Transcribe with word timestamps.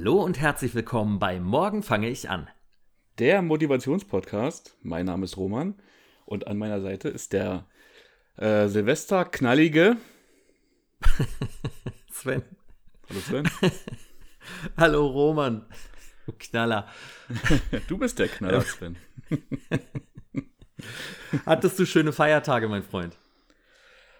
Hallo 0.00 0.22
und 0.24 0.40
herzlich 0.40 0.74
willkommen 0.74 1.18
bei 1.18 1.38
Morgen 1.38 1.82
fange 1.82 2.08
ich 2.08 2.30
an. 2.30 2.48
Der 3.18 3.42
Motivationspodcast. 3.42 4.78
Mein 4.80 5.04
Name 5.04 5.26
ist 5.26 5.36
Roman 5.36 5.74
und 6.24 6.46
an 6.46 6.56
meiner 6.56 6.80
Seite 6.80 7.10
ist 7.10 7.34
der 7.34 7.66
äh, 8.38 8.66
Silvester 8.68 9.26
knallige 9.26 9.98
Sven. 12.10 12.42
Hallo 13.10 13.20
Sven. 13.20 13.50
Hallo 14.78 15.06
Roman. 15.06 15.66
Du 16.24 16.32
Knaller. 16.38 16.88
Du 17.86 17.98
bist 17.98 18.18
der 18.18 18.28
Knaller, 18.28 18.62
Sven. 18.62 18.96
Hattest 21.44 21.78
du 21.78 21.84
schöne 21.84 22.14
Feiertage, 22.14 22.68
mein 22.68 22.84
Freund? 22.84 23.18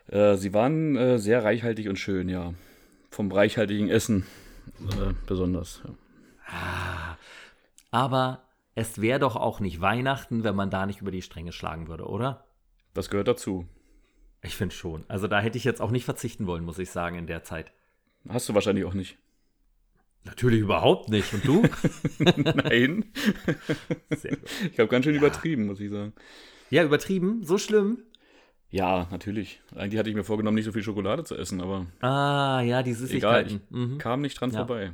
Äh, 0.08 0.36
sie 0.36 0.52
waren 0.52 0.94
äh, 0.96 1.18
sehr 1.18 1.42
reichhaltig 1.42 1.88
und 1.88 1.98
schön, 1.98 2.28
ja. 2.28 2.52
Vom 3.10 3.32
reichhaltigen 3.32 3.88
Essen 3.88 4.26
äh, 4.80 5.14
besonders. 5.26 5.82
Ja. 5.84 5.94
Ah, 6.46 7.16
aber 7.90 8.42
es 8.74 9.00
wäre 9.00 9.18
doch 9.18 9.36
auch 9.36 9.60
nicht 9.60 9.80
Weihnachten, 9.80 10.44
wenn 10.44 10.54
man 10.56 10.70
da 10.70 10.86
nicht 10.86 11.00
über 11.00 11.10
die 11.10 11.22
Stränge 11.22 11.52
schlagen 11.52 11.88
würde, 11.88 12.06
oder? 12.06 12.46
Das 12.94 13.10
gehört 13.10 13.28
dazu. 13.28 13.66
Ich 14.42 14.56
finde 14.56 14.74
schon. 14.74 15.04
Also 15.08 15.26
da 15.26 15.40
hätte 15.40 15.58
ich 15.58 15.64
jetzt 15.64 15.80
auch 15.80 15.90
nicht 15.90 16.04
verzichten 16.04 16.46
wollen, 16.46 16.64
muss 16.64 16.78
ich 16.78 16.90
sagen, 16.90 17.16
in 17.18 17.26
der 17.26 17.44
Zeit. 17.44 17.72
Hast 18.28 18.48
du 18.48 18.54
wahrscheinlich 18.54 18.84
auch 18.84 18.94
nicht. 18.94 19.18
Natürlich 20.24 20.60
überhaupt 20.60 21.08
nicht. 21.08 21.32
Und 21.32 21.46
du? 21.46 21.62
Nein. 22.36 23.04
Ich 24.10 24.78
habe 24.78 24.88
ganz 24.88 25.04
schön 25.04 25.14
ja. 25.14 25.20
übertrieben, 25.20 25.66
muss 25.66 25.80
ich 25.80 25.90
sagen. 25.90 26.12
Ja, 26.70 26.84
übertrieben? 26.84 27.42
So 27.44 27.58
schlimm? 27.58 28.02
Ja, 28.70 29.08
natürlich. 29.10 29.60
Eigentlich 29.74 29.98
hatte 29.98 30.10
ich 30.10 30.16
mir 30.16 30.24
vorgenommen, 30.24 30.54
nicht 30.54 30.64
so 30.64 30.72
viel 30.72 30.82
Schokolade 30.82 31.24
zu 31.24 31.36
essen, 31.36 31.60
aber. 31.60 31.86
Ah, 32.00 32.60
ja, 32.62 32.82
die 32.82 32.92
Süßigkeiten. 32.92 33.60
Egal, 33.70 33.86
mhm. 33.88 33.98
kam 33.98 34.20
nicht 34.20 34.40
dran 34.40 34.50
ja. 34.50 34.58
vorbei. 34.58 34.92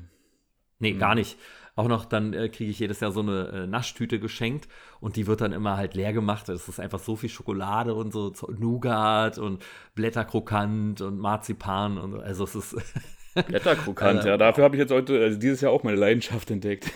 Nee, 0.79 0.95
mhm. 0.95 0.99
gar 0.99 1.15
nicht. 1.15 1.39
Auch 1.75 1.89
noch, 1.89 2.07
dann 2.07 2.33
äh, 2.33 2.49
kriege 2.49 2.71
ich 2.71 2.79
jedes 2.79 3.01
Jahr 3.01 3.13
so 3.13 3.21
eine 3.21 3.49
äh, 3.49 3.67
Naschtüte 3.67 4.19
geschenkt 4.19 4.67
und 5.01 5.17
die 5.17 5.27
wird 5.27 5.43
dann 5.43 5.53
immer 5.53 5.77
halt 5.77 5.95
leer 5.95 6.15
gemacht. 6.15 6.49
Es 6.49 6.69
ist 6.69 6.81
einfach 6.81 7.01
so 7.01 7.17
viel 7.17 7.29
Schokolade 7.29 7.95
und 7.95 8.13
so 8.13 8.33
Nougat 8.49 9.37
und 9.37 9.63
Blätterkrokant 9.95 11.03
und 11.03 11.19
Marzipan 11.19 11.99
und 11.99 12.19
also 12.19 12.45
es 12.45 12.55
ist. 12.55 12.77
Blätterkrokant, 13.47 14.25
äh, 14.25 14.29
ja, 14.29 14.37
dafür 14.39 14.65
habe 14.65 14.77
ich 14.77 14.81
jetzt 14.81 14.91
heute, 14.91 15.21
also 15.21 15.39
dieses 15.39 15.61
Jahr 15.61 15.71
auch 15.71 15.83
meine 15.83 15.99
Leidenschaft 15.99 16.51
entdeckt. 16.51 16.91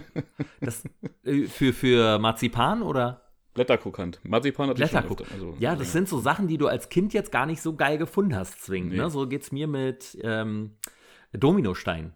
das, 0.62 0.82
äh, 1.24 1.42
für, 1.42 1.74
für 1.74 2.18
Marzipan 2.18 2.80
oder? 2.80 3.23
Blätterkrokant. 3.54 4.20
Marzipan 4.24 4.68
hat 4.68 4.76
Blätterkrokant. 4.76 5.30
Also, 5.32 5.56
ja, 5.60 5.76
das 5.76 5.92
sind 5.92 6.08
so 6.08 6.18
Sachen, 6.18 6.48
die 6.48 6.58
du 6.58 6.66
als 6.66 6.88
Kind 6.88 7.14
jetzt 7.14 7.30
gar 7.30 7.46
nicht 7.46 7.62
so 7.62 7.74
geil 7.74 7.98
gefunden 7.98 8.34
hast, 8.34 8.64
zwingend. 8.64 8.92
Nee. 8.92 8.98
Ne? 8.98 9.10
So 9.10 9.24
es 9.24 9.52
mir 9.52 9.68
mit 9.68 10.18
ähm, 10.22 10.72
Dominostein. 11.32 12.12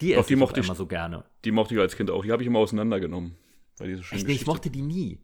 Die 0.00 0.12
esse 0.12 0.28
die 0.28 0.34
ich 0.34 0.40
mochte 0.40 0.60
ich 0.60 0.66
immer 0.66 0.74
so 0.74 0.86
gerne. 0.86 1.24
Die 1.44 1.50
mochte 1.50 1.74
ich 1.74 1.80
als 1.80 1.96
Kind 1.96 2.10
auch. 2.10 2.24
Die 2.24 2.32
habe 2.32 2.42
ich 2.42 2.46
immer 2.46 2.58
auseinandergenommen. 2.58 3.36
Weil 3.78 3.88
die 3.88 3.94
so 3.94 4.02
schön 4.02 4.18
Echt, 4.18 4.26
nee, 4.26 4.34
ich 4.34 4.46
mochte 4.46 4.70
die 4.70 4.82
nie. 4.82 5.18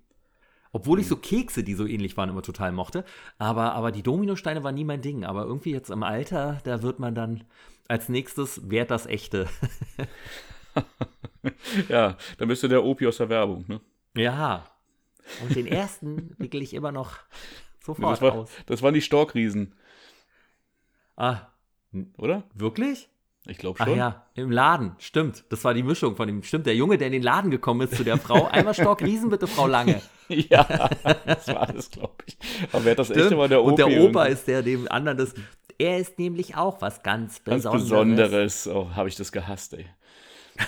Obwohl 0.72 1.00
ich 1.00 1.08
so 1.08 1.16
Kekse, 1.16 1.64
die 1.64 1.74
so 1.74 1.84
ähnlich 1.86 2.16
waren, 2.16 2.30
immer 2.30 2.42
total 2.42 2.72
mochte. 2.72 3.04
Aber, 3.38 3.74
aber 3.74 3.92
die 3.92 4.02
Dominosteine 4.02 4.62
waren 4.62 4.74
nie 4.74 4.84
mein 4.84 5.02
Ding. 5.02 5.24
Aber 5.24 5.44
irgendwie 5.44 5.72
jetzt 5.72 5.91
im 5.91 6.02
Alter, 6.02 6.60
da 6.64 6.82
wird 6.82 6.98
man 6.98 7.14
dann 7.14 7.44
als 7.88 8.08
nächstes, 8.08 8.70
wert 8.70 8.91
das 8.91 9.06
echte. 9.06 9.48
ja, 11.88 12.16
dann 12.38 12.48
bist 12.48 12.62
du 12.62 12.68
der 12.68 12.84
Opi 12.84 13.06
aus 13.06 13.16
der 13.16 13.28
Werbung, 13.28 13.64
ne? 13.66 13.80
Ja, 14.16 14.64
und 15.42 15.54
den 15.54 15.66
ersten 15.66 16.34
wickel 16.38 16.62
ich 16.62 16.74
immer 16.74 16.92
noch 16.92 17.18
sofort 17.81 17.98
nee, 17.98 18.10
das 18.10 18.22
war, 18.22 18.32
aus. 18.32 18.50
Das 18.66 18.82
waren 18.82 18.94
die 18.94 19.03
Storkriesen. 19.03 19.75
Ah. 21.16 21.48
Oder? 22.16 22.44
Wirklich? 22.54 23.08
Ich 23.47 23.58
glaube 23.58 23.78
schon. 23.78 23.88
Ach 23.92 23.97
ja, 23.97 24.26
im 24.34 24.50
Laden, 24.50 24.97
stimmt. 24.98 25.44
Das 25.48 25.64
war 25.64 25.72
die 25.72 25.82
Mischung 25.82 26.14
von 26.14 26.26
dem. 26.26 26.42
Stimmt, 26.42 26.66
der 26.66 26.76
Junge, 26.76 26.98
der 26.98 27.06
in 27.06 27.14
den 27.14 27.22
Laden 27.22 27.50
gekommen 27.50 27.81
ist 27.81 27.97
zu 27.97 28.04
der 28.04 28.19
Frau. 28.19 28.47
Einmal 28.47 28.75
Storkriesen 28.75 29.31
bitte, 29.31 29.47
Frau 29.47 29.66
Lange. 29.66 30.03
ja, 30.28 30.64
das 31.25 31.48
war 31.48 31.66
das, 31.66 31.91
glaube 31.91 32.16
ich. 32.26 32.37
Aber 32.70 32.84
wer 32.84 32.94
das 32.94 33.06
stimmt. 33.06 33.22
echte 33.22 33.38
war, 33.38 33.48
der 33.48 33.62
Opa. 33.62 33.70
Und 33.70 33.78
der 33.78 33.87
Opa 33.87 33.97
irgendwie. 33.97 34.32
ist 34.32 34.47
der, 34.47 34.62
dem 34.62 34.88
anderen 34.91 35.19
das. 35.19 35.34
Er 35.78 35.97
ist 35.97 36.19
nämlich 36.19 36.56
auch 36.56 36.82
was 36.82 37.02
ganz 37.02 37.41
Besonderes. 37.41 37.72
Ganz 37.72 37.82
Besonderes. 37.84 38.69
Oh, 38.69 38.91
habe 38.94 39.08
ich 39.08 39.16
das 39.16 39.32
gehasst, 39.32 39.72
ey. 39.72 39.87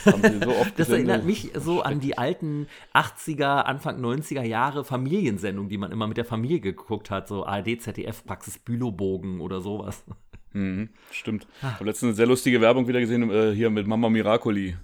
So 0.05 0.13
das 0.77 0.89
erinnert 0.89 1.25
mich 1.25 1.51
so 1.55 1.83
an 1.83 2.01
die 2.01 2.19
alten 2.19 2.67
80er, 2.95 3.63
Anfang 3.63 4.03
90er 4.03 4.43
Jahre 4.43 4.85
Familiensendungen, 4.85 5.69
die 5.69 5.79
man 5.79 5.93
immer 5.93 6.07
mit 6.07 6.17
der 6.17 6.25
Familie 6.25 6.61
geguckt 6.61 7.11
hat, 7.11 7.29
so 7.29 7.45
ARD, 7.45 7.81
ZDF, 7.81 8.25
Praxis 8.25 8.59
Bülowbogen 8.59 9.41
oder 9.41 9.61
sowas. 9.61 10.05
Mhm, 10.53 10.91
stimmt. 11.11 11.47
Ah. 11.63 11.69
Ich 11.69 11.75
habe 11.75 11.85
letztens 11.87 12.09
eine 12.11 12.17
sehr 12.17 12.27
lustige 12.27 12.61
Werbung 12.61 12.87
wieder 12.89 13.01
gesehen, 13.01 13.31
äh, 13.31 13.53
hier 13.55 13.71
mit 13.71 13.87
Mama 13.87 14.09
Miracoli. 14.09 14.77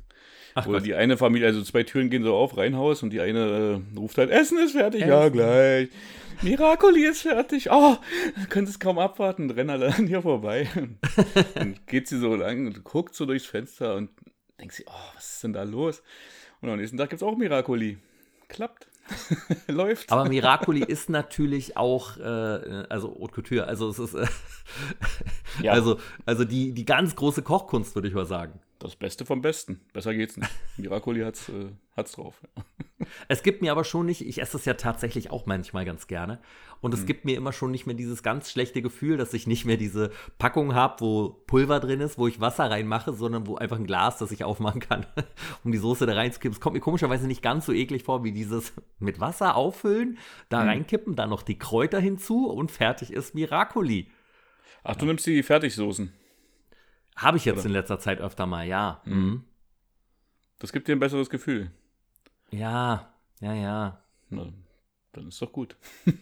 Ach 0.55 0.67
wo 0.67 0.73
Gott. 0.73 0.87
die 0.87 0.95
eine 0.95 1.17
Familie, 1.17 1.47
also 1.47 1.63
zwei 1.63 1.85
Türen 1.85 2.11
gehen 2.11 2.25
so 2.25 2.35
auf, 2.35 2.57
Reinhaus, 2.57 3.03
und 3.03 3.11
die 3.13 3.21
eine 3.21 3.83
äh, 3.95 3.99
ruft 3.99 4.19
halt, 4.19 4.31
Essen 4.31 4.59
ist 4.59 4.73
fertig, 4.73 5.03
Essen. 5.03 5.11
ja, 5.11 5.29
gleich. 5.29 5.89
Miracoli 6.43 7.05
ist 7.05 7.23
fertig. 7.23 7.69
Oh, 7.71 7.97
könnt 8.49 8.69
es 8.69 8.79
kaum 8.79 8.99
abwarten, 8.99 9.51
rennen 9.51 9.71
alle 9.71 9.95
an 9.95 10.07
hier 10.07 10.23
vorbei. 10.23 10.69
dann 11.55 11.77
geht 11.87 12.09
sie 12.09 12.19
so 12.19 12.35
lang 12.35 12.67
und 12.67 12.85
guckt 12.85 13.15
so 13.15 13.27
durchs 13.27 13.47
Fenster 13.47 13.97
und 13.97 14.11
denkt 14.59 14.75
sie, 14.75 14.85
oh, 14.87 15.15
was 15.15 15.35
ist 15.35 15.45
denn 15.45 15.53
da 15.53 15.63
los? 15.63 16.03
Und 16.61 16.71
am 16.71 16.79
nächsten 16.79 16.97
Tag 16.97 17.11
gibt 17.11 17.23
es 17.23 17.27
auch 17.27 17.37
Miracoli. 17.37 17.99
Klappt. 18.49 18.89
Läuft. 19.69 20.11
Aber 20.13 20.29
Miracoli 20.29 20.83
ist 20.83 21.09
natürlich 21.09 21.77
auch, 21.77 22.19
äh, 22.19 22.85
also 22.89 23.17
Haute 23.21 23.35
Couture, 23.35 23.67
also 23.67 23.89
es 23.89 23.99
ist, 23.99 24.15
äh, 24.15 24.27
ja. 25.63 25.73
also, 25.73 25.99
also 26.27 26.45
die, 26.45 26.73
die 26.73 26.85
ganz 26.85 27.17
große 27.17 27.43
Kochkunst, 27.43 27.95
würde 27.95 28.09
ich 28.09 28.15
mal 28.15 28.27
sagen. 28.27 28.61
Das 28.79 28.95
Beste 28.95 29.25
vom 29.25 29.43
Besten. 29.43 29.81
Besser 29.93 30.15
geht's 30.15 30.37
nicht. 30.37 30.51
Miracoli 30.77 31.23
hat's, 31.23 31.49
äh, 31.49 31.73
hat's 31.97 32.13
drauf. 32.13 32.41
Es 33.29 33.45
gibt 33.45 33.63
mir 33.63 33.71
aber 33.71 33.85
schon 33.85 34.07
nicht, 34.07 34.27
ich 34.27 34.41
esse 34.41 34.53
das 34.53 34.65
ja 34.65 34.75
tatsächlich 34.75 35.31
auch 35.31 35.47
manchmal 35.47 35.85
ganz 35.85 36.09
gerne. 36.09 36.41
Und 36.81 36.93
es 36.93 37.01
hm. 37.01 37.07
gibt 37.07 37.25
mir 37.25 37.37
immer 37.37 37.53
schon 37.53 37.71
nicht 37.71 37.87
mehr 37.87 37.95
dieses 37.95 38.25
ganz 38.25 38.51
schlechte 38.51 38.83
Gefühl, 38.83 39.17
dass 39.17 39.33
ich 39.35 39.47
nicht 39.47 39.65
mehr 39.65 39.77
diese 39.77 40.11
Packung 40.39 40.75
habe, 40.75 41.01
wo 41.01 41.29
Pulver 41.47 41.79
drin 41.79 42.01
ist, 42.01 42.19
wo 42.19 42.27
ich 42.27 42.41
Wasser 42.41 42.71
reinmache, 42.71 43.13
sondern 43.13 43.47
wo 43.47 43.57
einfach 43.57 43.79
ein 43.79 43.87
Glas, 43.87 44.19
das 44.19 44.33
ich 44.33 44.43
aufmachen 44.43 44.81
kann, 44.81 45.07
um 45.65 45.71
die 45.71 45.79
Soße 45.79 46.07
da 46.07 46.15
reinzukippen. 46.15 46.57
Es 46.57 46.61
kommt 46.61 46.75
mir 46.75 46.81
komischerweise 46.81 47.29
nicht 47.29 47.41
ganz 47.41 47.67
so 47.67 47.73
eklig 47.73 48.03
vor, 48.03 48.25
wie 48.25 48.33
dieses 48.33 48.73
mit 48.99 49.21
Wasser 49.21 49.55
auffüllen, 49.55 50.19
da 50.49 50.61
hm. 50.61 50.69
reinkippen, 50.69 51.15
dann 51.15 51.31
noch 51.31 51.43
die 51.43 51.59
Kräuter 51.59 52.01
hinzu 52.01 52.51
und 52.51 52.73
fertig 52.73 53.13
ist 53.13 53.35
Miracoli. 53.35 54.11
Ach, 54.83 54.97
du 54.97 55.07
nimmst 55.07 55.25
die 55.27 55.43
Fertigsoßen. 55.43 56.13
Habe 57.19 57.37
ich 57.37 57.45
jetzt 57.45 57.59
Oder? 57.59 57.67
in 57.67 57.73
letzter 57.73 57.99
Zeit 57.99 58.21
öfter 58.21 58.47
mal, 58.47 58.67
ja. 58.67 59.03
Mhm. 59.05 59.15
mhm. 59.15 59.45
Das 60.61 60.73
gibt 60.73 60.89
dir 60.89 60.93
ein 60.93 60.99
besseres 60.99 61.31
Gefühl. 61.31 61.71
Ja, 62.51 63.13
ja, 63.41 63.55
ja. 63.55 64.03
Na, 64.29 64.53
dann 65.13 65.29
ist 65.29 65.41
doch 65.41 65.53
gut. 65.53 65.77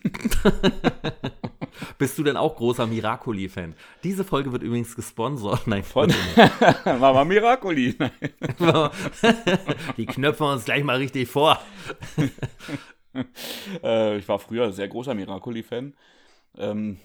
Bist 1.98 2.18
du 2.18 2.22
denn 2.22 2.36
auch 2.36 2.56
großer 2.56 2.86
Miracoli-Fan? 2.86 3.74
Diese 4.04 4.24
Folge 4.24 4.52
wird 4.52 4.62
übrigens 4.62 4.94
gesponsert. 4.94 5.66
Nein, 5.66 5.84
von 5.84 6.12
Mama 6.84 7.24
Miracoli. 7.24 7.96
Die 9.96 10.06
knöpfen 10.06 10.46
wir 10.46 10.52
uns 10.52 10.66
gleich 10.66 10.84
mal 10.84 10.96
richtig 10.96 11.28
vor. 11.28 11.58
äh, 13.82 14.18
ich 14.18 14.28
war 14.28 14.38
früher 14.38 14.70
sehr 14.72 14.88
großer 14.88 15.14
Miracoli-Fan. 15.14 15.94
Ähm, 16.58 16.98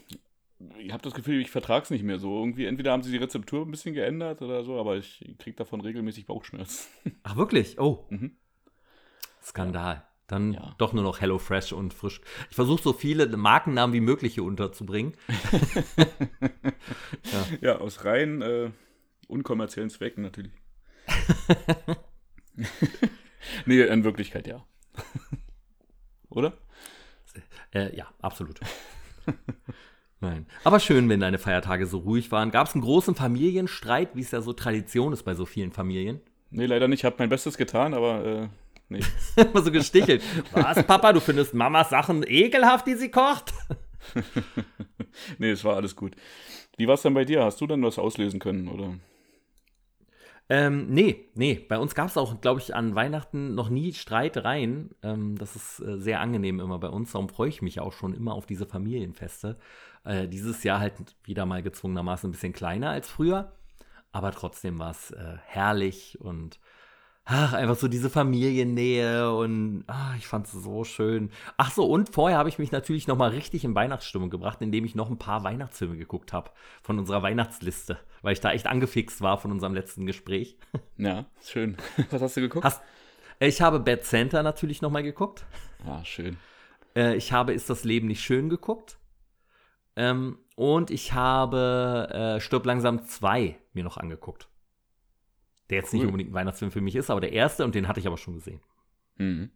ich 0.79 0.91
habe 0.91 1.03
das 1.03 1.13
Gefühl, 1.13 1.41
ich 1.41 1.51
vertrage 1.51 1.83
es 1.83 1.89
nicht 1.89 2.03
mehr 2.03 2.19
so. 2.19 2.39
Irgendwie, 2.39 2.65
entweder 2.65 2.91
haben 2.91 3.03
sie 3.03 3.11
die 3.11 3.17
Rezeptur 3.17 3.65
ein 3.65 3.71
bisschen 3.71 3.93
geändert 3.93 4.41
oder 4.41 4.63
so, 4.63 4.79
aber 4.79 4.97
ich 4.97 5.35
kriege 5.39 5.55
davon 5.55 5.81
regelmäßig 5.81 6.25
Bauchschmerzen. 6.25 6.87
Ach, 7.23 7.35
wirklich? 7.35 7.79
Oh. 7.79 8.05
Mhm. 8.09 8.37
Skandal. 9.41 10.05
Dann 10.27 10.53
ja. 10.53 10.75
doch 10.77 10.93
nur 10.93 11.03
noch 11.03 11.19
Hello 11.19 11.39
Fresh 11.39 11.73
und 11.73 11.93
frisch. 11.93 12.21
Ich 12.49 12.55
versuche 12.55 12.81
so 12.81 12.93
viele 12.93 13.27
Markennamen 13.35 13.93
wie 13.93 13.99
möglich 13.99 14.35
hier 14.35 14.45
unterzubringen. 14.45 15.13
ja. 17.31 17.45
ja. 17.59 17.77
aus 17.79 18.05
rein 18.05 18.41
äh, 18.41 18.71
unkommerziellen 19.27 19.89
Zwecken 19.89 20.23
natürlich. 20.23 20.53
nee, 23.65 23.81
in 23.81 24.03
Wirklichkeit 24.05 24.47
ja. 24.47 24.65
Oder? 26.29 26.53
Äh, 27.73 27.93
ja, 27.95 28.07
absolut. 28.21 28.59
Nein. 30.21 30.45
Aber 30.63 30.79
schön, 30.79 31.09
wenn 31.09 31.19
deine 31.19 31.39
Feiertage 31.39 31.87
so 31.87 31.97
ruhig 31.97 32.31
waren. 32.31 32.51
Gab 32.51 32.67
es 32.67 32.75
einen 32.75 32.83
großen 32.83 33.15
Familienstreit, 33.15 34.15
wie 34.15 34.21
es 34.21 34.29
ja 34.29 34.41
so 34.41 34.53
Tradition 34.53 35.13
ist 35.13 35.23
bei 35.23 35.33
so 35.33 35.47
vielen 35.47 35.71
Familien? 35.71 36.21
Nee, 36.51 36.67
leider 36.67 36.87
nicht. 36.87 36.99
Ich 36.99 37.05
habe 37.05 37.15
mein 37.17 37.29
Bestes 37.29 37.57
getan, 37.57 37.95
aber 37.95 38.23
äh, 38.25 38.47
nee. 38.89 38.99
Immer 39.35 39.63
so 39.63 39.71
gestichelt. 39.71 40.21
Was, 40.51 40.83
Papa, 40.83 41.11
du 41.13 41.19
findest 41.19 41.55
Mamas 41.55 41.89
Sachen 41.89 42.23
ekelhaft, 42.27 42.85
die 42.85 42.95
sie 42.95 43.09
kocht? 43.09 43.51
nee, 45.39 45.49
es 45.49 45.63
war 45.63 45.75
alles 45.75 45.95
gut. 45.95 46.15
Wie 46.77 46.87
war 46.87 46.93
es 46.93 47.01
denn 47.01 47.15
bei 47.15 47.25
dir? 47.25 47.43
Hast 47.43 47.59
du 47.59 47.65
dann 47.65 47.83
was 47.83 47.97
auslesen 47.97 48.39
können, 48.39 48.67
oder? 48.67 48.93
Ähm, 50.49 50.87
nee, 50.89 51.29
nee. 51.33 51.65
Bei 51.69 51.79
uns 51.79 51.95
gab 51.95 52.07
es 52.07 52.17
auch, 52.17 52.41
glaube 52.41 52.59
ich, 52.59 52.75
an 52.75 52.93
Weihnachten 52.93 53.55
noch 53.55 53.69
nie 53.69 53.93
Streitereien. 53.93 54.89
Ähm, 55.01 55.37
das 55.37 55.55
ist 55.55 55.79
äh, 55.79 55.97
sehr 55.97 56.19
angenehm 56.19 56.59
immer 56.59 56.77
bei 56.77 56.89
uns. 56.89 57.13
Darum 57.13 57.29
freue 57.29 57.47
ich 57.47 57.61
mich 57.61 57.79
auch 57.79 57.93
schon 57.93 58.13
immer 58.13 58.33
auf 58.33 58.45
diese 58.45 58.65
Familienfeste. 58.65 59.57
Äh, 60.03 60.27
dieses 60.27 60.63
Jahr 60.63 60.79
halt 60.79 60.93
wieder 61.23 61.45
mal 61.45 61.61
gezwungenermaßen 61.63 62.29
ein 62.29 62.31
bisschen 62.31 62.53
kleiner 62.53 62.89
als 62.89 63.09
früher. 63.09 63.53
aber 64.11 64.31
trotzdem 64.31 64.79
war 64.79 64.91
es 64.91 65.11
äh, 65.11 65.37
herrlich 65.45 66.19
und 66.19 66.59
ach, 67.23 67.53
einfach 67.53 67.75
so 67.77 67.87
diese 67.87 68.09
Familiennähe 68.09 69.31
und 69.33 69.83
ach, 69.87 70.17
ich 70.17 70.27
fand 70.27 70.47
es 70.47 70.51
so 70.53 70.83
schön. 70.83 71.29
Ach 71.55 71.71
so, 71.71 71.85
und 71.85 72.09
vorher 72.13 72.37
habe 72.37 72.49
ich 72.49 72.57
mich 72.59 72.71
natürlich 72.71 73.07
noch 73.07 73.15
mal 73.15 73.29
richtig 73.29 73.63
in 73.63 73.75
Weihnachtsstimmung 73.75 74.29
gebracht, 74.29 74.61
indem 74.61 74.83
ich 74.85 74.95
noch 74.95 75.09
ein 75.09 75.17
paar 75.19 75.43
Weihnachtsfilme 75.43 75.95
geguckt 75.97 76.33
habe 76.33 76.51
von 76.81 76.99
unserer 76.99 77.21
Weihnachtsliste, 77.23 77.99
weil 78.21 78.33
ich 78.33 78.41
da 78.41 78.51
echt 78.51 78.67
angefixt 78.67 79.21
war 79.21 79.37
von 79.37 79.51
unserem 79.51 79.73
letzten 79.73 80.05
Gespräch. 80.05 80.57
Ja, 80.97 81.25
schön. 81.43 81.77
Was 82.11 82.21
hast 82.21 82.37
du 82.37 82.41
geguckt? 82.41 82.65
Hast, 82.65 82.81
ich 83.39 83.61
habe 83.61 83.79
Bad 83.79 84.03
Center 84.03 84.43
natürlich 84.43 84.81
noch 84.81 84.91
mal 84.91 85.01
geguckt. 85.03 85.45
Ah, 85.87 86.03
schön. 86.03 86.37
Äh, 86.95 87.15
ich 87.15 87.31
habe 87.31 87.53
Ist 87.53 87.69
das 87.71 87.83
Leben 87.83 88.07
nicht 88.07 88.21
schön 88.21 88.49
geguckt. 88.49 88.97
Ähm, 90.01 90.39
und 90.55 90.89
ich 90.89 91.13
habe 91.13 92.09
äh, 92.11 92.39
Stirb 92.39 92.65
langsam 92.65 93.05
2 93.05 93.55
mir 93.73 93.83
noch 93.83 93.97
angeguckt. 93.97 94.47
Der 95.69 95.77
jetzt 95.77 95.93
cool. 95.93 95.99
nicht 95.99 96.07
unbedingt 96.07 96.31
ein 96.31 96.33
Weihnachtsfilm 96.33 96.71
für 96.71 96.81
mich 96.81 96.95
ist, 96.95 97.11
aber 97.11 97.21
der 97.21 97.33
erste 97.33 97.63
und 97.63 97.75
den 97.75 97.87
hatte 97.87 97.99
ich 97.99 98.07
aber 98.07 98.17
schon 98.17 98.33
gesehen. 98.33 98.61
Mhm. 99.17 99.51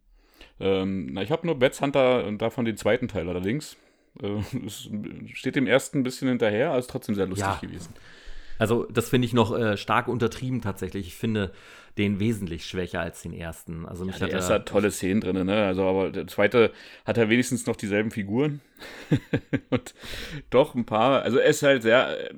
Ähm, 0.60 1.08
na, 1.12 1.22
ich 1.22 1.32
habe 1.32 1.44
nur 1.44 1.58
Bats 1.58 1.80
Hunter 1.80 2.24
und 2.24 2.40
davon 2.40 2.64
den 2.64 2.76
zweiten 2.76 3.08
Teil 3.08 3.28
allerdings. 3.28 3.76
Äh, 4.22 4.38
es 4.64 4.88
steht 5.32 5.56
dem 5.56 5.66
ersten 5.66 5.98
ein 5.98 6.02
bisschen 6.04 6.28
hinterher, 6.28 6.70
aber 6.70 6.78
ist 6.78 6.90
trotzdem 6.90 7.16
sehr 7.16 7.26
lustig 7.26 7.48
ja. 7.48 7.58
gewesen. 7.60 7.92
Also, 8.58 8.84
das 8.84 9.08
finde 9.08 9.26
ich 9.26 9.34
noch 9.34 9.52
äh, 9.52 9.76
stark 9.76 10.06
untertrieben 10.06 10.62
tatsächlich. 10.62 11.08
Ich 11.08 11.16
finde 11.16 11.52
den 11.98 12.20
wesentlich 12.20 12.66
schwächer 12.66 13.00
als 13.00 13.22
den 13.22 13.32
ersten. 13.32 13.86
Also 13.86 14.04
mich 14.04 14.16
ja, 14.16 14.26
der 14.26 14.28
hat 14.28 14.34
erste 14.34 14.54
hat 14.54 14.66
tolle 14.66 14.90
Szenen 14.90 15.20
drin, 15.20 15.46
ne? 15.46 15.64
Also, 15.64 15.84
aber 15.84 16.10
der 16.10 16.26
zweite 16.26 16.72
hat 17.04 17.16
ja 17.16 17.28
wenigstens 17.28 17.66
noch 17.66 17.76
dieselben 17.76 18.10
Figuren. 18.10 18.60
Und 19.70 19.94
doch 20.50 20.74
ein 20.74 20.84
paar. 20.84 21.22
Also, 21.22 21.38
er 21.38 21.48
ist 21.48 21.62
halt 21.62 21.82
sehr, 21.82 22.30
äh, 22.30 22.34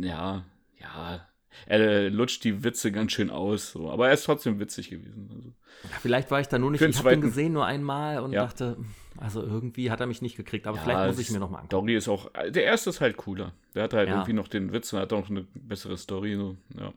ja, 0.00 0.44
ja, 0.78 1.28
er 1.66 2.10
lutscht 2.10 2.44
die 2.44 2.64
Witze 2.64 2.92
ganz 2.92 3.12
schön 3.12 3.30
aus. 3.30 3.72
So. 3.72 3.90
Aber 3.90 4.08
er 4.08 4.14
ist 4.14 4.24
trotzdem 4.24 4.58
witzig 4.60 4.90
gewesen. 4.90 5.30
Also. 5.34 5.48
Ja, 5.84 5.98
vielleicht 6.00 6.30
war 6.30 6.40
ich 6.40 6.48
da 6.48 6.58
nur 6.58 6.70
nicht, 6.70 6.80
ich 6.80 6.98
habe 6.98 7.12
ihn 7.12 7.20
gesehen 7.20 7.52
nur 7.52 7.66
einmal 7.66 8.20
und 8.20 8.32
ja. 8.32 8.44
dachte, 8.44 8.76
also 9.16 9.42
irgendwie 9.42 9.90
hat 9.90 10.00
er 10.00 10.06
mich 10.06 10.22
nicht 10.22 10.36
gekriegt, 10.36 10.66
aber 10.66 10.76
ja, 10.78 10.82
vielleicht 10.82 11.06
muss 11.06 11.18
ich 11.18 11.30
mir 11.30 11.38
noch 11.38 11.50
mal 11.50 11.58
angucken. 11.58 11.68
Story 11.70 11.94
ist 11.96 12.08
auch, 12.08 12.30
der 12.32 12.64
erste 12.64 12.90
ist 12.90 13.00
halt 13.00 13.16
cooler. 13.16 13.52
Der 13.74 13.84
hat 13.84 13.94
halt 13.94 14.08
irgendwie 14.08 14.32
noch 14.32 14.48
den 14.48 14.72
Witz 14.72 14.92
und 14.92 14.98
hat 14.98 15.12
auch 15.12 15.28
eine 15.28 15.46
bessere 15.54 15.96
Story. 15.96 16.36
So. 16.36 16.56
Ja. 16.78 16.92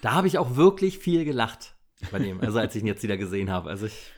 Da 0.00 0.12
habe 0.12 0.26
ich 0.26 0.38
auch 0.38 0.56
wirklich 0.56 0.98
viel 0.98 1.24
gelacht 1.24 1.74
bei 2.10 2.18
dem, 2.18 2.40
also 2.40 2.58
als 2.58 2.74
ich 2.74 2.82
ihn 2.82 2.86
jetzt 2.86 3.02
wieder 3.02 3.16
gesehen 3.16 3.50
habe. 3.50 3.70
Also 3.70 3.86
ich 3.86 4.12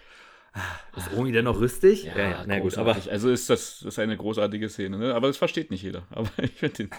ist 0.96 1.12
Omi 1.16 1.32
denn 1.32 1.46
noch 1.46 1.58
rüstig? 1.58 2.04
Ja, 2.04 2.16
ja, 2.16 2.30
ja 2.30 2.44
na 2.46 2.60
gut, 2.60 2.78
aber 2.78 2.96
also 3.10 3.28
ist 3.28 3.50
das, 3.50 3.82
ist 3.82 3.98
eine 3.98 4.16
großartige 4.16 4.68
Szene, 4.68 4.98
ne? 4.98 5.12
Aber 5.12 5.26
das 5.26 5.36
versteht 5.36 5.72
nicht 5.72 5.82
jeder. 5.82 6.04
Aber 6.10 6.28
ich 6.42 6.52
finde 6.52 6.74
den 6.74 6.90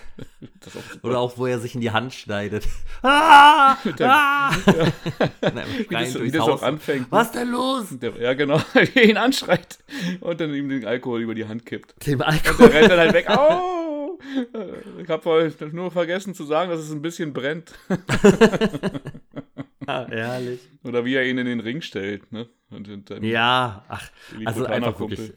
das 0.60 0.76
auch 0.76 1.04
Oder 1.04 1.20
auch, 1.20 1.38
wo 1.38 1.46
er 1.46 1.60
sich 1.60 1.74
in 1.74 1.80
die 1.80 1.92
Hand 1.92 2.14
schneidet. 2.14 2.68
Ah! 3.02 3.78
Der, 3.98 4.12
ah! 4.12 4.52
Ja. 4.66 5.52
Nein, 5.54 5.66
wie 5.88 5.94
das, 5.94 6.20
wie 6.20 6.32
das 6.32 6.42
auch 6.42 6.64
anfängt. 6.64 7.08
Was 7.12 7.32
denn 7.32 7.50
los? 7.50 7.86
Der, 7.92 8.14
ja, 8.20 8.34
genau. 8.34 8.60
Wie 8.74 9.00
er 9.00 9.10
ihn 9.10 9.18
anschreit 9.18 9.78
und 10.22 10.40
dann 10.42 10.54
ihm 10.54 10.70
den 10.70 10.86
Alkohol 10.86 11.22
über 11.22 11.36
die 11.36 11.46
Hand 11.46 11.66
kippt. 11.66 11.94
Dem 12.06 12.22
Alkohol? 12.22 12.66
Und 12.66 12.74
der 12.74 12.82
rennt 12.82 12.92
dann 12.92 13.00
halt 13.00 13.14
weg. 13.14 13.30
Au! 13.30 13.95
Ich 15.02 15.10
habe 15.10 15.52
nur 15.72 15.92
vergessen 15.92 16.34
zu 16.34 16.44
sagen, 16.44 16.70
dass 16.72 16.80
es 16.80 16.92
ein 16.92 17.02
bisschen 17.02 17.34
brennt. 17.34 17.74
ja, 19.88 20.08
ehrlich. 20.10 20.60
Oder 20.84 21.06
wie 21.06 21.16
er 21.16 21.26
ihn 21.26 21.38
in 21.38 21.46
den 21.46 21.60
Ring 21.60 21.82
stellt, 21.82 22.32
ne? 22.32 22.48
Und, 22.70 22.90
und 22.90 23.24
ja, 23.24 23.86
ach, 23.88 24.10
also 24.46 24.66
einfach 24.66 25.00
wirklich. 25.00 25.34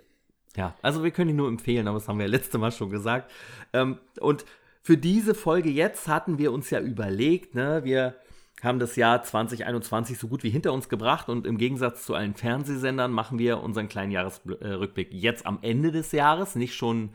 Ja, 0.57 0.75
also 0.83 1.05
wir 1.05 1.11
können 1.11 1.31
ihn 1.31 1.37
nur 1.37 1.49
empfehlen, 1.49 1.87
aber 1.87 1.99
das 1.99 2.09
haben 2.09 2.19
wir 2.19 2.27
ja 2.27 2.31
letzte 2.31 2.59
Mal 2.59 2.73
schon 2.73 2.91
gesagt. 2.91 3.31
Ähm, 3.73 3.99
und 4.21 4.45
für 4.83 4.97
diese 4.97 5.35
Folge 5.35 5.71
jetzt 5.71 6.09
hatten 6.09 6.39
wir 6.39 6.53
uns 6.53 6.71
ja 6.71 6.81
überlegt, 6.81 7.55
ne, 7.55 7.83
wir 7.85 8.17
haben 8.63 8.79
das 8.79 8.97
Jahr 8.97 9.23
2021 9.23 10.19
so 10.19 10.27
gut 10.29 10.43
wie 10.43 10.51
hinter 10.51 10.73
uns 10.73 10.89
gebracht 10.89 11.29
und 11.29 11.47
im 11.47 11.59
Gegensatz 11.59 12.05
zu 12.05 12.15
allen 12.15 12.35
Fernsehsendern 12.35 13.13
machen 13.13 13.39
wir 13.39 13.63
unseren 13.63 13.89
kleinen 13.89 14.11
Jahresrückblick 14.11 15.13
jetzt 15.13 15.47
am 15.47 15.59
Ende 15.63 15.93
des 15.93 16.11
Jahres, 16.13 16.57
nicht 16.57 16.75
schon 16.75 17.11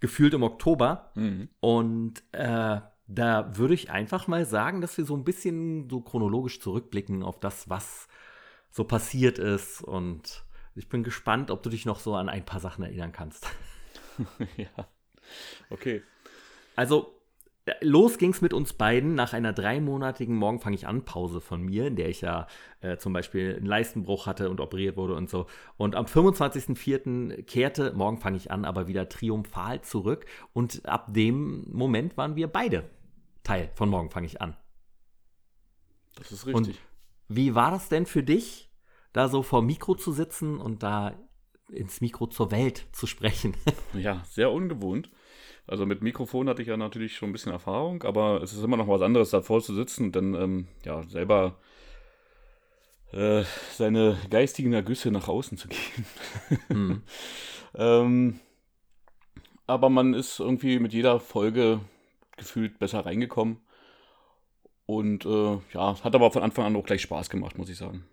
gefühlt 0.00 0.34
im 0.34 0.42
Oktober. 0.42 1.10
Mhm. 1.14 1.48
Und 1.60 2.22
äh, 2.32 2.80
da 3.06 3.56
würde 3.56 3.74
ich 3.74 3.90
einfach 3.90 4.28
mal 4.28 4.44
sagen, 4.44 4.80
dass 4.80 4.96
wir 4.98 5.04
so 5.04 5.16
ein 5.16 5.24
bisschen 5.24 5.88
so 5.88 6.00
chronologisch 6.00 6.60
zurückblicken 6.60 7.22
auf 7.22 7.40
das, 7.40 7.68
was 7.68 8.08
so 8.70 8.84
passiert 8.84 9.38
ist. 9.38 9.82
Und 9.82 10.44
ich 10.74 10.88
bin 10.88 11.02
gespannt, 11.02 11.50
ob 11.50 11.62
du 11.62 11.70
dich 11.70 11.86
noch 11.86 12.00
so 12.00 12.14
an 12.14 12.28
ein 12.28 12.44
paar 12.44 12.60
Sachen 12.60 12.84
erinnern 12.84 13.12
kannst. 13.12 13.46
ja. 14.56 14.86
Okay. 15.70 16.02
Also, 16.76 17.17
los 17.80 18.18
ging 18.18 18.32
es 18.32 18.40
mit 18.40 18.52
uns 18.52 18.72
beiden 18.72 19.14
nach 19.14 19.32
einer 19.32 19.52
dreimonatigen 19.52 20.36
Morgen 20.36 20.60
fange 20.60 20.76
ich 20.76 20.86
an 20.86 21.04
Pause 21.04 21.40
von 21.40 21.62
mir, 21.62 21.86
in 21.86 21.96
der 21.96 22.08
ich 22.08 22.20
ja 22.20 22.46
äh, 22.80 22.96
zum 22.98 23.12
Beispiel 23.12 23.56
einen 23.56 23.66
Leistenbruch 23.66 24.26
hatte 24.26 24.50
und 24.50 24.60
operiert 24.60 24.96
wurde 24.96 25.14
und 25.14 25.28
so. 25.28 25.46
Und 25.76 25.96
am 25.96 26.06
25.04. 26.06 27.42
kehrte 27.44 27.92
Morgen 27.94 28.18
fange 28.18 28.36
ich 28.36 28.50
an, 28.50 28.64
aber 28.64 28.88
wieder 28.88 29.08
triumphal 29.08 29.80
zurück. 29.82 30.26
Und 30.52 30.86
ab 30.86 31.12
dem 31.12 31.64
Moment 31.70 32.16
waren 32.16 32.36
wir 32.36 32.48
beide 32.48 32.88
Teil 33.42 33.70
von 33.74 33.88
Morgen 33.88 34.10
fange 34.10 34.26
ich 34.26 34.40
an. 34.40 34.56
Das 36.16 36.32
ist 36.32 36.46
richtig. 36.46 36.54
Und 36.54 36.78
wie 37.28 37.54
war 37.54 37.70
das 37.70 37.88
denn 37.88 38.06
für 38.06 38.22
dich, 38.22 38.70
da 39.12 39.28
so 39.28 39.42
vor 39.42 39.62
Mikro 39.62 39.94
zu 39.94 40.12
sitzen 40.12 40.58
und 40.58 40.82
da 40.82 41.14
ins 41.70 42.00
Mikro 42.00 42.26
zur 42.26 42.50
Welt 42.50 42.86
zu 42.92 43.06
sprechen? 43.06 43.56
ja, 43.94 44.22
sehr 44.24 44.50
ungewohnt. 44.50 45.10
Also 45.68 45.84
mit 45.84 46.00
Mikrofon 46.00 46.48
hatte 46.48 46.62
ich 46.62 46.68
ja 46.68 46.78
natürlich 46.78 47.16
schon 47.16 47.28
ein 47.28 47.32
bisschen 47.32 47.52
Erfahrung, 47.52 48.02
aber 48.02 48.42
es 48.42 48.54
ist 48.54 48.64
immer 48.64 48.78
noch 48.78 48.88
was 48.88 49.02
anderes, 49.02 49.30
davor 49.30 49.60
zu 49.60 49.74
sitzen 49.74 50.06
und 50.06 50.16
dann 50.16 50.34
ähm, 50.34 50.68
ja 50.82 51.02
selber 51.02 51.56
äh, 53.12 53.44
seine 53.74 54.16
geistigen 54.30 54.72
Ergüsse 54.72 55.10
nach 55.10 55.28
außen 55.28 55.58
zu 55.58 55.68
geben. 55.68 56.06
Hm. 56.68 57.02
ähm, 57.74 58.40
aber 59.66 59.90
man 59.90 60.14
ist 60.14 60.40
irgendwie 60.40 60.78
mit 60.78 60.94
jeder 60.94 61.20
Folge 61.20 61.80
gefühlt 62.38 62.78
besser 62.78 63.04
reingekommen. 63.04 63.58
Und 64.86 65.26
äh, 65.26 65.58
ja, 65.74 66.02
hat 66.02 66.14
aber 66.14 66.30
von 66.30 66.42
Anfang 66.42 66.64
an 66.64 66.76
auch 66.76 66.86
gleich 66.86 67.02
Spaß 67.02 67.28
gemacht, 67.28 67.58
muss 67.58 67.68
ich 67.68 67.76
sagen. 67.76 68.06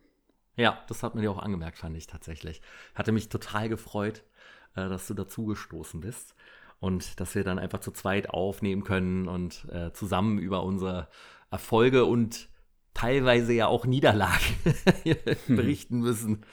Ja, 0.58 0.84
das 0.90 1.04
hat 1.04 1.16
man 1.16 1.22
dir 1.22 1.32
auch 1.32 1.42
angemerkt, 1.42 1.78
fand 1.78 1.96
ich 1.96 2.08
tatsächlich. 2.08 2.62
Hatte 2.94 3.14
mich 3.14 3.30
total 3.30 3.70
gefreut, 3.70 4.24
äh, 4.76 4.90
dass 4.90 5.08
du 5.08 5.14
dazugestoßen 5.14 6.02
bist 6.02 6.36
und 6.86 7.20
dass 7.20 7.34
wir 7.34 7.44
dann 7.44 7.58
einfach 7.58 7.80
zu 7.80 7.90
zweit 7.90 8.30
aufnehmen 8.30 8.84
können 8.84 9.28
und 9.28 9.66
äh, 9.72 9.92
zusammen 9.92 10.38
über 10.38 10.62
unsere 10.62 11.08
Erfolge 11.50 12.06
und 12.06 12.48
teilweise 12.94 13.54
ja 13.54 13.66
auch 13.66 13.88
Niederlagen 13.88 14.46
berichten 15.48 16.02
müssen. 16.02 16.46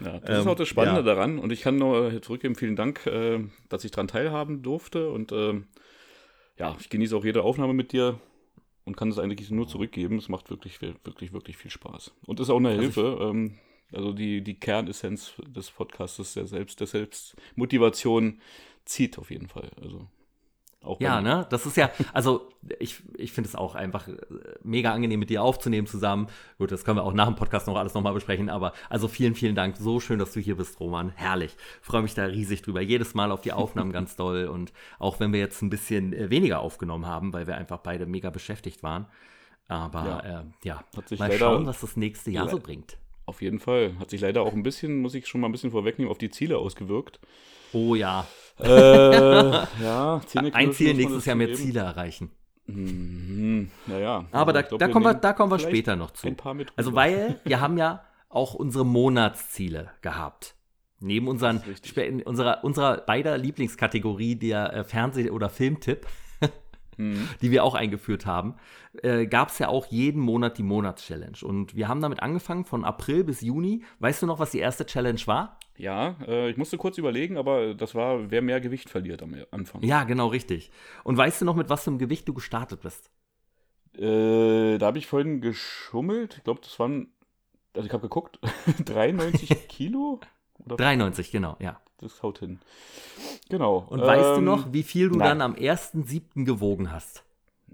Ja, 0.00 0.18
das 0.18 0.30
ähm, 0.30 0.40
ist 0.42 0.46
auch 0.48 0.54
das 0.54 0.68
Spannende 0.68 1.00
ja. 1.00 1.06
daran. 1.06 1.38
Und 1.38 1.50
ich 1.50 1.62
kann 1.62 1.76
nur 1.76 2.20
zurückgeben, 2.20 2.56
vielen 2.56 2.76
Dank, 2.76 3.06
äh, 3.06 3.42
dass 3.70 3.82
ich 3.84 3.90
daran 3.90 4.08
teilhaben 4.08 4.62
durfte. 4.62 5.08
Und 5.08 5.32
äh, 5.32 5.62
ja, 6.58 6.76
ich 6.78 6.90
genieße 6.90 7.16
auch 7.16 7.24
jede 7.24 7.42
Aufnahme 7.42 7.72
mit 7.72 7.92
dir 7.92 8.20
und 8.84 8.98
kann 8.98 9.08
es 9.08 9.18
eigentlich 9.18 9.50
nur 9.50 9.66
zurückgeben. 9.66 10.18
Es 10.18 10.28
macht 10.28 10.50
wirklich, 10.50 10.82
wirklich, 10.82 11.32
wirklich 11.32 11.56
viel 11.56 11.70
Spaß. 11.70 12.12
Und 12.26 12.38
ist 12.38 12.50
auch 12.50 12.58
eine 12.58 12.68
also 12.68 12.82
Hilfe. 12.82 13.18
Ähm, 13.22 13.58
also 13.92 14.12
die, 14.12 14.42
die 14.42 14.60
Kernessenz 14.60 15.34
des 15.38 15.70
Podcasts 15.70 16.34
der 16.34 16.46
Selbst, 16.46 16.80
der 16.80 16.86
Selbstmotivation 16.86 18.40
zieht 18.84 19.18
auf 19.18 19.30
jeden 19.30 19.48
Fall. 19.48 19.70
Also 19.80 20.08
auch 20.82 20.98
ja, 20.98 21.20
ne? 21.20 21.46
Das 21.50 21.66
ist 21.66 21.76
ja, 21.76 21.90
also 22.14 22.48
ich, 22.78 23.02
ich 23.18 23.32
finde 23.32 23.48
es 23.48 23.54
auch 23.54 23.74
einfach 23.74 24.08
äh, 24.08 24.16
mega 24.62 24.94
angenehm, 24.94 25.20
mit 25.20 25.28
dir 25.28 25.42
aufzunehmen 25.42 25.86
zusammen. 25.86 26.28
Gut, 26.56 26.72
das 26.72 26.84
können 26.84 26.96
wir 26.96 27.04
auch 27.04 27.12
nach 27.12 27.26
dem 27.26 27.36
Podcast 27.36 27.66
noch 27.66 27.76
alles 27.76 27.92
nochmal 27.92 28.14
besprechen, 28.14 28.48
aber 28.48 28.72
also 28.88 29.06
vielen, 29.06 29.34
vielen 29.34 29.54
Dank. 29.54 29.76
So 29.76 30.00
schön, 30.00 30.18
dass 30.18 30.32
du 30.32 30.40
hier 30.40 30.56
bist, 30.56 30.80
Roman. 30.80 31.10
Herrlich. 31.16 31.54
Freue 31.82 32.00
mich 32.00 32.14
da 32.14 32.24
riesig 32.24 32.62
drüber. 32.62 32.80
Jedes 32.80 33.12
Mal 33.12 33.30
auf 33.30 33.42
die 33.42 33.52
Aufnahmen 33.52 33.92
ganz 33.92 34.16
doll. 34.16 34.46
Und 34.46 34.72
auch 34.98 35.20
wenn 35.20 35.34
wir 35.34 35.40
jetzt 35.40 35.60
ein 35.60 35.68
bisschen 35.68 36.14
äh, 36.14 36.30
weniger 36.30 36.60
aufgenommen 36.60 37.04
haben, 37.04 37.34
weil 37.34 37.46
wir 37.46 37.56
einfach 37.56 37.78
beide 37.78 38.06
mega 38.06 38.30
beschäftigt 38.30 38.82
waren. 38.82 39.06
Aber 39.68 40.04
ja, 40.04 40.40
äh, 40.40 40.44
ja. 40.64 40.84
mal 41.18 41.32
schauen, 41.32 41.66
was 41.66 41.82
das 41.82 41.96
nächste 41.96 42.30
Jahr 42.30 42.48
so 42.48 42.58
bringt. 42.58 42.96
Auf 43.26 43.42
jeden 43.42 43.60
Fall. 43.60 43.96
Hat 43.98 44.08
sich 44.10 44.22
leider 44.22 44.42
auch 44.42 44.54
ein 44.54 44.62
bisschen, 44.62 45.02
muss 45.02 45.14
ich 45.14 45.28
schon 45.28 45.42
mal 45.42 45.48
ein 45.48 45.52
bisschen 45.52 45.70
vorwegnehmen, 45.70 46.10
auf 46.10 46.18
die 46.18 46.30
Ziele 46.30 46.56
ausgewirkt. 46.56 47.20
Oh 47.72 47.94
ja. 47.94 48.26
Äh, 48.62 49.50
ja, 49.82 50.20
Ein 50.52 50.72
Ziel 50.72 50.94
nächstes 50.94 51.24
Jahr 51.24 51.36
mehr 51.36 51.54
Ziele 51.54 51.80
erreichen. 51.80 52.30
Mhm, 52.66 53.70
naja. 53.86 54.26
Aber 54.32 54.52
also 54.54 54.62
da, 54.62 54.62
glaub, 54.62 54.80
da, 54.80 54.88
kommen 54.88 55.04
wir, 55.04 55.14
da 55.14 55.32
kommen 55.32 55.52
wir 55.52 55.58
später 55.58 55.96
noch 55.96 56.12
zu. 56.12 56.28
also, 56.76 56.94
weil 56.94 57.40
wir 57.44 57.60
haben 57.60 57.76
ja 57.78 58.04
auch 58.28 58.54
unsere 58.54 58.86
Monatsziele 58.86 59.90
gehabt. 60.02 60.54
Neben 61.00 61.28
unseren, 61.28 61.62
unserer, 62.24 62.62
unserer 62.62 62.98
beider 62.98 63.38
Lieblingskategorie, 63.38 64.36
der 64.36 64.72
äh, 64.74 64.84
Fernseh- 64.84 65.30
oder 65.30 65.48
Filmtipp, 65.48 66.06
mhm. 66.98 67.26
die 67.42 67.50
wir 67.50 67.64
auch 67.64 67.74
eingeführt 67.74 68.26
haben, 68.26 68.54
äh, 69.02 69.26
gab 69.26 69.48
es 69.48 69.58
ja 69.58 69.68
auch 69.68 69.86
jeden 69.86 70.20
Monat 70.20 70.58
die 70.58 70.62
Monatschallenge. 70.62 71.38
Und 71.42 71.74
wir 71.74 71.88
haben 71.88 72.02
damit 72.02 72.22
angefangen 72.22 72.66
von 72.66 72.84
April 72.84 73.24
bis 73.24 73.40
Juni. 73.40 73.82
Weißt 73.98 74.22
du 74.22 74.26
noch, 74.26 74.38
was 74.38 74.50
die 74.50 74.58
erste 74.58 74.84
Challenge 74.84 75.20
war? 75.24 75.58
Ja, 75.80 76.16
äh, 76.26 76.50
ich 76.50 76.58
musste 76.58 76.76
kurz 76.76 76.98
überlegen, 76.98 77.38
aber 77.38 77.74
das 77.74 77.94
war, 77.94 78.30
wer 78.30 78.42
mehr 78.42 78.60
Gewicht 78.60 78.90
verliert 78.90 79.22
am 79.22 79.34
Anfang. 79.50 79.82
Ja, 79.82 80.04
genau, 80.04 80.26
richtig. 80.26 80.70
Und 81.04 81.16
weißt 81.16 81.40
du 81.40 81.46
noch, 81.46 81.56
mit 81.56 81.70
was 81.70 81.84
für 81.84 81.90
einem 81.90 81.98
Gewicht 81.98 82.28
du 82.28 82.34
gestartet 82.34 82.82
bist? 82.82 83.10
Äh, 83.96 84.76
da 84.76 84.86
habe 84.86 84.98
ich 84.98 85.06
vorhin 85.06 85.40
geschummelt. 85.40 86.36
Ich 86.36 86.44
glaube, 86.44 86.60
das 86.62 86.78
waren, 86.78 87.08
also 87.74 87.86
ich 87.86 87.92
habe 87.94 88.02
geguckt, 88.02 88.38
93 88.84 89.48
Kilo? 89.68 90.20
Oder? 90.66 90.76
93, 90.76 91.30
genau, 91.30 91.56
ja. 91.60 91.80
Das 91.96 92.22
haut 92.22 92.40
hin. 92.40 92.60
Genau. 93.48 93.86
Und 93.88 94.00
ähm, 94.00 94.06
weißt 94.06 94.36
du 94.36 94.40
noch, 94.42 94.72
wie 94.74 94.82
viel 94.82 95.08
du 95.08 95.16
nein. 95.16 95.38
dann 95.38 95.40
am 95.40 95.54
1.7. 95.54 96.44
gewogen 96.44 96.92
hast? 96.92 97.24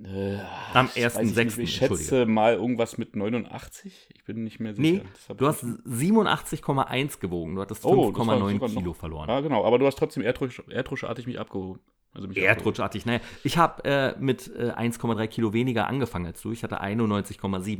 Äh, 0.04 0.38
Am 0.74 0.88
1.6. 0.88 1.46
Ich, 1.46 1.58
ich 1.58 1.74
schätze 1.76 2.26
mal 2.26 2.54
irgendwas 2.54 2.98
mit 2.98 3.16
89. 3.16 4.08
Ich 4.14 4.24
bin 4.24 4.44
nicht 4.44 4.60
mehr 4.60 4.74
sicher. 4.74 5.02
Nee, 5.28 5.34
du 5.36 5.46
hast 5.46 5.64
87,1 5.64 7.18
gewogen. 7.18 7.54
Du 7.54 7.62
hattest 7.62 7.84
5,9 7.84 8.60
oh, 8.60 8.66
Kilo 8.66 8.80
noch, 8.80 8.96
verloren. 8.96 9.28
Ja, 9.28 9.40
genau. 9.40 9.64
Aber 9.64 9.78
du 9.78 9.86
hast 9.86 9.96
trotzdem 9.96 10.22
erdrusch, 10.22 10.62
erdruschartig 10.68 11.26
mich 11.26 11.38
abgehoben. 11.38 11.80
Also 12.12 12.28
mich 12.28 12.38
erdrutschartig, 12.38 13.04
naja. 13.04 13.20
Ich 13.44 13.58
habe 13.58 13.84
äh, 13.84 14.14
mit 14.18 14.48
äh, 14.56 14.70
1,3 14.70 15.26
Kilo 15.28 15.52
weniger 15.52 15.86
angefangen 15.86 16.26
als 16.26 16.40
du. 16.40 16.52
Ich 16.52 16.62
hatte 16.62 16.82
91,7 16.82 17.76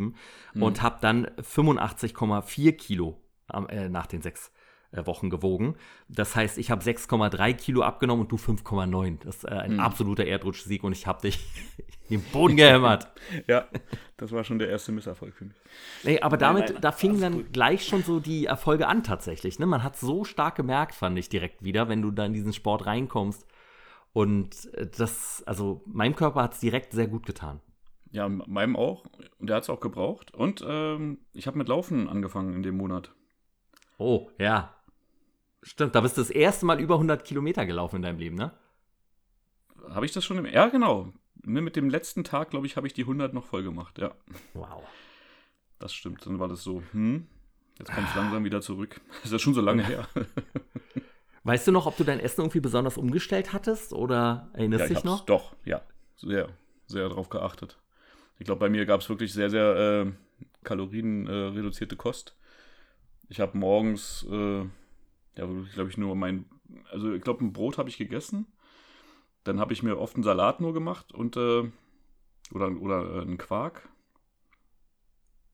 hm. 0.52 0.62
und 0.62 0.82
habe 0.82 0.98
dann 1.00 1.26
85,4 1.26 2.72
Kilo 2.72 3.20
äh, 3.68 3.88
nach 3.88 4.06
den 4.06 4.22
sechs 4.22 4.48
äh, 4.48 4.65
Wochen 4.92 5.30
gewogen. 5.30 5.76
Das 6.08 6.36
heißt, 6.36 6.58
ich 6.58 6.70
habe 6.70 6.82
6,3 6.82 7.54
Kilo 7.54 7.82
abgenommen 7.82 8.22
und 8.22 8.32
du 8.32 8.36
5,9. 8.36 9.18
Das 9.24 9.36
ist 9.36 9.44
äh, 9.44 9.48
ein 9.48 9.74
mhm. 9.74 9.80
absoluter 9.80 10.24
Erdrutschsieg 10.24 10.84
und 10.84 10.92
ich 10.92 11.06
habe 11.06 11.22
dich 11.22 11.38
im 12.08 12.22
Boden 12.22 12.56
gehämmert. 12.56 13.08
ja, 13.46 13.66
das 14.16 14.32
war 14.32 14.44
schon 14.44 14.58
der 14.58 14.68
erste 14.68 14.92
Misserfolg 14.92 15.34
für 15.34 15.46
mich. 15.46 15.56
Nee, 16.04 16.20
aber 16.20 16.36
damit, 16.36 16.70
nein, 16.70 16.80
da 16.80 16.92
fingen 16.92 17.20
dann 17.20 17.32
gut. 17.34 17.52
gleich 17.52 17.86
schon 17.86 18.02
so 18.02 18.20
die 18.20 18.46
Erfolge 18.46 18.86
an 18.86 19.02
tatsächlich. 19.02 19.58
Ne? 19.58 19.66
Man 19.66 19.82
hat 19.82 19.96
so 19.96 20.24
stark 20.24 20.54
gemerkt, 20.54 20.94
fand 20.94 21.18
ich 21.18 21.28
direkt 21.28 21.64
wieder, 21.64 21.88
wenn 21.88 22.02
du 22.02 22.10
da 22.10 22.24
in 22.24 22.32
diesen 22.32 22.52
Sport 22.52 22.86
reinkommst. 22.86 23.46
Und 24.12 24.72
äh, 24.74 24.86
das, 24.86 25.42
also 25.46 25.82
meinem 25.84 26.16
Körper 26.16 26.42
hat 26.42 26.54
es 26.54 26.60
direkt 26.60 26.92
sehr 26.92 27.08
gut 27.08 27.26
getan. 27.26 27.60
Ja, 28.12 28.28
meinem 28.28 28.76
auch. 28.76 29.04
Und 29.38 29.50
der 29.50 29.56
hat 29.56 29.64
es 29.64 29.70
auch 29.70 29.80
gebraucht. 29.80 30.32
Und 30.32 30.64
ähm, 30.66 31.18
ich 31.34 31.46
habe 31.46 31.58
mit 31.58 31.68
Laufen 31.68 32.08
angefangen 32.08 32.54
in 32.54 32.62
dem 32.62 32.76
Monat. 32.76 33.12
Oh, 33.98 34.30
ja. 34.38 34.75
Stimmt, 35.66 35.96
da 35.96 36.00
bist 36.00 36.16
du 36.16 36.20
das 36.20 36.30
erste 36.30 36.64
Mal 36.64 36.80
über 36.80 36.94
100 36.94 37.24
Kilometer 37.24 37.66
gelaufen 37.66 37.96
in 37.96 38.02
deinem 38.02 38.20
Leben, 38.20 38.36
ne? 38.36 38.52
Habe 39.90 40.06
ich 40.06 40.12
das 40.12 40.24
schon 40.24 40.38
im. 40.38 40.46
Ja, 40.46 40.68
genau. 40.68 41.12
Ne, 41.42 41.60
mit 41.60 41.74
dem 41.74 41.90
letzten 41.90 42.22
Tag, 42.22 42.50
glaube 42.50 42.66
ich, 42.66 42.76
habe 42.76 42.86
ich 42.86 42.92
die 42.92 43.02
100 43.02 43.34
noch 43.34 43.44
voll 43.44 43.64
gemacht, 43.64 43.98
ja. 43.98 44.14
Wow. 44.54 44.84
Das 45.80 45.92
stimmt. 45.92 46.24
Dann 46.24 46.38
war 46.38 46.46
das 46.46 46.62
so, 46.62 46.84
hm, 46.92 47.26
jetzt 47.80 47.92
kommt 47.92 48.08
es 48.08 48.14
langsam 48.14 48.44
wieder 48.44 48.60
zurück. 48.60 49.00
ist 49.24 49.32
ja 49.32 49.40
schon 49.40 49.54
so 49.54 49.60
lange 49.60 49.84
her. 49.84 50.06
Weißt 51.42 51.66
du 51.66 51.72
noch, 51.72 51.86
ob 51.86 51.96
du 51.96 52.04
dein 52.04 52.20
Essen 52.20 52.42
irgendwie 52.42 52.60
besonders 52.60 52.96
umgestellt 52.96 53.52
hattest 53.52 53.92
oder 53.92 54.48
erinnerst 54.52 54.88
ja, 54.88 54.94
dich 54.94 55.04
noch? 55.04 55.26
Doch, 55.26 55.56
ja. 55.64 55.82
Sehr, 56.14 56.48
sehr 56.86 57.08
darauf 57.08 57.28
geachtet. 57.28 57.76
Ich 58.38 58.46
glaube, 58.46 58.60
bei 58.60 58.68
mir 58.68 58.86
gab 58.86 59.00
es 59.00 59.08
wirklich 59.08 59.32
sehr, 59.32 59.50
sehr 59.50 60.06
äh, 60.06 60.12
kalorienreduzierte 60.62 61.96
Kost. 61.96 62.36
Ich 63.28 63.40
habe 63.40 63.58
morgens 63.58 64.24
äh, 64.30 64.64
ja, 65.36 65.46
glaube 65.74 65.90
ich, 65.90 65.96
nur 65.96 66.16
mein, 66.16 66.46
also 66.90 67.12
ich 67.12 67.22
glaube, 67.22 67.44
ein 67.44 67.52
Brot 67.52 67.78
habe 67.78 67.88
ich 67.88 67.98
gegessen. 67.98 68.46
Dann 69.44 69.60
habe 69.60 69.72
ich 69.72 69.82
mir 69.82 69.98
oft 69.98 70.16
einen 70.16 70.24
Salat 70.24 70.60
nur 70.60 70.72
gemacht 70.72 71.12
und, 71.12 71.36
äh, 71.36 71.70
oder, 72.52 72.80
oder 72.80 73.16
äh, 73.16 73.20
einen 73.22 73.38
Quark. 73.38 73.88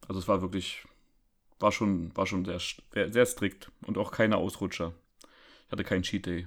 Also 0.09 0.21
es 0.21 0.29
war 0.29 0.41
wirklich, 0.41 0.87
war 1.59 1.73
schon, 1.73 2.17
war 2.17 2.27
schon 2.27 2.45
sehr, 2.45 2.61
sehr 3.13 3.27
strikt 3.27 3.71
und 3.87 3.99
auch 3.99 4.11
keine 4.11 4.37
Ausrutscher. 4.37 4.95
Ich 5.67 5.73
hatte 5.73 5.85
keinen 5.85 6.03
Cheat 6.03 6.27
Day. 6.27 6.47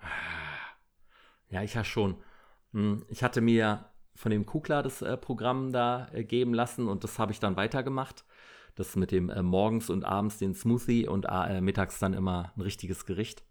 ja, 1.50 1.62
ich 1.62 1.74
ja 1.74 1.84
schon. 1.84 2.22
Hm, 2.72 3.04
ich 3.08 3.22
hatte 3.22 3.40
mir 3.40 3.90
von 4.14 4.30
dem 4.30 4.46
Kukla 4.46 4.82
das 4.82 5.00
äh, 5.00 5.16
Programm 5.16 5.72
da 5.72 6.08
äh, 6.12 6.24
geben 6.24 6.52
lassen 6.52 6.88
und 6.88 7.04
das 7.04 7.18
habe 7.18 7.32
ich 7.32 7.40
dann 7.40 7.56
weitergemacht. 7.56 8.24
Das 8.74 8.96
mit 8.96 9.10
dem 9.10 9.30
äh, 9.30 9.42
morgens 9.42 9.90
und 9.90 10.04
abends 10.04 10.38
den 10.38 10.54
Smoothie 10.54 11.06
und 11.06 11.26
äh, 11.28 11.60
mittags 11.60 11.98
dann 11.98 12.14
immer 12.14 12.52
ein 12.56 12.60
richtiges 12.60 13.06
Gericht. 13.06 13.42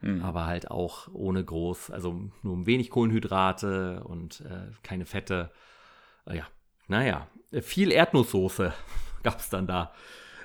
Mhm. 0.00 0.22
Aber 0.22 0.46
halt 0.46 0.70
auch 0.70 1.08
ohne 1.12 1.44
groß, 1.44 1.90
also 1.90 2.30
nur 2.42 2.56
ein 2.56 2.66
wenig 2.66 2.90
Kohlenhydrate 2.90 4.02
und 4.04 4.40
äh, 4.42 4.72
keine 4.82 5.06
Fette. 5.06 5.50
Äh, 6.26 6.38
ja, 6.38 6.46
naja, 6.88 7.28
viel 7.60 7.92
Erdnusssoße 7.92 8.72
gab 9.22 9.38
es 9.38 9.48
dann 9.48 9.66
da. 9.66 9.92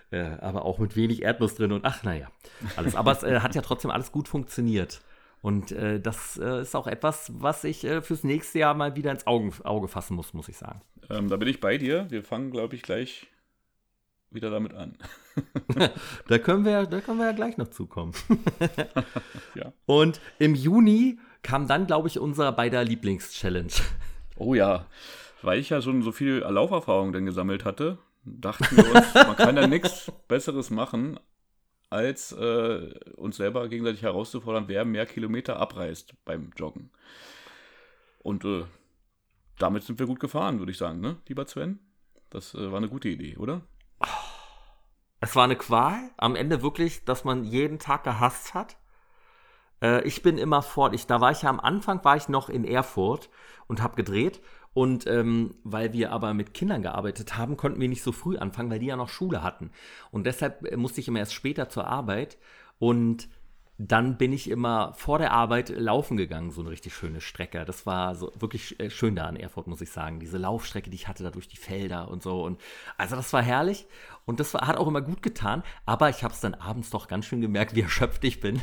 Äh, 0.10 0.38
aber 0.40 0.64
auch 0.64 0.80
mit 0.80 0.96
wenig 0.96 1.24
Erdnuss 1.24 1.56
drin 1.56 1.74
und 1.74 1.84
ach, 1.84 2.04
naja, 2.04 2.32
alles. 2.78 2.96
Aber 2.96 3.12
es 3.12 3.24
äh, 3.24 3.42
hat 3.42 3.56
ja 3.56 3.62
trotzdem 3.62 3.92
alles 3.92 4.12
gut 4.12 4.30
funktioniert. 4.30 5.02
Und 5.42 5.72
äh, 5.72 6.00
das 6.00 6.38
äh, 6.38 6.62
ist 6.62 6.76
auch 6.76 6.88
etwas, 6.88 7.32
was 7.36 7.64
ich 7.64 7.84
äh, 7.84 8.02
fürs 8.02 8.24
nächste 8.24 8.60
Jahr 8.60 8.74
mal 8.74 8.96
wieder 8.96 9.12
ins 9.12 9.28
Augen, 9.28 9.54
Auge 9.64 9.88
fassen 9.88 10.16
muss, 10.16 10.34
muss 10.34 10.50
ich 10.50 10.58
sagen. 10.58 10.82
Ähm, 11.10 11.30
da 11.30 11.38
bin 11.38 11.48
ich 11.48 11.60
bei 11.60 11.78
dir. 11.78 12.08
Wir 12.10 12.24
fangen, 12.24 12.52
glaube 12.52 12.76
ich, 12.76 12.82
gleich 12.82 13.28
wieder 14.32 14.50
damit 14.50 14.74
an. 14.74 14.98
da, 16.28 16.38
können 16.38 16.66
wir, 16.66 16.86
da 16.86 17.02
können 17.02 17.20
wir 17.20 17.28
ja 17.28 17.32
gleich 17.32 17.58
noch 17.58 17.70
zukommen. 17.70 18.14
ja. 19.56 19.74
Und 19.86 20.20
im 20.40 20.56
Juni 20.56 21.20
kam 21.44 21.68
dann, 21.68 21.88
glaube 21.88 22.08
ich, 22.08 22.20
unser 22.20 22.52
beider 22.52 22.84
Lieblings-Challenge. 22.84 23.74
Oh 24.38 24.54
ja, 24.54 24.86
weil 25.42 25.60
ich 25.60 25.70
ja 25.70 25.82
schon 25.82 26.02
so 26.02 26.12
viel 26.12 26.40
Lauferfahrung 26.40 27.14
dann 27.14 27.26
gesammelt 27.26 27.66
hatte, 27.66 27.98
dachten 28.24 28.76
wir 28.76 28.96
uns, 28.96 29.14
man 29.14 29.36
kann 29.36 29.58
ja 29.58 29.68
nichts 29.68 30.12
Besseres 30.28 30.70
machen, 30.70 31.20
als 31.90 32.34
äh, 32.34 32.94
uns 33.16 33.38
selber 33.38 33.68
gegenseitig 33.70 34.02
herauszufordern, 34.02 34.68
wer 34.68 34.84
mehr 34.86 35.06
Kilometer 35.06 35.58
abreißt 35.58 36.14
beim 36.26 36.52
Joggen. 36.58 36.90
Und 38.20 38.44
äh, 38.44 38.66
damit 39.58 39.84
sind 39.84 40.00
wir 40.00 40.06
gut 40.06 40.20
gefahren, 40.20 40.60
würde 40.60 40.72
ich 40.72 40.78
sagen, 40.78 41.00
ne, 41.00 41.18
lieber 41.28 41.48
Sven? 41.48 41.80
Das 42.30 42.54
äh, 42.54 42.72
war 42.72 42.78
eine 42.78 42.90
gute 42.90 43.08
Idee, 43.08 43.38
oder? 43.38 43.62
Es 45.20 45.36
war 45.36 45.46
eine 45.46 45.56
Qual, 45.56 45.98
am 46.18 46.36
Ende 46.36 46.62
wirklich, 46.62 47.04
dass 47.06 47.24
man 47.24 47.44
jeden 47.44 47.80
Tag 47.80 48.04
gehasst 48.04 48.54
hat. 48.54 48.78
Äh, 49.82 50.04
ich 50.04 50.22
bin 50.22 50.38
immer 50.38 50.62
fort. 50.62 50.94
Ich, 50.94 51.08
da 51.08 51.22
war 51.22 51.32
ich 51.32 51.42
ja 51.42 51.50
am 51.50 51.60
Anfang, 51.60 52.04
war 52.04 52.16
ich 52.16 52.30
noch 52.30 52.50
in 52.50 52.66
Erfurt 52.66 53.30
und 53.68 53.82
habe 53.82 53.96
gedreht. 53.96 54.42
Und 54.74 55.08
ähm, 55.08 55.56
weil 55.64 55.92
wir 55.94 56.12
aber 56.12 56.36
mit 56.36 56.54
Kindern 56.54 56.84
gearbeitet 56.84 57.36
haben, 57.36 57.58
konnten 57.58 57.82
wir 57.82 57.90
nicht 57.90 58.04
so 58.04 58.12
früh 58.12 58.38
anfangen, 58.38 58.70
weil 58.70 58.80
die 58.80 58.86
ja 58.86 58.96
noch 58.96 59.10
Schule 59.10 59.42
hatten. 59.42 59.72
Und 60.12 60.28
deshalb 60.28 60.64
äh, 60.66 60.78
musste 60.78 61.02
ich 61.02 61.08
immer 61.08 61.20
erst 61.20 61.34
später 61.34 61.68
zur 61.68 61.88
Arbeit. 61.88 62.38
Und 62.78 63.28
dann 63.80 64.18
bin 64.18 64.34
ich 64.34 64.50
immer 64.50 64.94
vor 64.94 65.20
der 65.20 65.32
Arbeit 65.32 65.70
laufen 65.70 66.18
gegangen, 66.18 66.52
so 66.52 66.62
eine 66.62 66.72
richtig 66.72 66.96
schöne 66.96 67.22
Strecke. 67.22 67.64
Das 67.64 67.86
war 67.86 68.16
so 68.16 68.32
wirklich 68.36 68.80
äh, 68.80 68.90
schön 68.90 69.16
da 69.16 69.30
in 69.30 69.36
Erfurt, 69.36 69.68
muss 69.68 69.82
ich 69.82 69.92
sagen. 69.92 70.20
Diese 70.20 70.40
Laufstrecke, 70.40 70.90
die 70.90 70.96
ich 70.96 71.08
hatte 71.08 71.24
da 71.24 71.30
durch 71.30 71.48
die 71.48 71.58
Felder 71.58 72.10
und 72.10 72.24
so. 72.24 72.44
Und 72.44 72.60
also 72.98 73.16
das 73.16 73.32
war 73.34 73.44
herrlich 73.44 73.86
und 74.26 74.40
das 74.40 74.54
war, 74.54 74.66
hat 74.66 74.78
auch 74.78 74.88
immer 74.88 75.02
gut 75.02 75.22
getan. 75.22 75.62
Aber 75.86 76.10
ich 76.10 76.24
habe 76.24 76.34
es 76.34 76.40
dann 76.40 76.56
abends 76.56 76.90
doch 76.90 77.08
ganz 77.08 77.26
schön 77.26 77.42
gemerkt, 77.42 77.76
wie 77.76 77.82
erschöpft 77.84 78.24
ich 78.24 78.40
bin. 78.40 78.62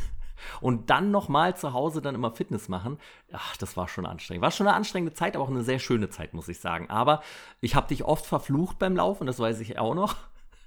Und 0.60 0.90
dann 0.90 1.12
nochmal 1.12 1.56
zu 1.56 1.72
Hause 1.72 2.02
dann 2.02 2.16
immer 2.16 2.32
Fitness 2.32 2.68
machen, 2.68 2.98
ach, 3.32 3.56
das 3.56 3.76
war 3.76 3.88
schon 3.88 4.06
anstrengend. 4.06 4.42
War 4.42 4.50
schon 4.50 4.66
eine 4.66 4.76
anstrengende 4.76 5.14
Zeit, 5.14 5.36
aber 5.36 5.44
auch 5.44 5.50
eine 5.50 5.62
sehr 5.62 5.78
schöne 5.78 6.10
Zeit, 6.10 6.34
muss 6.34 6.48
ich 6.48 6.58
sagen. 6.58 6.90
Aber 6.90 7.22
ich 7.60 7.76
habe 7.76 7.86
dich 7.86 8.04
oft 8.04 8.26
verflucht 8.26 8.80
beim 8.80 8.96
Laufen, 8.96 9.28
das 9.28 9.38
weiß 9.38 9.60
ich 9.60 9.78
auch 9.78 9.94
noch. 9.94 10.16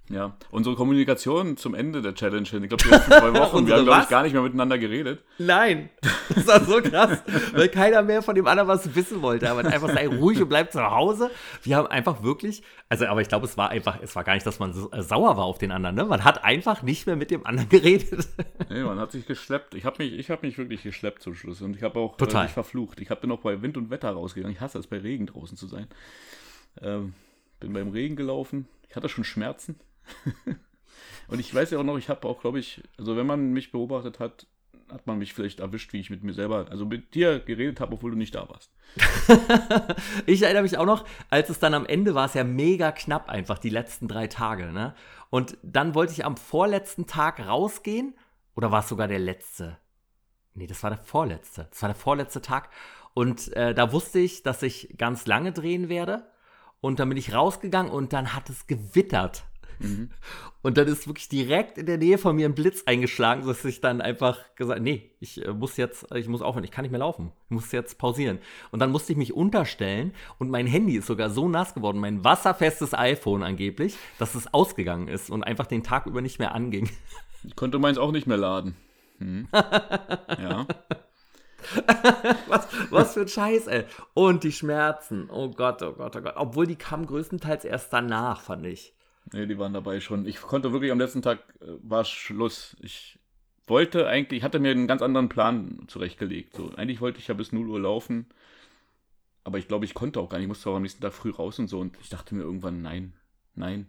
Ja, 0.10 0.38
unsere 0.52 0.76
Kommunikation 0.78 1.58
zum 1.58 1.76
Ende 1.76 2.02
der 2.02 2.16
Challenge 2.16 2.48
hin. 2.48 2.64
Ich 2.64 2.70
glaube, 2.70 2.84
die 2.84 2.90
letzten 2.90 3.12
zwei 3.12 3.34
Wochen, 3.40 3.68
wir 3.68 3.76
haben, 3.76 3.84
glaube 3.84 4.04
ich, 4.04 4.10
gar 4.10 4.24
nicht 4.24 4.32
mehr 4.32 4.42
miteinander 4.42 4.78
geredet. 4.78 5.22
Nein, 5.38 5.90
das 6.34 6.48
war 6.48 6.64
so 6.64 6.82
krass, 6.82 7.22
weil 7.54 7.68
keiner 7.68 8.02
mehr 8.04 8.22
von 8.22 8.34
dem 8.34 8.48
anderen 8.48 8.70
was 8.70 8.96
wissen 8.96 9.22
wollte. 9.22 9.50
Aber 9.50 9.66
einfach 9.66 9.90
sei 9.90 10.08
ruhig 10.08 10.42
und 10.42 10.48
bleib 10.48 10.72
zu 10.72 10.82
Hause. 10.82 11.30
Wir 11.64 11.76
haben 11.76 11.88
einfach 11.88 12.24
wirklich, 12.24 12.64
also, 12.88 13.06
aber 13.06 13.20
ich 13.20 13.28
glaube, 13.28 13.46
es 13.46 13.58
war 13.58 13.70
einfach, 13.70 14.00
es 14.02 14.16
war 14.16 14.24
gar 14.24 14.36
nicht, 14.36 14.46
dass 14.46 14.60
man 14.60 14.72
äh, 14.92 15.02
sauer 15.02 15.36
war 15.36 15.44
auf 15.44 15.58
den 15.58 15.72
anderen. 15.72 15.96
Ne? 15.96 16.06
Man 16.06 16.24
hat 16.24 16.42
einfach 16.42 16.84
nicht 16.84 17.06
mehr 17.06 17.18
mit 17.18 17.30
dem 17.30 17.46
anderen 17.46 17.70
geredet. 17.70 18.28
Nee, 18.70 18.84
man 18.84 19.00
hat 19.00 19.14
sich 19.14 19.26
geschleppt. 19.26 19.76
Ich 19.76 19.86
habe 19.86 20.04
mich, 20.04 20.30
hab 20.30 20.44
mich 20.44 20.58
wirklich 20.58 20.84
geschleppt 20.84 21.22
zum 21.22 21.36
Schluss. 21.36 21.62
Und 21.62 21.78
ich 21.78 21.84
habe 21.84 22.00
auch 22.00 22.18
Total. 22.18 22.48
Äh, 22.48 22.50
verflucht. 22.50 23.00
Ich 23.00 23.10
habe 23.10 23.22
dann 23.22 23.32
auch 23.32 23.40
bei 23.40 23.62
Wind 23.62 23.78
und 23.78 23.90
Wetter 23.90 24.10
rausgegangen. 24.12 24.54
Ich 24.54 24.62
hasse 24.62 24.78
es, 24.78 24.88
bei 24.88 24.98
Regen 24.98 25.26
draußen 25.26 25.56
zu 25.56 25.68
sein. 25.68 25.88
Ähm, 26.82 27.14
bin 27.62 27.72
beim 27.72 27.92
Regen 27.92 28.18
gelaufen. 28.18 28.68
Ich 28.90 28.96
hatte 28.96 29.08
schon 29.08 29.24
Schmerzen. 29.24 29.80
und 31.28 31.40
ich 31.40 31.54
weiß 31.54 31.72
ja 31.72 31.80
auch 31.80 31.84
noch, 31.84 31.98
ich 31.98 32.10
habe 32.10 32.28
auch, 32.28 32.42
glaube 32.42 32.60
ich, 32.60 32.84
also 32.98 33.16
wenn 33.16 33.26
man 33.26 33.52
mich 33.52 33.72
beobachtet 33.72 34.20
hat, 34.20 34.48
hat 34.92 35.06
man 35.06 35.18
mich 35.18 35.34
vielleicht 35.34 35.60
erwischt, 35.60 35.92
wie 35.94 36.00
ich 36.00 36.10
mit 36.10 36.24
mir 36.24 36.34
selber, 36.34 36.68
also 36.70 36.86
mit 36.86 37.14
dir 37.14 37.40
geredet 37.40 37.80
habe, 37.80 37.94
obwohl 37.94 38.12
du 38.12 38.18
nicht 38.18 38.36
da 38.36 38.48
warst. 38.48 38.72
ich 40.26 40.42
erinnere 40.44 40.64
mich 40.64 40.78
auch 40.78 40.86
noch, 40.86 41.06
als 41.30 41.50
es 41.50 41.60
dann 41.60 41.74
am 41.74 41.86
Ende 41.86 42.16
war, 42.16 42.26
es 42.26 42.34
ja 42.34 42.44
mega 42.44 42.92
knapp 42.92 43.30
einfach, 43.30 43.60
die 43.60 43.70
letzten 43.70 44.08
drei 44.08 44.28
Tage, 44.28 44.72
ne? 44.72 44.96
Und 45.30 45.58
dann 45.62 45.94
wollte 45.94 46.14
ich 46.14 46.24
am 46.24 46.38
vorletzten 46.38 47.06
Tag 47.06 47.46
rausgehen, 47.46 48.16
oder 48.56 48.72
war 48.72 48.80
es 48.80 48.90
sogar 48.90 49.08
der 49.08 49.20
letzte? 49.20 49.78
Nee, 50.54 50.68
das 50.68 50.82
war 50.82 50.90
der 50.90 51.00
vorletzte. 51.00 51.68
Das 51.70 51.82
war 51.84 51.90
der 51.90 51.96
vorletzte 51.96 52.42
Tag. 52.42 52.70
Und 53.14 53.54
äh, 53.54 53.76
da 53.76 53.92
wusste 53.92 54.20
ich, 54.20 54.42
dass 54.42 54.64
ich 54.64 54.96
ganz 54.98 55.28
lange 55.28 55.52
drehen 55.52 55.90
werde. 55.90 56.32
Und 56.82 57.00
dann 57.00 57.10
bin 57.10 57.18
ich 57.18 57.34
rausgegangen 57.34 57.92
und 57.92 58.14
dann 58.14 58.34
hat 58.34 58.50
es 58.50 58.66
gewittert 58.66 59.46
Mhm. 59.80 60.10
Und 60.62 60.78
dann 60.78 60.88
ist 60.88 61.08
wirklich 61.08 61.30
direkt 61.30 61.78
in 61.78 61.86
der 61.86 61.98
Nähe 61.98 62.18
von 62.18 62.36
mir 62.36 62.48
ein 62.48 62.56
Blitz 62.56 62.84
eingeschlagen, 62.86 63.44
sodass 63.44 63.64
ich 63.64 63.80
dann 63.80 64.02
einfach 64.02 64.40
gesagt, 64.56 64.82
nee, 64.82 65.12
ich 65.20 65.46
äh, 65.46 65.54
muss 65.54 65.78
jetzt, 65.78 66.08
ich 66.14 66.28
muss 66.28 66.42
aufhören, 66.42 66.64
ich 66.64 66.72
kann 66.72 66.84
nicht 66.84 66.92
mehr 66.92 67.00
laufen. 67.00 67.32
Ich 67.46 67.52
muss 67.52 67.72
jetzt 67.72 67.98
pausieren. 67.98 68.40
Und 68.72 68.80
dann 68.80 68.92
musste 68.92 69.14
ich 69.14 69.18
mich 69.18 69.34
unterstellen 69.34 70.14
und 70.40 70.50
mein 70.50 70.68
Handy 70.68 70.98
ist 70.98 71.08
sogar 71.08 71.30
so 71.30 71.48
nass 71.48 71.74
geworden, 71.74 72.00
mein 72.00 72.24
wasserfestes 72.24 72.94
iPhone 72.94 73.44
angeblich, 73.44 73.96
dass 74.20 74.36
es 74.36 74.54
ausgegangen 74.54 75.08
ist 75.08 75.30
und 75.30 75.44
einfach 75.44 75.68
den 75.68 75.84
Tag 75.84 76.06
über 76.06 76.22
nicht 76.22 76.40
mehr 76.40 76.54
anging. 76.54 76.90
Ich 77.44 77.56
konnte 77.56 77.80
meins 77.80 77.98
auch 77.98 78.12
nicht 78.12 78.28
mehr 78.28 78.38
laden. 78.38 78.76
Hm. 79.20 79.48
ja. 79.54 80.68
was, 82.48 82.68
was 82.90 83.14
für 83.14 83.22
ein 83.22 83.28
Scheiß, 83.28 83.68
ey. 83.68 83.86
Und 84.14 84.44
die 84.44 84.52
Schmerzen. 84.52 85.30
Oh 85.32 85.50
Gott, 85.50 85.82
oh 85.82 85.94
Gott, 85.94 86.16
oh 86.16 86.22
Gott. 86.22 86.34
Obwohl 86.36 86.68
die 86.68 86.76
kamen 86.76 87.06
größtenteils 87.06 87.66
erst 87.66 87.92
danach, 87.94 88.42
fand 88.42 88.66
ich. 88.66 88.94
Nee, 89.34 89.46
die 89.46 89.58
waren 89.58 89.74
dabei 89.74 90.00
schon. 90.00 90.26
Ich 90.26 90.42
konnte 90.42 90.72
wirklich 90.72 90.92
am 90.92 91.00
letzten 91.00 91.22
Tag, 91.22 91.40
äh, 91.62 91.66
war 91.82 92.06
Schluss. 92.06 92.76
Ich 92.80 93.20
wollte 93.66 94.08
eigentlich, 94.08 94.40
ich 94.40 94.44
hatte 94.44 94.60
mir 94.60 94.72
einen 94.72 94.88
ganz 94.88 95.02
anderen 95.02 95.30
Plan 95.30 95.84
zurechtgelegt. 95.88 96.56
So, 96.56 96.72
eigentlich 96.76 97.02
wollte 97.02 97.20
ich 97.20 97.28
ja 97.28 97.34
bis 97.34 97.52
0 97.52 97.68
Uhr 97.68 97.80
laufen. 97.80 98.28
Aber 99.44 99.58
ich 99.58 99.68
glaube, 99.68 99.86
ich 99.86 99.94
konnte 99.94 100.20
auch 100.20 100.30
gar 100.30 100.38
nicht. 100.38 100.46
Ich 100.46 100.50
musste 100.50 100.70
auch 100.70 100.76
am 100.76 100.82
nächsten 100.82 101.02
Tag 101.02 101.14
früh 101.14 101.32
raus 101.32 101.60
und 101.60 101.68
so. 101.68 101.80
Und 101.80 101.98
ich 102.02 102.10
dachte 102.10 102.36
mir 102.36 102.44
irgendwann, 102.44 102.82
nein, 102.82 103.14
nein, 103.56 103.88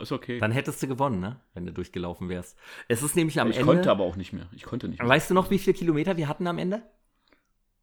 ist 0.00 0.12
okay. 0.12 0.38
Dann 0.38 0.52
hättest 0.52 0.82
du 0.82 0.88
gewonnen, 0.88 1.20
ne? 1.20 1.40
Wenn 1.54 1.66
du 1.66 1.72
durchgelaufen 1.72 2.28
wärst. 2.28 2.56
Es 2.88 3.02
ist 3.02 3.14
nämlich 3.14 3.40
am 3.40 3.50
ich 3.50 3.58
Ende. 3.58 3.70
Ich 3.70 3.76
konnte 3.76 3.90
aber 3.90 4.04
auch 4.04 4.16
nicht 4.16 4.32
mehr. 4.32 4.48
Ich 4.52 4.62
konnte 4.62 4.88
nicht 4.88 5.00
mehr. 5.00 5.08
Weißt 5.08 5.30
du 5.30 5.34
noch, 5.34 5.50
wie 5.50 5.58
viele 5.58 5.74
Kilometer 5.74 6.16
wir 6.16 6.28
hatten 6.28 6.46
am 6.46 6.58
Ende? 6.58 6.82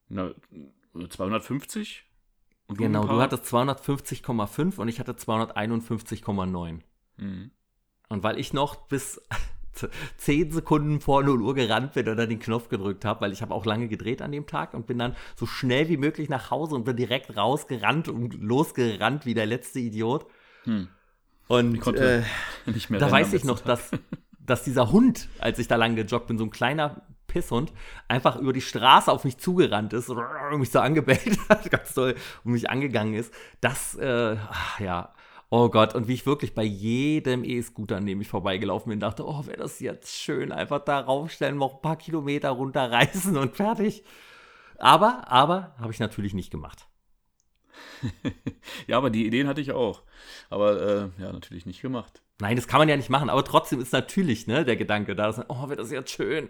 Na, 0.07 0.33
250? 1.07 2.05
Genau, 2.69 3.05
du 3.05 3.19
hattest 3.19 3.45
250,5 3.45 4.77
und 4.77 4.87
ich 4.87 4.99
hatte 4.99 5.13
251,9. 5.13 6.79
Mhm. 7.17 7.51
Und 8.09 8.23
weil 8.23 8.39
ich 8.39 8.53
noch 8.53 8.75
bis 8.87 9.21
10 10.17 10.51
Sekunden 10.51 10.99
vor 10.99 11.23
0 11.23 11.41
Uhr 11.41 11.55
gerannt 11.55 11.93
bin 11.93 12.05
dann 12.05 12.17
den 12.17 12.39
Knopf 12.39 12.69
gedrückt 12.69 13.05
habe, 13.05 13.21
weil 13.21 13.31
ich 13.31 13.41
habe 13.41 13.53
auch 13.53 13.65
lange 13.65 13.87
gedreht 13.87 14.21
an 14.21 14.31
dem 14.31 14.45
Tag 14.45 14.73
und 14.73 14.87
bin 14.87 14.99
dann 14.99 15.15
so 15.35 15.45
schnell 15.45 15.89
wie 15.89 15.97
möglich 15.97 16.29
nach 16.29 16.51
Hause 16.51 16.75
und 16.75 16.83
bin 16.83 16.95
direkt 16.95 17.35
rausgerannt 17.35 18.07
und 18.07 18.35
losgerannt 18.35 19.25
wie 19.25 19.33
der 19.33 19.45
letzte 19.45 19.79
Idiot. 19.79 20.25
Hm. 20.63 20.89
Und 21.47 21.87
äh, 21.87 22.21
da 22.99 23.11
weiß 23.11 23.33
ich 23.33 23.43
noch, 23.43 23.59
dass, 23.59 23.91
dass 24.39 24.63
dieser 24.63 24.91
Hund, 24.91 25.27
als 25.39 25.57
ich 25.57 25.67
da 25.67 25.77
lang 25.77 25.95
gejoggt 25.95 26.27
bin, 26.27 26.37
so 26.37 26.43
ein 26.43 26.51
kleiner 26.51 27.01
Pisshund, 27.29 27.71
einfach 28.09 28.35
über 28.35 28.51
die 28.51 28.61
Straße 28.61 29.09
auf 29.09 29.23
mich 29.23 29.37
zugerannt 29.37 29.93
ist 29.93 30.09
und 30.09 30.19
mich 30.59 30.71
so 30.71 30.79
angebellt 30.79 31.39
hat, 31.49 31.71
ganz 31.71 31.93
toll, 31.93 32.15
und 32.43 32.51
mich 32.51 32.69
angegangen 32.69 33.13
ist. 33.13 33.33
Das, 33.61 33.95
äh, 33.95 34.35
ja, 34.79 35.13
oh 35.49 35.69
Gott, 35.69 35.95
und 35.95 36.09
wie 36.09 36.13
ich 36.13 36.25
wirklich 36.25 36.53
bei 36.53 36.63
jedem 36.63 37.45
E-Scooter, 37.45 37.97
an 37.97 38.05
dem 38.05 38.19
ich 38.19 38.27
vorbeigelaufen 38.27 38.89
bin, 38.89 38.99
dachte, 38.99 39.25
oh, 39.25 39.45
wäre 39.45 39.57
das 39.57 39.79
jetzt 39.79 40.13
schön, 40.17 40.51
einfach 40.51 40.83
da 40.83 40.99
raufstellen, 40.99 41.57
noch 41.57 41.75
ein 41.75 41.81
paar 41.81 41.97
Kilometer 41.97 42.49
runterreißen 42.49 43.37
und 43.37 43.55
fertig. 43.55 44.03
Aber, 44.77 45.29
aber, 45.31 45.75
habe 45.79 45.91
ich 45.91 45.99
natürlich 45.99 46.33
nicht 46.33 46.51
gemacht. 46.51 46.87
ja, 48.87 48.97
aber 48.97 49.09
die 49.09 49.25
Ideen 49.25 49.47
hatte 49.47 49.61
ich 49.61 49.71
auch. 49.71 50.03
Aber 50.49 50.81
äh, 50.81 51.21
ja, 51.21 51.31
natürlich 51.31 51.65
nicht 51.65 51.81
gemacht. 51.81 52.21
Nein, 52.39 52.55
das 52.55 52.67
kann 52.67 52.79
man 52.79 52.89
ja 52.89 52.95
nicht 52.95 53.09
machen. 53.09 53.29
Aber 53.29 53.43
trotzdem 53.43 53.81
ist 53.81 53.91
natürlich 53.91 54.47
ne, 54.47 54.63
der 54.63 54.77
Gedanke 54.77 55.15
da, 55.15 55.27
dass, 55.27 55.41
oh, 55.49 55.67
wird 55.69 55.79
das 55.79 55.91
jetzt 55.91 56.11
schön. 56.11 56.49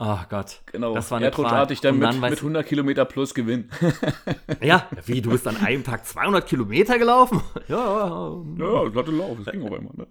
Oh 0.00 0.18
Gott. 0.28 0.62
Genau. 0.66 0.94
Das 0.94 1.10
war 1.10 1.16
eine 1.16 1.26
Erdrutschartig 1.26 1.80
dann, 1.80 2.00
dann 2.00 2.20
mit, 2.20 2.30
mit 2.30 2.38
100 2.38 2.64
Kilometer 2.64 3.04
plus 3.04 3.34
Gewinn. 3.34 3.68
ja, 4.62 4.88
wie, 5.06 5.20
du 5.20 5.30
bist 5.30 5.46
an 5.48 5.56
einem 5.56 5.82
Tag 5.82 6.06
200 6.06 6.46
Kilometer 6.46 6.98
gelaufen? 6.98 7.40
ja. 7.68 8.32
Ja, 8.58 8.86
ich 8.86 8.94
hatte 8.94 9.10
Lauf, 9.10 9.38
das 9.44 9.52
ging 9.52 9.66
aber 9.66 9.78
immer. 9.78 9.90
Ne? 9.96 10.06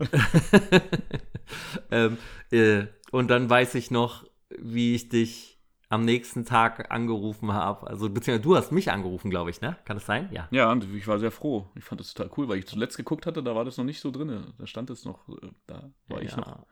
ähm, 1.91 2.17
äh, 2.51 2.87
und 3.11 3.29
dann 3.29 3.49
weiß 3.49 3.75
ich 3.75 3.89
noch, 3.89 4.25
wie 4.49 4.93
ich 4.93 5.07
dich 5.07 5.57
am 5.89 6.03
nächsten 6.03 6.43
Tag 6.43 6.91
angerufen 6.91 7.53
habe. 7.53 7.87
Also, 7.87 8.09
beziehungsweise 8.09 8.43
du 8.43 8.57
hast 8.57 8.73
mich 8.73 8.91
angerufen, 8.91 9.29
glaube 9.29 9.51
ich, 9.51 9.61
ne? 9.61 9.77
Kann 9.85 9.95
das 9.95 10.05
sein? 10.05 10.27
Ja. 10.33 10.49
Ja, 10.51 10.69
und 10.69 10.83
ich 10.93 11.07
war 11.07 11.17
sehr 11.17 11.31
froh. 11.31 11.69
Ich 11.75 11.85
fand 11.85 12.01
das 12.01 12.13
total 12.13 12.29
cool, 12.35 12.49
weil 12.49 12.59
ich 12.59 12.67
zuletzt 12.67 12.97
geguckt 12.97 13.25
hatte, 13.25 13.41
da 13.41 13.55
war 13.55 13.63
das 13.63 13.77
noch 13.77 13.85
nicht 13.85 14.01
so 14.01 14.11
drin. 14.11 14.53
Da 14.57 14.67
stand 14.67 14.89
es 14.89 15.05
noch, 15.05 15.29
äh, 15.29 15.47
da 15.65 15.89
war 16.09 16.21
ja. 16.21 16.27
ich 16.27 16.35
noch. 16.35 16.65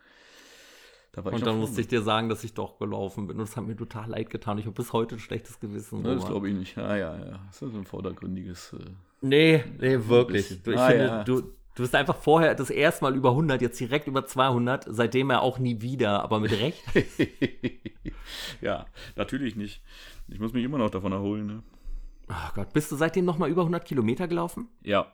Da 1.16 1.22
und 1.22 1.46
dann 1.46 1.60
musste 1.60 1.80
ich 1.80 1.88
dir 1.88 2.02
sagen, 2.02 2.28
dass 2.28 2.44
ich 2.44 2.54
doch 2.54 2.78
gelaufen 2.78 3.28
bin. 3.28 3.38
Und 3.38 3.48
das 3.48 3.56
hat 3.56 3.66
mir 3.66 3.76
total 3.76 4.10
leid 4.10 4.30
getan. 4.30 4.58
Ich 4.58 4.66
habe 4.66 4.76
bis 4.76 4.92
heute 4.92 5.16
ein 5.16 5.20
schlechtes 5.20 5.60
Gewissen. 5.62 6.04
Ja, 6.04 6.14
das 6.14 6.26
glaube 6.26 6.50
ich 6.50 6.56
nicht. 6.56 6.76
Ja, 6.76 6.96
ja, 6.96 7.18
ja. 7.18 7.40
Das 7.48 7.62
ist 7.62 7.74
ein 7.74 7.86
vordergründiges. 7.86 8.74
Äh, 8.74 8.92
nee, 9.22 9.64
nee, 9.80 9.98
wirklich. 10.08 10.52
Ich 10.52 10.78
ah, 10.78 10.88
finde, 10.88 11.06
ja. 11.06 11.24
du, 11.24 11.44
Du 11.76 11.84
bist 11.84 11.94
einfach 11.94 12.16
vorher 12.16 12.56
das 12.56 12.70
erste 12.70 13.04
Mal 13.04 13.16
über 13.16 13.32
100, 13.32 13.62
jetzt 13.62 13.78
direkt 13.78 14.08
über 14.08 14.26
200, 14.26 14.86
seitdem 14.88 15.30
er 15.30 15.42
auch 15.42 15.60
nie 15.60 15.82
wieder, 15.82 16.24
aber 16.24 16.40
mit 16.40 16.54
Recht. 16.54 16.82
ja, 18.62 18.86
natürlich 19.18 19.58
nicht. 19.58 19.84
Ich 20.30 20.40
muss 20.40 20.54
mich 20.54 20.64
immer 20.64 20.78
noch 20.78 20.90
davon 20.90 21.12
erholen. 21.12 21.48
Ne? 21.48 21.64
Oh 22.30 22.52
Gott, 22.56 22.72
bist 22.72 22.94
du 22.94 22.96
seitdem 22.96 23.26
noch 23.26 23.38
mal 23.38 23.50
über 23.50 23.64
100 23.64 23.84
Kilometer 23.84 24.30
gelaufen? 24.30 24.70
Ja. 24.84 25.14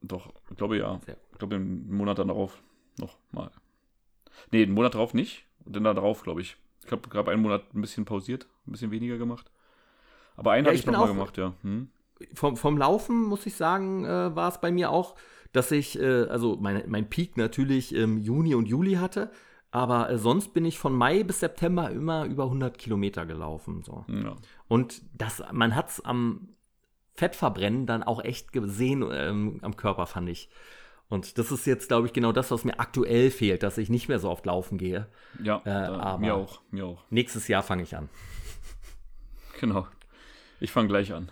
Doch, 0.00 0.32
ich 0.50 0.56
glaube 0.56 0.78
ja. 0.78 1.00
Ich 1.30 1.38
glaube 1.38 1.54
im 1.54 1.96
Monat 1.96 2.18
darauf 2.18 2.60
noch 2.98 3.16
mal. 3.30 3.52
Nee, 4.50 4.62
einen 4.62 4.72
Monat 4.72 4.94
darauf 4.94 5.14
nicht. 5.14 5.44
Und 5.64 5.76
dann 5.76 5.84
darauf, 5.84 6.22
glaube 6.22 6.40
ich. 6.40 6.56
Ich 6.84 6.90
habe 6.90 7.08
gerade 7.08 7.30
einen 7.30 7.42
Monat 7.42 7.74
ein 7.74 7.80
bisschen 7.80 8.04
pausiert, 8.04 8.46
ein 8.66 8.72
bisschen 8.72 8.90
weniger 8.90 9.18
gemacht. 9.18 9.50
Aber 10.36 10.52
einen 10.52 10.64
ja, 10.64 10.70
habe 10.70 10.74
ich, 10.74 10.80
ich 10.80 10.86
noch 10.86 10.98
mal 10.98 11.06
gemacht, 11.06 11.36
ja. 11.38 11.54
Hm? 11.62 11.88
Vom, 12.34 12.56
vom 12.56 12.76
Laufen, 12.78 13.22
muss 13.22 13.46
ich 13.46 13.54
sagen, 13.54 14.04
äh, 14.04 14.34
war 14.34 14.48
es 14.48 14.60
bei 14.60 14.72
mir 14.72 14.90
auch 14.90 15.16
dass 15.52 15.70
ich, 15.70 15.98
äh, 16.00 16.24
also 16.24 16.56
mein, 16.60 16.82
mein 16.88 17.08
Peak 17.08 17.36
natürlich 17.36 17.94
im 17.94 18.18
Juni 18.18 18.54
und 18.54 18.66
Juli 18.66 18.94
hatte, 18.94 19.30
aber 19.70 20.10
äh, 20.10 20.18
sonst 20.18 20.54
bin 20.54 20.64
ich 20.64 20.78
von 20.78 20.94
Mai 20.94 21.22
bis 21.22 21.40
September 21.40 21.90
immer 21.90 22.24
über 22.24 22.44
100 22.44 22.76
Kilometer 22.78 23.26
gelaufen. 23.26 23.82
So. 23.82 24.04
Ja. 24.08 24.36
Und 24.68 25.02
das, 25.14 25.42
man 25.52 25.74
hat 25.74 25.90
es 25.90 26.04
am 26.04 26.48
Fettverbrennen 27.14 27.86
dann 27.86 28.02
auch 28.02 28.24
echt 28.24 28.52
gesehen 28.52 29.04
ähm, 29.12 29.58
am 29.62 29.76
Körper, 29.76 30.06
fand 30.06 30.30
ich. 30.30 30.48
Und 31.12 31.36
das 31.36 31.52
ist 31.52 31.66
jetzt, 31.66 31.88
glaube 31.88 32.06
ich, 32.06 32.14
genau 32.14 32.32
das, 32.32 32.50
was 32.50 32.64
mir 32.64 32.80
aktuell 32.80 33.30
fehlt, 33.30 33.62
dass 33.62 33.76
ich 33.76 33.90
nicht 33.90 34.08
mehr 34.08 34.18
so 34.18 34.30
oft 34.30 34.46
laufen 34.46 34.78
gehe. 34.78 35.08
Ja, 35.42 35.60
äh, 35.66 35.68
aber 35.68 36.18
mir 36.18 36.34
auch, 36.34 36.62
mir 36.70 36.86
auch. 36.86 37.04
Nächstes 37.10 37.48
Jahr 37.48 37.62
fange 37.62 37.82
ich 37.82 37.94
an. 37.94 38.08
Genau. 39.60 39.86
Ich 40.58 40.72
fange 40.72 40.88
gleich 40.88 41.12
an. 41.12 41.30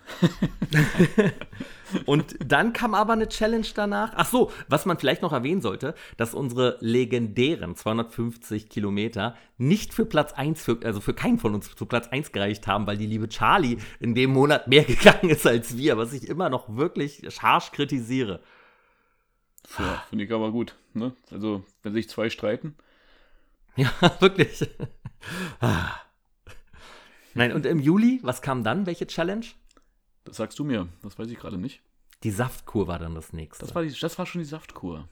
und 2.05 2.35
dann 2.45 2.71
kam 2.71 2.93
aber 2.93 3.11
eine 3.11 3.27
Challenge 3.27 3.67
danach. 3.75 4.13
Ach 4.15 4.25
so, 4.25 4.51
was 4.69 4.85
man 4.85 4.99
vielleicht 4.99 5.21
noch 5.21 5.33
erwähnen 5.33 5.61
sollte, 5.61 5.95
dass 6.15 6.33
unsere 6.33 6.77
legendären 6.79 7.75
250 7.75 8.69
Kilometer 8.69 9.35
nicht 9.57 9.93
für 9.93 10.05
Platz 10.05 10.31
1, 10.31 10.61
für, 10.63 10.79
also 10.85 11.01
für 11.01 11.13
keinen 11.13 11.39
von 11.39 11.55
uns 11.55 11.75
zu 11.75 11.85
Platz 11.87 12.07
1 12.07 12.31
gereicht 12.31 12.67
haben, 12.67 12.87
weil 12.87 12.97
die 12.97 13.07
liebe 13.07 13.27
Charlie 13.27 13.79
in 13.99 14.15
dem 14.15 14.31
Monat 14.31 14.67
mehr 14.67 14.83
gegangen 14.85 15.29
ist 15.29 15.47
als 15.47 15.75
wir, 15.75 15.97
was 15.97 16.13
ich 16.13 16.29
immer 16.29 16.49
noch 16.49 16.77
wirklich 16.77 17.23
harsch 17.41 17.71
kritisiere. 17.71 18.41
Ja, 19.77 20.03
finde 20.09 20.25
ich 20.25 20.31
aber 20.31 20.51
gut. 20.51 20.75
Ne? 20.93 21.13
Also, 21.31 21.63
wenn 21.83 21.93
sich 21.93 22.09
zwei 22.09 22.29
streiten. 22.29 22.75
Ja, 23.75 23.91
wirklich. 24.19 24.69
Ah. 25.59 25.91
Nein, 27.33 27.53
und 27.53 27.65
im 27.65 27.79
Juli, 27.79 28.19
was 28.23 28.41
kam 28.41 28.63
dann? 28.63 28.85
Welche 28.85 29.07
Challenge? 29.07 29.45
Das 30.25 30.37
sagst 30.37 30.59
du 30.59 30.63
mir, 30.63 30.87
das 31.01 31.17
weiß 31.17 31.29
ich 31.29 31.39
gerade 31.39 31.57
nicht. 31.57 31.81
Die 32.23 32.31
Saftkur 32.31 32.87
war 32.87 32.99
dann 32.99 33.15
das 33.15 33.33
nächste. 33.33 33.65
Das 33.65 33.73
war, 33.73 33.83
die, 33.83 33.91
das 33.91 34.17
war 34.19 34.25
schon 34.25 34.41
die 34.41 34.47
Saftkur. 34.47 35.07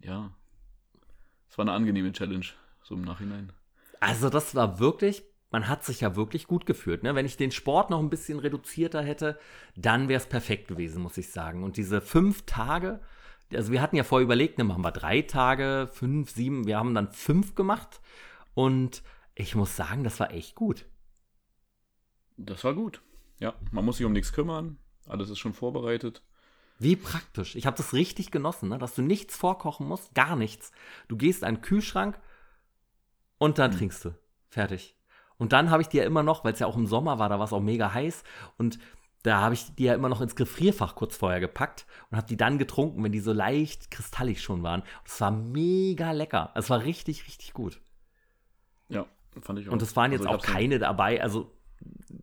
Ja. 0.00 0.32
Das 1.48 1.58
war 1.58 1.64
eine 1.64 1.72
angenehme 1.72 2.12
Challenge, 2.12 2.46
so 2.82 2.94
im 2.94 3.02
Nachhinein. 3.02 3.52
Also, 4.00 4.30
das 4.30 4.54
war 4.54 4.80
wirklich, 4.80 5.22
man 5.50 5.68
hat 5.68 5.84
sich 5.84 6.00
ja 6.00 6.16
wirklich 6.16 6.46
gut 6.46 6.66
gefühlt. 6.66 7.02
Ne? 7.02 7.14
Wenn 7.14 7.26
ich 7.26 7.36
den 7.36 7.50
Sport 7.50 7.90
noch 7.90 8.00
ein 8.00 8.10
bisschen 8.10 8.38
reduzierter 8.38 9.02
hätte, 9.02 9.38
dann 9.76 10.08
wäre 10.08 10.20
es 10.20 10.26
perfekt 10.26 10.68
gewesen, 10.68 11.02
muss 11.02 11.18
ich 11.18 11.30
sagen. 11.30 11.62
Und 11.62 11.76
diese 11.76 12.00
fünf 12.00 12.46
Tage, 12.46 13.00
also 13.54 13.72
wir 13.72 13.82
hatten 13.82 13.96
ja 13.96 14.04
vorher 14.04 14.24
überlegt, 14.24 14.58
ne, 14.58 14.64
machen 14.64 14.84
wir 14.84 14.92
drei 14.92 15.22
Tage, 15.22 15.88
fünf, 15.92 16.30
sieben, 16.30 16.66
wir 16.66 16.78
haben 16.78 16.94
dann 16.94 17.12
fünf 17.12 17.54
gemacht. 17.54 18.00
Und 18.54 19.02
ich 19.34 19.54
muss 19.54 19.76
sagen, 19.76 20.04
das 20.04 20.20
war 20.20 20.32
echt 20.32 20.54
gut. 20.54 20.86
Das 22.36 22.64
war 22.64 22.74
gut. 22.74 23.02
Ja, 23.38 23.54
man 23.70 23.84
muss 23.84 23.96
sich 23.98 24.06
um 24.06 24.12
nichts 24.12 24.32
kümmern. 24.32 24.78
Alles 25.06 25.30
ist 25.30 25.38
schon 25.38 25.54
vorbereitet. 25.54 26.22
Wie 26.78 26.96
praktisch. 26.96 27.56
Ich 27.56 27.66
habe 27.66 27.76
das 27.76 27.92
richtig 27.92 28.30
genossen, 28.30 28.70
ne? 28.70 28.78
dass 28.78 28.94
du 28.94 29.02
nichts 29.02 29.36
vorkochen 29.36 29.86
musst, 29.86 30.14
gar 30.14 30.36
nichts. 30.36 30.72
Du 31.08 31.16
gehst 31.16 31.44
an 31.44 31.56
den 31.56 31.62
Kühlschrank 31.62 32.18
und 33.38 33.58
dann 33.58 33.72
hm. 33.72 33.78
trinkst 33.78 34.04
du. 34.04 34.14
Fertig. 34.48 34.96
Und 35.36 35.52
dann 35.52 35.70
habe 35.70 35.82
ich 35.82 35.88
dir 35.88 36.04
immer 36.04 36.22
noch, 36.22 36.44
weil 36.44 36.52
es 36.52 36.58
ja 36.58 36.66
auch 36.66 36.76
im 36.76 36.86
Sommer 36.86 37.18
war, 37.18 37.28
da 37.28 37.38
war 37.38 37.46
es 37.46 37.52
auch 37.52 37.60
mega 37.60 37.92
heiß 37.92 38.24
und 38.58 38.78
da 39.22 39.40
habe 39.40 39.54
ich 39.54 39.74
die 39.74 39.84
ja 39.84 39.94
immer 39.94 40.08
noch 40.08 40.20
ins 40.20 40.34
Gefrierfach 40.34 40.94
kurz 40.94 41.16
vorher 41.16 41.40
gepackt 41.40 41.86
und 42.10 42.16
habe 42.16 42.26
die 42.26 42.36
dann 42.36 42.58
getrunken, 42.58 43.04
wenn 43.04 43.12
die 43.12 43.20
so 43.20 43.32
leicht 43.32 43.90
kristallig 43.90 44.42
schon 44.42 44.62
waren. 44.62 44.82
Es 45.04 45.20
war 45.20 45.30
mega 45.30 46.12
lecker. 46.12 46.52
Es 46.54 46.70
war 46.70 46.84
richtig, 46.84 47.26
richtig 47.26 47.52
gut. 47.52 47.80
Ja, 48.88 49.06
fand 49.42 49.58
ich 49.58 49.68
auch. 49.68 49.72
Und 49.72 49.82
es 49.82 49.94
waren 49.94 50.12
jetzt 50.12 50.26
also, 50.26 50.38
auch 50.38 50.42
keine 50.42 50.78
dabei. 50.78 51.22
Also 51.22 51.52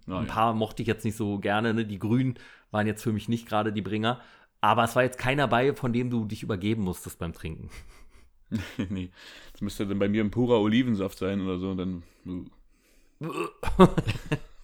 Na, 0.08 0.20
ein 0.20 0.28
paar 0.28 0.54
mochte 0.54 0.82
ich 0.82 0.88
jetzt 0.88 1.06
nicht 1.06 1.16
so 1.16 1.38
gerne. 1.38 1.74
Ne? 1.74 1.86
Die 1.86 2.00
Grünen 2.00 2.40
waren 2.72 2.88
jetzt 2.88 3.04
für 3.04 3.14
mich 3.14 3.30
nicht 3.30 3.48
gerade 3.48 3.72
die 3.72 3.82
Bringer. 3.82 4.20
Aber 4.60 4.84
es 4.84 4.96
war 4.96 5.04
jetzt 5.04 5.20
keiner 5.20 5.48
bei, 5.48 5.76
von 5.76 5.94
dem 5.94 6.10
du 6.10 6.26
dich 6.26 6.42
übergeben 6.42 6.82
musstest 6.82 7.20
beim 7.20 7.34
Trinken. 7.34 7.70
nee, 8.90 9.12
das 9.52 9.62
müsste 9.62 9.86
dann 9.86 10.00
bei 10.00 10.10
mir 10.10 10.24
ein 10.24 10.32
purer 10.32 10.60
Olivensaft 10.60 11.20
sein 11.20 11.42
oder 11.42 11.60
so. 11.60 11.76
Dann. 11.76 12.04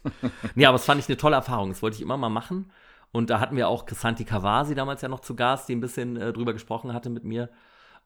nee, 0.56 0.66
aber 0.66 0.78
das 0.78 0.86
fand 0.86 1.00
ich 1.00 1.08
eine 1.08 1.18
tolle 1.18 1.36
Erfahrung. 1.36 1.70
Das 1.70 1.82
wollte 1.82 1.96
ich 1.96 2.02
immer 2.02 2.18
mal 2.18 2.30
machen. 2.30 2.72
Und 3.12 3.30
da 3.30 3.40
hatten 3.40 3.56
wir 3.56 3.68
auch 3.68 3.86
Chrisanti 3.86 4.26
Kawasi 4.26 4.76
damals 4.76 5.02
ja 5.02 5.08
noch 5.08 5.20
zu 5.20 5.36
Gast, 5.36 5.70
die 5.70 5.76
ein 5.76 5.82
bisschen 5.82 6.18
äh, 6.18 6.34
drüber 6.34 6.54
gesprochen 6.54 6.94
hatte 6.94 7.10
mit 7.10 7.24
mir. 7.24 7.50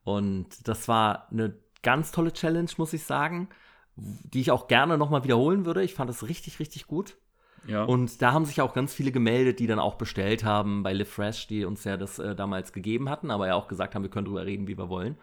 Und 0.04 0.68
das 0.68 0.88
war 0.88 1.28
eine 1.32 1.56
ganz 1.82 2.12
tolle 2.12 2.34
Challenge, 2.34 2.70
muss 2.78 2.94
ich 2.94 3.04
sagen, 3.04 3.50
die 3.96 4.42
ich 4.42 4.52
auch 4.52 4.68
gerne 4.68 4.98
nochmal 4.98 5.24
wiederholen 5.24 5.66
würde. 5.66 5.84
Ich 5.84 5.94
fand 5.94 6.10
das 6.10 6.28
richtig, 6.28 6.60
richtig 6.60 6.88
gut. 6.88 7.18
Ja. 7.66 7.84
Und 7.84 8.22
da 8.22 8.34
haben 8.34 8.46
sich 8.46 8.62
auch 8.62 8.74
ganz 8.74 8.94
viele 8.94 9.12
gemeldet, 9.12 9.60
die 9.60 9.68
dann 9.68 9.80
auch 9.80 9.96
bestellt 9.96 10.44
haben 10.44 10.84
bei 10.84 10.94
Live 10.94 11.10
Fresh, 11.10 11.48
die 11.48 11.66
uns 11.66 11.84
ja 11.84 11.98
das 11.98 12.20
äh, 12.20 12.36
damals 12.36 12.72
gegeben 12.72 13.10
hatten, 13.10 13.32
aber 13.32 13.48
ja 13.48 13.56
auch 13.56 13.68
gesagt 13.68 13.96
haben, 13.96 14.04
wir 14.04 14.10
können 14.10 14.26
drüber 14.26 14.46
reden, 14.46 14.68
wie 14.68 14.78
wir 14.78 14.90
wollen. 14.90 15.18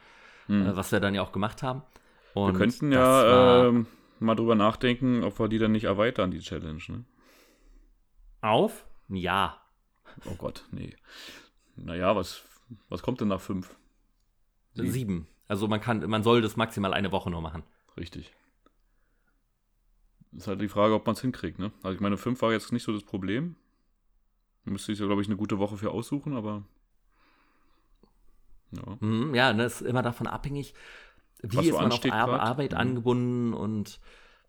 Mhm. 0.48 0.66
Äh, 0.66 0.76
was 0.76 0.92
wir 0.92 1.00
dann 1.00 1.14
ja 1.14 1.22
auch 1.22 1.32
gemacht 1.32 1.62
haben. 1.62 1.82
Und 2.34 2.54
wir 2.54 2.58
könnten 2.58 2.92
ja 2.92 3.68
äh, 3.68 3.84
mal 4.20 4.34
drüber 4.34 4.54
nachdenken, 4.54 5.22
ob 5.22 5.38
wir 5.38 5.48
die 5.48 5.58
dann 5.58 5.72
nicht 5.72 5.84
erweitern, 5.84 6.30
die 6.30 6.40
Challenge. 6.40 6.82
Ne? 6.88 7.04
Auf? 8.40 8.86
Ja. 9.08 9.60
Oh 10.26 10.34
Gott, 10.36 10.64
nee. 10.70 10.96
Naja, 11.76 12.14
was, 12.14 12.42
was 12.88 13.02
kommt 13.02 13.20
denn 13.20 13.28
nach 13.28 13.40
fünf? 13.40 13.76
Sieben. 14.74 14.90
Sieben. 14.90 15.26
Also 15.48 15.68
man 15.68 15.80
kann, 15.80 16.08
man 16.08 16.22
soll 16.22 16.42
das 16.42 16.56
maximal 16.56 16.94
eine 16.94 17.12
Woche 17.12 17.30
nur 17.30 17.40
machen. 17.40 17.62
Richtig. 17.96 18.32
Ist 20.36 20.48
halt 20.48 20.60
die 20.60 20.68
Frage, 20.68 20.94
ob 20.94 21.06
man 21.06 21.14
es 21.14 21.20
hinkriegt, 21.20 21.58
ne? 21.58 21.70
Also 21.82 21.94
ich 21.94 22.00
meine, 22.00 22.16
fünf 22.16 22.42
war 22.42 22.52
jetzt 22.52 22.72
nicht 22.72 22.82
so 22.82 22.92
das 22.92 23.04
Problem. 23.04 23.56
Da 24.64 24.72
müsste 24.72 24.92
ich 24.92 24.98
ja, 24.98 25.06
glaube 25.06 25.22
ich, 25.22 25.28
eine 25.28 25.36
gute 25.36 25.58
Woche 25.58 25.76
für 25.76 25.90
aussuchen, 25.90 26.34
aber. 26.34 26.64
Ja, 28.72 28.96
mhm, 29.00 29.34
ja 29.34 29.52
das 29.52 29.80
ist 29.80 29.86
immer 29.86 30.02
davon 30.02 30.26
abhängig, 30.26 30.74
wie 31.42 31.56
was 31.56 31.66
ist 31.66 31.72
man 31.72 31.92
auf 31.92 32.04
Ar 32.10 32.40
Arbeit 32.40 32.72
mhm. 32.72 32.78
angebunden 32.78 33.54
und 33.54 34.00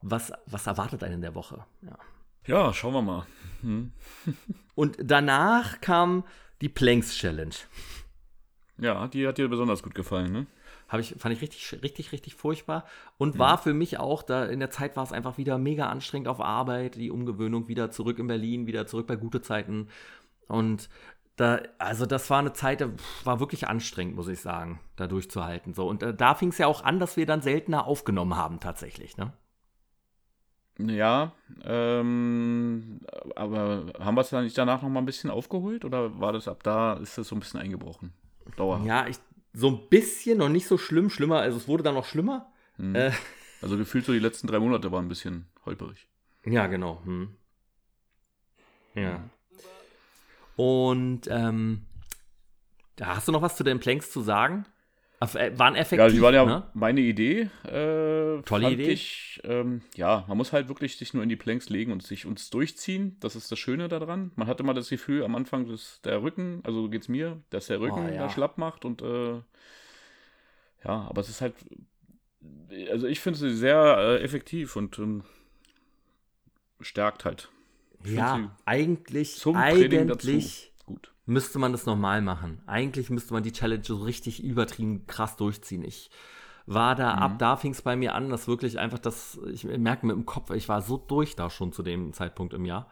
was, 0.01 0.31
was 0.45 0.67
erwartet 0.67 1.03
einen 1.03 1.15
in 1.15 1.21
der 1.21 1.35
Woche. 1.35 1.65
Ja, 1.81 1.97
ja 2.45 2.73
schauen 2.73 2.93
wir 2.93 3.01
mal. 3.01 3.25
Mhm. 3.61 3.91
und 4.75 4.97
danach 5.01 5.81
kam 5.81 6.23
die 6.61 6.69
Planks 6.69 7.15
Challenge. 7.15 7.55
Ja, 8.77 9.07
die 9.07 9.27
hat 9.27 9.37
dir 9.37 9.47
besonders 9.47 9.83
gut 9.83 9.95
gefallen, 9.95 10.31
ne? 10.31 10.47
Habe 10.87 11.01
ich, 11.01 11.15
fand 11.17 11.33
ich 11.33 11.41
richtig, 11.41 11.81
richtig, 11.81 12.11
richtig 12.11 12.35
furchtbar. 12.35 12.85
Und 13.17 13.39
war 13.39 13.57
für 13.57 13.73
mich 13.73 13.97
auch, 13.97 14.21
da 14.21 14.45
in 14.45 14.59
der 14.59 14.69
Zeit 14.69 14.95
war 14.95 15.03
es 15.03 15.11
einfach 15.11 15.37
wieder 15.37 15.57
mega 15.57 15.87
anstrengend 15.87 16.27
auf 16.27 16.39
Arbeit, 16.39 16.95
die 16.95 17.09
Umgewöhnung 17.09 17.67
wieder 17.67 17.89
zurück 17.89 18.19
in 18.19 18.27
Berlin, 18.27 18.67
wieder 18.67 18.85
zurück 18.85 19.07
bei 19.07 19.15
gute 19.15 19.41
Zeiten. 19.41 19.87
Und 20.47 20.89
da, 21.35 21.61
also 21.77 22.05
das 22.05 22.29
war 22.29 22.39
eine 22.39 22.53
Zeit, 22.53 22.81
da 22.81 22.89
war 23.23 23.39
wirklich 23.39 23.67
anstrengend, 23.67 24.15
muss 24.15 24.27
ich 24.27 24.39
sagen, 24.39 24.79
da 24.95 25.07
durchzuhalten. 25.07 25.73
So. 25.73 25.87
Und 25.87 26.01
äh, 26.01 26.13
da 26.13 26.35
fing 26.35 26.49
es 26.49 26.57
ja 26.57 26.67
auch 26.67 26.83
an, 26.83 26.99
dass 26.99 27.17
wir 27.17 27.25
dann 27.25 27.41
seltener 27.41 27.87
aufgenommen 27.87 28.37
haben, 28.37 28.59
tatsächlich, 28.59 29.17
ne? 29.17 29.33
Ja, 30.77 31.31
ähm, 31.63 32.99
aber 33.35 33.93
haben 33.97 34.15
wir 34.15 34.21
es 34.21 34.29
dann 34.29 34.43
nicht 34.43 34.57
danach 34.57 34.81
noch 34.81 34.89
mal 34.89 34.99
ein 34.99 35.05
bisschen 35.05 35.29
aufgeholt 35.29 35.85
oder 35.85 36.19
war 36.19 36.33
das 36.33 36.49
ab 36.49 36.63
da, 36.63 36.95
ist 36.95 37.17
das 37.17 37.29
so 37.29 37.35
ein 37.35 37.39
bisschen 37.39 37.61
eingebrochen? 37.61 38.11
Dauerhaft. 38.57 38.85
Ja, 38.85 39.07
ich, 39.07 39.17
so 39.53 39.69
ein 39.69 39.87
bisschen, 39.89 40.37
noch 40.37 40.49
nicht 40.49 40.67
so 40.67 40.77
schlimm, 40.77 41.09
schlimmer, 41.09 41.39
also 41.39 41.57
es 41.57 41.69
wurde 41.69 41.83
dann 41.83 41.95
noch 41.95 42.05
schlimmer. 42.05 42.51
Hm. 42.75 42.93
Äh, 42.93 43.11
also 43.61 43.77
gefühlt 43.77 44.05
so 44.05 44.11
die 44.11 44.19
letzten 44.19 44.47
drei 44.47 44.59
Monate 44.59 44.91
waren 44.91 45.05
ein 45.05 45.09
bisschen 45.09 45.47
holperig. 45.65 46.09
Ja, 46.45 46.67
genau. 46.67 47.01
Hm. 47.05 47.35
Ja. 48.95 49.23
Und 50.55 51.21
ähm, 51.29 51.85
hast 53.01 53.27
du 53.27 53.31
noch 53.31 53.41
was 53.41 53.55
zu 53.55 53.63
den 53.63 53.79
Planks 53.79 54.11
zu 54.11 54.21
sagen? 54.21 54.65
Äh, 55.33 55.57
waren 55.57 55.75
effektiv. 55.75 55.99
Ja, 55.99 56.09
die 56.09 56.21
waren 56.21 56.33
ja 56.33 56.45
ne? 56.45 56.63
meine 56.73 57.01
Idee. 57.01 57.49
Äh, 57.63 58.41
Tolle 58.43 58.71
Idee. 58.71 58.91
Ich, 58.91 59.41
ähm, 59.43 59.81
ja, 59.95 60.25
man 60.27 60.37
muss 60.37 60.53
halt 60.53 60.67
wirklich 60.67 60.97
sich 60.97 61.13
nur 61.13 61.23
in 61.23 61.29
die 61.29 61.35
Planks 61.35 61.69
legen 61.69 61.91
und 61.91 62.03
sich 62.03 62.25
uns 62.25 62.49
durchziehen. 62.49 63.17
Das 63.21 63.35
ist 63.35 63.51
das 63.51 63.57
Schöne 63.57 63.87
daran. 63.87 64.31
Man 64.35 64.47
hat 64.47 64.59
immer 64.59 64.73
das 64.73 64.89
Gefühl, 64.89 65.23
am 65.23 65.35
Anfang 65.35 65.67
dass 65.67 66.01
der 66.03 66.21
Rücken, 66.21 66.61
also 66.63 66.89
geht 66.89 67.03
es 67.03 67.07
mir, 67.07 67.41
dass 67.49 67.67
der 67.67 67.79
Rücken 67.79 68.05
oh, 68.05 68.13
ja. 68.13 68.23
da 68.23 68.29
schlapp 68.29 68.57
macht 68.57 68.85
und 68.85 69.01
äh, 69.01 69.41
ja, 70.83 71.07
aber 71.09 71.21
es 71.21 71.29
ist 71.29 71.41
halt, 71.41 71.55
also 72.91 73.07
ich 73.07 73.19
finde 73.19 73.39
sie 73.39 73.55
sehr 73.55 73.97
äh, 73.97 74.23
effektiv 74.23 74.75
und 74.75 74.99
ähm, 74.99 75.23
stärkt 76.81 77.25
halt. 77.25 77.49
Ja, 78.05 78.55
eigentlich, 78.65 79.45
eigentlich 79.45 80.71
gut. 80.85 81.11
müsste 81.25 81.59
man 81.59 81.71
das 81.71 81.85
normal 81.85 82.21
machen. 82.21 82.61
Eigentlich 82.67 83.09
müsste 83.09 83.33
man 83.33 83.43
die 83.43 83.51
Challenge 83.51 83.83
so 83.83 83.97
richtig 83.97 84.43
übertrieben 84.43 85.07
krass 85.07 85.35
durchziehen. 85.37 85.83
Ich 85.83 86.09
war 86.65 86.95
da, 86.95 87.15
mhm. 87.15 87.21
ab 87.21 87.39
da 87.39 87.57
fing 87.57 87.71
es 87.71 87.81
bei 87.81 87.95
mir 87.95 88.15
an, 88.15 88.29
dass 88.29 88.47
wirklich 88.47 88.79
einfach 88.79 88.99
das, 88.99 89.39
ich 89.51 89.63
merke 89.65 90.05
mir 90.05 90.13
im 90.13 90.25
Kopf, 90.25 90.49
ich 90.51 90.67
war 90.67 90.81
so 90.81 90.97
durch 90.97 91.35
da 91.35 91.49
schon 91.49 91.71
zu 91.73 91.83
dem 91.83 92.13
Zeitpunkt 92.13 92.53
im 92.53 92.65
Jahr. 92.65 92.89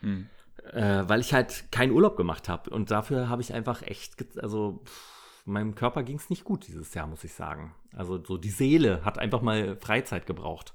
Mhm. 0.00 0.28
Äh, 0.72 1.04
weil 1.06 1.20
ich 1.20 1.32
halt 1.32 1.70
keinen 1.70 1.92
Urlaub 1.92 2.16
gemacht 2.16 2.48
habe. 2.48 2.70
Und 2.70 2.90
dafür 2.90 3.28
habe 3.28 3.42
ich 3.42 3.54
einfach 3.54 3.82
echt, 3.82 4.38
also 4.38 4.82
pff, 4.84 5.16
meinem 5.46 5.74
Körper 5.74 6.02
ging 6.02 6.16
es 6.16 6.28
nicht 6.28 6.44
gut 6.44 6.66
dieses 6.66 6.92
Jahr, 6.92 7.06
muss 7.06 7.24
ich 7.24 7.32
sagen. 7.32 7.74
Also 7.94 8.22
so 8.22 8.36
die 8.36 8.50
Seele 8.50 9.04
hat 9.04 9.18
einfach 9.18 9.42
mal 9.42 9.76
Freizeit 9.80 10.26
gebraucht. 10.26 10.74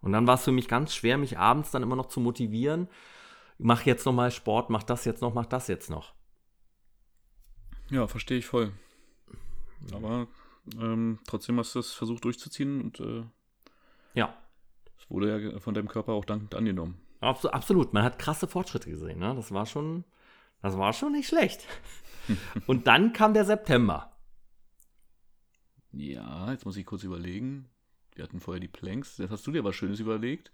Und 0.00 0.12
dann 0.12 0.26
war 0.26 0.34
es 0.34 0.44
für 0.44 0.52
mich 0.52 0.68
ganz 0.68 0.94
schwer, 0.94 1.18
mich 1.18 1.38
abends 1.38 1.70
dann 1.70 1.82
immer 1.82 1.96
noch 1.96 2.06
zu 2.06 2.20
motivieren. 2.20 2.88
Mach 3.58 3.84
jetzt 3.84 4.06
noch 4.06 4.12
mal 4.12 4.30
Sport, 4.30 4.70
mach 4.70 4.84
das 4.84 5.04
jetzt 5.04 5.20
noch, 5.20 5.34
mach 5.34 5.46
das 5.46 5.66
jetzt 5.66 5.90
noch. 5.90 6.14
Ja, 7.90 8.06
verstehe 8.06 8.38
ich 8.38 8.46
voll. 8.46 8.72
Aber 9.92 10.28
ähm, 10.80 11.18
trotzdem 11.26 11.58
hast 11.58 11.74
du 11.74 11.80
es 11.80 11.92
versucht 11.92 12.24
durchzuziehen 12.24 12.80
und 12.80 13.00
äh, 13.00 13.24
ja. 14.14 14.36
Es 14.98 15.10
wurde 15.10 15.52
ja 15.52 15.60
von 15.60 15.74
deinem 15.74 15.88
Körper 15.88 16.12
auch 16.12 16.24
dankend 16.24 16.54
angenommen. 16.54 17.00
Absolut, 17.20 17.92
man 17.92 18.04
hat 18.04 18.18
krasse 18.18 18.46
Fortschritte 18.46 18.90
gesehen. 18.90 19.18
Ne? 19.18 19.34
Das 19.34 19.52
war 19.52 19.66
schon, 19.66 20.04
das 20.62 20.78
war 20.78 20.92
schon 20.92 21.12
nicht 21.12 21.28
schlecht. 21.28 21.66
und 22.66 22.86
dann 22.86 23.12
kam 23.12 23.34
der 23.34 23.44
September. 23.44 24.12
Ja, 25.92 26.50
jetzt 26.52 26.64
muss 26.64 26.76
ich 26.76 26.86
kurz 26.86 27.02
überlegen. 27.02 27.68
Wir 28.14 28.24
hatten 28.24 28.40
vorher 28.40 28.60
die 28.60 28.68
Planks. 28.68 29.18
Jetzt 29.18 29.30
hast 29.30 29.46
du 29.46 29.52
dir 29.52 29.64
was 29.64 29.74
Schönes 29.74 30.00
überlegt. 30.00 30.52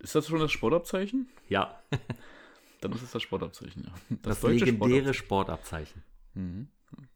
Ist 0.00 0.14
das 0.14 0.26
schon 0.26 0.40
das 0.40 0.50
Sportabzeichen? 0.50 1.28
Ja. 1.48 1.78
Dann 2.80 2.92
ist 2.92 3.02
es 3.02 3.10
das 3.10 3.22
Sportabzeichen, 3.22 3.84
ja. 3.84 3.92
Das, 4.22 4.40
das 4.40 4.50
legendäre 4.50 5.12
Sportabzeichen. 5.12 6.02
Sportabzeichen. 6.02 6.04
Mhm. 6.34 6.68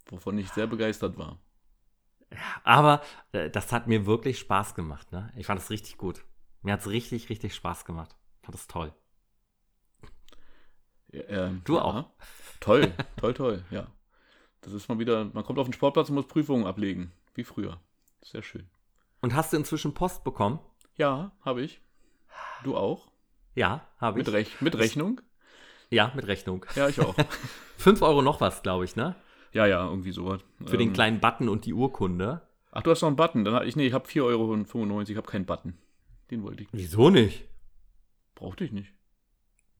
Wovon 0.06 0.38
ich 0.38 0.50
sehr 0.50 0.66
begeistert 0.66 1.16
war. 1.16 1.38
Aber 2.62 3.02
äh, 3.32 3.48
das 3.50 3.72
hat 3.72 3.86
mir 3.86 4.06
wirklich 4.06 4.38
Spaß 4.38 4.74
gemacht. 4.74 5.12
Ne? 5.12 5.32
Ich 5.36 5.46
fand 5.46 5.60
es 5.60 5.70
richtig 5.70 5.96
gut. 5.96 6.24
Mir 6.62 6.74
hat 6.74 6.80
es 6.80 6.90
richtig, 6.90 7.28
richtig 7.30 7.54
Spaß 7.54 7.84
gemacht. 7.84 8.16
Ich 8.40 8.46
fand 8.46 8.54
es 8.54 8.66
toll. 8.66 8.92
Äh, 11.12 11.50
du 11.64 11.76
ja. 11.76 11.82
auch. 11.82 12.10
Toll, 12.60 12.92
toll, 13.16 13.34
toll, 13.34 13.64
ja. 13.70 13.86
Das 14.60 14.72
ist 14.72 14.88
mal 14.88 14.98
wieder, 14.98 15.26
man 15.26 15.44
kommt 15.44 15.58
auf 15.58 15.66
den 15.66 15.72
Sportplatz 15.72 16.08
und 16.08 16.16
muss 16.16 16.26
Prüfungen 16.26 16.66
ablegen, 16.66 17.12
wie 17.34 17.44
früher. 17.44 17.80
Sehr 18.22 18.42
schön. 18.42 18.68
Und 19.20 19.34
hast 19.34 19.52
du 19.52 19.56
inzwischen 19.56 19.94
Post 19.94 20.24
bekommen? 20.24 20.58
Ja, 20.96 21.32
habe 21.42 21.62
ich. 21.62 21.80
Du 22.62 22.76
auch? 22.76 23.08
Ja, 23.54 23.86
habe 23.98 24.20
ich. 24.20 24.26
Mit, 24.26 24.34
Rech 24.34 24.60
mit 24.60 24.78
Rechnung? 24.78 25.20
Ja, 25.90 26.12
mit 26.14 26.26
Rechnung. 26.26 26.64
Ja, 26.74 26.88
ich 26.88 27.00
auch. 27.00 27.14
Fünf 27.76 28.02
Euro 28.02 28.22
noch 28.22 28.40
was, 28.40 28.62
glaube 28.62 28.84
ich, 28.84 28.96
ne? 28.96 29.14
Ja, 29.52 29.66
ja, 29.66 29.86
irgendwie 29.86 30.10
sowas. 30.10 30.40
Für 30.64 30.72
ähm, 30.72 30.78
den 30.78 30.92
kleinen 30.92 31.20
Button 31.20 31.48
und 31.48 31.64
die 31.64 31.74
Urkunde. 31.74 32.42
Ach, 32.72 32.82
du 32.82 32.90
hast 32.90 33.02
noch 33.02 33.08
einen 33.08 33.16
Button. 33.16 33.44
Dann, 33.44 33.66
ich, 33.66 33.76
nee, 33.76 33.86
ich 33.86 33.92
habe 33.92 34.08
4,95 34.08 34.20
Euro, 34.24 35.02
ich 35.02 35.16
habe 35.16 35.26
keinen 35.28 35.46
Button. 35.46 35.78
Den 36.30 36.42
wollte 36.42 36.64
ich. 36.64 36.68
Wieso 36.72 37.10
nicht? 37.10 37.44
Brauchte 38.34 38.64
ich 38.64 38.72
nicht. 38.72 38.92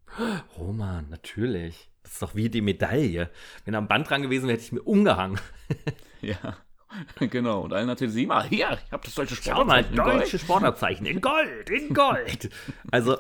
Roman, 0.58 1.08
natürlich. 1.08 1.90
Das 2.02 2.12
ist 2.12 2.22
doch 2.22 2.34
wie 2.34 2.50
die 2.50 2.60
Medaille. 2.60 3.30
Wenn 3.64 3.72
da 3.72 3.78
ein 3.78 3.88
Band 3.88 4.08
dran 4.08 4.22
gewesen 4.22 4.46
wäre, 4.46 4.56
hätte 4.56 4.64
ich 4.64 4.72
mir 4.72 4.82
umgehangen. 4.82 5.40
ja. 6.20 6.56
Genau, 7.30 7.62
und 7.62 7.72
allen 7.72 7.88
erzählt 7.88 8.12
sie 8.12 8.26
mal, 8.26 8.44
hier, 8.44 8.78
ich 8.86 8.92
habe 8.92 9.04
das 9.04 9.14
deutsche 9.14 9.36
Sportabzeichen. 9.36 9.96
Schau 9.96 10.04
mal, 10.04 10.18
deutsche 10.18 10.38
Sportabzeichen 10.38 11.06
in 11.06 11.20
Gold, 11.20 11.70
in 11.70 11.94
Gold. 11.94 12.50
Also 12.90 13.18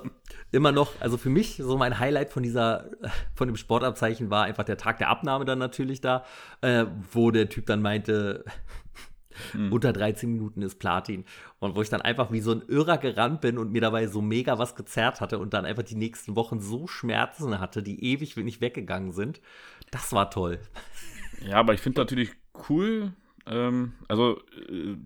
immer 0.52 0.72
noch, 0.72 0.92
also 1.00 1.16
für 1.16 1.30
mich 1.30 1.56
so 1.56 1.76
mein 1.76 1.98
Highlight 1.98 2.32
von 2.32 2.42
dieser, 2.42 2.90
von 3.34 3.48
dem 3.48 3.56
Sportabzeichen 3.56 4.30
war 4.30 4.44
einfach 4.44 4.64
der 4.64 4.76
Tag 4.76 4.98
der 4.98 5.08
Abnahme 5.08 5.44
dann 5.44 5.58
natürlich 5.58 6.00
da, 6.00 6.24
äh, 6.60 6.86
wo 7.12 7.30
der 7.30 7.48
Typ 7.48 7.66
dann 7.66 7.82
meinte, 7.82 8.44
hm. 9.52 9.72
unter 9.72 9.92
13 9.92 10.30
Minuten 10.30 10.62
ist 10.62 10.78
Platin. 10.78 11.24
Und 11.58 11.74
wo 11.74 11.82
ich 11.82 11.88
dann 11.88 12.02
einfach 12.02 12.30
wie 12.30 12.40
so 12.40 12.52
ein 12.52 12.62
Irrer 12.68 12.98
gerannt 12.98 13.40
bin 13.40 13.58
und 13.58 13.72
mir 13.72 13.80
dabei 13.80 14.06
so 14.06 14.22
mega 14.22 14.58
was 14.58 14.76
gezerrt 14.76 15.20
hatte 15.20 15.38
und 15.38 15.54
dann 15.54 15.64
einfach 15.64 15.82
die 15.82 15.96
nächsten 15.96 16.36
Wochen 16.36 16.60
so 16.60 16.86
Schmerzen 16.86 17.58
hatte, 17.58 17.82
die 17.82 18.04
ewig 18.04 18.36
nicht 18.36 18.60
weggegangen 18.60 19.12
sind. 19.12 19.40
Das 19.90 20.12
war 20.12 20.30
toll. 20.30 20.60
Ja, 21.44 21.56
aber 21.56 21.74
ich 21.74 21.80
finde 21.80 22.00
natürlich 22.00 22.30
cool, 22.68 23.12
ähm, 23.46 23.92
also, 24.08 24.40
äh, 24.68 24.96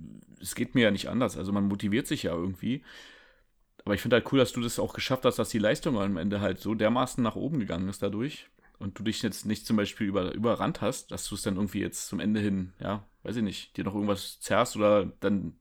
es 0.41 0.55
geht 0.55 0.75
mir 0.75 0.83
ja 0.83 0.91
nicht 0.91 1.09
anders. 1.09 1.37
Also, 1.37 1.53
man 1.53 1.69
motiviert 1.69 2.07
sich 2.07 2.25
ja 2.25 2.33
irgendwie. 2.33 2.83
Aber 3.85 3.95
ich 3.95 4.03
finde 4.03 4.17
halt 4.17 4.31
cool, 4.33 4.39
dass 4.39 4.53
du 4.53 4.61
das 4.61 4.79
auch 4.79 4.93
geschafft 4.93 5.25
hast, 5.25 5.39
dass 5.39 5.49
die 5.49 5.59
Leistung 5.59 5.99
am 5.99 6.17
Ende 6.17 6.41
halt 6.41 6.61
so 6.61 6.75
dermaßen 6.75 7.23
nach 7.23 7.37
oben 7.37 7.59
gegangen 7.59 7.89
ist 7.89 8.03
dadurch. 8.03 8.49
und 8.79 8.99
du 8.99 9.03
dich 9.03 9.23
jetzt 9.23 9.47
nicht 9.47 9.67
zum 9.67 9.77
Beispiel 9.77 10.07
über, 10.07 10.33
überrannt 10.33 10.81
hast, 10.81 11.11
dass 11.11 11.29
du 11.29 11.35
es 11.35 11.43
dann 11.43 11.57
irgendwie 11.57 11.81
jetzt 11.81 12.09
zum 12.09 12.21
Ende 12.21 12.41
hin, 12.41 12.73
ja, 12.81 13.05
weiß 13.23 13.37
ich 13.37 13.43
nicht, 13.43 13.77
dir 13.77 13.85
noch 13.85 13.95
irgendwas 13.95 14.41
zerrst 14.41 14.77
oder 14.77 15.07
dann 15.21 15.57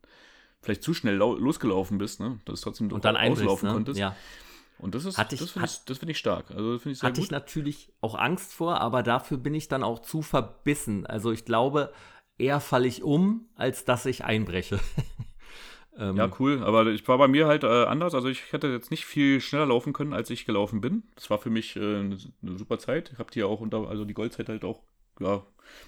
vielleicht 0.61 0.83
zu 0.83 0.93
schnell 0.93 1.15
losgelaufen 1.15 1.97
bist, 1.97 2.19
ne? 2.19 2.39
Dass 2.45 2.61
du 2.61 2.65
trotzdem 2.65 2.91
und 2.91 3.05
dann 3.05 3.17
auslaufen 3.17 3.69
ne? 3.69 3.73
konntest. 3.73 3.99
Ja. 3.99 4.15
Und 4.79 4.93
das 4.93 5.05
ist, 5.05 5.17
ich, 5.17 5.39
das 5.39 5.51
finde 5.51 5.67
ich, 5.67 5.99
find 5.99 6.11
ich 6.11 6.17
stark. 6.19 6.51
Also 6.51 6.73
das 6.73 6.85
ich 6.85 6.99
sehr 6.99 7.07
hatte 7.07 7.19
gut. 7.19 7.25
ich 7.25 7.31
natürlich 7.31 7.91
auch 8.01 8.13
Angst 8.13 8.53
vor, 8.53 8.79
aber 8.79 9.01
dafür 9.01 9.37
bin 9.37 9.55
ich 9.55 9.67
dann 9.67 9.83
auch 9.83 9.99
zu 9.99 10.21
verbissen. 10.21 11.07
Also 11.07 11.31
ich 11.31 11.45
glaube, 11.45 11.91
eher 12.37 12.59
falle 12.59 12.87
ich 12.87 13.03
um, 13.03 13.45
als 13.55 13.85
dass 13.85 14.05
ich 14.05 14.23
einbreche. 14.23 14.79
ähm, 15.97 16.15
ja, 16.15 16.29
cool. 16.39 16.63
Aber 16.63 16.87
ich 16.87 17.07
war 17.07 17.17
bei 17.17 17.27
mir 17.27 17.47
halt 17.47 17.63
äh, 17.63 17.85
anders. 17.85 18.13
Also 18.13 18.29
ich 18.29 18.51
hätte 18.51 18.67
jetzt 18.67 18.91
nicht 18.91 19.05
viel 19.05 19.41
schneller 19.41 19.67
laufen 19.67 19.93
können, 19.93 20.13
als 20.13 20.29
ich 20.29 20.45
gelaufen 20.45 20.81
bin. 20.81 21.03
Das 21.15 21.29
war 21.29 21.39
für 21.39 21.49
mich 21.49 21.75
äh, 21.75 21.79
eine, 21.79 22.17
eine, 22.41 22.57
super 22.57 22.79
Zeit. 22.79 23.11
Ich 23.13 23.19
habe 23.19 23.31
die 23.31 23.43
auch 23.43 23.59
unter, 23.59 23.87
also 23.89 24.05
die 24.05 24.13
Goldzeit 24.13 24.49
halt 24.49 24.63
auch, 24.63 24.81
ja, 25.19 25.43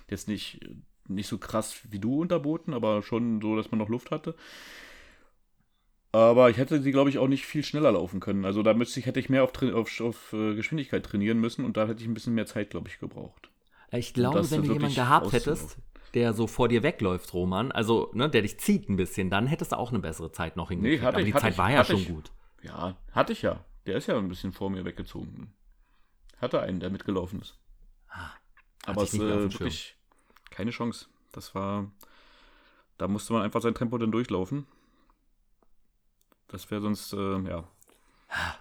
jetzt 0.10 0.28
nicht, 0.28 0.60
nicht 1.08 1.28
so 1.28 1.38
krass 1.38 1.82
wie 1.90 2.00
du 2.00 2.22
unterboten, 2.22 2.74
aber 2.74 3.02
schon 3.04 3.42
so, 3.42 3.56
dass 3.56 3.72
man 3.72 3.80
noch 3.80 3.90
Luft 3.90 4.12
hatte. 4.12 4.36
Aber 6.12 6.50
ich 6.50 6.58
hätte 6.58 6.82
sie, 6.82 6.92
glaube 6.92 7.12
ich, 7.12 7.20
auch 7.20 7.28
nicht 7.28 7.46
viel 7.46 7.64
schneller 7.64 7.92
laufen 7.92 8.20
können. 8.20 8.44
Also 8.44 8.64
da 8.64 8.74
müsste 8.74 9.00
ich, 9.00 9.06
hätte 9.06 9.20
ich 9.20 9.30
mehr 9.30 9.44
auf, 9.44 9.52
auf, 9.62 10.02
auf 10.02 10.34
äh, 10.34 10.56
Geschwindigkeit 10.56 11.06
trainieren 11.06 11.40
müssen 11.40 11.64
und 11.64 11.78
da 11.78 11.88
hätte 11.88 12.02
ich 12.02 12.08
ein 12.08 12.16
bisschen 12.16 12.34
mehr 12.34 12.48
Zeit, 12.48 12.72
glaube 12.72 12.88
ich, 12.88 13.00
gebraucht. 13.00 13.52
Ich 13.92 14.14
glaube, 14.14 14.50
wenn 14.50 14.64
du 14.64 14.74
jemanden 14.74 14.96
gehabt 14.96 15.32
hättest, 15.32 15.78
der 16.14 16.34
so 16.34 16.48
vor 16.48 16.68
dir 16.68 16.84
wegläuft, 16.84 17.34
Roman, 17.34 17.72
also 17.72 18.12
ne, 18.14 18.30
der 18.30 18.42
dich 18.42 18.60
zieht 18.60 18.90
ein 18.90 18.96
bisschen, 18.96 19.30
dann 19.30 19.48
hättest 19.48 19.72
du 19.72 19.78
auch 19.78 19.90
eine 19.90 20.00
bessere 20.00 20.32
Zeit 20.32 20.56
noch 20.56 20.70
hingekriegt. 20.70 21.02
Nee, 21.02 21.06
hatte 21.06 21.18
Aber 21.18 21.26
die 21.26 21.34
Zeit 21.34 21.54
ich, 21.54 21.58
war 21.58 21.72
ja 21.72 21.84
schon 21.84 21.98
ich. 21.98 22.08
gut. 22.10 22.32
Ja, 22.62 22.96
hatte 23.12 23.34
ich 23.34 23.42
ja. 23.42 23.64
Der 23.86 23.98
ist 23.98 24.08
ja 24.08 24.18
ein 24.18 24.28
bisschen 24.30 24.52
vor 24.52 24.70
mir 24.70 24.86
weggezogen. 24.86 25.54
Hatte 26.42 26.62
einen, 26.62 26.80
der 26.80 26.90
mitgelaufen 26.90 27.42
ist. 27.42 27.58
Ah, 28.10 28.32
Aber 28.86 29.04
es 29.04 29.14
ist 29.14 29.20
äh, 29.20 29.52
wirklich 29.52 29.96
keine 30.50 30.72
Chance. 30.72 31.08
Das 31.32 31.54
war, 31.56 31.92
da 32.98 33.08
musste 33.08 33.34
man 33.34 33.42
einfach 33.44 33.62
sein 33.62 33.76
Tempo 33.76 33.98
dann 33.98 34.12
durchlaufen. 34.12 34.66
Das 36.48 36.70
wäre 36.72 36.82
sonst, 36.82 37.14
äh, 37.14 37.40
ja. 37.48 37.68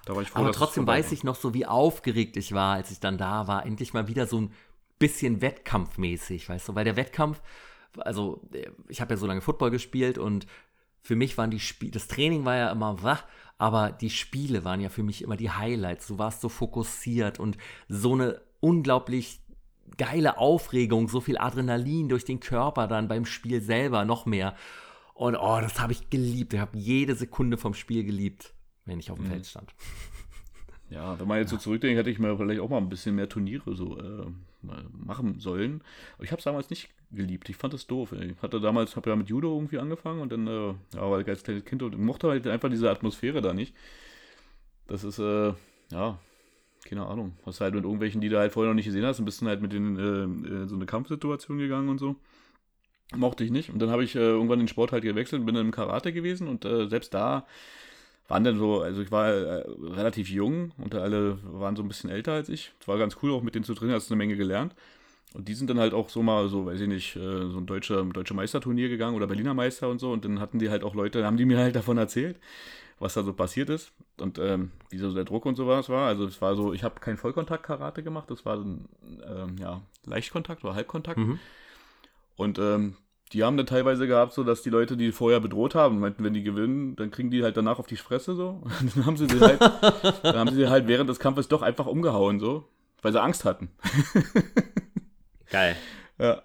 Da 0.06 0.14
war 0.14 0.22
ich 0.22 0.30
froh, 0.30 0.40
Aber 0.40 0.52
trotzdem 0.52 0.86
weiß 0.86 1.12
ich 1.12 1.24
noch 1.24 1.36
so, 1.36 1.52
wie 1.52 1.66
aufgeregt 1.66 2.36
ich 2.36 2.52
war, 2.52 2.74
als 2.74 2.90
ich 2.90 3.00
dann 3.00 3.18
da 3.18 3.46
war. 3.46 3.66
Endlich 3.66 3.92
mal 3.92 4.08
wieder 4.08 4.26
so 4.26 4.40
ein 4.40 4.52
bisschen 4.98 5.40
wettkampfmäßig, 5.40 6.48
weißt 6.48 6.68
du, 6.68 6.74
weil 6.74 6.84
der 6.84 6.96
Wettkampf, 6.96 7.40
also 7.98 8.42
äh, 8.52 8.70
ich 8.88 9.00
habe 9.00 9.14
ja 9.14 9.18
so 9.18 9.26
lange 9.26 9.40
Football 9.40 9.70
gespielt 9.70 10.18
und 10.18 10.46
für 11.00 11.16
mich 11.16 11.38
waren 11.38 11.50
die 11.50 11.60
Spiele, 11.60 11.92
das 11.92 12.08
Training 12.08 12.44
war 12.44 12.56
ja 12.56 12.70
immer 12.70 13.02
wach, 13.02 13.24
aber 13.56 13.90
die 13.90 14.10
Spiele 14.10 14.64
waren 14.64 14.80
ja 14.80 14.88
für 14.88 15.02
mich 15.02 15.22
immer 15.22 15.36
die 15.36 15.50
Highlights. 15.50 16.06
Du 16.06 16.18
warst 16.18 16.40
so 16.40 16.48
fokussiert 16.48 17.40
und 17.40 17.58
so 17.88 18.12
eine 18.12 18.40
unglaublich 18.60 19.40
geile 19.96 20.38
Aufregung, 20.38 21.08
so 21.08 21.20
viel 21.20 21.38
Adrenalin 21.38 22.08
durch 22.08 22.24
den 22.24 22.40
Körper 22.40 22.86
dann 22.86 23.08
beim 23.08 23.24
Spiel 23.24 23.60
selber 23.60 24.04
noch 24.04 24.26
mehr. 24.26 24.54
Und 25.14 25.34
oh, 25.34 25.58
das 25.60 25.80
habe 25.80 25.92
ich 25.92 26.10
geliebt. 26.10 26.52
Ich 26.54 26.60
habe 26.60 26.78
jede 26.78 27.16
Sekunde 27.16 27.56
vom 27.56 27.74
Spiel 27.74 28.04
geliebt, 28.04 28.54
wenn 28.84 29.00
ich 29.00 29.10
auf 29.10 29.18
dem 29.18 29.26
mhm. 29.26 29.30
Feld 29.30 29.46
stand. 29.46 29.74
Ja, 30.90 31.18
wenn 31.18 31.26
man 31.28 31.38
jetzt 31.38 31.50
so 31.50 31.56
zurückdenkt, 31.56 31.98
hätte 31.98 32.10
ich 32.10 32.18
mir 32.18 32.36
vielleicht 32.36 32.60
auch 32.60 32.70
mal 32.70 32.78
ein 32.78 32.88
bisschen 32.88 33.14
mehr 33.14 33.28
Turniere 33.28 33.74
so 33.74 33.98
äh, 33.98 34.26
machen 34.62 35.40
sollen. 35.40 35.82
Aber 36.14 36.24
ich 36.24 36.30
habe 36.30 36.38
es 36.38 36.44
damals 36.44 36.70
nicht 36.70 36.90
geliebt. 37.10 37.48
Ich 37.48 37.56
fand 37.56 37.74
es 37.74 37.86
doof. 37.86 38.12
Ich 38.12 38.40
hatte 38.42 38.60
damals, 38.60 38.96
habe 38.96 39.10
ja 39.10 39.16
mit 39.16 39.28
Judo 39.28 39.54
irgendwie 39.54 39.78
angefangen 39.78 40.20
und 40.20 40.32
dann, 40.32 40.46
äh, 40.46 40.74
ja, 40.94 41.10
weil 41.10 41.22
ich 41.22 41.28
als 41.28 41.42
kleines 41.42 41.64
Kind 41.64 41.82
und 41.82 41.98
mochte 41.98 42.28
halt 42.28 42.46
einfach 42.46 42.68
diese 42.68 42.90
Atmosphäre 42.90 43.40
da 43.40 43.54
nicht. 43.54 43.74
Das 44.86 45.04
ist, 45.04 45.18
äh, 45.18 45.52
ja, 45.90 46.18
keine 46.84 47.06
Ahnung. 47.06 47.36
Was 47.44 47.60
halt 47.60 47.74
mit 47.74 47.84
irgendwelchen, 47.84 48.20
die 48.20 48.28
du 48.28 48.38
halt 48.38 48.52
vorher 48.52 48.70
noch 48.70 48.76
nicht 48.76 48.86
gesehen 48.86 49.04
hast, 49.04 49.24
bist 49.24 49.40
dann 49.40 49.48
halt 49.48 49.62
mit 49.62 49.72
denen 49.72 49.96
äh, 49.96 50.24
in 50.62 50.68
so 50.68 50.74
eine 50.74 50.86
Kampfsituation 50.86 51.58
gegangen 51.58 51.88
und 51.88 51.98
so. 51.98 52.16
Mochte 53.16 53.44
ich 53.44 53.50
nicht. 53.50 53.70
Und 53.70 53.78
dann 53.80 53.90
habe 53.90 54.04
ich 54.04 54.14
äh, 54.16 54.18
irgendwann 54.18 54.58
den 54.58 54.68
Sport 54.68 54.92
halt 54.92 55.02
gewechselt 55.02 55.44
bin 55.46 55.54
dann 55.54 55.66
im 55.66 55.72
Karate 55.72 56.12
gewesen 56.12 56.46
und 56.46 56.64
äh, 56.64 56.88
selbst 56.88 57.14
da 57.14 57.46
waren 58.28 58.44
dann 58.44 58.58
so, 58.58 58.82
also 58.82 59.00
ich 59.00 59.10
war 59.10 59.28
äh, 59.28 59.64
relativ 59.80 60.28
jung 60.28 60.72
und 60.76 60.94
alle 60.94 61.38
waren 61.42 61.76
so 61.76 61.82
ein 61.82 61.88
bisschen 61.88 62.10
älter 62.10 62.34
als 62.34 62.48
ich. 62.48 62.72
Es 62.80 62.86
war 62.86 62.98
ganz 62.98 63.16
cool, 63.22 63.32
auch 63.32 63.42
mit 63.42 63.54
denen 63.54 63.64
zu 63.64 63.74
trainieren, 63.74 63.96
hast 63.96 64.10
du 64.10 64.14
eine 64.14 64.18
Menge 64.18 64.36
gelernt. 64.36 64.74
Und 65.34 65.48
die 65.48 65.54
sind 65.54 65.68
dann 65.68 65.78
halt 65.78 65.92
auch 65.92 66.08
so 66.08 66.22
mal 66.22 66.48
so, 66.48 66.66
weiß 66.66 66.80
ich 66.80 66.88
nicht, 66.88 67.16
äh, 67.16 67.20
so 67.20 67.58
ein 67.58 67.66
deutscher, 67.66 68.04
deutscher 68.04 68.34
Meisterturnier 68.34 68.88
gegangen 68.88 69.16
oder 69.16 69.26
Berliner 69.26 69.54
Meister 69.54 69.88
und 69.88 69.98
so. 69.98 70.12
Und 70.12 70.24
dann 70.24 70.40
hatten 70.40 70.58
die 70.58 70.70
halt 70.70 70.84
auch 70.84 70.94
Leute, 70.94 71.24
haben 71.24 71.36
die 71.36 71.44
mir 71.44 71.58
halt 71.58 71.74
davon 71.74 71.98
erzählt, 71.98 72.38
was 72.98 73.14
da 73.14 73.22
so 73.22 73.32
passiert 73.32 73.70
ist 73.70 73.92
und 74.18 74.38
ähm, 74.38 74.72
wie 74.90 74.98
so 74.98 75.12
der 75.12 75.24
Druck 75.24 75.46
und 75.46 75.56
sowas 75.56 75.88
war. 75.88 76.08
Also 76.08 76.24
es 76.24 76.40
war 76.40 76.54
so, 76.54 76.72
ich 76.72 76.82
habe 76.82 77.00
kein 77.00 77.16
Vollkontakt-Karate 77.16 78.02
gemacht, 78.02 78.30
das 78.30 78.44
war 78.44 78.58
so 78.58 78.64
ein 78.64 78.88
ähm, 79.26 79.56
ja, 79.58 79.82
Leichtkontakt 80.04 80.64
oder 80.64 80.74
Halbkontakt. 80.74 81.18
Mhm. 81.18 81.38
Und 82.36 82.58
ähm, 82.58 82.96
die 83.28 83.44
haben 83.44 83.56
dann 83.56 83.66
teilweise 83.66 84.06
gehabt, 84.06 84.32
so 84.32 84.44
dass 84.44 84.62
die 84.62 84.70
Leute, 84.70 84.96
die 84.96 85.12
vorher 85.12 85.40
bedroht 85.40 85.74
haben, 85.74 86.00
meinten, 86.00 86.24
wenn 86.24 86.34
die 86.34 86.42
gewinnen, 86.42 86.96
dann 86.96 87.10
kriegen 87.10 87.30
die 87.30 87.42
halt 87.42 87.56
danach 87.56 87.78
auf 87.78 87.86
die 87.86 87.96
Fresse 87.96 88.34
so. 88.34 88.62
Und 88.80 88.96
dann 88.96 89.06
haben 89.06 89.16
sie 89.16 89.26
sie 89.26 89.40
halt, 89.40 89.60
dann 90.22 90.36
haben 90.36 90.54
sie 90.54 90.68
halt 90.68 90.86
während 90.86 91.10
des 91.10 91.18
Kampfes 91.18 91.48
doch 91.48 91.62
einfach 91.62 91.86
umgehauen 91.86 92.40
so, 92.40 92.68
weil 93.02 93.12
sie 93.12 93.20
Angst 93.20 93.44
hatten. 93.44 93.70
Geil. 95.50 95.76
Ja. 96.18 96.42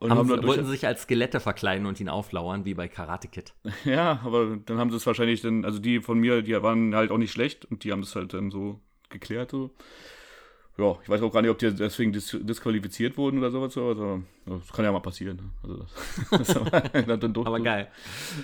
Und 0.00 0.10
haben, 0.10 0.30
haben 0.30 0.46
wollten 0.46 0.64
sie 0.64 0.70
sich 0.70 0.86
als 0.86 1.02
Skelette 1.02 1.40
verkleiden 1.40 1.84
und 1.86 1.98
ihn 1.98 2.08
auflauern, 2.08 2.64
wie 2.64 2.74
bei 2.74 2.86
Karate 2.88 3.28
Kid. 3.28 3.54
Ja, 3.84 4.20
aber 4.24 4.56
dann 4.64 4.78
haben 4.78 4.90
sie 4.90 4.96
es 4.96 5.06
wahrscheinlich 5.06 5.40
dann, 5.42 5.64
also 5.64 5.78
die 5.80 6.00
von 6.00 6.18
mir, 6.18 6.42
die 6.42 6.60
waren 6.62 6.94
halt 6.94 7.10
auch 7.10 7.18
nicht 7.18 7.32
schlecht 7.32 7.64
und 7.64 7.82
die 7.84 7.90
haben 7.90 8.02
es 8.02 8.14
halt 8.14 8.32
dann 8.32 8.50
so 8.50 8.80
geklärt 9.08 9.50
so 9.50 9.70
ja, 10.78 10.96
ich 11.02 11.08
weiß 11.08 11.22
auch 11.22 11.32
gar 11.32 11.42
nicht, 11.42 11.50
ob 11.50 11.58
die 11.58 11.74
deswegen 11.74 12.12
dis 12.12 12.36
disqualifiziert 12.40 13.16
wurden 13.16 13.38
oder 13.38 13.50
sowas. 13.50 13.76
Aber 13.76 14.22
das 14.46 14.72
kann 14.72 14.84
ja 14.84 14.92
mal 14.92 15.00
passieren. 15.00 15.36
Ne? 15.36 15.50
Also 15.62 15.76
das, 16.30 16.54
das 16.54 17.18
dann 17.20 17.36
aber 17.36 17.58
geil. 17.58 17.88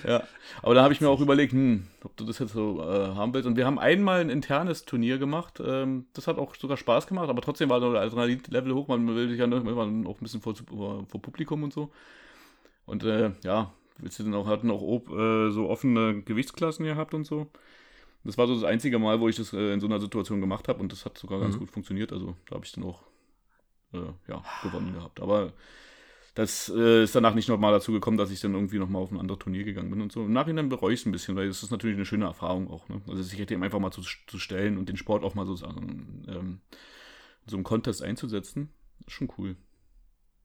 Ja, 0.05 0.21
aber 0.61 0.73
da 0.73 0.83
habe 0.83 0.93
ich 0.93 0.99
mir 0.99 1.07
auch 1.07 1.21
überlegt, 1.21 1.53
hm, 1.53 1.87
ob 2.03 2.17
du 2.17 2.25
das 2.25 2.39
jetzt 2.39 2.51
so 2.51 2.81
äh, 2.81 3.15
haben 3.15 3.33
willst. 3.33 3.47
Und 3.47 3.55
wir 3.55 3.65
haben 3.65 3.79
einmal 3.79 4.19
ein 4.19 4.29
internes 4.29 4.83
Turnier 4.83 5.17
gemacht. 5.17 5.61
Ähm, 5.65 6.07
das 6.13 6.27
hat 6.27 6.37
auch 6.37 6.55
sogar 6.55 6.75
Spaß 6.75 7.07
gemacht, 7.07 7.29
aber 7.29 7.41
trotzdem 7.41 7.69
war 7.69 7.79
der 7.79 8.01
Adrenalin-Level 8.01 8.73
hoch. 8.73 8.89
Man 8.89 9.07
will 9.07 9.29
sich 9.29 9.39
ja 9.39 9.47
noch 9.47 9.61
immer 9.61 9.81
auch 9.81 9.85
ein 9.85 10.15
bisschen 10.19 10.41
vor, 10.41 10.55
vor 10.55 11.21
Publikum 11.21 11.63
und 11.63 11.71
so. 11.71 11.89
Und 12.85 13.05
äh, 13.05 13.31
ja, 13.45 13.71
willst 13.97 14.19
du 14.19 14.23
denn 14.23 14.33
auch, 14.33 14.47
hatten 14.47 14.71
auch 14.71 14.81
äh, 14.83 15.51
so 15.51 15.69
offene 15.69 16.21
Gewichtsklassen 16.21 16.85
gehabt 16.85 17.13
und 17.13 17.25
so. 17.25 17.47
Das 18.25 18.37
war 18.37 18.47
so 18.47 18.55
das 18.55 18.63
einzige 18.63 18.99
Mal, 18.99 19.19
wo 19.19 19.29
ich 19.29 19.35
das 19.35 19.53
äh, 19.53 19.73
in 19.73 19.79
so 19.79 19.87
einer 19.87 19.99
Situation 19.99 20.41
gemacht 20.41 20.67
habe 20.67 20.79
und 20.79 20.91
das 20.91 21.05
hat 21.05 21.17
sogar 21.17 21.39
ganz 21.39 21.55
mhm. 21.55 21.59
gut 21.59 21.71
funktioniert. 21.71 22.11
Also 22.11 22.35
da 22.49 22.55
habe 22.55 22.65
ich 22.65 22.71
dann 22.71 22.83
auch 22.83 23.03
äh, 23.93 23.99
ja, 24.27 24.43
gewonnen 24.63 24.93
gehabt. 24.93 25.21
Aber 25.21 25.53
das 26.33 26.71
äh, 26.75 27.03
ist 27.03 27.15
danach 27.15 27.33
nicht 27.33 27.47
nochmal 27.47 27.71
dazu 27.71 27.93
gekommen, 27.93 28.17
dass 28.17 28.31
ich 28.31 28.41
dann 28.41 28.53
irgendwie 28.53 28.79
nochmal 28.79 29.01
auf 29.01 29.11
ein 29.11 29.19
anderes 29.19 29.39
Turnier 29.39 29.63
gegangen 29.63 29.89
bin 29.89 30.01
und 30.01 30.11
so. 30.11 30.25
Im 30.25 30.33
Nachhinein 30.33 30.69
bereue 30.69 30.93
ich 30.93 30.99
es 30.99 31.05
ein 31.05 31.11
bisschen, 31.11 31.35
weil 31.35 31.47
es 31.47 31.63
ist 31.63 31.71
natürlich 31.71 31.95
eine 31.95 32.05
schöne 32.05 32.25
Erfahrung 32.25 32.69
auch. 32.69 32.89
Ne? 32.89 33.01
Also 33.07 33.23
sich 33.23 33.39
eben 33.39 33.63
einfach 33.63 33.79
mal 33.79 33.91
zu, 33.91 34.01
zu 34.01 34.39
stellen 34.39 34.77
und 34.77 34.89
den 34.89 34.97
Sport 34.97 35.23
auch 35.23 35.35
mal 35.35 35.45
sozusagen 35.45 36.25
ähm, 36.27 36.61
so 37.45 37.55
einem 37.55 37.63
Contest 37.63 38.03
einzusetzen, 38.03 38.73
ist 39.05 39.13
schon 39.13 39.29
cool. 39.37 39.55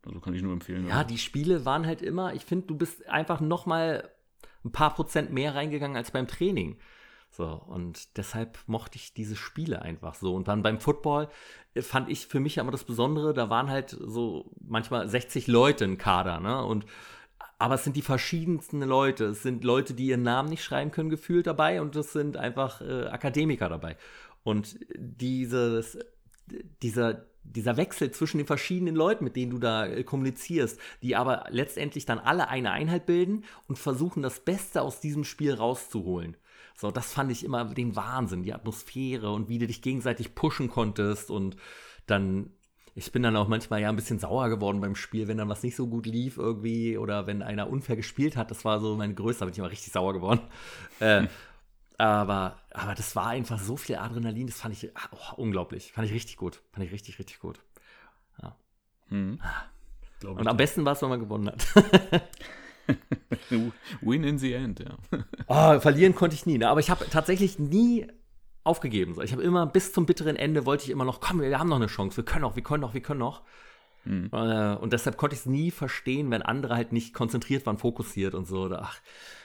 Also 0.07 0.21
kann 0.21 0.35
ich 0.35 0.43
nur 0.43 0.53
empfehlen. 0.53 0.87
Ja, 0.87 0.99
also. 0.99 1.09
die 1.09 1.19
Spiele 1.19 1.65
waren 1.65 1.87
halt 1.87 2.03
immer, 2.03 2.35
ich 2.35 2.45
finde, 2.45 2.67
du 2.69 2.77
bist 2.77 3.09
einfach 3.09 3.41
nochmal 3.41 4.11
ein 4.65 4.73
paar 4.73 4.95
Prozent 4.95 5.33
mehr 5.33 5.55
reingegangen 5.55 5.97
als 5.97 6.11
beim 6.11 6.29
Training. 6.29 6.79
So, 7.31 7.47
und 7.47 8.17
deshalb 8.17 8.59
mochte 8.67 8.97
ich 8.97 9.15
diese 9.15 9.37
Spiele 9.37 9.83
einfach 9.83 10.15
so. 10.15 10.35
Und 10.35 10.49
dann 10.49 10.63
beim 10.63 10.81
Football 10.81 11.29
äh, 11.75 11.83
fand 11.83 12.11
ich 12.11 12.27
für 12.27 12.41
mich 12.41 12.59
immer 12.59 12.73
das 12.73 12.85
Besondere, 12.85 13.33
da 13.35 13.49
waren 13.51 13.71
halt 13.71 13.91
so 13.91 14.51
manchmal 14.61 15.09
60 15.09 15.47
Leute 15.47 15.85
im 15.85 15.97
Kader, 15.97 16.41
ne? 16.41 16.65
Und 16.65 16.87
aber 17.59 17.75
es 17.75 17.85
sind 17.85 17.95
die 17.95 18.03
verschiedensten 18.03 18.81
Leute. 18.81 19.27
Es 19.27 19.43
sind 19.43 19.65
Leute, 19.65 19.93
die 19.93 20.07
ihren 20.07 20.23
Namen 20.23 20.49
nicht 20.49 20.65
schreiben 20.65 20.91
können, 20.91 21.11
gefühlt 21.11 21.47
dabei, 21.47 21.83
und 21.83 21.95
es 21.95 22.13
sind 22.13 22.39
einfach 22.39 22.81
äh, 22.81 23.07
Akademiker 23.09 23.69
dabei. 23.69 23.97
Und 24.43 24.79
dieses, 24.97 25.99
dieser, 26.83 27.27
dieser 27.45 27.77
Wechsel 27.77 28.11
zwischen 28.13 28.39
den 28.39 28.47
verschiedenen 28.47 28.97
Leuten, 28.97 29.25
mit 29.25 29.37
denen 29.37 29.51
du 29.51 29.59
da 29.59 29.85
äh, 29.85 30.05
kommunizierst, 30.05 30.81
die 31.03 31.17
aber 31.17 31.45
letztendlich 31.51 32.07
dann 32.07 32.19
alle 32.19 32.49
eine 32.49 32.71
Einheit 32.71 33.05
bilden 33.05 33.45
und 33.69 33.79
versuchen, 33.79 34.23
das 34.23 34.41
Beste 34.41 34.81
aus 34.81 35.01
diesem 35.01 35.25
Spiel 35.25 35.53
rauszuholen. 35.53 36.39
So, 36.81 36.91
das 36.91 37.13
fand 37.13 37.31
ich 37.31 37.45
immer 37.45 37.67
den 37.67 37.95
Wahnsinn, 37.95 38.43
die 38.43 38.55
Atmosphäre 38.55 39.31
und 39.33 39.51
wie 39.51 39.59
du 39.59 39.67
dich 39.67 39.83
gegenseitig 39.83 40.35
pushen 40.35 40.71
konntest 40.71 41.31
und 41.31 41.57
dann 42.07 42.55
ich 42.95 43.13
bin 43.13 43.23
dann 43.23 43.37
auch 43.37 43.49
manchmal 43.49 43.83
ja 43.83 43.89
ein 43.89 43.97
bisschen 43.97 44.19
sauer 44.19 44.49
geworden 44.49 44.81
beim 44.81 44.97
Spiel, 44.97 45.29
wenn 45.29 45.37
dann 45.37 45.49
was 45.49 45.63
nicht 45.63 45.77
so 45.77 45.87
gut 45.87 46.07
lief 46.07 46.39
irgendwie 46.39 46.97
oder 46.97 47.27
wenn 47.27 47.43
einer 47.43 47.69
unfair 47.69 47.97
gespielt 47.97 48.37
hat. 48.37 48.51
Das 48.51 48.65
war 48.65 48.81
so 48.81 48.97
meine 48.97 49.15
Größe, 49.15 49.41
da 49.41 49.45
bin 49.45 49.53
ich 49.53 49.59
immer 49.59 49.71
richtig 49.71 49.93
sauer 49.93 50.13
geworden. 50.13 50.41
Äh, 51.01 51.29
aber, 51.97 52.59
aber 52.73 52.95
das 52.95 53.15
war 53.15 53.29
einfach 53.29 53.59
so 53.59 53.77
viel 53.77 53.97
Adrenalin, 53.97 54.47
das 54.47 54.61
fand 54.61 54.75
ich 54.75 54.91
oh, 55.13 55.35
unglaublich. 55.37 55.93
Fand 55.93 56.07
ich 56.09 56.15
richtig 56.15 56.37
gut. 56.37 56.63
Fand 56.73 56.87
ich 56.87 56.93
richtig, 56.93 57.19
richtig 57.19 57.41
gut. 57.41 57.61
Ja. 58.43 58.57
Hm. 59.09 59.39
Und 60.25 60.49
am 60.49 60.57
besten 60.57 60.85
war 60.85 60.95
es, 60.95 61.03
wenn 61.03 61.11
man 61.11 61.21
gewonnen 61.21 61.49
hat. 61.49 61.67
Win 64.01 64.25
in 64.25 64.39
the 64.39 64.53
end, 64.53 64.81
ja. 64.81 64.97
Oh, 65.51 65.81
verlieren 65.81 66.15
konnte 66.15 66.35
ich 66.35 66.47
nie, 66.47 66.59
ne? 66.59 66.69
aber 66.69 66.81
ich 66.81 66.91
habe 66.91 67.05
tatsächlich 67.11 67.59
nie 67.59 68.07
aufgegeben. 68.65 69.17
Ich 69.23 69.33
habe 69.33 69.43
immer 69.43 69.67
bis 69.67 69.93
zum 69.93 70.07
bitteren 70.07 70.37
Ende 70.37 70.65
wollte 70.67 70.85
ich 70.85 70.91
immer 70.91 71.05
noch, 71.05 71.21
komm, 71.21 71.41
wir 71.41 71.59
haben 71.59 71.69
noch 71.69 71.77
eine 71.77 71.87
Chance, 71.87 72.17
wir 72.17 72.25
können 72.25 72.43
noch, 72.43 72.57
wir 72.57 72.63
können 72.63 72.83
noch, 72.83 72.95
wir 72.95 73.03
können 73.03 73.21
noch. 73.21 73.43
Mhm. 74.05 74.31
Äh, 74.33 74.77
und 74.77 74.93
deshalb 74.93 75.17
konnte 75.17 75.35
ich 75.35 75.41
es 75.41 75.47
nie 75.47 75.71
verstehen, 75.71 76.31
wenn 76.31 76.43
andere 76.43 76.75
halt 76.75 76.93
nicht 76.93 77.13
konzentriert 77.13 77.67
waren, 77.67 77.79
fokussiert 77.79 78.35
und 78.35 78.47
so. 78.47 78.71
Ach, 78.73 78.99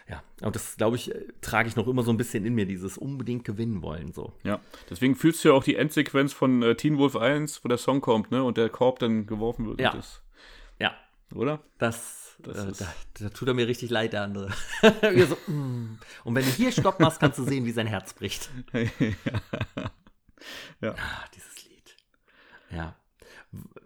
ja, 0.08 0.22
und 0.42 0.56
das, 0.56 0.78
glaube 0.78 0.96
ich, 0.96 1.14
äh, 1.14 1.26
trage 1.42 1.68
ich 1.68 1.76
noch 1.76 1.88
immer 1.88 2.04
so 2.04 2.12
ein 2.12 2.18
bisschen 2.18 2.46
in 2.46 2.54
mir, 2.56 2.66
dieses 2.66 2.98
unbedingt 2.98 3.44
gewinnen 3.44 3.82
wollen. 3.82 4.14
So. 4.14 4.34
Ja, 4.44 4.60
deswegen 4.90 5.16
fühlst 5.16 5.44
du 5.44 5.50
ja 5.50 5.56
auch 5.56 5.64
die 5.64 5.76
Endsequenz 5.76 6.32
von 6.32 6.62
äh, 6.62 6.76
Teen 6.76 6.98
Wolf 6.98 7.16
1, 7.16 7.64
wo 7.64 7.68
der 7.68 7.78
Song 7.78 8.02
kommt, 8.02 8.32
ne? 8.32 8.44
Und 8.44 8.58
der 8.58 8.70
Korb 8.70 9.00
dann 9.00 9.26
geworfen 9.26 9.66
wird. 9.68 9.82
Ja. 9.82 9.92
Das, 9.92 10.22
ja. 10.80 10.94
Oder? 11.34 11.60
Das, 11.78 12.25
das 12.40 12.58
äh, 12.58 12.72
da, 12.84 12.94
da, 13.20 13.30
tut 13.30 13.48
er 13.48 13.54
mir 13.54 13.68
richtig 13.68 13.90
leid, 13.90 14.14
der 14.14 14.24
andere. 14.24 14.50
so, 14.82 15.52
mm. 15.52 16.00
Und 16.24 16.36
wenn 16.36 16.46
du 16.46 16.52
hier 16.52 16.72
Stopp 16.72 17.00
machst, 17.00 17.20
kannst 17.20 17.40
du 17.40 17.44
sehen, 17.44 17.66
wie 17.66 17.72
sein 17.72 17.88
Herz 17.88 18.14
bricht. 18.14 18.50
ja. 20.82 20.92
Ah, 20.92 21.26
dieses 21.34 21.66
Lied. 21.66 21.96
Ja. 22.72 22.96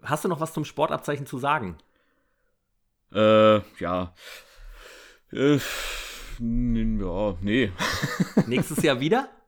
Hast 0.02 0.24
du 0.24 0.28
noch 0.28 0.40
was 0.40 0.52
zum 0.52 0.64
Sportabzeichen 0.64 1.26
zu 1.26 1.38
sagen? 1.38 1.78
Äh, 3.12 3.58
ja. 3.80 4.14
Äh, 5.32 5.58
ja, 6.38 7.36
nee. 7.40 7.72
Nächstes 8.46 8.82
Jahr 8.82 9.00
wieder? 9.00 9.28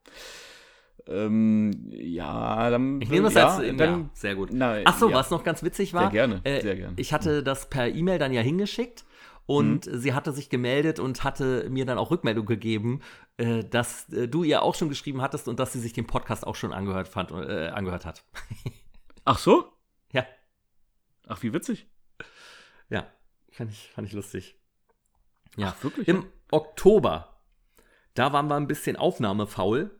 Ähm, 1.06 1.72
ja, 1.90 2.70
dann. 2.70 3.00
Ich 3.00 3.10
nehme 3.10 3.24
das 3.24 3.34
ja, 3.34 3.48
als. 3.48 3.76
Dann, 3.76 4.02
ja, 4.02 4.10
sehr 4.14 4.34
gut. 4.34 4.50
Achso, 4.60 5.08
ja. 5.08 5.16
was 5.16 5.30
noch 5.30 5.42
ganz 5.42 5.62
witzig 5.62 5.94
war. 5.94 6.02
Sehr 6.02 6.10
gerne, 6.10 6.40
äh, 6.44 6.60
sehr 6.60 6.76
gerne. 6.76 6.94
Ich 6.96 7.12
hatte 7.12 7.42
das 7.42 7.68
per 7.68 7.88
E-Mail 7.88 8.18
dann 8.18 8.32
ja 8.32 8.40
hingeschickt 8.40 9.04
und 9.46 9.86
mhm. 9.86 9.98
sie 9.98 10.14
hatte 10.14 10.32
sich 10.32 10.48
gemeldet 10.48 11.00
und 11.00 11.24
hatte 11.24 11.68
mir 11.70 11.84
dann 11.84 11.98
auch 11.98 12.10
Rückmeldung 12.10 12.46
gegeben, 12.46 13.00
äh, 13.36 13.64
dass 13.64 14.08
äh, 14.12 14.28
du 14.28 14.44
ihr 14.44 14.62
auch 14.62 14.74
schon 14.74 14.88
geschrieben 14.88 15.20
hattest 15.20 15.48
und 15.48 15.58
dass 15.58 15.72
sie 15.72 15.80
sich 15.80 15.92
den 15.92 16.06
Podcast 16.06 16.46
auch 16.46 16.54
schon 16.54 16.72
angehört, 16.72 17.08
fand, 17.08 17.32
äh, 17.32 17.68
angehört 17.68 18.06
hat. 18.06 18.24
Ach 19.24 19.38
so? 19.38 19.72
Ja. 20.12 20.24
Ach, 21.26 21.42
wie 21.42 21.52
witzig. 21.52 21.88
Ja, 22.88 23.06
fand 23.50 23.70
ich, 23.70 23.90
fand 23.92 24.06
ich 24.06 24.14
lustig. 24.14 24.56
Ja, 25.56 25.74
Ach, 25.76 25.84
wirklich? 25.84 26.06
Im 26.08 26.26
Oktober, 26.50 27.36
da 28.14 28.32
waren 28.32 28.48
wir 28.48 28.56
ein 28.56 28.68
bisschen 28.68 28.96
aufnahmefaul 28.96 29.90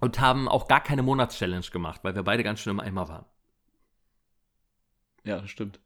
und 0.00 0.20
haben 0.20 0.48
auch 0.48 0.66
gar 0.68 0.82
keine 0.82 1.02
Monatschallenge 1.02 1.66
gemacht, 1.70 2.00
weil 2.02 2.14
wir 2.14 2.22
beide 2.22 2.42
ganz 2.42 2.60
schön 2.60 2.72
im 2.72 2.80
Eimer 2.80 3.08
waren. 3.08 3.24
Ja, 5.24 5.40
das 5.40 5.50
stimmt. 5.50 5.80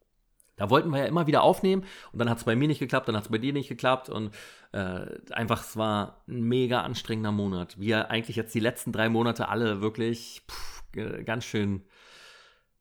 Da 0.55 0.69
wollten 0.69 0.89
wir 0.89 0.99
ja 0.99 1.05
immer 1.05 1.27
wieder 1.27 1.43
aufnehmen 1.43 1.83
und 2.13 2.19
dann 2.19 2.29
hat 2.29 2.37
es 2.37 2.45
bei 2.45 2.55
mir 2.55 2.69
nicht 2.69 2.79
geklappt, 2.79 3.09
dann 3.09 3.17
hat 3.17 3.25
es 3.25 3.29
bei 3.29 3.37
dir 3.37 3.51
nicht 3.51 3.67
geklappt 3.67 4.07
und 4.07 4.33
äh, 4.71 5.05
einfach, 5.31 5.61
es 5.61 5.75
war 5.75 6.23
ein 6.29 6.43
mega 6.43 6.81
anstrengender 6.81 7.33
Monat. 7.33 7.77
Wir 7.77 8.09
eigentlich 8.09 8.37
jetzt 8.37 8.55
die 8.55 8.61
letzten 8.61 8.93
drei 8.93 9.09
Monate 9.09 9.49
alle 9.49 9.81
wirklich 9.81 10.43
pff, 10.49 10.83
ganz 11.25 11.43
schön 11.43 11.83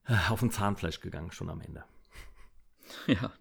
äh, 0.07 0.15
auf 0.31 0.39
dem 0.39 0.53
Zahnfleisch 0.53 1.01
gegangen, 1.01 1.33
schon 1.33 1.51
am 1.51 1.61
Ende. 1.61 1.85
Ja, 3.07 3.33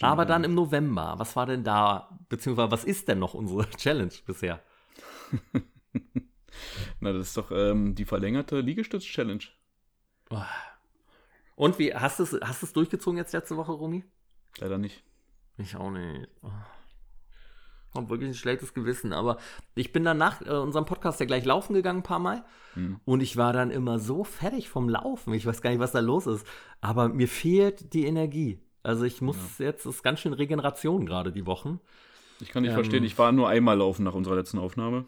aber 0.00 0.24
dann 0.24 0.42
im 0.42 0.54
November, 0.54 1.14
was 1.18 1.36
war 1.36 1.46
denn 1.46 1.62
da, 1.62 2.18
beziehungsweise 2.28 2.72
was 2.72 2.82
ist 2.82 3.06
denn 3.06 3.20
noch 3.20 3.34
unsere 3.34 3.68
Challenge 3.76 4.12
bisher? 4.26 4.60
Na, 7.00 7.12
das 7.12 7.28
ist 7.28 7.36
doch 7.36 7.50
ähm, 7.50 7.94
die 7.94 8.04
verlängerte 8.04 8.60
Liegestütz-Challenge. 8.60 9.44
Und 11.56 11.78
wie, 11.78 11.94
hast 11.94 12.18
du 12.18 12.22
es 12.24 12.38
hast 12.42 12.76
durchgezogen 12.76 13.18
jetzt 13.18 13.32
letzte 13.32 13.56
Woche, 13.56 13.72
Romy? 13.72 14.04
Leider 14.58 14.78
nicht. 14.78 15.02
Ich 15.56 15.76
auch 15.76 15.90
nicht. 15.90 16.28
Oh. 16.42 16.50
Hab 17.94 18.10
wirklich 18.10 18.30
ein 18.30 18.34
schlechtes 18.34 18.74
Gewissen, 18.74 19.12
aber 19.12 19.38
ich 19.74 19.92
bin 19.92 20.04
dann 20.04 20.18
nach 20.18 20.42
äh, 20.42 20.50
unserem 20.50 20.84
Podcast 20.84 21.20
ja 21.20 21.26
gleich 21.26 21.44
laufen 21.44 21.74
gegangen 21.74 22.00
ein 22.00 22.04
paar 22.04 22.18
Mal 22.18 22.44
hm. 22.74 23.00
und 23.04 23.22
ich 23.22 23.36
war 23.36 23.52
dann 23.52 23.70
immer 23.70 23.98
so 23.98 24.24
fertig 24.24 24.68
vom 24.68 24.88
Laufen. 24.88 25.32
Ich 25.32 25.46
weiß 25.46 25.62
gar 25.62 25.70
nicht, 25.70 25.80
was 25.80 25.92
da 25.92 26.00
los 26.00 26.26
ist, 26.26 26.46
aber 26.80 27.08
mir 27.08 27.28
fehlt 27.28 27.94
die 27.94 28.04
Energie. 28.04 28.60
Also 28.82 29.04
ich 29.04 29.20
muss 29.20 29.58
ja. 29.58 29.66
jetzt, 29.66 29.86
es 29.86 29.96
ist 29.96 30.02
ganz 30.02 30.20
schön 30.20 30.32
Regeneration 30.34 31.06
gerade 31.06 31.32
die 31.32 31.46
Wochen. 31.46 31.80
Ich 32.40 32.50
kann 32.50 32.62
nicht 32.62 32.70
ähm, 32.70 32.76
verstehen, 32.76 33.04
ich 33.04 33.18
war 33.18 33.32
nur 33.32 33.48
einmal 33.48 33.78
laufen 33.78 34.04
nach 34.04 34.14
unserer 34.14 34.36
letzten 34.36 34.58
Aufnahme. 34.58 35.06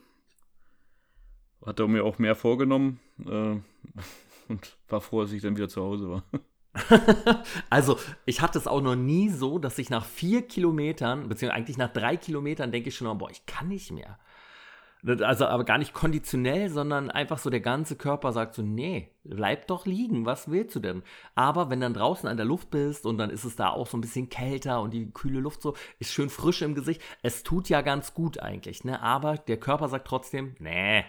Hatte 1.64 1.86
mir 1.88 2.04
auch 2.04 2.18
mehr 2.18 2.34
vorgenommen 2.34 3.00
äh, 3.26 3.28
und 4.48 4.76
war 4.88 5.00
froh, 5.00 5.22
dass 5.22 5.32
ich 5.32 5.42
dann 5.42 5.56
wieder 5.56 5.68
zu 5.68 5.82
Hause 5.82 6.10
war. 6.10 6.24
also, 7.70 7.98
ich 8.26 8.40
hatte 8.40 8.58
es 8.58 8.66
auch 8.66 8.80
noch 8.80 8.96
nie 8.96 9.28
so, 9.28 9.58
dass 9.58 9.78
ich 9.78 9.90
nach 9.90 10.04
vier 10.04 10.42
Kilometern, 10.42 11.28
beziehungsweise 11.28 11.54
eigentlich 11.54 11.78
nach 11.78 11.92
drei 11.92 12.16
Kilometern, 12.16 12.72
denke 12.72 12.88
ich 12.88 12.96
schon, 12.96 13.18
boah, 13.18 13.30
ich 13.30 13.44
kann 13.46 13.68
nicht 13.68 13.90
mehr. 13.90 14.18
Also 15.06 15.46
aber 15.46 15.64
gar 15.64 15.78
nicht 15.78 15.94
konditionell, 15.94 16.68
sondern 16.68 17.10
einfach 17.10 17.38
so 17.38 17.48
der 17.48 17.60
ganze 17.60 17.96
Körper 17.96 18.32
sagt 18.32 18.54
so, 18.54 18.60
nee, 18.60 19.10
bleib 19.24 19.66
doch 19.66 19.86
liegen, 19.86 20.26
was 20.26 20.50
willst 20.50 20.76
du 20.76 20.80
denn? 20.80 21.02
Aber 21.34 21.70
wenn 21.70 21.80
dann 21.80 21.94
draußen 21.94 22.28
an 22.28 22.36
der 22.36 22.44
Luft 22.44 22.70
bist 22.70 23.06
und 23.06 23.16
dann 23.16 23.30
ist 23.30 23.44
es 23.44 23.56
da 23.56 23.70
auch 23.70 23.86
so 23.86 23.96
ein 23.96 24.02
bisschen 24.02 24.28
kälter 24.28 24.82
und 24.82 24.92
die 24.92 25.10
kühle 25.10 25.40
Luft 25.40 25.62
so, 25.62 25.74
ist 25.98 26.12
schön 26.12 26.28
frisch 26.28 26.60
im 26.60 26.74
Gesicht. 26.74 27.00
Es 27.22 27.42
tut 27.42 27.70
ja 27.70 27.80
ganz 27.80 28.12
gut 28.12 28.40
eigentlich, 28.40 28.84
ne? 28.84 29.00
Aber 29.00 29.38
der 29.38 29.58
Körper 29.58 29.88
sagt 29.88 30.06
trotzdem, 30.06 30.54
nee. 30.58 31.02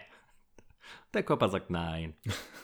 Der 1.14 1.24
Körper 1.24 1.50
sagt 1.50 1.70
nein. 1.70 2.14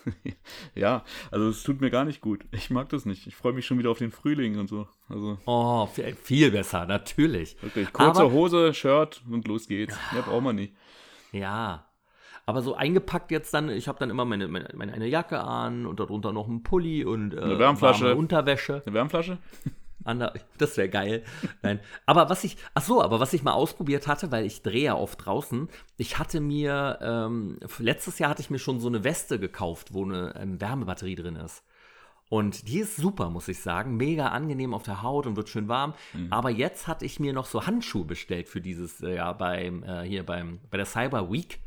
ja, 0.76 1.04
also 1.32 1.50
es 1.50 1.64
tut 1.64 1.82
mir 1.82 1.90
gar 1.90 2.06
nicht 2.06 2.22
gut. 2.22 2.46
Ich 2.52 2.70
mag 2.70 2.90
das 2.90 3.06
nicht. 3.06 3.28
Ich 3.28 3.36
freue 3.36 3.54
mich 3.54 3.66
schon 3.66 3.78
wieder 3.78 3.92
auf 3.92 3.98
den 3.98 4.12
Frühling 4.12 4.58
und 4.58 4.68
so. 4.68 4.88
Also, 5.10 5.38
oh, 5.46 5.88
viel 5.88 6.52
besser, 6.52 6.86
natürlich. 6.86 7.62
Wirklich. 7.62 7.92
Kurze 7.92 8.22
Aber, 8.22 8.32
Hose, 8.32 8.74
Shirt 8.74 9.22
und 9.30 9.48
los 9.48 9.68
geht's. 9.68 9.98
Mehr 10.14 10.22
braucht 10.22 10.44
man 10.44 10.56
nicht. 10.56 10.74
Ja. 11.32 11.88
Aber 12.46 12.62
so 12.62 12.76
eingepackt 12.76 13.32
jetzt 13.32 13.54
dann, 13.54 13.70
ich 13.70 13.90
habe 13.90 14.00
dann 14.00 14.10
immer 14.10 14.24
meine, 14.24 14.48
meine, 14.48 14.70
meine, 14.74 14.94
eine 14.94 15.08
Jacke 15.08 15.42
an 15.42 15.86
und 15.86 16.00
darunter 16.00 16.32
noch 16.32 16.48
ein 16.48 16.64
Pulli 16.64 17.04
und 17.04 17.34
äh, 17.34 17.42
eine 17.42 17.60
Wärmflasche. 17.60 18.16
Unterwäsche. 18.16 18.82
Eine 18.86 18.94
Wärmflasche? 18.94 19.38
das 20.58 20.78
wäre 20.78 20.90
geil. 20.90 21.24
Nein. 21.62 21.80
Aber 22.06 22.30
was 22.30 22.44
ich, 22.44 22.58
ach 22.74 22.84
so, 22.84 23.02
aber 23.02 23.20
was 23.20 23.34
ich 23.34 23.44
mal 23.44 23.54
ausprobiert 23.54 24.08
hatte, 24.08 24.32
weil 24.32 24.46
ich 24.46 24.62
drehe 24.62 24.86
ja 24.86 24.96
oft 24.96 25.26
draußen, 25.26 25.70
ich 25.98 26.20
hatte 26.20 26.40
mir, 26.40 27.00
ähm, 27.02 27.60
letztes 27.80 28.20
Jahr 28.20 28.30
hatte 28.30 28.42
ich 28.42 28.50
mir 28.50 28.60
schon 28.60 28.80
so 28.80 28.88
eine 28.88 29.04
Weste 29.04 29.40
gekauft, 29.40 29.94
wo 29.94 30.06
eine 30.06 30.36
ähm, 30.40 30.60
Wärmebatterie 30.62 31.16
drin 31.16 31.36
ist. 31.36 31.64
Und 32.30 32.68
die 32.68 32.80
ist 32.80 32.98
super, 32.98 33.30
muss 33.30 33.48
ich 33.48 33.62
sagen. 33.62 33.96
Mega 33.96 34.28
angenehm 34.28 34.74
auf 34.74 34.84
der 34.84 35.02
Haut 35.02 35.26
und 35.28 35.38
wird 35.38 35.48
schön 35.48 35.70
warm. 35.70 35.94
Mhm. 36.14 36.32
Aber 36.32 36.50
jetzt 36.50 36.88
hatte 36.88 37.06
ich 37.06 37.20
mir 37.20 37.32
noch 37.32 37.46
so 37.46 37.66
Handschuhe 37.66 38.04
bestellt 38.04 38.50
für 38.50 38.60
dieses, 38.60 39.02
äh, 39.02 39.16
ja, 39.16 39.32
beim, 39.32 39.84
äh, 39.84 40.04
hier 40.04 40.26
beim, 40.26 40.60
bei 40.70 40.78
der 40.78 40.86
Cyber 40.86 41.32
Week. 41.32 41.60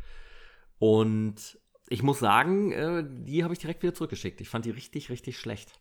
Und 0.78 1.58
ich 1.88 2.02
muss 2.02 2.18
sagen, 2.18 2.72
äh, 2.72 3.04
die 3.06 3.42
habe 3.42 3.54
ich 3.54 3.58
direkt 3.58 3.82
wieder 3.82 3.94
zurückgeschickt. 3.94 4.40
Ich 4.40 4.48
fand 4.48 4.64
die 4.64 4.70
richtig, 4.70 5.10
richtig 5.10 5.38
schlecht. 5.38 5.80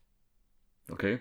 Okay. 0.90 1.20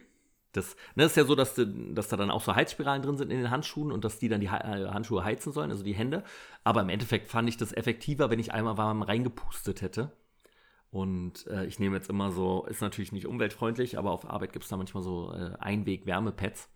Das, 0.52 0.76
ne, 0.94 1.04
ist 1.04 1.16
ja 1.16 1.24
so, 1.24 1.34
dass, 1.34 1.54
dass 1.56 2.08
da 2.08 2.16
dann 2.16 2.30
auch 2.30 2.42
so 2.42 2.54
Heizspiralen 2.54 3.02
drin 3.02 3.18
sind 3.18 3.30
in 3.30 3.38
den 3.38 3.50
Handschuhen 3.50 3.92
und 3.92 4.04
dass 4.04 4.18
die 4.18 4.28
dann 4.28 4.40
die 4.40 4.46
äh, 4.46 4.88
Handschuhe 4.88 5.22
heizen 5.22 5.52
sollen, 5.52 5.70
also 5.70 5.84
die 5.84 5.94
Hände. 5.94 6.24
Aber 6.64 6.80
im 6.80 6.88
Endeffekt 6.88 7.28
fand 7.28 7.48
ich 7.48 7.56
das 7.56 7.72
effektiver, 7.72 8.30
wenn 8.30 8.38
ich 8.38 8.52
einmal 8.52 8.78
warm 8.78 9.02
reingepustet 9.02 9.82
hätte. 9.82 10.12
Und 10.90 11.46
äh, 11.48 11.66
ich 11.66 11.78
nehme 11.78 11.96
jetzt 11.96 12.08
immer 12.08 12.32
so, 12.32 12.64
ist 12.66 12.80
natürlich 12.80 13.12
nicht 13.12 13.26
umweltfreundlich, 13.26 13.98
aber 13.98 14.10
auf 14.10 14.28
Arbeit 14.28 14.52
gibt 14.52 14.64
es 14.64 14.70
da 14.70 14.76
manchmal 14.78 15.02
so 15.02 15.32
äh, 15.34 15.54
Einweg-Wärmepads. 15.58 16.70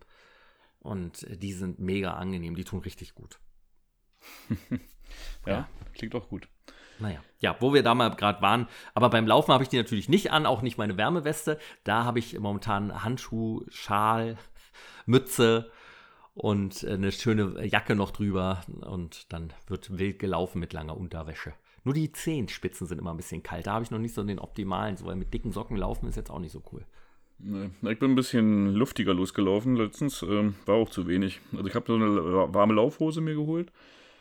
Und 0.79 1.23
äh, 1.23 1.37
die 1.37 1.53
sind 1.53 1.79
mega 1.79 2.13
angenehm, 2.13 2.55
die 2.55 2.65
tun 2.65 2.79
richtig 2.79 3.15
gut. 3.15 3.39
ja, 5.45 5.51
ja, 5.51 5.69
klingt 5.93 6.13
auch 6.13 6.29
gut. 6.29 6.47
Naja, 6.99 7.19
ja, 7.39 7.55
wo 7.59 7.73
wir 7.73 7.83
da 7.83 7.95
mal 7.95 8.09
gerade 8.09 8.41
waren. 8.41 8.67
Aber 8.93 9.09
beim 9.09 9.27
Laufen 9.27 9.51
habe 9.53 9.63
ich 9.63 9.69
die 9.69 9.77
natürlich 9.77 10.09
nicht 10.09 10.31
an, 10.31 10.45
auch 10.45 10.61
nicht 10.61 10.77
meine 10.77 10.97
Wärmeweste. 10.97 11.59
Da 11.83 12.05
habe 12.05 12.19
ich 12.19 12.39
momentan 12.39 13.03
Handschuh, 13.03 13.63
Schal, 13.69 14.37
Mütze 15.05 15.71
und 16.33 16.83
äh, 16.83 16.93
eine 16.93 17.11
schöne 17.11 17.65
Jacke 17.65 17.95
noch 17.95 18.11
drüber. 18.11 18.61
Und 18.81 19.31
dann 19.33 19.53
wird 19.67 19.97
wild 19.97 20.19
gelaufen 20.19 20.59
mit 20.59 20.73
langer 20.73 20.97
Unterwäsche. 20.97 21.53
Nur 21.83 21.93
die 21.93 22.11
Zehenspitzen 22.11 22.87
sind 22.87 22.99
immer 22.99 23.13
ein 23.13 23.17
bisschen 23.17 23.43
kalt. 23.43 23.67
Da 23.67 23.73
habe 23.73 23.83
ich 23.83 23.91
noch 23.91 23.99
nicht 23.99 24.15
so 24.15 24.23
den 24.23 24.39
optimalen, 24.39 24.95
so, 24.95 25.05
weil 25.05 25.15
mit 25.15 25.33
dicken 25.33 25.51
Socken 25.51 25.75
laufen 25.75 26.07
ist 26.07 26.15
jetzt 26.15 26.31
auch 26.31 26.39
nicht 26.39 26.53
so 26.53 26.63
cool. 26.71 26.85
Nee, 27.39 27.69
ich 27.91 27.99
bin 27.99 28.11
ein 28.11 28.15
bisschen 28.15 28.73
luftiger 28.73 29.13
losgelaufen 29.13 29.75
letztens, 29.75 30.21
ähm, 30.23 30.55
war 30.65 30.75
auch 30.75 30.89
zu 30.89 31.07
wenig. 31.07 31.41
Also 31.51 31.67
ich 31.67 31.75
habe 31.75 31.85
so 31.87 31.95
eine 31.95 32.53
warme 32.53 32.73
Laufhose 32.73 33.19
mir 33.19 33.35
geholt, 33.35 33.71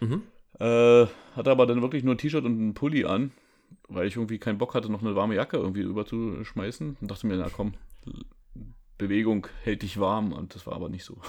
mhm. 0.01 0.23
Äh, 0.59 1.07
hatte 1.37 1.51
aber 1.51 1.67
dann 1.67 1.83
wirklich 1.83 2.05
nur 2.05 2.15
ein 2.15 2.19
T-Shirt 2.19 2.45
und 2.45 2.59
einen 2.59 2.75
Pulli 2.75 3.05
an, 3.05 3.33
weil 3.89 4.07
ich 4.07 4.17
irgendwie 4.17 4.39
keinen 4.39 4.59
Bock 4.59 4.75
hatte, 4.75 4.91
noch 4.91 5.03
eine 5.03 5.15
warme 5.17 5.35
Jacke 5.35 5.57
irgendwie 5.57 5.81
überzuschmeißen 5.83 6.97
und 7.01 7.11
dachte 7.11 7.27
mir, 7.27 7.37
na 7.37 7.49
komm, 7.51 7.75
Bewegung 8.99 9.49
hält 9.63 9.83
dich 9.83 9.99
warm 9.99 10.33
und 10.33 10.55
das 10.55 10.67
war 10.67 10.75
aber 10.75 10.89
nicht 10.89 11.05
so. 11.05 11.19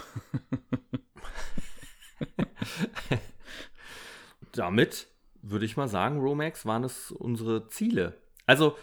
Damit 4.52 5.08
würde 5.42 5.66
ich 5.66 5.76
mal 5.78 5.88
sagen, 5.88 6.20
Romax, 6.20 6.66
waren 6.66 6.84
es 6.84 7.12
unsere 7.12 7.68
Ziele. 7.68 8.18
Also, 8.46 8.78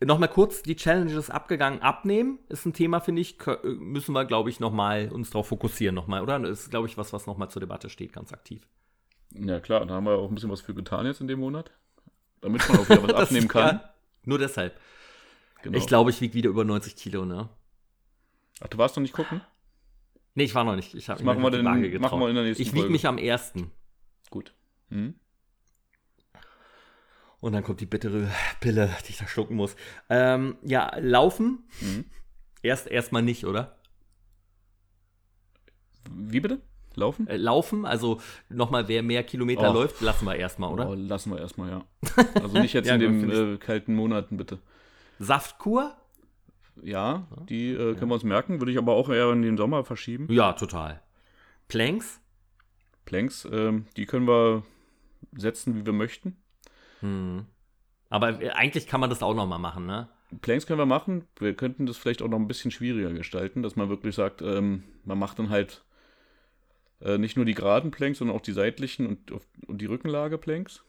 nochmal 0.00 0.28
kurz 0.28 0.62
die 0.62 0.76
Challenges 0.76 1.30
abgegangen, 1.30 1.80
abnehmen 1.80 2.38
ist 2.48 2.66
ein 2.66 2.72
Thema, 2.72 3.00
finde 3.00 3.22
ich, 3.22 3.38
müssen 3.62 4.12
wir, 4.12 4.24
glaube 4.24 4.50
ich, 4.50 4.60
nochmal 4.60 5.10
uns 5.12 5.30
darauf 5.30 5.48
fokussieren 5.48 5.94
nochmal, 5.94 6.22
oder? 6.22 6.38
Das 6.40 6.62
ist, 6.62 6.70
glaube 6.70 6.88
ich, 6.88 6.98
was, 6.98 7.12
was 7.12 7.26
nochmal 7.26 7.50
zur 7.50 7.60
Debatte 7.60 7.88
steht, 7.88 8.12
ganz 8.12 8.32
aktiv. 8.32 8.66
Ja, 9.34 9.60
klar, 9.60 9.84
da 9.86 9.94
haben 9.94 10.04
wir 10.04 10.12
auch 10.12 10.28
ein 10.28 10.34
bisschen 10.34 10.50
was 10.50 10.60
für 10.60 10.74
getan 10.74 11.06
jetzt 11.06 11.20
in 11.20 11.28
dem 11.28 11.40
Monat. 11.40 11.70
damit 12.40 12.68
man 12.68 12.78
auch 12.78 12.88
wieder 12.88 13.02
was 13.08 13.14
abnehmen 13.14 13.48
kann. 13.48 13.76
Ja, 13.76 13.94
nur 14.24 14.38
deshalb. 14.38 14.78
Genau. 15.62 15.78
Ich 15.78 15.86
glaube, 15.86 16.10
ich 16.10 16.20
wiege 16.20 16.34
wieder 16.34 16.50
über 16.50 16.64
90 16.64 16.94
Kilo, 16.94 17.24
ne? 17.24 17.48
Ach, 18.60 18.68
du 18.68 18.78
warst 18.78 18.96
noch 18.96 19.02
nicht 19.02 19.14
gucken? 19.14 19.40
Nee, 20.34 20.44
ich 20.44 20.54
war 20.54 20.64
noch 20.64 20.76
nicht. 20.76 20.94
Ich 20.94 21.08
habe 21.08 21.22
machen, 21.24 21.42
wir 21.42 22.00
machen 22.00 22.20
wir 22.20 22.28
in 22.28 22.34
der 22.34 22.44
nächsten 22.44 22.62
Ich 22.62 22.74
wiege 22.74 22.88
mich 22.88 23.06
am 23.06 23.18
ersten. 23.18 23.70
Gut. 24.30 24.52
Hm? 24.90 25.14
Und 27.40 27.52
dann 27.52 27.62
kommt 27.62 27.80
die 27.80 27.86
bittere 27.86 28.30
Pille, 28.60 28.94
die 29.06 29.10
ich 29.10 29.18
da 29.18 29.26
schlucken 29.26 29.54
muss. 29.54 29.76
Ähm, 30.08 30.56
ja, 30.62 30.96
laufen. 30.98 31.64
Mhm. 31.80 32.04
Erst 32.62 32.86
erstmal 32.86 33.22
nicht, 33.22 33.44
oder? 33.44 33.76
Wie 36.10 36.40
bitte? 36.40 36.60
Laufen? 36.96 37.26
Äh, 37.26 37.36
laufen, 37.36 37.86
also 37.86 38.20
nochmal, 38.48 38.88
wer 38.88 39.02
mehr 39.02 39.22
Kilometer 39.22 39.70
oh. 39.70 39.74
läuft, 39.74 40.00
lassen 40.00 40.26
wir 40.26 40.36
erstmal, 40.36 40.72
oder? 40.72 40.88
Oh, 40.88 40.94
lassen 40.94 41.30
wir 41.30 41.40
erstmal, 41.40 41.70
ja. 41.70 41.84
Also 42.34 42.58
nicht 42.58 42.72
jetzt 42.72 42.86
ja, 42.86 42.94
in 42.94 43.00
den 43.00 43.54
äh, 43.54 43.56
kalten 43.58 43.94
Monaten, 43.94 44.36
bitte. 44.36 44.58
Saftkur? 45.18 45.94
Ja, 46.82 47.26
die 47.48 47.70
äh, 47.70 47.76
können 47.76 47.96
ja. 47.96 48.06
wir 48.08 48.14
uns 48.14 48.24
merken, 48.24 48.60
würde 48.60 48.72
ich 48.72 48.78
aber 48.78 48.94
auch 48.94 49.08
eher 49.08 49.30
in 49.30 49.42
den 49.42 49.56
Sommer 49.56 49.84
verschieben. 49.84 50.26
Ja, 50.30 50.52
total. 50.52 51.00
Planks? 51.68 52.20
Planks, 53.04 53.46
ähm, 53.50 53.86
die 53.96 54.06
können 54.06 54.26
wir 54.26 54.64
setzen, 55.36 55.76
wie 55.76 55.86
wir 55.86 55.92
möchten. 55.92 56.36
Hm. 57.00 57.46
Aber 58.08 58.40
äh, 58.40 58.50
eigentlich 58.50 58.86
kann 58.86 59.00
man 59.00 59.10
das 59.10 59.22
auch 59.22 59.34
nochmal 59.34 59.58
machen, 59.58 59.86
ne? 59.86 60.08
Planks 60.40 60.66
können 60.66 60.78
wir 60.78 60.86
machen. 60.86 61.26
Wir 61.38 61.54
könnten 61.54 61.86
das 61.86 61.96
vielleicht 61.96 62.22
auch 62.22 62.28
noch 62.28 62.38
ein 62.38 62.48
bisschen 62.48 62.70
schwieriger 62.70 63.12
gestalten, 63.12 63.62
dass 63.62 63.76
man 63.76 63.88
wirklich 63.88 64.14
sagt, 64.14 64.42
ähm, 64.42 64.82
man 65.04 65.18
macht 65.18 65.38
dann 65.38 65.50
halt 65.50 65.84
äh, 67.00 67.18
nicht 67.18 67.36
nur 67.36 67.44
die 67.44 67.54
geraden 67.54 67.90
Planks, 67.90 68.18
sondern 68.18 68.36
auch 68.36 68.42
die 68.42 68.52
seitlichen 68.52 69.06
und, 69.06 69.32
und 69.66 69.80
die 69.80 69.86
Rückenlage-Planks. 69.86 70.84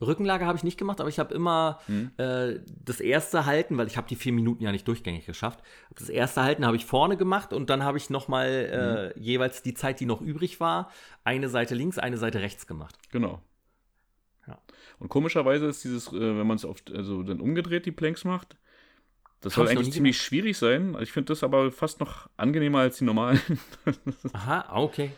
Rückenlage 0.00 0.46
habe 0.46 0.56
ich 0.56 0.64
nicht 0.64 0.78
gemacht, 0.78 1.00
aber 1.00 1.08
ich 1.10 1.18
habe 1.18 1.34
immer 1.34 1.78
hm. 1.86 2.10
äh, 2.16 2.60
das 2.84 3.00
erste 3.00 3.44
Halten, 3.44 3.76
weil 3.76 3.86
ich 3.86 3.96
habe 3.96 4.08
die 4.08 4.16
vier 4.16 4.32
Minuten 4.32 4.64
ja 4.64 4.72
nicht 4.72 4.88
durchgängig 4.88 5.26
geschafft. 5.26 5.60
Das 5.94 6.08
erste 6.08 6.42
Halten 6.42 6.64
habe 6.64 6.76
ich 6.76 6.86
vorne 6.86 7.16
gemacht 7.16 7.52
und 7.52 7.68
dann 7.68 7.84
habe 7.84 7.98
ich 7.98 8.08
nochmal 8.08 8.48
äh, 8.48 9.14
hm. 9.14 9.22
jeweils 9.22 9.62
die 9.62 9.74
Zeit, 9.74 10.00
die 10.00 10.06
noch 10.06 10.22
übrig 10.22 10.58
war, 10.58 10.90
eine 11.24 11.48
Seite 11.48 11.74
links, 11.74 11.98
eine 11.98 12.16
Seite 12.16 12.40
rechts 12.40 12.66
gemacht. 12.66 12.96
Genau. 13.10 13.42
Ja. 14.46 14.58
Und 14.98 15.08
komischerweise 15.08 15.66
ist 15.66 15.84
dieses, 15.84 16.08
äh, 16.08 16.18
wenn 16.18 16.46
man 16.46 16.56
es 16.56 16.64
oft 16.64 16.90
also 16.92 17.22
dann 17.22 17.40
umgedreht 17.40 17.84
die 17.84 17.92
Planks 17.92 18.24
macht, 18.24 18.56
das 19.40 19.54
soll 19.54 19.68
eigentlich 19.68 19.92
ziemlich 19.92 20.16
gemacht? 20.16 20.26
schwierig 20.26 20.58
sein. 20.58 20.96
Ich 21.00 21.12
finde 21.12 21.32
das 21.32 21.42
aber 21.42 21.72
fast 21.72 22.00
noch 22.00 22.28
angenehmer 22.36 22.80
als 22.80 22.98
die 22.98 23.04
normalen. 23.04 23.40
Aha, 24.32 24.76
okay. 24.76 25.10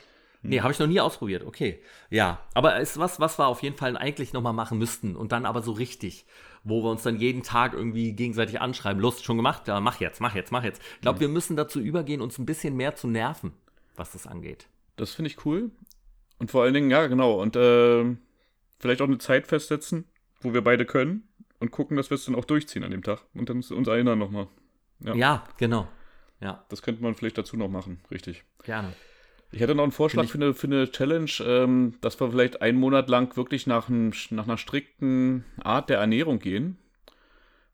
Nee, 0.43 0.61
habe 0.61 0.73
ich 0.73 0.79
noch 0.79 0.89
nie 0.89 1.01
ausprobiert. 1.01 1.45
Okay. 1.45 1.81
Ja, 2.11 2.41
aber 2.53 2.81
ist 2.81 2.99
was, 2.99 3.21
was 3.21 3.39
wir 3.39 3.47
auf 3.47 3.63
jeden 3.63 3.77
Fall 3.77 3.97
eigentlich 3.97 4.33
nochmal 4.33 4.53
machen 4.53 4.79
müssten 4.79 5.15
und 5.15 5.31
dann 5.31 5.47
aber 5.47 5.63
so 5.63 5.73
richtig, 5.73 6.27
wo 6.65 6.83
wir 6.83 6.91
uns 6.91 7.03
dann 7.03 7.17
jeden 7.17 7.45
Tag 7.45 7.75
irgendwie 7.75 8.13
gegenseitig 8.13 8.61
anschreiben. 8.61 9.01
Lust 9.01 9.25
schon 9.25 9.37
gemacht? 9.37 9.69
Ja, 9.69 9.79
mach 9.81 10.01
jetzt, 10.01 10.21
mach 10.21 10.35
jetzt, 10.35 10.51
mach 10.51 10.65
jetzt. 10.65 10.83
Ich 10.97 11.01
glaube, 11.03 11.17
mhm. 11.17 11.21
wir 11.21 11.29
müssen 11.29 11.57
dazu 11.57 11.81
übergehen, 11.81 12.21
uns 12.21 12.39
ein 12.39 12.47
bisschen 12.47 12.77
mehr 12.77 12.97
zu 12.97 13.07
nerven, 13.07 13.53
was 13.95 14.13
das 14.13 14.27
angeht. 14.27 14.67
Das 14.97 15.13
finde 15.13 15.31
ich 15.31 15.47
cool. 15.47 15.71
Und 16.39 16.51
vor 16.51 16.65
allen 16.65 16.75
Dingen, 16.75 16.91
ja, 16.91 17.07
genau. 17.07 17.41
Und 17.41 17.55
äh, 17.55 18.17
vielleicht 18.81 19.01
auch 19.01 19.07
eine 19.07 19.19
Zeit 19.19 19.47
festsetzen, 19.47 20.07
wo 20.41 20.53
wir 20.53 20.63
beide 20.63 20.85
können 20.85 21.29
und 21.61 21.71
gucken, 21.71 21.97
dass 21.97 22.11
wir 22.11 22.17
es 22.17 22.25
dann 22.25 22.35
auch 22.35 22.45
durchziehen 22.45 22.83
an 22.83 22.91
dem 22.91 23.05
Tag. 23.05 23.21
Und 23.35 23.49
dann 23.49 23.59
uns 23.59 23.71
erinnern 23.71 24.19
nochmal. 24.19 24.49
Ja. 24.99 25.15
ja, 25.15 25.45
genau. 25.57 25.87
Ja. 26.41 26.65
Das 26.69 26.83
könnte 26.83 27.01
man 27.03 27.15
vielleicht 27.15 27.39
dazu 27.39 27.57
noch 27.57 27.69
machen, 27.69 28.01
richtig. 28.11 28.43
Gerne. 28.65 28.93
Ich 29.53 29.61
hätte 29.61 29.75
noch 29.75 29.83
einen 29.83 29.93
Vorschlag 29.93 30.27
für 30.27 30.39
eine, 30.39 30.55
für 30.55 30.67
eine 30.67 30.91
Challenge, 30.91 31.31
ähm, 31.45 31.95
dass 32.01 32.19
wir 32.19 32.31
vielleicht 32.31 32.63
einen 32.63 32.79
Monat 32.79 33.11
lang 33.11 33.37
wirklich 33.37 33.67
nach, 33.67 33.91
ein, 33.91 34.15
nach 34.31 34.45
einer 34.45 34.57
strikten 34.57 35.45
Art 35.63 35.91
der 35.91 35.99
Ernährung 35.99 36.39
gehen. 36.39 36.79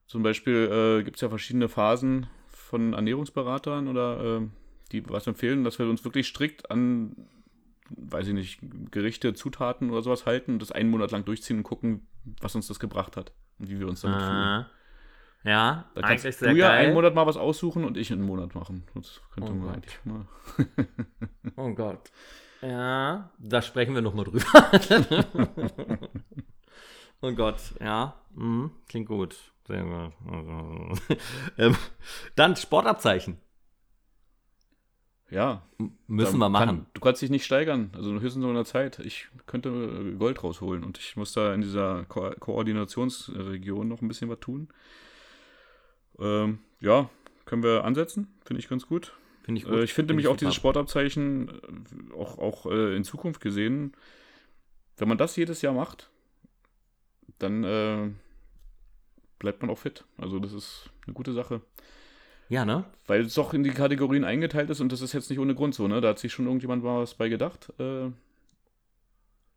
Zum 0.06 0.24
Beispiel 0.24 0.98
äh, 1.00 1.04
gibt 1.04 1.16
es 1.16 1.20
ja 1.20 1.28
verschiedene 1.28 1.68
Phasen 1.68 2.26
von 2.48 2.94
Ernährungsberatern 2.94 3.86
oder 3.86 4.40
äh, 4.40 4.46
die 4.90 5.08
was 5.08 5.26
empfehlen, 5.28 5.62
dass 5.62 5.78
wir 5.78 5.88
uns 5.88 6.04
wirklich 6.04 6.26
strikt 6.26 6.70
an, 6.70 7.14
weiß 7.90 8.26
ich 8.28 8.34
nicht, 8.34 8.58
Gerichte, 8.90 9.34
Zutaten 9.34 9.90
oder 9.90 10.02
sowas 10.02 10.26
halten 10.26 10.54
und 10.54 10.62
das 10.62 10.72
einen 10.72 10.90
Monat 10.90 11.12
lang 11.12 11.24
durchziehen 11.24 11.58
und 11.58 11.62
gucken, 11.62 12.06
was 12.40 12.56
uns 12.56 12.66
das 12.66 12.80
gebracht 12.80 13.16
hat 13.16 13.32
und 13.58 13.70
wie 13.70 13.78
wir 13.78 13.86
uns 13.86 14.00
damit 14.00 14.20
fühlen. 14.20 14.66
Ja, 15.44 15.90
da 15.94 16.02
kannst 16.02 16.24
eigentlich 16.24 16.36
sehr 16.36 16.50
du 16.50 16.56
ja 16.56 16.68
geil. 16.68 16.86
einen 16.86 16.94
Monat 16.94 17.14
mal 17.14 17.26
was 17.26 17.36
aussuchen 17.36 17.84
und 17.84 17.96
ich 17.96 18.12
einen 18.12 18.22
Monat 18.22 18.54
machen. 18.54 18.84
Das 18.94 19.20
könnte 19.32 19.52
oh 19.52 19.54
man 19.54 19.66
Gott. 19.66 19.74
eigentlich 19.74 20.04
mal. 20.04 20.26
oh 21.56 21.74
Gott. 21.74 22.10
Ja, 22.60 23.30
da 23.38 23.62
sprechen 23.62 23.94
wir 23.94 24.02
nochmal 24.02 24.24
drüber. 24.24 24.44
oh 27.20 27.32
Gott, 27.32 27.60
ja. 27.80 28.16
Mhm, 28.34 28.72
klingt 28.88 29.08
gut. 29.08 29.36
Sehr 29.66 29.84
gut. 29.84 30.98
ähm, 31.58 31.76
dann 32.34 32.56
Sportabzeichen. 32.56 33.38
Ja. 35.30 35.62
Müssen 36.06 36.38
wir 36.38 36.48
machen. 36.48 36.66
Kann, 36.66 36.86
du 36.94 37.00
kannst 37.00 37.20
dich 37.20 37.30
nicht 37.30 37.44
steigern, 37.44 37.90
also 37.94 38.12
höchstens 38.18 38.42
nur 38.42 38.48
in 38.48 38.56
der 38.56 38.64
Zeit. 38.64 38.98
Ich 39.00 39.28
könnte 39.46 39.68
äh, 39.68 40.16
Gold 40.16 40.42
rausholen 40.42 40.84
und 40.84 40.98
ich 40.98 41.16
muss 41.16 41.32
da 41.32 41.52
in 41.52 41.60
dieser 41.60 42.04
Ko 42.04 42.30
Koordinationsregion 42.38 43.86
noch 43.86 44.00
ein 44.00 44.08
bisschen 44.08 44.30
was 44.30 44.40
tun. 44.40 44.68
Ähm, 46.18 46.58
ja, 46.80 47.08
können 47.44 47.62
wir 47.62 47.84
ansetzen. 47.84 48.28
Finde 48.44 48.60
ich 48.60 48.68
ganz 48.68 48.86
gut. 48.86 49.12
Finde 49.42 49.60
ich 49.60 49.64
gut. 49.64 49.74
Äh, 49.74 49.84
ich 49.84 49.94
finde 49.94 50.12
nämlich 50.12 50.28
auch 50.28 50.36
dieses 50.36 50.54
Sportabzeichen 50.54 51.48
äh, 51.48 52.14
auch, 52.14 52.38
auch 52.38 52.66
äh, 52.66 52.96
in 52.96 53.04
Zukunft 53.04 53.40
gesehen, 53.40 53.92
wenn 54.96 55.08
man 55.08 55.18
das 55.18 55.36
jedes 55.36 55.62
Jahr 55.62 55.72
macht, 55.72 56.10
dann 57.38 57.64
äh, 57.64 58.10
bleibt 59.38 59.62
man 59.62 59.70
auch 59.70 59.78
fit. 59.78 60.04
Also 60.16 60.38
das 60.38 60.52
ist 60.52 60.90
eine 61.06 61.14
gute 61.14 61.32
Sache. 61.32 61.62
Ja, 62.48 62.64
ne? 62.64 62.84
Weil 63.06 63.22
es 63.22 63.34
doch 63.34 63.54
in 63.54 63.62
die 63.62 63.70
Kategorien 63.70 64.24
eingeteilt 64.24 64.70
ist 64.70 64.80
und 64.80 64.90
das 64.90 65.02
ist 65.02 65.12
jetzt 65.12 65.30
nicht 65.30 65.38
ohne 65.38 65.54
Grund 65.54 65.74
so, 65.74 65.86
ne? 65.86 66.00
Da 66.00 66.08
hat 66.08 66.18
sich 66.18 66.32
schon 66.32 66.46
irgendjemand 66.46 66.82
was 66.82 67.14
bei 67.14 67.28
gedacht. 67.28 67.72
Äh, 67.78 68.10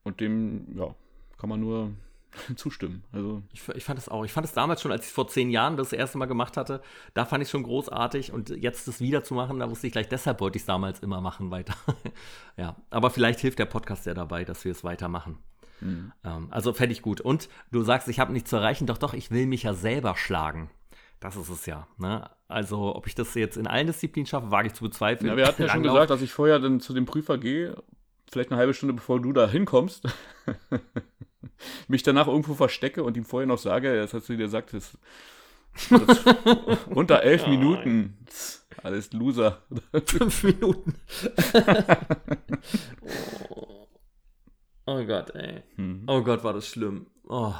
und 0.04 0.20
dem, 0.20 0.78
ja, 0.78 0.94
kann 1.38 1.50
man 1.50 1.60
nur 1.60 1.92
zustimmen. 2.56 3.04
Also 3.12 3.42
ich, 3.52 3.68
ich, 3.70 3.84
fand 3.84 4.00
es 4.00 4.10
auch. 4.10 4.24
Ich 4.24 4.32
fand 4.32 4.46
es 4.46 4.54
damals 4.54 4.82
schon, 4.82 4.92
als 4.92 5.04
ich 5.04 5.10
es 5.10 5.14
vor 5.14 5.28
zehn 5.28 5.50
Jahren 5.50 5.78
das 5.78 5.94
erste 5.94 6.18
Mal 6.18 6.26
gemacht 6.26 6.58
hatte, 6.58 6.82
da 7.14 7.26
fand 7.26 7.42
ich 7.42 7.48
es 7.48 7.52
schon 7.52 7.64
großartig 7.64 8.32
und 8.32 8.50
jetzt 8.50 8.88
das 8.88 9.00
wieder 9.00 9.24
zu 9.24 9.34
machen, 9.34 9.60
da 9.60 9.70
wusste 9.70 9.88
ich 9.88 9.94
gleich, 9.94 10.10
deshalb 10.10 10.40
wollte 10.42 10.58
ich 10.58 10.64
es 10.64 10.68
damals 10.68 11.00
immer 11.00 11.22
machen 11.22 11.52
weiter. 11.52 11.76
ja, 12.58 12.76
aber 12.90 13.10
vielleicht 13.10 13.40
hilft 13.40 13.60
der 13.60 13.66
Podcast 13.66 14.06
ja 14.06 14.14
dabei, 14.14 14.46
dass 14.46 14.66
wir 14.66 14.72
es 14.72 14.84
weitermachen. 14.84 15.38
Mhm. 15.82 16.12
Ähm, 16.24 16.48
also 16.52 16.74
fände 16.74 16.94
ich 16.94 17.02
gut. 17.02 17.22
Und 17.22 17.50
du 17.72 17.84
sagst, 17.84 18.08
ich 18.08 18.20
habe 18.20 18.34
nichts 18.34 18.50
zu 18.50 18.58
erreichen, 18.58 18.88
doch, 18.88 18.98
doch, 18.98 19.14
ich 19.14 19.32
will 19.32 19.46
mich 19.46 19.64
ja 19.64 19.74
selber 19.74 20.16
schlagen. 20.16 20.70
Das 21.20 21.36
ist 21.36 21.50
es 21.50 21.68
ja. 21.68 21.88
Ne? 21.98 22.30
Also, 22.48 22.96
ob 22.96 23.06
ich 23.06 23.14
das 23.14 23.36
jetzt 23.36 23.56
in 23.56 23.68
allen 23.68 23.88
Disziplinen 23.88 24.26
schaffe, 24.26 24.50
wage 24.50 24.68
ich 24.68 24.74
zu 24.74 24.84
bezweifeln. 24.84 25.30
Ja, 25.30 25.38
wir 25.38 25.46
hatten 25.46 25.62
ja 25.62 25.70
schon 25.70 25.84
gesagt, 25.84 26.10
dass 26.10 26.22
ich 26.22 26.34
vorher 26.34 26.60
dann 26.60 26.80
zu 26.80 26.94
dem 26.94 27.06
Prüfer 27.06 27.38
gehe, 27.38 27.76
vielleicht 28.32 28.52
eine 28.52 28.60
halbe 28.60 28.74
Stunde 28.74 28.94
bevor 28.94 29.20
du 29.20 29.34
da 29.34 29.48
hinkommst. 29.48 30.08
mich 31.88 32.04
danach 32.04 32.28
irgendwo 32.28 32.54
verstecke 32.54 33.04
und 33.04 33.18
ihm 33.18 33.26
vorher 33.26 33.48
noch 33.48 33.58
sage, 33.58 33.96
das 33.96 34.14
hast 34.14 34.30
du 34.30 34.34
dir 34.34 34.46
gesagt, 34.46 34.74
das, 34.74 34.98
das 35.90 36.26
unter 36.88 37.24
elf 37.24 37.48
Minuten. 37.48 38.18
Alles 38.84 39.12
Loser. 39.14 39.62
Fünf 40.06 40.44
Minuten. 40.44 40.96
oh. 43.50 43.88
oh. 44.88 45.06
Gott, 45.06 45.36
ey. 45.36 45.64
Hm. 45.76 46.04
Oh 46.08 46.22
Gott, 46.22 46.44
war 46.44 46.54
das 46.54 46.68
schlimm. 46.68 47.08
Oh. 47.28 47.54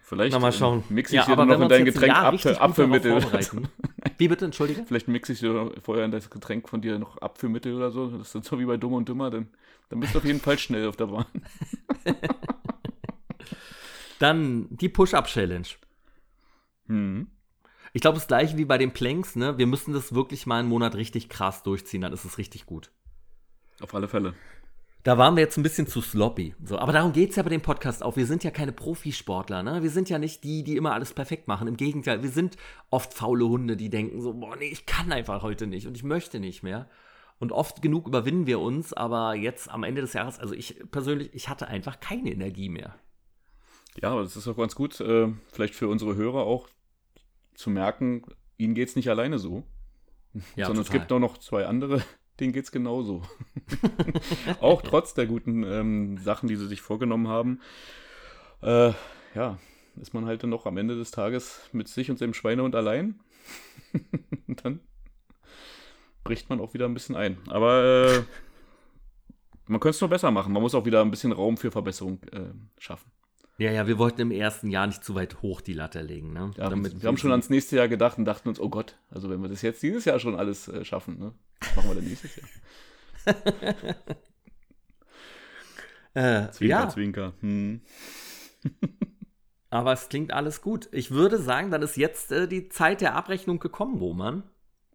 Vielleicht 0.00 0.38
mal 0.38 0.52
schauen. 0.52 0.84
mixe 0.88 1.16
ich 1.16 1.26
ja, 1.26 1.34
dir 1.34 1.44
noch 1.44 1.60
in 1.60 1.68
dein 1.68 1.84
Getränk 1.84 2.14
Apfel, 2.14 2.56
Apfelmittel. 2.56 3.22
Wie 4.18 4.28
bitte, 4.28 4.44
entschuldige? 4.44 4.84
Vielleicht 4.86 5.08
mixe 5.08 5.32
ich 5.32 5.40
dir 5.40 5.72
vorher 5.82 6.04
in 6.04 6.10
das 6.10 6.30
Getränk 6.30 6.68
von 6.68 6.80
dir 6.80 6.98
noch 6.98 7.20
Apfelmittel 7.20 7.74
oder 7.74 7.90
so. 7.90 8.08
Das 8.10 8.34
ist 8.34 8.44
so 8.44 8.58
wie 8.58 8.66
bei 8.66 8.76
Dumm 8.76 8.94
und 8.94 9.08
Dümmer, 9.08 9.30
dann, 9.30 9.48
dann 9.88 10.00
bist 10.00 10.14
du 10.14 10.18
auf 10.18 10.24
jeden 10.24 10.40
Fall 10.40 10.58
schnell 10.58 10.86
auf 10.88 10.96
der 10.96 11.06
Bahn. 11.06 11.26
Dann 14.18 14.68
die 14.70 14.88
Push-Up-Challenge. 14.88 15.66
Mhm. 16.86 17.26
Ich 17.92 18.00
glaube, 18.00 18.16
das 18.16 18.26
gleiche 18.26 18.56
wie 18.56 18.64
bei 18.64 18.78
den 18.78 18.92
Planks, 18.92 19.36
ne? 19.36 19.58
Wir 19.58 19.66
müssen 19.66 19.92
das 19.92 20.14
wirklich 20.14 20.46
mal 20.46 20.60
einen 20.60 20.68
Monat 20.68 20.94
richtig 20.94 21.28
krass 21.28 21.62
durchziehen, 21.62 22.00
dann 22.00 22.12
ist 22.12 22.24
es 22.24 22.38
richtig 22.38 22.66
gut. 22.66 22.90
Auf 23.80 23.94
alle 23.94 24.08
Fälle. 24.08 24.34
Da 25.04 25.18
waren 25.18 25.36
wir 25.36 25.42
jetzt 25.42 25.58
ein 25.58 25.62
bisschen 25.62 25.86
zu 25.86 26.00
sloppy. 26.00 26.54
So, 26.64 26.78
aber 26.78 26.92
darum 26.92 27.12
geht 27.12 27.30
es 27.30 27.36
ja 27.36 27.42
bei 27.42 27.50
dem 27.50 27.60
Podcast 27.60 28.02
auch. 28.02 28.16
Wir 28.16 28.24
sind 28.24 28.42
ja 28.42 28.50
keine 28.50 28.72
Profisportler, 28.72 29.62
ne? 29.62 29.82
Wir 29.82 29.90
sind 29.90 30.08
ja 30.08 30.18
nicht 30.18 30.42
die, 30.44 30.64
die 30.64 30.78
immer 30.78 30.94
alles 30.94 31.12
perfekt 31.12 31.46
machen. 31.46 31.68
Im 31.68 31.76
Gegenteil, 31.76 32.22
wir 32.22 32.30
sind 32.30 32.56
oft 32.90 33.12
faule 33.12 33.46
Hunde, 33.46 33.76
die 33.76 33.90
denken 33.90 34.22
so, 34.22 34.32
boah, 34.32 34.56
nee, 34.56 34.64
ich 34.64 34.86
kann 34.86 35.12
einfach 35.12 35.42
heute 35.42 35.66
nicht 35.66 35.86
und 35.86 35.94
ich 35.94 36.04
möchte 36.04 36.40
nicht 36.40 36.62
mehr. 36.62 36.88
Und 37.38 37.52
oft 37.52 37.82
genug 37.82 38.08
überwinden 38.08 38.46
wir 38.46 38.60
uns, 38.60 38.94
aber 38.94 39.34
jetzt 39.34 39.70
am 39.70 39.82
Ende 39.84 40.00
des 40.00 40.14
Jahres, 40.14 40.38
also 40.38 40.54
ich 40.54 40.82
persönlich, 40.90 41.34
ich 41.34 41.50
hatte 41.50 41.68
einfach 41.68 42.00
keine 42.00 42.32
Energie 42.32 42.70
mehr. 42.70 42.94
Ja, 44.00 44.12
aber 44.12 44.22
das 44.22 44.36
ist 44.36 44.48
auch 44.48 44.56
ganz 44.56 44.74
gut, 44.74 44.98
äh, 45.00 45.28
vielleicht 45.52 45.74
für 45.74 45.88
unsere 45.88 46.16
Hörer 46.16 46.44
auch 46.44 46.66
zu 47.54 47.68
merken, 47.68 48.22
ihnen 48.56 48.74
geht 48.74 48.88
es 48.88 48.96
nicht 48.96 49.10
alleine 49.10 49.38
so. 49.38 49.64
Ja, 50.56 50.66
sondern 50.66 50.84
total. 50.84 50.96
es 50.96 51.02
gibt 51.02 51.12
auch 51.12 51.18
noch 51.18 51.36
zwei 51.38 51.66
andere, 51.66 52.02
denen 52.40 52.54
es 52.54 52.72
genauso. 52.72 53.22
auch 54.60 54.82
trotz 54.82 55.14
der 55.14 55.26
guten 55.26 55.64
ähm, 55.64 56.18
Sachen, 56.18 56.48
die 56.48 56.56
sie 56.56 56.66
sich 56.66 56.80
vorgenommen 56.80 57.28
haben. 57.28 57.60
Äh, 58.62 58.92
ja, 59.34 59.58
ist 60.00 60.14
man 60.14 60.26
halt 60.26 60.42
dann 60.42 60.50
noch 60.50 60.66
am 60.66 60.76
Ende 60.76 60.96
des 60.96 61.10
Tages 61.10 61.68
mit 61.72 61.88
sich 61.88 62.10
und 62.10 62.18
seinem 62.18 62.34
Schweinehund 62.34 62.74
allein. 62.74 63.20
und 64.48 64.64
dann 64.64 64.80
bricht 66.24 66.48
man 66.48 66.60
auch 66.60 66.74
wieder 66.74 66.86
ein 66.86 66.94
bisschen 66.94 67.16
ein. 67.16 67.38
Aber 67.48 67.84
äh, 67.84 68.22
man 69.66 69.80
könnte 69.80 69.96
es 69.96 70.00
noch 70.00 70.10
besser 70.10 70.30
machen. 70.30 70.52
Man 70.52 70.62
muss 70.62 70.74
auch 70.74 70.86
wieder 70.86 71.02
ein 71.02 71.10
bisschen 71.10 71.32
Raum 71.32 71.56
für 71.56 71.70
Verbesserung 71.70 72.22
äh, 72.32 72.52
schaffen. 72.78 73.10
Ja, 73.56 73.70
ja, 73.70 73.86
wir 73.86 73.98
wollten 73.98 74.20
im 74.20 74.32
ersten 74.32 74.68
Jahr 74.68 74.86
nicht 74.86 75.04
zu 75.04 75.14
weit 75.14 75.40
hoch 75.40 75.60
die 75.60 75.74
Latte 75.74 76.00
legen. 76.02 76.32
Ne? 76.32 76.50
Ja, 76.56 76.68
Damit 76.68 77.00
wir 77.00 77.08
haben 77.08 77.16
schon 77.16 77.30
ans 77.30 77.50
nächste 77.50 77.76
Jahr 77.76 77.86
gedacht 77.86 78.18
und 78.18 78.24
dachten 78.24 78.48
uns, 78.48 78.58
oh 78.58 78.68
Gott, 78.68 78.96
also 79.10 79.30
wenn 79.30 79.40
wir 79.42 79.48
das 79.48 79.62
jetzt 79.62 79.82
dieses 79.82 80.04
Jahr 80.04 80.18
schon 80.18 80.34
alles 80.34 80.66
äh, 80.66 80.84
schaffen, 80.84 81.18
ne? 81.18 81.32
was 81.60 81.76
machen 81.76 81.90
wir 81.90 81.94
dann 81.94 82.04
nächstes 82.04 82.36
Jahr? 82.36 82.48
äh, 86.46 86.50
zwinker, 86.50 86.74
ja. 86.74 86.88
zwinker. 86.88 87.32
Hm. 87.40 87.80
Aber 89.70 89.92
es 89.92 90.08
klingt 90.08 90.32
alles 90.32 90.60
gut. 90.60 90.88
Ich 90.92 91.10
würde 91.10 91.38
sagen, 91.38 91.70
dann 91.70 91.82
ist 91.82 91.96
jetzt 91.96 92.32
äh, 92.32 92.48
die 92.48 92.68
Zeit 92.68 93.00
der 93.00 93.14
Abrechnung 93.14 93.60
gekommen, 93.60 93.98
Roman. 93.98 94.42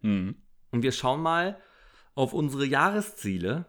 Hm. 0.02 0.36
Und 0.72 0.84
wir 0.84 0.92
schauen 0.92 1.22
mal 1.22 1.62
auf 2.14 2.34
unsere 2.34 2.66
Jahresziele. 2.66 3.66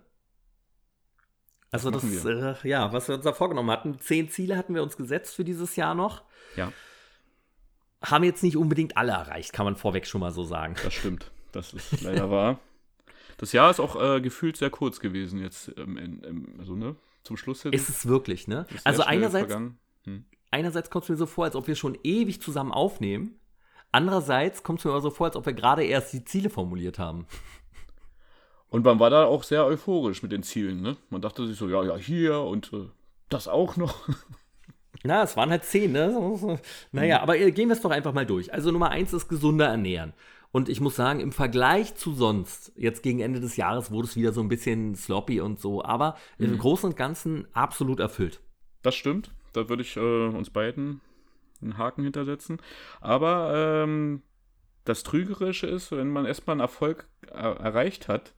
Also 1.70 1.90
das, 1.90 2.04
äh, 2.24 2.54
ja, 2.68 2.92
was 2.92 3.08
wir 3.08 3.14
uns 3.14 3.24
da 3.24 3.32
vorgenommen 3.32 3.70
hatten. 3.70 4.00
Zehn 4.00 4.28
Ziele 4.28 4.56
hatten 4.56 4.74
wir 4.74 4.82
uns 4.82 4.96
gesetzt 4.96 5.34
für 5.36 5.44
dieses 5.44 5.76
Jahr 5.76 5.94
noch. 5.94 6.24
Ja. 6.56 6.72
Haben 8.02 8.24
jetzt 8.24 8.42
nicht 8.42 8.56
unbedingt 8.56 8.96
alle 8.96 9.12
erreicht, 9.12 9.52
kann 9.52 9.64
man 9.64 9.76
vorweg 9.76 10.06
schon 10.06 10.20
mal 10.20 10.32
so 10.32 10.42
sagen. 10.42 10.74
Das 10.82 10.94
stimmt. 10.94 11.30
Das 11.52 11.72
ist 11.72 12.00
leider 12.02 12.30
wahr. 12.30 12.58
Das 13.36 13.52
Jahr 13.52 13.70
ist 13.70 13.80
auch 13.80 14.00
äh, 14.00 14.20
gefühlt 14.20 14.56
sehr 14.56 14.70
kurz 14.70 15.00
gewesen 15.00 15.40
jetzt, 15.40 15.72
ähm, 15.76 15.96
in, 15.96 16.22
in, 16.22 16.56
also 16.58 16.74
ne, 16.74 16.96
zum 17.22 17.36
Schluss. 17.36 17.64
Ist 17.64 17.88
es 17.88 18.06
wirklich, 18.06 18.48
ne? 18.48 18.66
Also 18.84 19.02
einerseits, 19.02 19.54
hm. 19.54 20.24
einerseits 20.50 20.90
kommt 20.90 21.04
es 21.04 21.08
mir 21.08 21.16
so 21.16 21.26
vor, 21.26 21.44
als 21.44 21.56
ob 21.56 21.66
wir 21.66 21.76
schon 21.76 21.96
ewig 22.02 22.42
zusammen 22.42 22.72
aufnehmen. 22.72 23.40
Andererseits 23.92 24.62
kommt 24.62 24.80
es 24.80 24.84
mir 24.84 24.92
aber 24.92 25.00
so 25.00 25.10
vor, 25.10 25.26
als 25.26 25.36
ob 25.36 25.46
wir 25.46 25.52
gerade 25.52 25.84
erst 25.84 26.12
die 26.12 26.24
Ziele 26.24 26.50
formuliert 26.50 26.98
haben. 26.98 27.26
Und 28.70 28.84
man 28.84 29.00
war 29.00 29.10
da 29.10 29.24
auch 29.24 29.42
sehr 29.42 29.66
euphorisch 29.66 30.22
mit 30.22 30.32
den 30.32 30.42
Zielen. 30.42 30.80
Ne? 30.80 30.96
Man 31.10 31.20
dachte 31.20 31.46
sich 31.46 31.58
so, 31.58 31.68
ja, 31.68 31.82
ja, 31.82 31.96
hier 31.96 32.40
und 32.40 32.72
äh, 32.72 32.88
das 33.28 33.48
auch 33.48 33.76
noch. 33.76 34.08
Na, 35.02 35.22
es 35.22 35.36
waren 35.36 35.50
halt 35.50 35.64
zehn, 35.64 35.92
ne? 35.92 36.58
Naja, 36.92 37.18
mhm. 37.18 37.22
aber 37.22 37.38
äh, 37.38 37.50
gehen 37.52 37.68
wir 37.68 37.74
es 37.74 37.82
doch 37.82 37.90
einfach 37.90 38.12
mal 38.12 38.26
durch. 38.26 38.52
Also 38.52 38.70
Nummer 38.70 38.90
eins 38.90 39.12
ist 39.12 39.28
gesunder 39.28 39.66
ernähren. 39.66 40.12
Und 40.52 40.68
ich 40.68 40.80
muss 40.80 40.96
sagen, 40.96 41.20
im 41.20 41.32
Vergleich 41.32 41.94
zu 41.94 42.12
sonst, 42.12 42.72
jetzt 42.76 43.02
gegen 43.02 43.20
Ende 43.20 43.40
des 43.40 43.56
Jahres 43.56 43.90
wurde 43.90 44.08
es 44.08 44.16
wieder 44.16 44.32
so 44.32 44.40
ein 44.40 44.48
bisschen 44.48 44.94
sloppy 44.96 45.40
und 45.40 45.60
so, 45.60 45.84
aber 45.84 46.16
mhm. 46.38 46.46
im 46.46 46.58
Großen 46.58 46.90
und 46.90 46.96
Ganzen 46.96 47.46
absolut 47.52 48.00
erfüllt. 48.00 48.40
Das 48.82 48.94
stimmt. 48.94 49.30
Da 49.52 49.68
würde 49.68 49.82
ich 49.82 49.96
äh, 49.96 50.00
uns 50.00 50.50
beiden 50.50 51.00
einen 51.62 51.78
Haken 51.78 52.04
hintersetzen. 52.04 52.58
Aber 53.00 53.52
ähm, 53.84 54.22
das 54.84 55.02
Trügerische 55.02 55.66
ist, 55.66 55.92
wenn 55.92 56.10
man 56.10 56.26
erstmal 56.26 56.54
einen 56.54 56.60
Erfolg 56.60 57.08
er 57.26 57.56
erreicht 57.56 58.08
hat, 58.08 58.34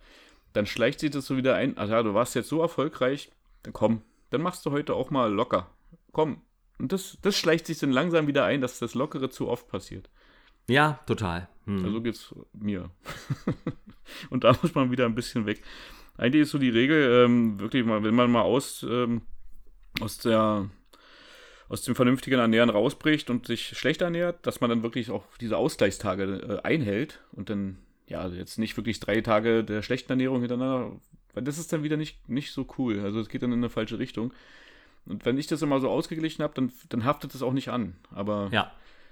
dann 0.53 0.67
schleicht 0.67 1.01
sich 1.01 1.11
das 1.11 1.27
so 1.27 1.37
wieder 1.37 1.55
ein. 1.55 1.75
Ach 1.77 1.89
ja, 1.89 2.03
du 2.03 2.15
warst 2.15 2.35
jetzt 2.35 2.49
so 2.49 2.61
erfolgreich, 2.61 3.31
dann 3.63 3.73
komm, 3.73 4.03
dann 4.31 4.43
machst 4.43 4.65
du 4.67 4.71
heute 4.71 4.95
auch 4.95 5.11
mal 5.11 5.33
locker. 5.33 5.71
Komm. 6.13 6.43
Und 6.79 6.93
das, 6.93 7.19
das 7.23 7.37
schleicht 7.37 7.67
sich 7.67 7.79
dann 7.79 7.93
langsam 7.93 8.27
wieder 8.27 8.45
ein, 8.45 8.61
dass 8.61 8.79
das 8.79 8.95
Lockere 8.95 9.31
zu 9.31 9.49
oft 9.49 9.69
passiert. 9.69 10.11
Ja, 10.69 11.01
total. 11.07 11.49
Hm. 11.67 11.85
Also 11.85 12.01
geht's 12.03 12.35
mir. 12.53 12.91
und 14.31 14.45
da 14.45 14.57
muss 14.61 14.75
man 14.75 14.91
wieder 14.91 15.07
ein 15.07 15.15
bisschen 15.15 15.47
weg. 15.47 15.63
Eigentlich 16.17 16.43
ist 16.43 16.51
so 16.51 16.59
die 16.59 16.71
Regel, 16.71 17.25
ähm, 17.25 17.59
wirklich 17.61 17.85
mal, 17.85 18.03
wenn 18.03 18.15
man 18.15 18.31
mal 18.31 18.43
aus, 18.43 18.85
ähm, 18.89 19.23
aus 20.01 20.19
der 20.19 20.71
aus 21.69 21.81
dem 21.81 21.95
vernünftigen 21.95 22.39
Ernähren 22.39 22.69
rausbricht 22.69 23.31
und 23.31 23.47
sich 23.47 23.69
schlecht 23.69 24.03
ernährt, 24.03 24.47
dass 24.47 24.61
man 24.61 24.69
dann 24.69 24.83
wirklich 24.83 25.11
auch 25.11 25.25
diese 25.41 25.57
Ausgleichstage 25.57 26.61
äh, 26.63 26.67
einhält 26.67 27.23
und 27.33 27.49
dann 27.49 27.79
ja, 28.07 28.27
jetzt 28.29 28.59
nicht 28.59 28.77
wirklich 28.77 29.01
drei 29.01 29.21
Tage 29.21 29.65
der 29.65 29.83
schlechten 29.83 30.13
Ernährung 30.13 30.41
hintereinander, 30.41 30.93
weil 31.35 31.43
das 31.43 31.59
ist 31.59 31.73
dann 31.73 31.83
wieder 31.83 31.97
nicht, 31.97 32.29
nicht 32.29 32.53
so 32.53 32.67
cool. 32.79 33.01
Also 33.01 33.21
es 33.21 33.29
geht 33.29 33.43
dann 33.43 33.53
in 33.53 33.59
eine 33.59 33.71
falsche 33.71 33.99
Richtung. 33.99 34.33
Und 35.07 35.25
wenn 35.25 35.39
ich 35.39 35.47
das 35.47 35.63
immer 35.63 35.81
so 35.81 35.91
ausgeglichen 35.91 36.43
habe, 36.43 36.55
dann, 36.55 36.73
dann 36.89 37.05
haftet 37.05 37.35
das 37.35 37.43
auch 37.43 37.53
nicht 37.53 37.69
an. 37.69 37.95
Aber 38.15 38.49
ja, 38.53 38.71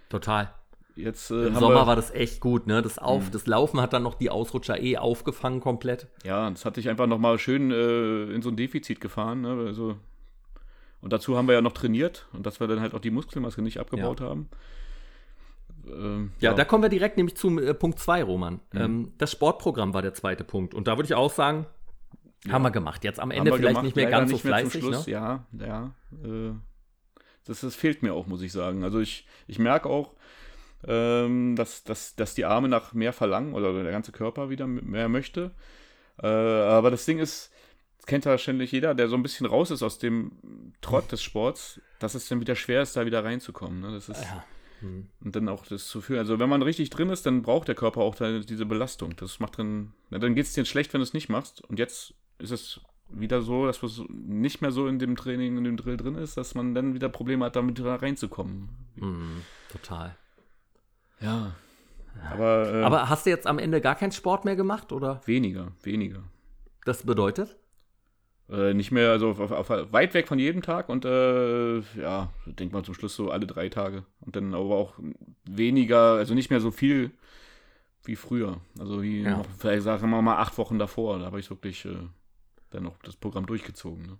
total. 0.08 0.52
Jetzt, 0.96 1.30
äh, 1.30 1.46
Im 1.46 1.54
Sommer 1.54 1.86
war 1.86 1.96
das 1.96 2.10
echt 2.10 2.40
gut, 2.40 2.66
ne? 2.66 2.82
Das, 2.82 2.98
Auf, 2.98 3.26
mhm. 3.26 3.30
das 3.32 3.46
Laufen 3.46 3.80
hat 3.80 3.92
dann 3.92 4.02
noch 4.02 4.14
die 4.14 4.30
Ausrutscher 4.30 4.80
eh 4.80 4.98
aufgefangen 4.98 5.60
komplett. 5.60 6.08
Ja, 6.24 6.50
das 6.50 6.64
hatte 6.64 6.80
ich 6.80 6.88
einfach 6.88 7.06
nochmal 7.06 7.38
schön 7.38 7.70
äh, 7.70 8.24
in 8.24 8.42
so 8.42 8.50
ein 8.50 8.56
Defizit 8.56 9.00
gefahren. 9.00 9.40
Ne? 9.42 9.64
Also, 9.66 9.96
und 11.00 11.12
dazu 11.12 11.36
haben 11.36 11.48
wir 11.48 11.54
ja 11.54 11.62
noch 11.62 11.72
trainiert 11.72 12.26
und 12.32 12.44
dass 12.44 12.60
wir 12.60 12.66
dann 12.66 12.80
halt 12.80 12.94
auch 12.94 13.00
die 13.00 13.10
Muskelmaske 13.10 13.62
nicht 13.62 13.78
abgebaut 13.78 14.20
ja. 14.20 14.26
haben. 14.26 14.48
Ähm, 15.86 16.32
ja, 16.40 16.50
ja, 16.50 16.56
da 16.56 16.64
kommen 16.64 16.82
wir 16.82 16.88
direkt 16.88 17.16
nämlich 17.16 17.36
zu 17.36 17.58
äh, 17.58 17.74
Punkt 17.74 17.98
2, 17.98 18.22
Roman. 18.22 18.60
Mhm. 18.72 18.80
Ähm, 18.80 19.12
das 19.18 19.32
Sportprogramm 19.32 19.94
war 19.94 20.02
der 20.02 20.14
zweite 20.14 20.44
Punkt. 20.44 20.74
Und 20.74 20.88
da 20.88 20.96
würde 20.96 21.06
ich 21.06 21.14
auch 21.14 21.32
sagen, 21.32 21.66
ja. 22.44 22.52
haben 22.52 22.62
wir 22.62 22.70
gemacht. 22.70 23.04
Jetzt 23.04 23.20
am 23.20 23.30
Ende 23.30 23.52
vielleicht 23.52 23.68
gemacht, 23.68 23.84
nicht 23.84 23.96
mehr 23.96 24.10
ganz 24.10 24.30
so 24.30 24.38
fleißig. 24.38 24.82
Schluss, 24.82 25.06
ne? 25.06 25.12
Ja, 25.12 25.46
ja. 25.58 25.94
Äh, 26.24 26.52
das, 27.44 27.60
das, 27.60 27.74
fehlt 27.74 28.02
mir 28.02 28.14
auch, 28.14 28.26
muss 28.26 28.42
ich 28.42 28.52
sagen. 28.52 28.84
Also 28.84 29.00
ich, 29.00 29.26
ich 29.46 29.58
merke 29.58 29.88
auch, 29.88 30.14
ähm, 30.86 31.56
dass, 31.56 31.84
dass, 31.84 32.14
dass 32.14 32.34
die 32.34 32.44
Arme 32.44 32.68
nach 32.68 32.92
mehr 32.92 33.12
verlangen 33.12 33.54
oder 33.54 33.82
der 33.82 33.92
ganze 33.92 34.12
Körper 34.12 34.50
wieder 34.50 34.66
mehr 34.66 35.08
möchte. 35.08 35.52
Äh, 36.22 36.26
aber 36.26 36.90
das 36.90 37.04
Ding 37.06 37.18
ist, 37.18 37.50
das 37.98 38.06
kennt 38.06 38.24
wahrscheinlich 38.26 38.72
jeder, 38.72 38.94
der 38.94 39.08
so 39.08 39.16
ein 39.16 39.22
bisschen 39.22 39.46
raus 39.46 39.70
ist 39.70 39.82
aus 39.82 39.98
dem 39.98 40.72
Trott 40.80 41.12
des 41.12 41.22
Sports, 41.22 41.80
dass 41.98 42.14
es 42.14 42.28
dann 42.28 42.40
wieder 42.40 42.56
schwer 42.56 42.82
ist, 42.82 42.96
da 42.96 43.04
wieder 43.04 43.24
reinzukommen. 43.24 43.80
Ne? 43.80 43.92
Das 43.92 44.08
ist, 44.08 44.22
ja. 44.22 44.44
Mhm. 44.80 45.08
Und 45.22 45.36
dann 45.36 45.48
auch 45.48 45.66
das 45.66 45.88
zu 45.88 46.00
fühlen. 46.00 46.18
Also 46.18 46.38
wenn 46.38 46.48
man 46.48 46.62
richtig 46.62 46.90
drin 46.90 47.10
ist, 47.10 47.26
dann 47.26 47.42
braucht 47.42 47.68
der 47.68 47.74
Körper 47.74 48.00
auch 48.00 48.14
diese 48.14 48.66
Belastung. 48.66 49.14
Das 49.16 49.40
macht 49.40 49.58
dann, 49.58 49.92
na, 50.10 50.18
dann 50.18 50.34
geht 50.34 50.46
es 50.46 50.52
dir 50.52 50.64
schlecht, 50.64 50.92
wenn 50.92 51.00
du 51.00 51.04
es 51.04 51.14
nicht 51.14 51.28
machst. 51.28 51.62
Und 51.64 51.78
jetzt 51.78 52.14
ist 52.38 52.50
es 52.50 52.80
wieder 53.12 53.42
so, 53.42 53.66
dass 53.66 53.82
man 53.82 53.90
nicht 54.08 54.62
mehr 54.62 54.72
so 54.72 54.86
in 54.86 54.98
dem 54.98 55.16
Training, 55.16 55.56
in 55.58 55.64
dem 55.64 55.76
Drill 55.76 55.96
drin 55.96 56.14
ist, 56.14 56.36
dass 56.36 56.54
man 56.54 56.74
dann 56.74 56.94
wieder 56.94 57.08
Probleme 57.08 57.44
hat, 57.44 57.56
damit 57.56 57.80
reinzukommen. 57.82 58.68
Mhm, 58.96 59.42
total. 59.70 60.16
Ja. 61.20 61.54
Aber, 62.30 62.72
äh, 62.72 62.82
Aber 62.82 63.08
hast 63.08 63.26
du 63.26 63.30
jetzt 63.30 63.46
am 63.46 63.58
Ende 63.58 63.80
gar 63.80 63.94
keinen 63.94 64.12
Sport 64.12 64.44
mehr 64.44 64.56
gemacht, 64.56 64.92
oder? 64.92 65.20
Weniger, 65.26 65.72
weniger. 65.82 66.22
Das 66.84 67.02
bedeutet? 67.02 67.56
Äh, 68.50 68.74
nicht 68.74 68.90
mehr, 68.90 69.10
also 69.10 69.30
auf, 69.30 69.52
auf, 69.52 69.92
weit 69.92 70.12
weg 70.14 70.26
von 70.26 70.38
jedem 70.38 70.62
Tag 70.62 70.88
und 70.88 71.04
äh, 71.04 71.78
ja, 72.00 72.32
denkt 72.46 72.72
man 72.72 72.82
zum 72.82 72.94
Schluss 72.94 73.14
so 73.14 73.30
alle 73.30 73.46
drei 73.46 73.68
Tage. 73.68 74.04
Und 74.20 74.34
dann 74.34 74.54
aber 74.54 74.74
auch 74.74 74.94
weniger, 75.44 76.14
also 76.14 76.34
nicht 76.34 76.50
mehr 76.50 76.60
so 76.60 76.72
viel 76.72 77.12
wie 78.04 78.16
früher. 78.16 78.60
Also 78.78 79.02
wie 79.02 79.22
ja. 79.22 79.36
noch, 79.36 79.46
vielleicht 79.58 79.84
sagen 79.84 80.10
wir 80.10 80.22
mal 80.22 80.38
acht 80.38 80.58
Wochen 80.58 80.78
davor. 80.80 81.20
Da 81.20 81.26
habe 81.26 81.38
ich 81.38 81.48
wirklich 81.48 81.84
äh, 81.84 81.96
dann 82.70 82.82
noch 82.82 82.98
das 83.02 83.14
Programm 83.14 83.46
durchgezogen. 83.46 84.04
Ne? 84.04 84.18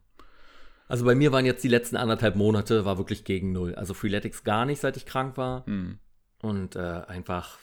Also 0.86 1.04
bei 1.04 1.16
mir 1.16 1.32
waren 1.32 1.46
jetzt 1.46 1.64
die 1.64 1.68
letzten 1.68 1.96
anderthalb 1.96 2.36
Monate, 2.36 2.84
war 2.84 2.98
wirklich 2.98 3.24
gegen 3.24 3.50
null. 3.50 3.74
Also 3.74 3.94
Freeletics 3.94 4.44
gar 4.44 4.64
nicht, 4.64 4.80
seit 4.80 4.96
ich 4.96 5.06
krank 5.06 5.36
war. 5.36 5.66
Hm. 5.66 5.98
Und 6.40 6.76
äh, 6.76 7.02
einfach, 7.06 7.58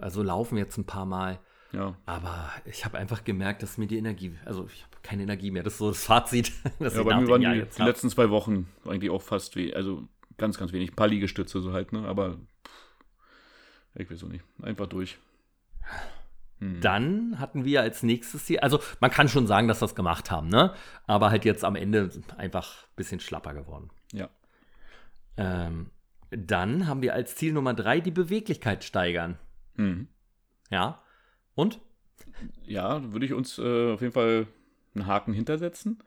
also 0.00 0.22
laufen 0.24 0.58
jetzt 0.58 0.78
ein 0.78 0.84
paar 0.84 1.06
Mal. 1.06 1.38
Ja. 1.72 1.96
Aber 2.06 2.50
ich 2.64 2.84
habe 2.84 2.96
einfach 2.96 3.24
gemerkt, 3.24 3.62
dass 3.62 3.76
mir 3.76 3.86
die 3.86 3.98
Energie, 3.98 4.34
also 4.44 4.66
ich 4.72 4.82
habe 4.82 4.96
keine 5.02 5.22
Energie 5.22 5.50
mehr. 5.50 5.62
Das 5.62 5.74
ist 5.74 5.78
so 5.78 5.88
das 5.88 6.04
Fazit. 6.04 6.52
Das 6.78 6.94
ja, 6.94 7.02
bei 7.02 7.20
mir 7.20 7.28
waren 7.28 7.40
die, 7.40 7.66
die 7.76 7.82
letzten 7.82 8.08
zwei 8.08 8.30
Wochen 8.30 8.68
eigentlich 8.86 9.10
auch 9.10 9.22
fast 9.22 9.56
wie, 9.56 9.74
also 9.74 10.08
ganz, 10.38 10.58
ganz 10.58 10.72
wenig. 10.72 10.92
Ein 10.92 10.96
paar 10.96 11.08
Liegestütze 11.08 11.60
so 11.60 11.72
halt, 11.72 11.92
ne? 11.92 12.06
Aber 12.06 12.34
pff, 12.34 12.96
ich 13.96 14.10
weiß 14.10 14.24
auch 14.24 14.28
nicht. 14.28 14.44
Einfach 14.62 14.86
durch. 14.86 15.18
Hm. 16.60 16.80
Dann 16.80 17.38
hatten 17.38 17.64
wir 17.64 17.82
als 17.82 18.02
nächstes 18.02 18.46
hier, 18.46 18.62
also 18.62 18.80
man 19.00 19.10
kann 19.10 19.28
schon 19.28 19.46
sagen, 19.46 19.68
dass 19.68 19.80
wir 19.80 19.86
es 19.86 19.94
gemacht 19.94 20.30
haben, 20.30 20.48
ne? 20.48 20.74
Aber 21.06 21.30
halt 21.30 21.44
jetzt 21.44 21.64
am 21.64 21.76
Ende 21.76 22.10
einfach 22.36 22.84
ein 22.84 22.96
bisschen 22.96 23.20
schlapper 23.20 23.54
geworden. 23.54 23.90
Ja. 24.12 24.30
Ähm, 25.36 25.90
dann 26.30 26.86
haben 26.86 27.02
wir 27.02 27.14
als 27.14 27.36
Ziel 27.36 27.52
Nummer 27.52 27.74
drei 27.74 28.00
die 28.00 28.10
Beweglichkeit 28.10 28.84
steigern. 28.84 29.38
Mhm. 29.76 30.08
Ja. 30.70 31.02
Und? 31.58 31.80
Ja, 32.66 33.12
würde 33.12 33.26
ich 33.26 33.32
uns 33.32 33.58
äh, 33.58 33.92
auf 33.92 34.00
jeden 34.00 34.12
Fall 34.12 34.46
einen 34.94 35.08
Haken 35.08 35.32
hintersetzen. 35.32 35.98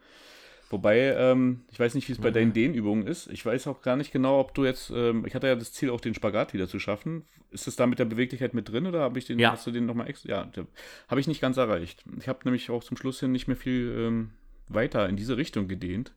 Wobei, 0.69 1.13
ähm, 1.13 1.65
ich 1.69 1.77
weiß 1.77 1.93
nicht, 1.93 2.07
wie 2.07 2.13
es 2.13 2.19
bei 2.21 2.31
deinen 2.31 2.53
Dehnübungen 2.53 3.05
ist. 3.05 3.27
Ich 3.29 3.45
weiß 3.45 3.67
auch 3.67 3.81
gar 3.81 3.97
nicht 3.97 4.13
genau, 4.13 4.39
ob 4.39 4.53
du 4.53 4.63
jetzt, 4.63 4.91
ähm, 4.95 5.25
ich 5.25 5.35
hatte 5.35 5.47
ja 5.47 5.55
das 5.55 5.73
Ziel, 5.73 5.89
auch 5.89 5.99
den 5.99 6.13
Spagat 6.13 6.53
wieder 6.53 6.69
zu 6.69 6.79
schaffen. 6.79 7.25
Ist 7.49 7.67
das 7.67 7.75
da 7.75 7.85
mit 7.85 7.99
der 7.99 8.05
Beweglichkeit 8.05 8.53
mit 8.53 8.69
drin 8.69 8.87
oder 8.87 9.01
habe 9.01 9.19
ich 9.19 9.25
den, 9.25 9.39
ja. 9.39 9.51
hast 9.51 9.67
du 9.67 9.71
den 9.71 9.85
nochmal 9.85 10.07
extra? 10.07 10.29
Ja, 10.29 10.65
habe 11.09 11.19
ich 11.19 11.27
nicht 11.27 11.41
ganz 11.41 11.57
erreicht. 11.57 12.05
Ich 12.17 12.29
habe 12.29 12.39
nämlich 12.45 12.69
auch 12.69 12.85
zum 12.85 12.95
Schluss 12.95 13.19
hin 13.19 13.33
nicht 13.33 13.49
mehr 13.49 13.57
viel 13.57 13.93
ähm, 13.97 14.31
weiter 14.69 15.09
in 15.09 15.17
diese 15.17 15.35
Richtung 15.35 15.67
gedehnt. 15.67 16.13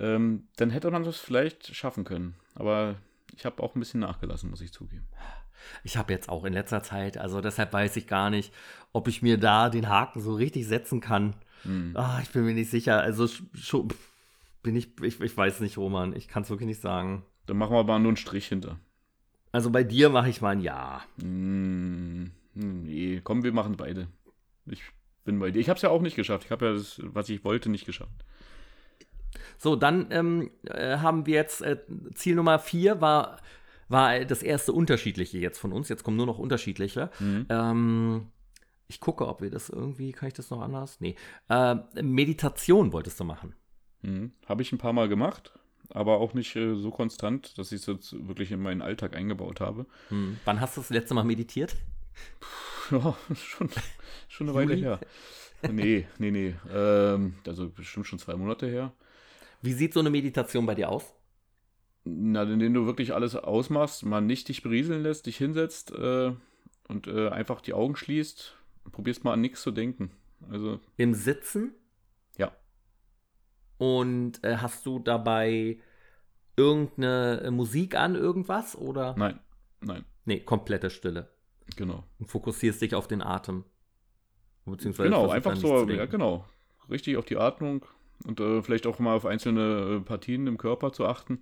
Ähm, 0.00 0.48
dann 0.56 0.70
hätte 0.70 0.90
man 0.90 1.04
das 1.04 1.18
vielleicht 1.18 1.76
schaffen 1.76 2.02
können. 2.02 2.34
Aber 2.56 2.96
ich 3.36 3.46
habe 3.46 3.62
auch 3.62 3.76
ein 3.76 3.78
bisschen 3.78 4.00
nachgelassen, 4.00 4.50
muss 4.50 4.62
ich 4.62 4.72
zugeben. 4.72 5.06
Ich 5.84 5.96
habe 5.96 6.12
jetzt 6.12 6.28
auch 6.28 6.44
in 6.44 6.52
letzter 6.52 6.82
Zeit, 6.82 7.18
also 7.18 7.40
deshalb 7.40 7.72
weiß 7.72 7.96
ich 7.96 8.06
gar 8.06 8.30
nicht, 8.30 8.52
ob 8.92 9.08
ich 9.08 9.22
mir 9.22 9.38
da 9.38 9.68
den 9.68 9.88
Haken 9.88 10.20
so 10.20 10.34
richtig 10.34 10.66
setzen 10.66 11.00
kann. 11.00 11.34
Hm. 11.62 11.94
Oh, 11.96 12.20
ich 12.22 12.30
bin 12.30 12.44
mir 12.44 12.54
nicht 12.54 12.70
sicher. 12.70 13.00
Also 13.00 13.28
schon 13.54 13.88
bin 14.62 14.76
ich, 14.76 15.00
ich, 15.02 15.20
ich 15.20 15.36
weiß 15.36 15.60
nicht, 15.60 15.78
Roman. 15.78 16.14
Ich 16.16 16.28
kann 16.28 16.42
es 16.42 16.50
wirklich 16.50 16.68
nicht 16.68 16.80
sagen. 16.80 17.24
Dann 17.46 17.56
machen 17.56 17.72
wir 17.72 17.80
aber 17.80 17.98
nur 17.98 18.08
einen 18.08 18.16
Strich 18.16 18.48
hinter. 18.48 18.78
Also 19.52 19.70
bei 19.70 19.84
dir 19.84 20.10
mache 20.10 20.28
ich 20.28 20.40
mal 20.40 20.50
ein 20.50 20.60
Ja. 20.60 21.02
Mm, 21.22 22.24
nee, 22.54 23.20
komm, 23.22 23.44
wir 23.44 23.52
machen 23.52 23.76
beide. 23.76 24.08
Ich 24.66 24.82
bin 25.24 25.38
bei 25.38 25.50
dir. 25.50 25.60
Ich 25.60 25.68
habe 25.68 25.76
es 25.76 25.82
ja 25.82 25.90
auch 25.90 26.02
nicht 26.02 26.16
geschafft. 26.16 26.44
Ich 26.44 26.50
habe 26.50 26.66
ja 26.66 26.72
das, 26.72 27.00
was 27.02 27.28
ich 27.28 27.44
wollte, 27.44 27.70
nicht 27.70 27.86
geschafft. 27.86 28.24
So, 29.58 29.76
dann 29.76 30.08
ähm, 30.10 30.50
äh, 30.64 30.98
haben 30.98 31.26
wir 31.26 31.34
jetzt 31.34 31.62
äh, 31.62 31.78
Ziel 32.14 32.34
Nummer 32.34 32.58
vier 32.58 33.00
war, 33.00 33.38
war 33.88 34.24
das 34.24 34.42
erste 34.42 34.72
unterschiedliche 34.72 35.38
jetzt 35.38 35.58
von 35.58 35.72
uns. 35.72 35.88
Jetzt 35.88 36.04
kommen 36.04 36.16
nur 36.16 36.26
noch 36.26 36.38
unterschiedliche. 36.38 37.10
Mhm. 37.20 37.46
Ähm, 37.48 38.26
ich 38.88 39.00
gucke, 39.00 39.26
ob 39.26 39.42
wir 39.42 39.50
das 39.50 39.68
irgendwie, 39.68 40.12
kann 40.12 40.28
ich 40.28 40.34
das 40.34 40.50
noch 40.50 40.60
anders? 40.60 41.00
Nee. 41.00 41.16
Äh, 41.48 41.76
Meditation 42.02 42.92
wolltest 42.92 43.18
du 43.18 43.24
machen. 43.24 43.54
Mhm. 44.02 44.32
Habe 44.46 44.62
ich 44.62 44.72
ein 44.72 44.78
paar 44.78 44.92
Mal 44.92 45.08
gemacht, 45.08 45.52
aber 45.90 46.18
auch 46.18 46.34
nicht 46.34 46.54
äh, 46.56 46.76
so 46.76 46.90
konstant, 46.90 47.58
dass 47.58 47.72
ich 47.72 47.80
es 47.80 47.86
jetzt 47.86 48.26
wirklich 48.26 48.52
in 48.52 48.60
meinen 48.60 48.82
Alltag 48.82 49.16
eingebaut 49.16 49.60
habe. 49.60 49.86
Mhm. 50.10 50.38
Wann 50.44 50.60
hast 50.60 50.76
du 50.76 50.80
das 50.80 50.90
letzte 50.90 51.14
Mal 51.14 51.24
meditiert? 51.24 51.76
Ja, 52.92 53.16
schon, 53.34 53.68
schon 54.28 54.48
eine 54.48 54.54
Weile 54.54 54.74
her. 54.74 55.00
Nee, 55.68 56.06
nee, 56.18 56.30
nee. 56.30 56.54
Ähm, 56.72 57.34
also 57.44 57.68
bestimmt 57.68 58.06
schon 58.06 58.20
zwei 58.20 58.36
Monate 58.36 58.68
her. 58.68 58.92
Wie 59.60 59.72
sieht 59.72 59.92
so 59.92 59.98
eine 59.98 60.10
Meditation 60.10 60.66
bei 60.66 60.76
dir 60.76 60.88
aus? 60.88 61.15
Na, 62.08 62.44
indem 62.44 62.72
du 62.72 62.86
wirklich 62.86 63.12
alles 63.12 63.34
ausmachst, 63.34 64.04
man 64.04 64.26
nicht 64.26 64.46
dich 64.46 64.62
berieseln 64.62 65.02
lässt, 65.02 65.26
dich 65.26 65.36
hinsetzt 65.38 65.90
äh, 65.90 66.32
und 66.86 67.08
äh, 67.08 67.30
einfach 67.30 67.60
die 67.60 67.74
Augen 67.74 67.96
schließt 67.96 68.56
und 68.84 68.92
probierst 68.92 69.24
mal 69.24 69.32
an 69.32 69.40
nichts 69.40 69.60
zu 69.60 69.72
denken. 69.72 70.12
Also 70.48 70.78
im 70.96 71.14
Sitzen? 71.14 71.74
Ja. 72.38 72.52
Und 73.78 74.44
äh, 74.44 74.58
hast 74.58 74.86
du 74.86 75.00
dabei 75.00 75.78
irgendeine 76.56 77.40
äh, 77.40 77.50
Musik 77.50 77.96
an, 77.96 78.14
irgendwas 78.14 78.76
oder? 78.76 79.16
Nein, 79.18 79.40
nein. 79.80 80.04
Nee, 80.26 80.38
komplette 80.38 80.90
Stille. 80.90 81.28
Genau. 81.74 82.04
Und 82.20 82.26
fokussierst 82.26 82.82
dich 82.82 82.94
auf 82.94 83.08
den 83.08 83.20
Atem. 83.20 83.64
Beziehungsweise 84.64 85.10
genau, 85.10 85.28
einfach 85.28 85.56
so, 85.56 85.88
ja, 85.88 86.06
genau. 86.06 86.44
Richtig 86.88 87.16
auf 87.16 87.24
die 87.24 87.36
Atmung 87.36 87.84
und 88.24 88.38
äh, 88.38 88.62
vielleicht 88.62 88.86
auch 88.86 89.00
mal 89.00 89.16
auf 89.16 89.26
einzelne 89.26 89.96
äh, 89.96 90.00
Partien 90.00 90.46
im 90.46 90.56
Körper 90.56 90.92
zu 90.92 91.04
achten 91.04 91.40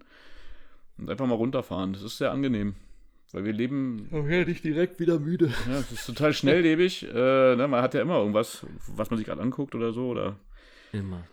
und 0.99 1.11
einfach 1.11 1.27
mal 1.27 1.35
runterfahren. 1.35 1.93
Das 1.93 2.03
ist 2.03 2.19
sehr 2.19 2.33
angenehm. 2.33 2.75
Weil 3.33 3.45
wir 3.45 3.53
leben. 3.53 4.09
Oh, 4.13 4.27
werde 4.27 4.53
ich 4.53 4.63
direkt 4.63 5.01
wieder 5.01 5.19
müde. 5.19 5.53
Ja, 5.69 5.81
es 5.81 5.91
ist 5.91 6.07
total 6.07 6.33
schnelllebig. 6.33 7.03
äh, 7.13 7.57
ne, 7.57 7.67
man 7.69 7.83
hat 7.83 7.95
ja 7.95 8.01
immer 8.01 8.19
irgendwas, 8.19 8.65
was 8.87 9.11
man 9.11 9.19
sich 9.19 9.27
gerade 9.27 9.43
anguckt 9.43 9.75
oder 9.75 9.93
so. 9.93 10.09
Oder 10.09 10.39
immer. 10.93 11.27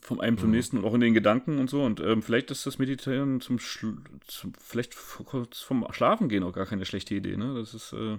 Vom 0.00 0.20
einen 0.20 0.36
zum 0.36 0.48
mhm. 0.48 0.56
nächsten 0.56 0.78
und 0.78 0.84
auch 0.84 0.94
in 0.94 1.00
den 1.00 1.14
Gedanken 1.14 1.58
und 1.58 1.70
so. 1.70 1.82
Und 1.82 2.00
ähm, 2.00 2.22
vielleicht 2.22 2.50
ist 2.50 2.66
das 2.66 2.78
Meditieren 2.78 3.40
zum, 3.40 3.58
Schlu 3.58 3.96
zum 4.26 4.52
vielleicht 4.54 4.94
vom 4.94 5.86
Schlafen 5.90 6.28
gehen 6.28 6.42
auch 6.42 6.52
gar 6.52 6.66
keine 6.66 6.84
schlechte 6.84 7.14
Idee. 7.14 7.36
Ne? 7.36 7.54
Das 7.54 7.72
ist, 7.72 7.94
äh, 7.94 8.18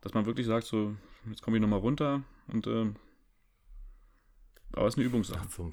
dass 0.00 0.14
man 0.14 0.26
wirklich 0.26 0.46
sagt, 0.46 0.66
so, 0.66 0.96
jetzt 1.28 1.42
komme 1.42 1.56
ich 1.56 1.60
nochmal 1.60 1.80
runter 1.80 2.22
und 2.48 2.66
äh, 2.66 2.92
aber 4.72 4.86
es 4.86 4.94
ist 4.94 4.98
eine 4.98 5.06
Übungssache. 5.06 5.46
So. 5.48 5.72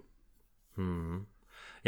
Hm. 0.76 1.26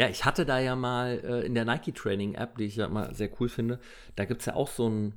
Ja, 0.00 0.08
ich 0.08 0.24
hatte 0.24 0.46
da 0.46 0.58
ja 0.58 0.76
mal 0.76 1.20
äh, 1.22 1.44
in 1.44 1.54
der 1.54 1.66
Nike 1.66 1.92
Training 1.92 2.34
App, 2.34 2.56
die 2.56 2.64
ich 2.64 2.76
ja 2.76 2.88
mal 2.88 3.14
sehr 3.14 3.28
cool 3.38 3.50
finde, 3.50 3.78
da 4.16 4.24
gibt 4.24 4.40
es 4.40 4.46
ja 4.46 4.54
auch 4.54 4.68
so 4.68 4.88
ein 4.88 5.12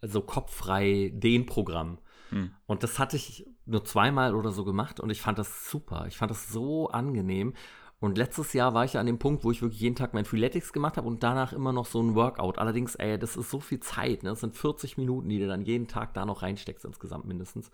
so 0.00 0.20
kopffrei 0.20 1.10
Dehnprogramm. 1.12 1.98
Hm. 2.28 2.52
Und 2.66 2.84
das 2.84 3.00
hatte 3.00 3.16
ich 3.16 3.50
nur 3.66 3.84
zweimal 3.84 4.36
oder 4.36 4.52
so 4.52 4.64
gemacht 4.64 5.00
und 5.00 5.10
ich 5.10 5.20
fand 5.20 5.40
das 5.40 5.68
super. 5.68 6.04
Ich 6.06 6.18
fand 6.18 6.30
das 6.30 6.52
so 6.52 6.88
angenehm. 6.88 7.54
Und 7.98 8.16
letztes 8.16 8.52
Jahr 8.52 8.74
war 8.74 8.84
ich 8.84 8.92
ja 8.92 9.00
an 9.00 9.06
dem 9.06 9.18
Punkt, 9.18 9.42
wo 9.42 9.50
ich 9.50 9.60
wirklich 9.60 9.80
jeden 9.80 9.96
Tag 9.96 10.14
mein 10.14 10.24
Freeletics 10.24 10.72
gemacht 10.72 10.98
habe 10.98 11.08
und 11.08 11.24
danach 11.24 11.52
immer 11.52 11.72
noch 11.72 11.86
so 11.86 12.00
ein 12.00 12.14
Workout. 12.14 12.58
Allerdings, 12.58 12.94
ey, 12.94 13.18
das 13.18 13.36
ist 13.36 13.50
so 13.50 13.58
viel 13.58 13.80
Zeit, 13.80 14.22
ne? 14.22 14.30
Das 14.30 14.40
sind 14.40 14.54
40 14.54 14.98
Minuten, 14.98 15.30
die 15.30 15.40
du 15.40 15.48
dann 15.48 15.62
jeden 15.62 15.88
Tag 15.88 16.14
da 16.14 16.24
noch 16.24 16.42
reinsteckst 16.42 16.84
insgesamt 16.84 17.24
mindestens. 17.24 17.72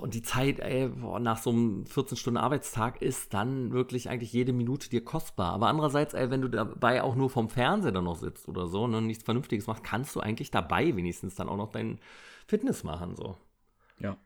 Und 0.00 0.14
die 0.14 0.22
Zeit, 0.22 0.60
ey, 0.60 0.88
nach 1.20 1.38
so 1.38 1.50
einem 1.50 1.84
14-Stunden-Arbeitstag 1.84 3.02
ist 3.02 3.34
dann 3.34 3.72
wirklich 3.72 4.08
eigentlich 4.08 4.32
jede 4.32 4.52
Minute 4.52 4.88
dir 4.88 5.04
kostbar. 5.04 5.52
Aber 5.52 5.66
andererseits, 5.66 6.14
ey, 6.14 6.30
wenn 6.30 6.40
du 6.40 6.48
dabei 6.48 7.02
auch 7.02 7.16
nur 7.16 7.30
vom 7.30 7.50
Fernseher 7.50 7.90
dann 7.90 8.04
noch 8.04 8.16
sitzt 8.16 8.48
oder 8.48 8.68
so 8.68 8.84
und 8.84 9.06
nichts 9.06 9.24
Vernünftiges 9.24 9.66
machst, 9.66 9.82
kannst 9.82 10.14
du 10.14 10.20
eigentlich 10.20 10.52
dabei 10.52 10.94
wenigstens 10.94 11.34
dann 11.34 11.48
auch 11.48 11.56
noch 11.56 11.72
dein 11.72 11.98
Fitness 12.46 12.84
machen, 12.84 13.16
so. 13.16 13.36
Ja. 13.98 14.16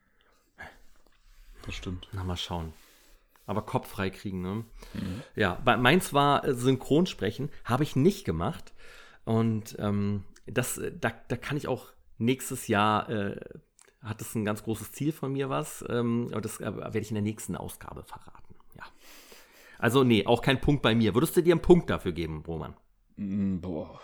Das 1.64 1.74
stimmt. 1.74 2.06
Na, 2.12 2.22
mal 2.22 2.36
schauen. 2.36 2.74
Aber 3.46 3.62
Kopf 3.62 3.88
frei 3.88 4.10
kriegen, 4.10 4.42
ne? 4.42 4.64
Mhm. 4.92 5.22
Ja, 5.36 5.60
bei, 5.64 5.78
meins 5.78 6.12
war 6.12 6.44
äh, 6.44 6.54
Synchronsprechen, 6.54 7.50
habe 7.64 7.82
ich 7.82 7.96
nicht 7.96 8.24
gemacht. 8.24 8.74
Und 9.24 9.74
ähm, 9.78 10.24
das, 10.46 10.76
äh, 10.76 10.92
da, 10.92 11.12
da 11.28 11.36
kann 11.36 11.56
ich 11.56 11.66
auch 11.66 11.92
nächstes 12.18 12.68
Jahr 12.68 13.08
äh, 13.08 13.40
hat 14.08 14.20
es 14.20 14.34
ein 14.34 14.44
ganz 14.44 14.62
großes 14.62 14.92
Ziel 14.92 15.12
von 15.12 15.32
mir 15.32 15.50
was. 15.50 15.84
Ähm, 15.88 16.28
aber 16.30 16.40
das 16.40 16.60
äh, 16.60 16.76
werde 16.76 16.98
ich 16.98 17.10
in 17.10 17.14
der 17.14 17.22
nächsten 17.22 17.56
Ausgabe 17.56 18.02
verraten. 18.02 18.54
Ja. 18.76 18.84
Also, 19.78 20.04
nee, 20.04 20.26
auch 20.26 20.42
kein 20.42 20.60
Punkt 20.60 20.82
bei 20.82 20.94
mir. 20.94 21.14
Würdest 21.14 21.36
du 21.36 21.42
dir 21.42 21.52
einen 21.52 21.62
Punkt 21.62 21.90
dafür 21.90 22.12
geben, 22.12 22.42
Roman? 22.46 22.74
Mm, 23.16 23.58
boah. 23.58 24.00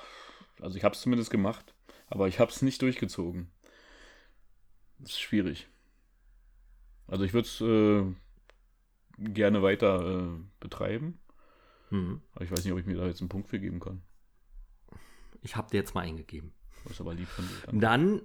Also, 0.61 0.77
ich 0.77 0.85
habe 0.85 0.95
es 0.95 1.01
zumindest 1.01 1.31
gemacht, 1.31 1.75
aber 2.09 2.29
ich 2.29 2.39
habe 2.41 2.51
es 2.51 2.63
nicht 2.63 2.83
durchgezogen. 2.83 3.51
Das 4.99 5.13
ist 5.13 5.21
schwierig. 5.21 5.69
Also, 7.07 7.25
ich 7.25 7.33
würde 7.33 7.49
es 7.49 7.61
äh, 7.61 8.15
gerne 9.19 9.63
weiter 9.63 10.25
äh, 10.25 10.41
betreiben. 10.61 11.19
Mhm. 11.91 12.23
Aber 12.35 12.45
ich 12.45 12.51
weiß 12.51 12.65
nicht, 12.65 12.73
ob 12.73 12.79
ich 12.79 12.87
mir 12.87 12.97
da 12.97 13.07
jetzt 13.07 13.21
einen 13.21 13.29
Punkt 13.29 13.49
für 13.49 13.61
geben 13.61 13.81
kann. 13.81 14.03
Ich 15.43 15.57
habe 15.57 15.71
dir 15.71 15.79
jetzt 15.79 15.95
mal 15.95 16.03
eingegeben. 16.03 16.53
Das 16.85 16.93
ist 16.93 17.01
aber 17.01 17.15
lieb 17.15 17.29
von 17.29 17.47
dir. 17.47 17.55
Dann, 17.67 17.81
dann 17.81 18.23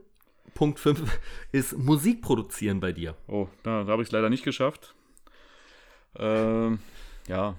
Punkt 0.53 0.79
5 0.79 1.19
ist 1.51 1.77
Musik 1.77 2.21
produzieren 2.21 2.79
bei 2.79 2.91
dir. 2.91 3.15
Oh, 3.27 3.47
da, 3.63 3.83
da 3.83 3.91
habe 3.91 4.01
ich 4.01 4.09
es 4.09 4.11
leider 4.11 4.29
nicht 4.29 4.43
geschafft. 4.43 4.95
Ähm, 6.17 6.79
ja, 7.27 7.55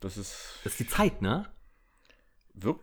das 0.00 0.16
ist. 0.16 0.60
Das 0.64 0.72
ist 0.72 0.80
die 0.80 0.86
Zeit, 0.86 1.22
ne? 1.22 1.46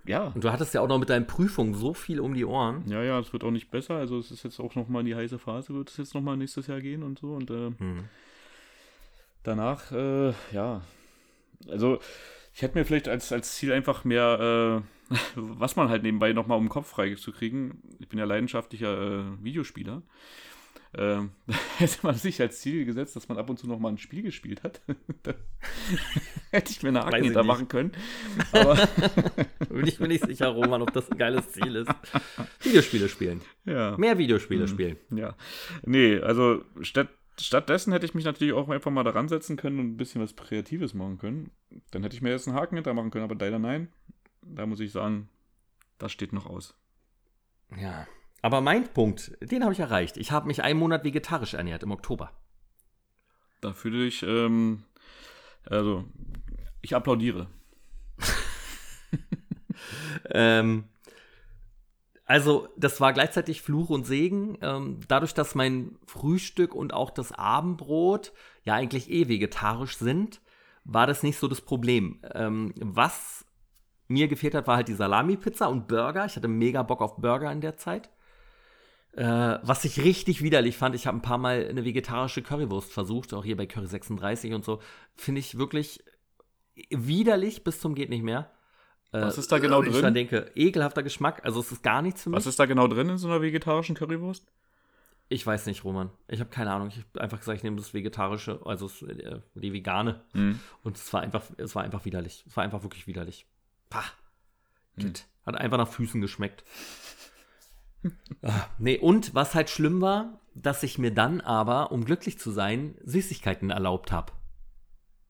Ja. 0.06 0.28
Und 0.28 0.44
du 0.44 0.52
hattest 0.52 0.74
ja 0.74 0.82
auch 0.82 0.88
noch 0.88 1.00
mit 1.00 1.10
deinen 1.10 1.28
Prüfungen 1.28 1.74
so 1.74 1.94
viel 1.94 2.20
um 2.20 2.34
die 2.34 2.46
Ohren. 2.46 2.84
Ja, 2.88 3.04
ja, 3.04 3.20
es 3.20 3.34
wird 3.34 3.44
auch 3.44 3.52
nicht 3.52 3.72
besser. 3.72 3.96
Also 3.96 4.20
es 4.20 4.32
ist 4.32 4.44
jetzt 4.44 4.60
auch 4.60 4.76
noch 4.76 4.88
mal 4.88 5.02
in 5.02 5.06
die 5.06 5.16
heiße 5.16 5.40
Phase, 5.40 5.74
wird 5.74 5.90
es 5.90 5.98
jetzt 5.98 6.14
noch 6.14 6.22
mal 6.22 6.38
nächstes 6.38 6.68
Jahr 6.68 6.80
gehen 6.80 7.04
und 7.04 7.20
so. 7.20 7.34
Und 7.34 7.50
äh, 7.50 7.72
hm. 7.78 8.06
danach, 9.44 9.92
äh, 9.92 10.34
ja. 10.52 10.82
Also 11.68 12.00
ich 12.56 12.62
hätte 12.62 12.78
mir 12.78 12.86
vielleicht 12.86 13.10
als, 13.10 13.34
als 13.34 13.56
Ziel 13.56 13.74
einfach 13.74 14.06
mehr, 14.06 14.82
äh, 15.12 15.16
was 15.36 15.76
man 15.76 15.90
halt 15.90 16.04
nebenbei 16.04 16.32
nochmal 16.32 16.58
um 16.58 16.64
den 16.64 16.70
Kopf 16.70 16.88
frei 16.88 17.14
zu 17.16 17.34
kriegen. 17.34 17.82
Ich 18.00 18.08
bin 18.08 18.18
ja 18.18 18.24
leidenschaftlicher 18.24 18.98
äh, 18.98 19.44
Videospieler. 19.44 20.04
Äh, 20.94 21.24
hätte 21.78 21.98
man 22.04 22.16
sich 22.16 22.40
als 22.40 22.62
Ziel 22.62 22.86
gesetzt, 22.86 23.18
dass 23.18 23.28
man 23.28 23.38
ab 23.38 23.50
und 23.50 23.60
zu 23.60 23.68
nochmal 23.68 23.92
ein 23.92 23.98
Spiel 23.98 24.22
gespielt 24.22 24.64
hat. 24.64 24.82
hätte 26.52 26.72
ich 26.72 26.82
mir 26.82 26.90
eine 26.90 27.02
Haken 27.02 27.26
hinter 27.26 27.44
machen 27.44 27.68
können. 27.68 27.92
Aber 28.54 28.76
bin 29.68 29.86
ich 29.86 30.00
mir 30.00 30.08
nicht 30.08 30.26
sicher, 30.26 30.48
Roman, 30.48 30.82
ob 30.82 30.94
das 30.94 31.12
ein 31.12 31.18
geiles 31.18 31.52
Ziel 31.52 31.76
ist. 31.76 31.92
Videospiele 32.62 33.10
spielen. 33.10 33.42
Ja. 33.66 33.98
Mehr 33.98 34.18
Videospiele 34.18 34.64
mhm. 34.64 34.68
spielen. 34.70 34.98
Ja. 35.10 35.36
Nee, 35.84 36.20
also 36.20 36.64
statt 36.80 37.10
stattdessen 37.40 37.94
hätte 37.94 38.06
ich 38.06 38.14
mich 38.14 38.26
natürlich 38.26 38.54
auch 38.54 38.70
einfach 38.70 38.92
mal 38.92 39.04
daran 39.04 39.28
setzen 39.28 39.58
können 39.58 39.80
und 39.80 39.88
ein 39.88 39.98
bisschen 39.98 40.22
was 40.22 40.36
Kreatives 40.36 40.94
machen 40.94 41.18
können. 41.18 41.52
Dann 41.92 42.04
hätte 42.04 42.16
ich 42.16 42.22
mir 42.22 42.32
jetzt 42.32 42.48
einen 42.48 42.58
Haken 42.58 42.76
hinter 42.76 42.94
machen 42.94 43.12
können, 43.12 43.26
aber 43.26 43.36
leider 43.36 43.60
nein. 43.60 43.92
Da 44.42 44.66
muss 44.66 44.80
ich 44.80 44.92
sagen, 44.92 45.30
das 45.98 46.12
steht 46.12 46.34
noch 46.34 46.46
aus. 46.46 46.76
Ja, 47.76 48.06
aber 48.46 48.62
mein 48.62 48.94
Punkt, 48.94 49.32
den 49.42 49.64
habe 49.64 49.74
ich 49.74 49.80
erreicht. 49.80 50.18
Ich 50.18 50.32
habe 50.32 50.46
mich 50.46 50.62
einen 50.62 50.78
Monat 50.78 51.04
vegetarisch 51.04 51.56
ernährt 51.56 51.82
im 51.82 51.90
Oktober. 51.90 52.32
Da 53.60 53.74
fühle 53.74 54.06
ich, 54.06 54.22
ähm, 54.22 54.84
also, 55.66 56.06
ich 56.84 56.96
applaudiere. 56.96 57.48
ähm, 60.30 60.84
also, 62.26 62.68
das 62.76 63.00
war 63.00 63.14
gleichzeitig 63.14 63.62
Fluch 63.62 63.90
und 63.90 64.06
Segen. 64.06 64.58
Ähm, 64.62 65.00
dadurch, 65.08 65.34
dass 65.34 65.54
mein 65.54 65.98
Frühstück 66.08 66.74
und 66.74 66.94
auch 66.94 67.12
das 67.12 67.32
Abendbrot 67.32 68.34
ja 68.64 68.74
eigentlich 68.74 69.12
eh 69.12 69.28
vegetarisch 69.28 69.98
sind, 69.98 70.42
war 70.84 71.06
das 71.06 71.22
nicht 71.22 71.38
so 71.38 71.48
das 71.48 71.62
Problem. 71.62 72.20
Ähm, 72.34 72.74
was 72.78 73.46
mir 74.08 74.28
gefehlt 74.28 74.56
hat, 74.56 74.66
war 74.68 74.78
halt 74.78 74.88
die 74.88 74.94
Salami-Pizza 74.94 75.68
und 75.68 75.88
Burger. 75.88 76.26
Ich 76.26 76.36
hatte 76.36 76.48
mega 76.48 76.82
Bock 76.82 77.02
auf 77.02 77.18
Burger 77.18 77.52
in 77.52 77.62
der 77.62 77.78
Zeit. 77.78 78.10
Äh, 79.14 79.60
was 79.62 79.86
ich 79.86 80.04
richtig 80.04 80.42
widerlich 80.42 80.78
fand, 80.78 80.96
ich 80.96 81.08
habe 81.08 81.18
ein 81.18 81.22
paar 81.22 81.38
Mal 81.38 81.68
eine 81.70 81.86
vegetarische 81.86 82.42
Currywurst 82.42 82.92
versucht, 82.92 83.34
auch 83.34 83.46
hier 83.46 83.56
bei 83.56 83.66
Curry 83.68 83.88
36 83.88 84.54
und 84.54 84.66
so. 84.66 84.82
Finde 85.16 85.40
ich 85.40 85.58
wirklich 85.58 86.04
widerlich 86.90 87.64
bis 87.64 87.80
zum 87.80 87.96
geht 87.96 88.10
nicht 88.10 88.24
mehr. 88.24 88.52
Was 89.22 89.38
ist 89.38 89.52
da 89.52 89.60
genau 89.60 89.82
drin? 89.82 89.94
Ich 89.94 90.02
dann 90.02 90.14
denke, 90.14 90.52
ekelhafter 90.56 91.04
Geschmack. 91.04 91.42
Also 91.44 91.60
es 91.60 91.72
ist 91.72 91.84
gar 91.84 92.02
nichts 92.02 92.24
für 92.24 92.30
mich. 92.30 92.38
Was 92.38 92.46
ist 92.46 92.60
da 92.60 92.66
genau 92.66 92.88
drin 92.88 93.10
in 93.10 93.18
so 93.18 93.28
einer 93.28 93.42
vegetarischen 93.42 93.96
Currywurst? 93.96 94.46
Ich 95.28 95.46
weiß 95.46 95.66
nicht, 95.66 95.84
Roman. 95.84 96.12
Ich 96.28 96.40
habe 96.40 96.50
keine 96.50 96.72
Ahnung. 96.72 96.90
Ich 96.90 96.98
habe 96.98 97.22
einfach 97.22 97.40
gesagt, 97.40 97.58
ich 97.58 97.64
nehme 97.64 97.78
das 97.78 97.94
Vegetarische, 97.94 98.60
also 98.64 98.88
äh, 99.08 99.40
die 99.56 99.74
Vegane. 99.74 100.22
Mhm. 100.34 100.60
Und 100.84 100.98
es 100.98 101.12
war 101.14 101.22
einfach, 101.22 101.44
es 101.58 101.76
war 101.76 101.84
einfach 101.84 102.06
widerlich. 102.06 102.44
Es 102.48 102.56
war 102.56 102.64
einfach 102.64 102.84
wirklich 102.84 103.08
widerlich. 103.08 103.48
Pah. 103.90 104.04
Mhm. 104.96 105.14
Hat 105.46 105.56
einfach 105.56 105.78
nach 105.78 105.88
Füßen 105.88 106.22
geschmeckt. 106.22 106.64
ah, 108.44 108.68
nee, 108.78 108.98
und 108.98 109.34
was 109.34 109.56
halt 109.56 109.70
schlimm 109.70 110.02
war, 110.02 110.40
dass 110.54 110.84
ich 110.84 111.00
mir 111.00 111.12
dann 111.12 111.42
aber, 111.42 111.92
um 111.92 112.06
glücklich 112.06 112.40
zu 112.40 112.52
sein, 112.52 112.96
Süßigkeiten 113.04 113.72
erlaubt 113.72 114.12
habe. 114.12 114.32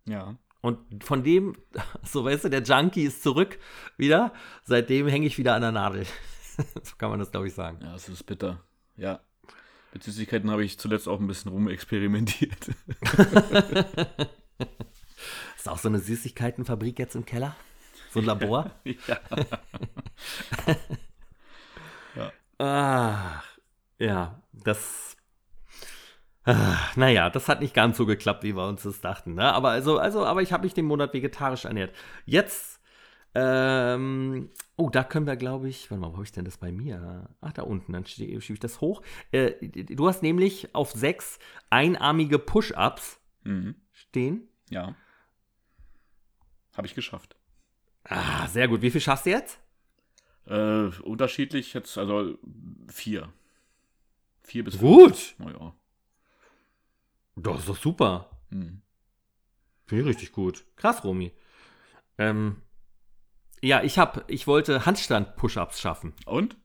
Ja. 0.05 0.35
Und 0.65 1.03
von 1.03 1.23
dem, 1.23 1.55
so 2.03 2.25
weißt 2.25 2.45
du, 2.45 2.49
der 2.49 2.63
Junkie 2.63 3.03
ist 3.03 3.21
zurück 3.21 3.59
wieder. 3.97 4.33
Seitdem 4.63 5.07
hänge 5.07 5.27
ich 5.27 5.37
wieder 5.37 5.53
an 5.53 5.61
der 5.61 5.71
Nadel. 5.71 6.07
so 6.81 6.95
kann 6.97 7.11
man 7.11 7.19
das, 7.19 7.29
glaube 7.29 7.45
ich, 7.47 7.53
sagen. 7.53 7.77
Ja, 7.83 7.93
es 7.93 8.09
ist 8.09 8.23
bitter. 8.23 8.63
Ja. 8.97 9.19
Mit 9.93 10.01
Süßigkeiten 10.03 10.49
habe 10.49 10.65
ich 10.65 10.79
zuletzt 10.79 11.07
auch 11.07 11.19
ein 11.19 11.27
bisschen 11.27 11.51
rumexperimentiert. 11.51 12.69
ist 15.55 15.69
auch 15.69 15.77
so 15.77 15.87
eine 15.87 15.99
Süßigkeitenfabrik 15.99 16.97
jetzt 16.97 17.13
im 17.15 17.25
Keller? 17.25 17.55
So 18.11 18.21
ein 18.21 18.25
Labor? 18.25 18.71
ja. 18.85 19.19
ja. 22.15 22.31
Ah, 22.57 23.43
ja, 23.99 24.41
das. 24.51 25.15
Ah, 26.45 26.77
naja, 26.95 27.29
das 27.29 27.49
hat 27.49 27.61
nicht 27.61 27.73
ganz 27.73 27.97
so 27.97 28.05
geklappt, 28.05 28.43
wie 28.43 28.55
wir 28.55 28.67
uns 28.67 28.83
das 28.83 29.01
dachten. 29.01 29.33
Ne? 29.33 29.51
Aber 29.51 29.69
also, 29.69 29.97
also, 29.97 30.25
aber 30.25 30.41
ich 30.41 30.53
habe 30.53 30.63
mich 30.63 30.73
den 30.73 30.85
Monat 30.85 31.13
vegetarisch 31.13 31.65
ernährt. 31.65 31.95
Jetzt 32.25 32.75
ähm, 33.37 34.49
oh, 34.77 34.89
da 34.89 35.03
können 35.03 35.27
wir, 35.27 35.35
glaube 35.35 35.67
ich, 35.67 35.91
warte 35.91 35.99
mal, 35.99 36.07
wo 36.07 36.13
habe 36.13 36.23
ich 36.23 36.31
denn 36.31 36.45
das 36.45 36.57
bei 36.57 36.71
mir? 36.71 37.27
Ach, 37.41 37.51
da 37.51 37.63
unten, 37.63 37.91
dann 37.91 38.05
schiebe 38.05 38.31
ich 38.39 38.59
das 38.59 38.79
hoch. 38.79 39.01
Äh, 39.31 39.51
du 39.67 40.07
hast 40.07 40.23
nämlich 40.23 40.73
auf 40.73 40.91
sechs 40.91 41.37
einarmige 41.69 42.39
Push-Ups 42.39 43.19
mhm. 43.43 43.75
stehen. 43.91 44.47
Ja. 44.69 44.95
Habe 46.77 46.87
ich 46.87 46.95
geschafft. 46.95 47.35
Ah, 48.05 48.47
sehr 48.47 48.69
gut. 48.69 48.81
Wie 48.81 48.91
viel 48.91 49.01
schaffst 49.01 49.25
du 49.25 49.31
jetzt? 49.31 49.59
Äh, 50.47 50.97
unterschiedlich 51.01 51.73
jetzt, 51.73 51.97
also 51.97 52.37
vier. 52.87 53.33
Vier 54.43 54.63
bis 54.63 54.75
fünf. 54.75 54.83
Gut. 54.83 55.35
Naja. 55.39 55.75
Das 57.35 57.59
ist 57.59 57.69
doch 57.69 57.77
super. 57.77 58.29
Mhm. 58.49 58.81
Finde 59.85 60.03
ich 60.03 60.09
richtig 60.09 60.31
gut. 60.31 60.65
Krass, 60.75 61.03
Romy. 61.03 61.31
Ähm, 62.17 62.61
ja, 63.61 63.83
ich 63.83 63.97
habe, 63.97 64.23
ich 64.27 64.47
wollte 64.47 64.85
Handstand-Push-Ups 64.85 65.79
schaffen. 65.79 66.13
Und? 66.25 66.57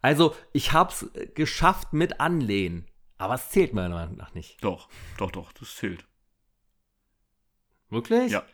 Also, 0.00 0.34
ich 0.52 0.72
habe 0.72 0.92
es 0.92 1.10
geschafft 1.34 1.92
mit 1.92 2.20
Anlehnen. 2.20 2.86
Aber 3.18 3.34
es 3.34 3.50
zählt 3.50 3.72
meiner 3.72 3.94
Meinung 3.94 4.16
nach 4.16 4.34
nicht. 4.34 4.62
Doch, 4.64 4.88
doch, 5.16 5.30
doch, 5.30 5.52
das 5.52 5.76
zählt. 5.76 6.04
Wirklich? 7.88 8.32
Ja. 8.32 8.44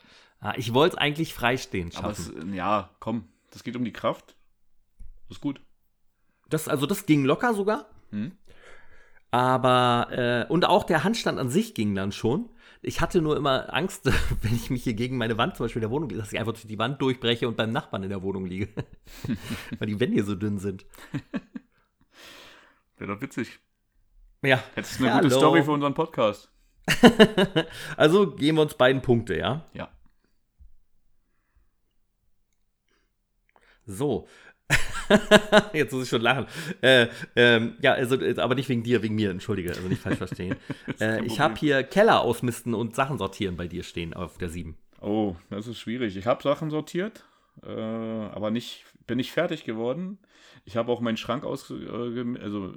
Ah, 0.40 0.54
ich 0.56 0.74
wollte 0.74 0.96
es 0.96 1.00
eigentlich 1.00 1.32
freistehend 1.32 1.94
schaffen. 1.94 2.36
Aber 2.36 2.48
es, 2.48 2.54
ja, 2.54 2.90
komm, 3.00 3.28
das 3.50 3.64
geht 3.64 3.76
um 3.76 3.84
die 3.84 3.92
Kraft. 3.92 4.36
Das 5.28 5.38
ist 5.38 5.40
gut. 5.40 5.60
Das, 6.48 6.68
also 6.68 6.86
das 6.86 7.06
ging 7.06 7.24
locker 7.24 7.54
sogar. 7.54 7.88
Hm. 8.10 8.36
Aber, 9.30 10.08
äh, 10.10 10.46
und 10.50 10.64
auch 10.64 10.84
der 10.84 11.04
Handstand 11.04 11.38
an 11.38 11.50
sich 11.50 11.74
ging 11.74 11.94
dann 11.94 12.12
schon. 12.12 12.48
Ich 12.80 13.00
hatte 13.00 13.20
nur 13.20 13.36
immer 13.36 13.74
Angst, 13.74 14.06
wenn 14.42 14.54
ich 14.54 14.70
mich 14.70 14.84
hier 14.84 14.94
gegen 14.94 15.16
meine 15.16 15.36
Wand 15.36 15.56
zum 15.56 15.64
Beispiel 15.64 15.82
in 15.82 15.88
der 15.88 15.90
Wohnung, 15.90 16.08
dass 16.10 16.32
ich 16.32 16.38
einfach 16.38 16.52
durch 16.52 16.66
die 16.66 16.78
Wand 16.78 17.02
durchbreche 17.02 17.48
und 17.48 17.56
beim 17.56 17.72
Nachbarn 17.72 18.04
in 18.04 18.08
der 18.10 18.22
Wohnung 18.22 18.46
liege. 18.46 18.68
Weil 19.78 19.88
die 19.88 20.00
Wände 20.00 20.14
hier 20.14 20.24
so 20.24 20.34
dünn 20.34 20.58
sind. 20.58 20.86
Wäre 22.96 23.14
doch 23.14 23.20
witzig. 23.20 23.60
Ja. 24.42 24.62
Hättest 24.74 25.00
eine 25.00 25.12
Hallo. 25.12 25.22
gute 25.24 25.34
Story 25.34 25.62
für 25.62 25.72
unseren 25.72 25.94
Podcast. 25.94 26.50
also 27.96 28.34
geben 28.34 28.58
wir 28.58 28.62
uns 28.62 28.74
beiden 28.74 29.02
Punkte, 29.02 29.36
ja? 29.36 29.66
Ja. 29.74 29.90
So, 33.84 34.28
Jetzt 35.72 35.92
muss 35.92 36.04
ich 36.04 36.08
schon 36.08 36.20
lachen. 36.20 36.46
Äh, 36.80 37.08
ähm, 37.36 37.74
ja, 37.80 37.92
also, 37.92 38.20
äh, 38.20 38.38
aber 38.38 38.54
nicht 38.54 38.68
wegen 38.68 38.82
dir, 38.82 39.02
wegen 39.02 39.14
mir, 39.14 39.30
entschuldige, 39.30 39.70
also 39.70 39.88
nicht 39.88 40.02
falsch 40.02 40.18
verstehen. 40.18 40.56
äh, 41.00 41.24
ich 41.24 41.40
habe 41.40 41.54
hier 41.56 41.82
Keller 41.82 42.20
ausmisten 42.20 42.74
und 42.74 42.94
Sachen 42.94 43.18
sortieren 43.18 43.56
bei 43.56 43.66
dir 43.66 43.82
stehen 43.82 44.14
auf 44.14 44.38
der 44.38 44.48
7. 44.48 44.76
Oh, 45.00 45.36
das 45.50 45.66
ist 45.66 45.78
schwierig. 45.78 46.16
Ich 46.16 46.26
habe 46.26 46.42
Sachen 46.42 46.70
sortiert, 46.70 47.24
äh, 47.64 47.70
aber 47.70 48.50
nicht, 48.50 48.84
bin 49.06 49.16
nicht 49.16 49.32
fertig 49.32 49.64
geworden. 49.64 50.18
Ich 50.64 50.76
habe 50.76 50.92
auch 50.92 51.00
meinen 51.00 51.16
Schrank 51.16 51.44
aus, 51.44 51.70
äh, 51.70 52.38
also 52.42 52.72
äh, 52.72 52.74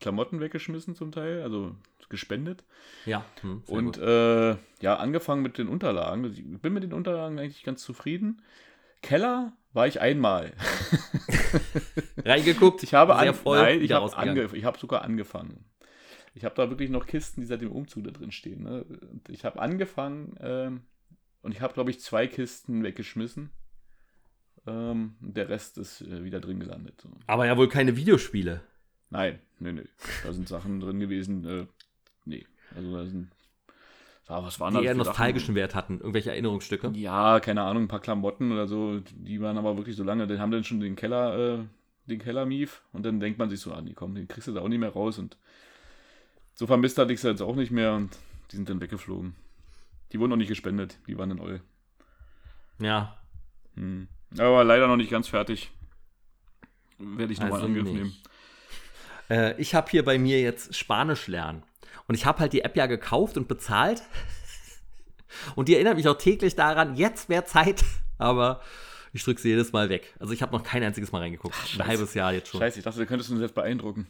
Klamotten 0.00 0.40
weggeschmissen 0.40 0.94
zum 0.94 1.12
Teil, 1.12 1.42
also 1.42 1.74
gespendet. 2.08 2.64
Ja. 3.04 3.24
Hm, 3.40 3.62
und 3.66 3.96
ja, 3.96 4.96
angefangen 4.96 5.42
mit 5.42 5.58
den 5.58 5.66
Unterlagen. 5.66 6.24
Ich 6.30 6.44
bin 6.62 6.72
mit 6.72 6.84
den 6.84 6.92
Unterlagen 6.92 7.38
eigentlich 7.40 7.64
ganz 7.64 7.82
zufrieden. 7.82 8.42
Keller 9.02 9.52
war 9.76 9.86
ich 9.86 10.00
einmal. 10.00 10.52
Reingeguckt. 12.24 12.82
Ich 12.82 12.94
habe 12.94 13.14
an, 13.14 13.34
nein, 13.44 13.82
ich 13.82 13.92
habe 13.92 14.16
ange, 14.16 14.48
hab 14.64 14.78
sogar 14.78 15.02
angefangen. 15.02 15.64
Ich 16.34 16.44
habe 16.44 16.54
da 16.54 16.68
wirklich 16.68 16.90
noch 16.90 17.06
Kisten, 17.06 17.40
die 17.40 17.46
seit 17.46 17.62
dem 17.62 17.72
Umzug 17.72 18.04
da 18.04 18.10
drin 18.10 18.32
stehen. 18.32 18.64
Ne? 18.64 18.84
ich 19.28 19.44
habe 19.44 19.60
angefangen 19.60 20.36
ähm, 20.40 20.82
und 21.42 21.52
ich 21.52 21.60
habe, 21.60 21.74
glaube 21.74 21.90
ich, 21.90 22.00
zwei 22.00 22.26
Kisten 22.26 22.82
weggeschmissen. 22.82 23.50
Ähm, 24.66 25.14
der 25.20 25.48
Rest 25.48 25.78
ist 25.78 26.02
äh, 26.02 26.24
wieder 26.24 26.40
drin 26.40 26.58
gelandet. 26.58 27.00
So. 27.00 27.10
Aber 27.26 27.46
ja 27.46 27.56
wohl 27.56 27.68
keine 27.68 27.96
Videospiele. 27.96 28.62
Nein, 29.10 29.38
nee, 29.60 29.72
nee. 29.72 29.84
Da 30.24 30.32
sind 30.32 30.48
Sachen 30.48 30.80
drin 30.80 30.98
gewesen. 30.98 31.44
Äh, 31.44 31.66
nee. 32.24 32.44
Also 32.74 32.96
da 32.96 33.06
sind 33.06 33.30
ja, 34.28 34.44
was 34.44 34.58
waren 34.58 34.74
die 34.74 34.84
eher 34.84 34.94
nostalgischen 34.94 35.54
Wert 35.54 35.74
hatten, 35.74 35.98
irgendwelche 35.98 36.30
Erinnerungsstücke? 36.30 36.90
Ja, 36.94 37.38
keine 37.40 37.62
Ahnung, 37.62 37.84
ein 37.84 37.88
paar 37.88 38.00
Klamotten 38.00 38.52
oder 38.52 38.66
so, 38.66 39.00
die 39.00 39.40
waren 39.40 39.56
aber 39.58 39.76
wirklich 39.76 39.96
so 39.96 40.02
lange, 40.04 40.26
die 40.26 40.38
haben 40.38 40.50
dann 40.50 40.64
schon 40.64 40.80
den 40.80 40.96
Keller, 40.96 41.58
äh, 41.58 41.58
den 42.06 42.18
Keller-Mief 42.18 42.82
und 42.92 43.06
dann 43.06 43.20
denkt 43.20 43.38
man 43.38 43.48
sich 43.48 43.60
so, 43.60 43.72
ah, 43.72 43.80
die 43.80 43.94
kommen, 43.94 44.14
den 44.14 44.28
kriegst 44.28 44.48
du 44.48 44.52
da 44.52 44.60
auch 44.60 44.68
nicht 44.68 44.80
mehr 44.80 44.92
raus 44.92 45.18
und 45.18 45.36
so 46.54 46.66
vermisst 46.66 46.98
hatte 46.98 47.12
ich 47.12 47.20
sie 47.20 47.28
jetzt 47.28 47.42
auch 47.42 47.54
nicht 47.54 47.70
mehr 47.70 47.94
und 47.94 48.16
die 48.50 48.56
sind 48.56 48.68
dann 48.68 48.80
weggeflogen. 48.80 49.34
Die 50.12 50.20
wurden 50.20 50.32
auch 50.32 50.36
nicht 50.36 50.48
gespendet, 50.48 50.98
die 51.06 51.18
waren 51.18 51.30
in 51.30 51.40
Oll. 51.40 51.60
Ja. 52.78 53.16
Hm. 53.74 54.08
Aber 54.38 54.64
leider 54.64 54.86
noch 54.86 54.96
nicht 54.96 55.10
ganz 55.10 55.28
fertig. 55.28 55.70
Werde 56.98 57.32
ich 57.32 57.40
nochmal 57.40 57.60
also 57.60 57.66
in 57.66 57.78
Angriff 57.78 57.92
nehmen. 57.92 58.16
Äh, 59.28 59.60
ich 59.60 59.74
habe 59.74 59.90
hier 59.90 60.04
bei 60.04 60.18
mir 60.18 60.40
jetzt 60.40 60.74
Spanisch 60.74 61.26
lernen. 61.26 61.62
Und 62.06 62.14
ich 62.14 62.26
habe 62.26 62.38
halt 62.40 62.52
die 62.52 62.62
App 62.62 62.76
ja 62.76 62.86
gekauft 62.86 63.36
und 63.36 63.48
bezahlt. 63.48 64.02
Und 65.54 65.68
die 65.68 65.74
erinnert 65.74 65.96
mich 65.96 66.08
auch 66.08 66.18
täglich 66.18 66.56
daran, 66.56 66.96
jetzt 66.96 67.28
wäre 67.28 67.44
Zeit, 67.44 67.84
aber 68.18 68.60
ich 69.12 69.24
drücke 69.24 69.40
sie 69.40 69.48
jedes 69.50 69.72
Mal 69.72 69.88
weg. 69.88 70.14
Also 70.18 70.32
ich 70.32 70.42
habe 70.42 70.52
noch 70.52 70.62
kein 70.62 70.82
einziges 70.82 71.12
Mal 71.12 71.20
reingeguckt. 71.20 71.54
Ach, 71.58 71.80
Ein 71.80 71.86
halbes 71.86 72.14
Jahr 72.14 72.32
jetzt 72.32 72.48
schon. 72.48 72.60
Scheiße, 72.60 72.78
ich 72.78 72.84
dachte, 72.84 72.98
du 72.98 73.06
könntest 73.06 73.30
uns 73.30 73.40
jetzt 73.40 73.54
beeindrucken. 73.54 74.06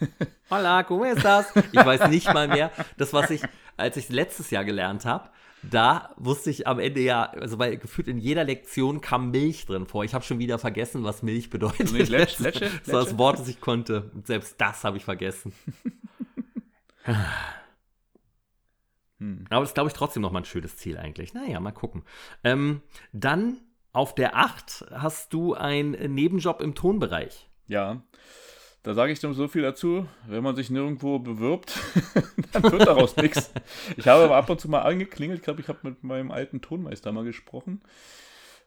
Hola, 0.50 0.80
¿cómo 0.84 1.04
estás? 1.04 1.46
Ich 1.72 1.84
weiß 1.84 2.08
nicht 2.08 2.32
mal 2.32 2.48
mehr, 2.48 2.70
das, 2.96 3.12
was 3.12 3.30
ich, 3.30 3.42
als 3.76 3.96
ich 3.98 4.08
letztes 4.08 4.50
Jahr 4.50 4.64
gelernt 4.64 5.04
habe, 5.04 5.28
da 5.62 6.14
wusste 6.16 6.50
ich 6.50 6.66
am 6.66 6.78
Ende 6.78 7.00
ja, 7.00 7.24
also 7.24 7.58
weil 7.58 7.76
gefühlt 7.76 8.08
in 8.08 8.18
jeder 8.18 8.44
Lektion 8.44 9.00
kam 9.00 9.30
Milch 9.30 9.66
drin 9.66 9.86
vor. 9.86 10.04
Ich 10.04 10.14
habe 10.14 10.24
schon 10.24 10.38
wieder 10.38 10.58
vergessen, 10.58 11.04
was 11.04 11.22
Milch 11.22 11.50
bedeutet. 11.50 11.92
Also 11.92 12.12
Lecce, 12.12 12.70
Das 12.84 12.92
war 12.92 13.04
das 13.04 13.18
Wort, 13.18 13.38
das 13.38 13.48
ich 13.48 13.60
konnte. 13.60 14.10
Und 14.14 14.26
selbst 14.26 14.60
das 14.60 14.84
habe 14.84 14.96
ich 14.96 15.04
vergessen. 15.04 15.52
Hm. 19.18 19.46
Aber 19.48 19.60
das 19.60 19.70
ist, 19.70 19.74
glaube 19.74 19.88
ich, 19.88 19.94
trotzdem 19.94 20.20
noch 20.20 20.30
mal 20.30 20.40
ein 20.40 20.44
schönes 20.44 20.76
Ziel 20.76 20.98
eigentlich. 20.98 21.32
Naja, 21.32 21.58
mal 21.58 21.72
gucken. 21.72 22.02
Ähm, 22.44 22.82
dann 23.12 23.62
auf 23.92 24.14
der 24.14 24.36
8 24.36 24.84
hast 24.92 25.32
du 25.32 25.54
einen 25.54 25.92
Nebenjob 26.14 26.60
im 26.60 26.74
Tonbereich. 26.74 27.48
Ja, 27.66 28.02
da 28.82 28.94
sage 28.94 29.12
ich 29.12 29.22
nur 29.22 29.34
so 29.34 29.48
viel 29.48 29.62
dazu. 29.62 30.06
Wenn 30.28 30.42
man 30.44 30.54
sich 30.54 30.70
nirgendwo 30.70 31.18
bewirbt, 31.18 31.78
dann 32.52 32.62
wird 32.64 32.86
daraus 32.86 33.16
nichts. 33.16 33.52
Ich 33.96 34.06
habe 34.06 34.24
aber 34.24 34.36
ab 34.36 34.50
und 34.50 34.60
zu 34.60 34.68
mal 34.68 34.82
angeklingelt. 34.82 35.38
Ich 35.38 35.44
glaube, 35.44 35.60
ich 35.60 35.68
habe 35.68 35.78
mit 35.82 36.04
meinem 36.04 36.30
alten 36.30 36.60
Tonmeister 36.60 37.10
mal 37.10 37.24
gesprochen. 37.24 37.80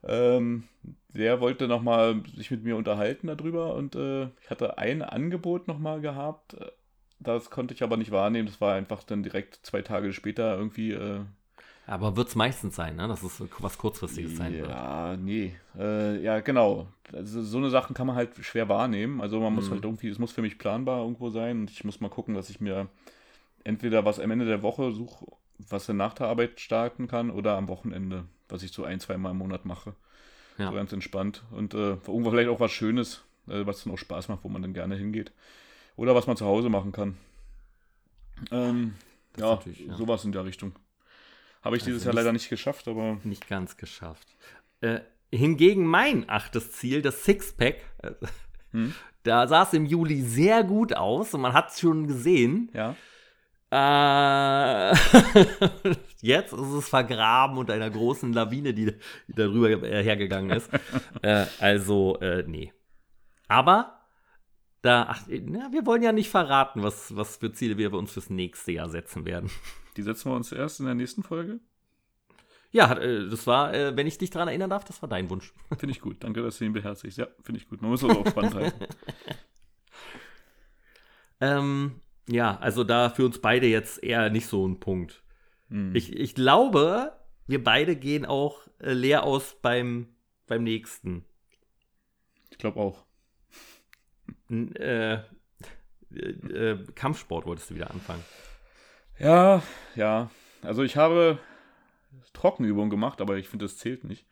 Ähm, 0.04 0.64
der 1.10 1.42
wollte 1.42 1.68
noch 1.68 1.82
mal 1.82 2.24
sich 2.36 2.52
mit 2.52 2.64
mir 2.64 2.76
unterhalten 2.76 3.28
darüber 3.28 3.76
und 3.76 3.96
äh, 3.96 4.30
ich 4.42 4.50
hatte 4.50 4.78
ein 4.78 5.02
Angebot 5.02 5.68
noch 5.68 5.78
mal 5.78 6.02
gehabt, 6.02 6.56
das 7.20 7.50
konnte 7.50 7.74
ich 7.74 7.84
aber 7.84 7.98
nicht 7.98 8.12
wahrnehmen. 8.12 8.48
Das 8.48 8.62
war 8.62 8.76
einfach 8.76 9.04
dann 9.04 9.24
direkt 9.24 9.60
zwei 9.64 9.82
Tage 9.82 10.14
später 10.14 10.58
irgendwie. 10.58 10.94
Äh, 10.94 11.22
aber 11.86 12.16
wird 12.16 12.28
es 12.30 12.36
meistens 12.36 12.76
sein, 12.76 12.96
ne? 12.96 13.08
dass 13.08 13.24
es 13.24 13.44
was 13.60 13.78
Kurzfristiges 13.78 14.38
sein 14.38 14.54
wird. 14.54 14.70
Ja, 14.70 15.18
nee. 15.18 15.56
Äh, 15.78 16.22
ja, 16.22 16.40
genau. 16.40 16.88
Also, 17.12 17.42
so 17.42 17.58
eine 17.58 17.72
Sachen 17.72 17.96
kann 17.96 18.06
man 18.06 18.16
halt 18.16 18.36
schwer 18.46 18.70
wahrnehmen. 18.70 19.22
Also 19.22 19.40
man 19.40 19.54
muss 19.54 19.68
mhm. 19.68 19.74
halt 19.74 19.86
irgendwie, 19.86 20.10
es 20.10 20.20
muss 20.20 20.32
für 20.32 20.44
mich 20.44 20.60
planbar 20.60 21.02
irgendwo 21.02 21.30
sein 21.32 21.62
und 21.62 21.72
ich 21.72 21.84
muss 21.84 22.00
mal 22.00 22.10
gucken, 22.10 22.36
dass 22.36 22.50
ich 22.50 22.62
mir 22.62 22.88
entweder 23.64 24.06
was 24.06 24.20
am 24.20 24.30
Ende 24.32 24.46
der 24.46 24.62
Woche 24.62 24.92
suche, 24.92 25.26
was 25.58 25.88
dann 25.88 25.98
nach 25.98 26.14
der 26.14 26.28
Arbeit 26.28 26.60
starten 26.60 27.08
kann 27.08 27.32
oder 27.32 27.58
am 27.58 27.68
Wochenende, 27.68 28.26
was 28.48 28.64
ich 28.64 28.72
so 28.72 28.84
ein, 28.84 29.00
zwei 29.00 29.18
Mal 29.18 29.32
im 29.32 29.38
Monat 29.38 29.66
mache. 29.66 29.96
Ja. 30.60 30.68
So 30.68 30.76
ganz 30.76 30.94
entspannt. 30.94 31.44
Und 31.52 31.74
äh, 31.74 31.98
irgendwo 32.08 32.30
vielleicht 32.30 32.50
auch 32.50 32.60
was 32.60 32.72
Schönes, 32.72 33.24
äh, 33.48 33.66
was 33.66 33.84
dann 33.84 33.94
auch 33.94 33.98
Spaß 33.98 34.28
macht, 34.28 34.44
wo 34.44 34.50
man 34.50 34.62
dann 34.62 34.74
gerne 34.74 34.96
hingeht. 34.96 35.32
Oder 36.00 36.16
was 36.16 36.28
man 36.28 36.38
zu 36.38 36.46
Hause 36.46 36.70
machen 36.70 36.94
kann. 36.94 37.18
Ähm, 38.52 38.94
ja, 39.38 39.60
ja, 39.66 39.96
sowas 39.98 40.24
in 40.24 40.32
der 40.32 40.46
Richtung. 40.46 40.72
Habe 41.62 41.76
ich 41.76 41.82
also 41.82 41.92
dieses 41.92 42.06
Jahr 42.06 42.14
leider 42.14 42.32
nicht 42.32 42.48
geschafft, 42.48 42.88
aber. 42.88 43.18
Nicht 43.26 43.50
ganz 43.50 43.76
geschafft. 43.76 44.26
Äh, 44.80 45.02
hingegen 45.30 45.86
mein 45.86 46.30
achtes 46.30 46.72
Ziel, 46.72 47.02
das 47.02 47.26
Sixpack, 47.26 47.84
äh, 48.02 48.12
hm? 48.72 48.94
da 49.24 49.46
sah 49.50 49.64
es 49.64 49.74
im 49.74 49.86
Juli 49.86 50.22
sehr 50.22 50.64
gut 50.64 50.96
aus 50.96 51.34
und 51.34 51.42
man 51.42 51.52
hat 51.52 51.72
es 51.72 51.82
schon 51.82 52.08
gesehen. 52.08 52.72
Ja. 52.74 52.96
Äh, 53.72 54.96
jetzt 56.22 56.54
ist 56.54 56.74
es 56.78 56.88
vergraben 56.88 57.58
unter 57.58 57.74
einer 57.74 57.90
großen 57.90 58.32
Lawine, 58.32 58.74
die, 58.74 58.86
die 59.28 59.34
darüber 59.36 59.86
hergegangen 59.86 60.52
ist. 60.52 60.70
äh, 61.24 61.46
also, 61.60 62.18
äh, 62.22 62.46
nee. 62.48 62.72
Aber 63.50 63.99
da, 64.82 65.08
ach, 65.10 65.26
na, 65.28 65.72
wir 65.72 65.86
wollen 65.86 66.02
ja 66.02 66.12
nicht 66.12 66.30
verraten, 66.30 66.84
was, 66.84 67.16
was 67.16 67.38
für 67.38 67.52
Ziele 67.52 67.78
wir 67.78 67.94
uns 67.94 68.14
fürs 68.14 68.30
nächste 68.30 68.72
Jahr 68.72 68.90
setzen 68.90 69.26
werden. 69.26 69.50
Die 69.98 70.04
setzen 70.04 70.32
wir 70.32 70.36
uns 70.36 70.52
erst 70.52 70.80
in 70.80 70.86
der 70.86 70.96
nächsten 70.96 71.24
Folge? 71.24 71.60
Ja, 72.72 72.94
äh, 72.94 73.28
das 73.28 73.48
war, 73.48 73.74
äh, 73.74 73.98
wenn 73.98 74.08
ich 74.08 74.18
dich 74.18 74.30
daran 74.30 74.48
erinnern 74.48 74.70
darf, 74.70 74.86
das 74.86 75.02
war 75.02 75.10
dein 75.10 75.30
Wunsch. 75.30 75.54
Finde 75.78 75.92
ich 75.92 76.02
gut. 76.02 76.24
Danke, 76.24 76.42
dass 76.42 76.60
du 76.60 76.66
ihn 76.66 76.74
beherzigst. 76.74 77.18
Ja, 77.18 77.28
finde 77.42 77.60
ich 77.60 77.68
gut. 77.68 77.82
Man 77.82 77.92
muss 77.92 78.02
das 78.02 78.16
auch 78.16 78.28
spannend 78.28 78.56
halten. 78.56 78.86
ähm, 81.42 82.02
ja, 82.28 82.58
also 82.60 82.84
da 82.84 83.10
für 83.10 83.26
uns 83.26 83.40
beide 83.42 83.68
jetzt 83.68 84.04
eher 84.04 84.30
nicht 84.30 84.46
so 84.46 84.68
ein 84.68 84.80
Punkt. 84.80 85.24
Hm. 85.70 85.96
Ich, 85.96 86.16
ich 86.16 86.36
glaube, 86.36 87.14
wir 87.48 87.64
beide 87.64 87.96
gehen 87.96 88.26
auch 88.26 88.68
äh, 88.78 88.94
leer 88.94 89.24
aus 89.24 89.58
beim, 89.62 90.08
beim 90.46 90.64
nächsten. 90.64 91.26
Ich 92.52 92.60
glaube 92.60 92.80
auch. 92.80 93.09
N 94.50 94.76
äh, 94.76 95.22
äh, 96.14 96.78
Kampfsport 96.96 97.46
wolltest 97.46 97.70
du 97.70 97.76
wieder 97.76 97.92
anfangen. 97.92 98.24
Ja, 99.20 99.62
ja. 99.96 100.30
Also 100.62 100.84
ich 100.84 100.98
habe 100.98 101.40
Trockenübungen 102.34 102.90
gemacht, 102.90 103.22
aber 103.22 103.38
ich 103.38 103.48
finde, 103.48 103.66
das 103.66 103.78
zählt 103.78 104.04
nicht. 104.04 104.26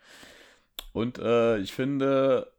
Und 0.94 1.20
äh, 1.20 1.60
ich 1.60 1.74
finde, 1.74 2.52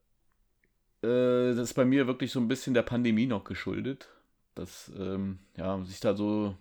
äh, 1.03 1.55
das 1.55 1.59
ist 1.71 1.75
bei 1.75 1.85
mir 1.85 2.07
wirklich 2.07 2.31
so 2.31 2.41
ein 2.41 2.49
bisschen 2.49 2.75
der 2.75 2.83
Pandemie 2.83 3.27
noch 3.27 3.45
geschuldet 3.45 4.09
dass 4.59 4.91
ähm, 4.99 5.39
ja, 5.57 5.83
sich 5.85 6.01
da 6.01 6.15
so 6.15 6.57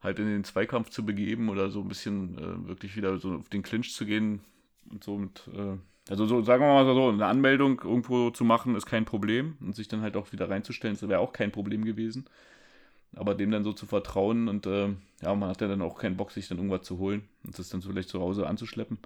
halt 0.00 0.18
in 0.18 0.26
den 0.26 0.44
Zweikampf 0.44 0.90
zu 0.90 1.04
begeben 1.04 1.48
oder 1.48 1.70
so 1.70 1.80
ein 1.80 1.88
bisschen 1.88 2.38
äh, 2.38 2.68
wirklich 2.68 2.96
wieder 2.96 3.18
so 3.18 3.34
auf 3.34 3.48
den 3.48 3.62
Clinch 3.62 3.92
zu 3.92 4.06
gehen 4.06 4.40
und 4.90 5.02
so 5.04 5.18
mit, 5.18 5.48
äh, 5.48 5.76
also 6.08 6.26
so, 6.26 6.42
sagen 6.42 6.62
wir 6.64 6.72
mal 6.72 6.84
so, 6.84 7.08
eine 7.08 7.26
Anmeldung 7.26 7.80
irgendwo 7.80 8.30
zu 8.30 8.44
machen, 8.44 8.74
ist 8.74 8.86
kein 8.86 9.04
Problem 9.04 9.56
und 9.60 9.76
sich 9.76 9.88
dann 9.88 10.02
halt 10.02 10.16
auch 10.16 10.32
wieder 10.32 10.50
reinzustellen, 10.50 10.96
das 10.98 11.08
wäre 11.08 11.20
auch 11.20 11.32
kein 11.32 11.52
Problem 11.52 11.84
gewesen. 11.84 12.26
Aber 13.14 13.34
dem 13.34 13.50
dann 13.50 13.62
so 13.62 13.72
zu 13.72 13.86
vertrauen 13.86 14.48
und 14.48 14.66
äh, 14.66 14.88
ja, 15.20 15.34
man 15.34 15.50
hat 15.50 15.60
ja 15.60 15.68
dann 15.68 15.82
auch 15.82 15.98
keinen 15.98 16.16
Bock, 16.16 16.30
sich 16.30 16.48
dann 16.48 16.58
irgendwas 16.58 16.82
zu 16.82 16.98
holen 16.98 17.28
und 17.44 17.58
das 17.58 17.68
dann 17.68 17.82
so 17.82 17.90
vielleicht 17.90 18.08
zu 18.08 18.20
Hause 18.20 18.46
anzuschleppen. 18.46 18.98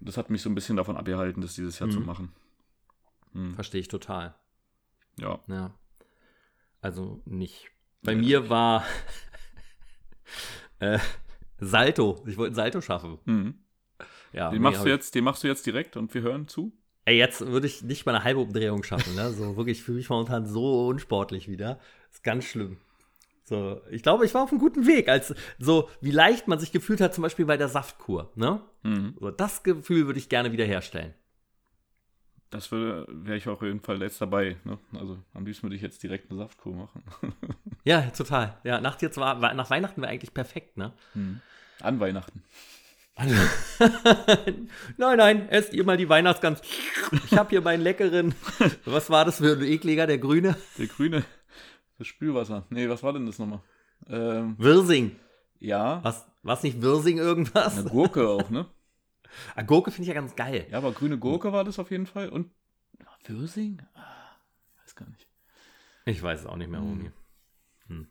Das 0.00 0.16
hat 0.16 0.30
mich 0.30 0.42
so 0.42 0.50
ein 0.50 0.54
bisschen 0.54 0.76
davon 0.76 0.96
abgehalten, 0.96 1.40
das 1.40 1.54
dieses 1.54 1.78
Jahr 1.78 1.88
mhm. 1.88 1.92
zu 1.92 2.00
machen. 2.00 2.32
Mhm. 3.32 3.54
Verstehe 3.54 3.80
ich 3.80 3.88
total. 3.88 4.34
Ja. 5.18 5.40
Ja. 5.48 5.74
Also 6.80 7.22
nicht. 7.24 7.70
Bei 8.02 8.12
ja, 8.12 8.18
mir 8.18 8.50
war 8.50 8.84
äh, 10.78 10.98
Salto. 11.58 12.22
Ich 12.26 12.36
wollte 12.36 12.52
ein 12.52 12.56
Salto 12.56 12.80
schaffen. 12.80 13.18
Mhm. 13.24 13.54
Ja, 14.32 14.50
den, 14.50 14.62
machst 14.62 14.84
du 14.84 14.88
jetzt, 14.88 15.14
den 15.14 15.24
machst 15.24 15.42
du 15.42 15.48
jetzt 15.48 15.66
direkt 15.66 15.96
und 15.96 16.12
wir 16.14 16.22
hören 16.22 16.48
zu? 16.48 16.72
Ey, 17.04 17.16
jetzt 17.16 17.40
würde 17.40 17.66
ich 17.66 17.82
nicht 17.82 18.04
mal 18.04 18.14
eine 18.14 18.24
halbe 18.24 18.40
Umdrehung 18.40 18.82
schaffen. 18.82 19.14
Ne? 19.14 19.32
So 19.32 19.56
wirklich 19.56 19.82
fühle 19.82 19.98
mich 19.98 20.10
momentan 20.10 20.46
so 20.46 20.88
unsportlich 20.88 21.48
wieder. 21.48 21.80
ist 22.12 22.22
ganz 22.22 22.44
schlimm. 22.44 22.78
So, 23.44 23.80
ich 23.90 24.02
glaube, 24.02 24.26
ich 24.26 24.34
war 24.34 24.42
auf 24.42 24.50
einem 24.50 24.60
guten 24.60 24.86
Weg, 24.86 25.08
als 25.08 25.34
so 25.58 25.88
wie 26.02 26.10
leicht 26.10 26.48
man 26.48 26.58
sich 26.58 26.70
gefühlt 26.70 27.00
hat, 27.00 27.14
zum 27.14 27.22
Beispiel 27.22 27.46
bei 27.46 27.56
der 27.56 27.68
Saftkur. 27.68 28.30
Ne? 28.34 28.60
Mhm. 28.82 29.14
So, 29.18 29.30
das 29.30 29.62
Gefühl 29.62 30.06
würde 30.06 30.18
ich 30.18 30.28
gerne 30.28 30.52
wiederherstellen. 30.52 31.14
Das 32.50 32.70
wäre 32.72 33.36
ich 33.36 33.48
auch 33.48 33.54
auf 33.54 33.62
jeden 33.62 33.80
Fall 33.80 34.02
jetzt 34.02 34.20
dabei. 34.20 34.56
Ne? 34.64 34.78
Also 34.92 35.18
am 35.32 35.46
liebsten 35.46 35.64
würde 35.64 35.76
ich 35.76 35.82
jetzt 35.82 36.02
direkt 36.02 36.30
eine 36.30 36.38
Saftkur 36.38 36.74
machen. 36.74 37.02
ja, 37.84 38.02
total. 38.10 38.58
Ja, 38.64 38.82
nach, 38.82 39.00
jetzt 39.00 39.16
war, 39.16 39.54
nach 39.54 39.70
Weihnachten 39.70 40.02
wäre 40.02 40.12
eigentlich 40.12 40.34
perfekt, 40.34 40.76
ne? 40.76 40.92
Hm. 41.14 41.40
An 41.80 42.00
Weihnachten. 42.00 42.42
nein, 44.96 45.18
nein, 45.18 45.48
esst 45.48 45.72
ihr 45.72 45.84
mal 45.84 45.96
die 45.96 46.08
Weihnachtsgans. 46.08 46.60
Ich 47.26 47.36
habe 47.36 47.50
hier 47.50 47.60
meinen 47.60 47.82
leckeren. 47.82 48.34
Was 48.84 49.10
war 49.10 49.24
das 49.24 49.38
für 49.38 49.56
ein 49.56 49.62
Ekliger, 49.62 50.06
der 50.06 50.18
grüne? 50.18 50.56
Der 50.78 50.86
grüne. 50.86 51.24
Das 51.98 52.06
Spülwasser. 52.06 52.64
Nee, 52.70 52.88
was 52.88 53.02
war 53.02 53.12
denn 53.12 53.26
das 53.26 53.40
nochmal? 53.40 53.60
Ähm, 54.08 54.54
Wirsing. 54.56 55.16
Ja. 55.58 55.98
Was, 56.04 56.24
was 56.44 56.62
nicht 56.62 56.80
Wirsing 56.80 57.18
irgendwas? 57.18 57.76
Eine 57.76 57.90
Gurke 57.90 58.28
auch, 58.28 58.50
ne? 58.50 58.66
Ah, 59.54 59.62
Gurke 59.62 59.90
finde 59.90 60.02
ich 60.04 60.08
ja 60.08 60.14
ganz 60.14 60.34
geil. 60.36 60.66
Ja, 60.70 60.78
aber 60.78 60.90
grüne 60.90 61.18
Gurke 61.18 61.52
war 61.52 61.62
das 61.62 61.78
auf 61.78 61.90
jeden 61.90 62.06
Fall. 62.06 62.30
Und 62.30 62.50
Würsing? 63.28 63.82
Ah, 63.94 64.36
weiß 64.82 64.94
gar 64.94 65.08
nicht. 65.08 65.26
Ich 66.06 66.22
weiß 66.22 66.40
es 66.40 66.46
auch 66.46 66.56
nicht 66.56 66.70
mehr, 66.70 66.80
Romy. 66.80 67.10
Hm. 67.86 67.96
hm. 67.96 68.08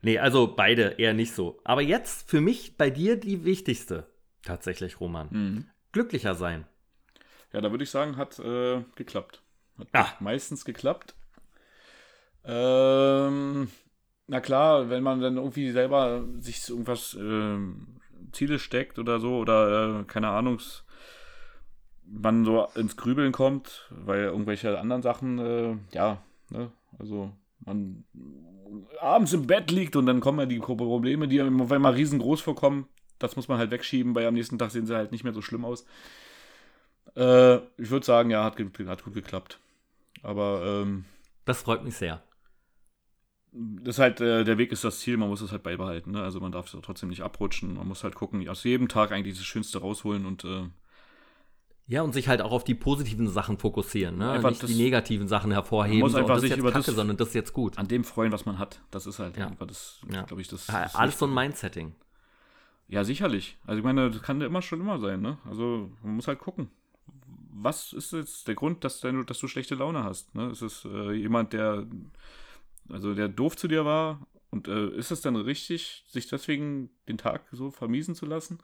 Nee, 0.00 0.18
also 0.18 0.54
beide 0.54 0.94
eher 0.98 1.12
nicht 1.12 1.34
so. 1.34 1.60
Aber 1.64 1.82
jetzt 1.82 2.30
für 2.30 2.40
mich 2.40 2.76
bei 2.76 2.90
dir 2.90 3.16
die 3.16 3.44
wichtigste, 3.44 4.08
tatsächlich, 4.42 5.00
Roman. 5.00 5.28
Mhm. 5.30 5.66
Glücklicher 5.92 6.34
sein. 6.34 6.66
Ja, 7.52 7.60
da 7.60 7.70
würde 7.70 7.84
ich 7.84 7.90
sagen, 7.90 8.16
hat 8.16 8.38
äh, 8.38 8.82
geklappt. 8.94 9.42
Hat 9.78 9.88
ah. 9.92 10.08
meistens 10.20 10.64
geklappt. 10.64 11.14
Ähm, 12.44 13.68
na 14.26 14.40
klar, 14.40 14.90
wenn 14.90 15.02
man 15.02 15.20
dann 15.20 15.36
irgendwie 15.36 15.70
selber 15.70 16.24
sich 16.38 16.68
irgendwas 16.68 17.14
ähm, 17.18 18.00
Ziele 18.32 18.58
steckt 18.58 18.98
oder 18.98 19.20
so 19.20 19.38
oder 19.38 20.00
äh, 20.00 20.04
keine 20.04 20.28
Ahnung, 20.28 20.60
man 22.04 22.44
so 22.44 22.68
ins 22.74 22.96
Grübeln 22.96 23.32
kommt, 23.32 23.88
weil 23.90 24.24
irgendwelche 24.24 24.78
anderen 24.78 25.02
Sachen, 25.02 25.38
äh, 25.38 25.76
ja, 25.92 26.22
ne, 26.50 26.70
also 26.98 27.32
man 27.60 28.04
abends 29.00 29.32
im 29.32 29.46
Bett 29.46 29.70
liegt 29.70 29.96
und 29.96 30.06
dann 30.06 30.20
kommen 30.20 30.40
ja 30.40 30.46
die 30.46 30.58
Probleme, 30.58 31.28
die 31.28 31.40
auf 31.40 31.72
einmal 31.72 31.94
riesengroß 31.94 32.40
vorkommen. 32.40 32.86
Das 33.18 33.36
muss 33.36 33.48
man 33.48 33.58
halt 33.58 33.70
wegschieben, 33.70 34.14
weil 34.14 34.26
am 34.26 34.34
nächsten 34.34 34.58
Tag 34.58 34.70
sehen 34.70 34.86
sie 34.86 34.96
halt 34.96 35.12
nicht 35.12 35.24
mehr 35.24 35.32
so 35.32 35.42
schlimm 35.42 35.64
aus. 35.64 35.84
Äh, 37.16 37.56
ich 37.76 37.90
würde 37.90 38.06
sagen, 38.06 38.30
ja, 38.30 38.44
hat, 38.44 38.58
hat, 38.58 39.04
gut 39.04 39.14
geklappt. 39.14 39.58
Aber 40.22 40.62
ähm, 40.64 41.04
das 41.44 41.62
freut 41.62 41.84
mich 41.84 41.96
sehr 41.96 42.22
das 43.52 43.96
ist 43.96 43.98
halt, 43.98 44.20
äh, 44.20 44.44
der 44.44 44.58
Weg 44.58 44.72
ist 44.72 44.84
das 44.84 45.00
Ziel, 45.00 45.16
man 45.16 45.28
muss 45.28 45.40
es 45.40 45.52
halt 45.52 45.62
beibehalten. 45.62 46.12
Ne? 46.12 46.22
Also 46.22 46.40
man 46.40 46.52
darf 46.52 46.72
es 46.72 46.80
trotzdem 46.82 47.08
nicht 47.08 47.22
abrutschen. 47.22 47.74
Man 47.74 47.88
muss 47.88 48.04
halt 48.04 48.14
gucken, 48.14 48.46
aus 48.48 48.64
jedem 48.64 48.88
Tag 48.88 49.12
eigentlich 49.12 49.36
das 49.36 49.46
Schönste 49.46 49.80
rausholen 49.80 50.26
und 50.26 50.44
äh, 50.44 50.68
ja, 51.90 52.02
und 52.02 52.12
sich 52.12 52.28
halt 52.28 52.42
auch 52.42 52.52
auf 52.52 52.64
die 52.64 52.74
positiven 52.74 53.28
Sachen 53.28 53.56
fokussieren, 53.56 54.18
ne? 54.18 54.30
Einfach 54.30 54.50
nicht 54.50 54.62
das, 54.62 54.68
die 54.68 54.76
negativen 54.76 55.26
Sachen 55.26 55.52
hervorheben. 55.52 56.00
Man 56.00 56.10
muss 56.10 56.14
einfach 56.14 56.34
so, 56.34 56.42
sich 56.42 56.54
über 56.54 56.70
Kacke, 56.70 56.84
das, 56.84 56.94
sondern 56.94 57.16
das 57.16 57.28
ist 57.28 57.34
jetzt 57.34 57.54
gut. 57.54 57.78
An 57.78 57.88
dem 57.88 58.04
freuen, 58.04 58.30
was 58.30 58.44
man 58.44 58.58
hat. 58.58 58.82
Das 58.90 59.06
ist 59.06 59.18
halt 59.18 59.38
ja. 59.38 59.46
einfach 59.46 59.66
das, 59.66 60.02
ja. 60.12 60.20
glaube 60.24 60.42
ich, 60.42 60.48
das, 60.48 60.66
das 60.66 60.94
Alles 60.94 61.18
so 61.18 61.26
ein 61.26 61.32
Mindsetting. 61.32 61.94
Ja, 62.88 63.04
sicherlich. 63.04 63.58
Also 63.66 63.78
ich 63.78 63.84
meine, 63.84 64.10
das 64.10 64.22
kann 64.22 64.40
ja 64.40 64.46
immer 64.46 64.62
schon 64.62 64.80
immer 64.80 64.98
sein, 64.98 65.20
ne? 65.20 65.38
Also 65.48 65.90
man 66.02 66.16
muss 66.16 66.28
halt 66.28 66.38
gucken. 66.38 66.70
Was 67.60 67.92
ist 67.92 68.12
jetzt 68.12 68.48
der 68.48 68.54
Grund, 68.54 68.84
dass, 68.84 69.00
du, 69.00 69.24
dass 69.24 69.38
du 69.38 69.48
schlechte 69.48 69.74
Laune 69.74 70.04
hast? 70.04 70.34
Ne? 70.34 70.50
Ist 70.50 70.62
es 70.62 70.84
äh, 70.84 71.12
jemand, 71.12 71.52
der 71.52 71.86
also 72.90 73.14
der 73.14 73.28
doof 73.28 73.56
zu 73.56 73.68
dir 73.68 73.84
war. 73.84 74.26
Und 74.50 74.66
äh, 74.68 74.88
ist 74.90 75.10
es 75.10 75.20
dann 75.20 75.36
richtig, 75.36 76.04
sich 76.08 76.26
deswegen 76.26 76.90
den 77.06 77.18
Tag 77.18 77.42
so 77.52 77.70
vermiesen 77.70 78.14
zu 78.14 78.24
lassen? 78.24 78.58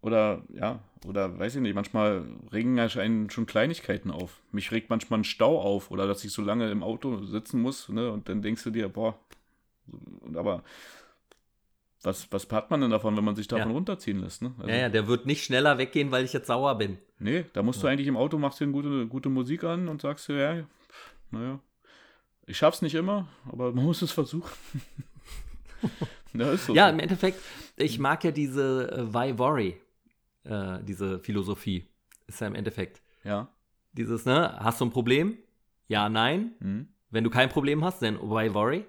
Oder 0.00 0.42
ja, 0.52 0.80
oder 1.06 1.38
weiß 1.38 1.56
ich 1.56 1.62
nicht, 1.62 1.74
manchmal 1.74 2.24
regen 2.52 2.78
einen 2.78 3.30
schon 3.30 3.46
Kleinigkeiten 3.46 4.10
auf. 4.10 4.42
Mich 4.52 4.70
regt 4.70 4.90
manchmal 4.90 5.20
ein 5.20 5.24
Stau 5.24 5.60
auf 5.60 5.90
oder 5.90 6.06
dass 6.06 6.24
ich 6.24 6.32
so 6.32 6.42
lange 6.42 6.70
im 6.70 6.82
Auto 6.82 7.24
sitzen 7.24 7.60
muss, 7.62 7.88
ne? 7.88 8.12
Und 8.12 8.28
dann 8.28 8.42
denkst 8.42 8.62
du 8.64 8.70
dir, 8.70 8.88
boah, 8.88 9.18
aber 10.34 10.62
was, 12.04 12.30
was 12.32 12.48
hat 12.50 12.70
man 12.70 12.80
denn 12.80 12.90
davon, 12.90 13.16
wenn 13.16 13.24
man 13.24 13.36
sich 13.36 13.48
davon 13.48 13.68
ja. 13.68 13.74
runterziehen 13.74 14.20
lässt? 14.20 14.42
Ne? 14.42 14.54
Also, 14.58 14.70
ja, 14.70 14.76
ja, 14.76 14.88
der 14.88 15.06
wird 15.06 15.26
nicht 15.26 15.44
schneller 15.44 15.78
weggehen, 15.78 16.10
weil 16.10 16.24
ich 16.24 16.32
jetzt 16.32 16.46
sauer 16.46 16.76
bin. 16.76 16.98
Nee, 17.18 17.46
da 17.52 17.62
musst 17.62 17.78
ja. 17.78 17.88
du 17.88 17.92
eigentlich 17.92 18.08
im 18.08 18.16
Auto, 18.16 18.38
machst 18.38 18.60
dir 18.60 18.64
eine 18.64 18.72
gute, 18.72 19.06
gute 19.06 19.28
Musik 19.28 19.64
an 19.64 19.88
und 19.88 20.02
sagst 20.02 20.28
dir, 20.28 20.36
ja, 20.36 20.66
naja, 21.30 21.60
ich 22.46 22.56
schaff's 22.56 22.82
nicht 22.82 22.94
immer, 22.94 23.28
aber 23.50 23.72
man 23.72 23.84
muss 23.86 24.02
es 24.02 24.12
versuchen. 24.12 24.50
ja, 26.34 26.56
so 26.56 26.74
im 26.74 26.98
Endeffekt, 26.98 27.40
ich 27.76 27.98
mag 27.98 28.22
ja 28.24 28.30
diese 28.30 28.90
äh, 28.92 29.14
Why 29.14 29.38
Worry, 29.38 29.80
äh, 30.44 30.78
diese 30.82 31.18
Philosophie. 31.20 31.86
Ist 32.26 32.40
ja 32.40 32.46
im 32.46 32.54
Endeffekt. 32.54 33.02
Ja. 33.22 33.48
Dieses, 33.92 34.24
ne, 34.24 34.56
hast 34.58 34.80
du 34.80 34.86
ein 34.86 34.90
Problem? 34.90 35.36
Ja, 35.88 36.08
nein. 36.08 36.52
Mhm. 36.60 36.88
Wenn 37.10 37.24
du 37.24 37.30
kein 37.30 37.48
Problem 37.48 37.84
hast, 37.84 38.02
dann 38.02 38.18
why 38.20 38.52
worry? 38.52 38.84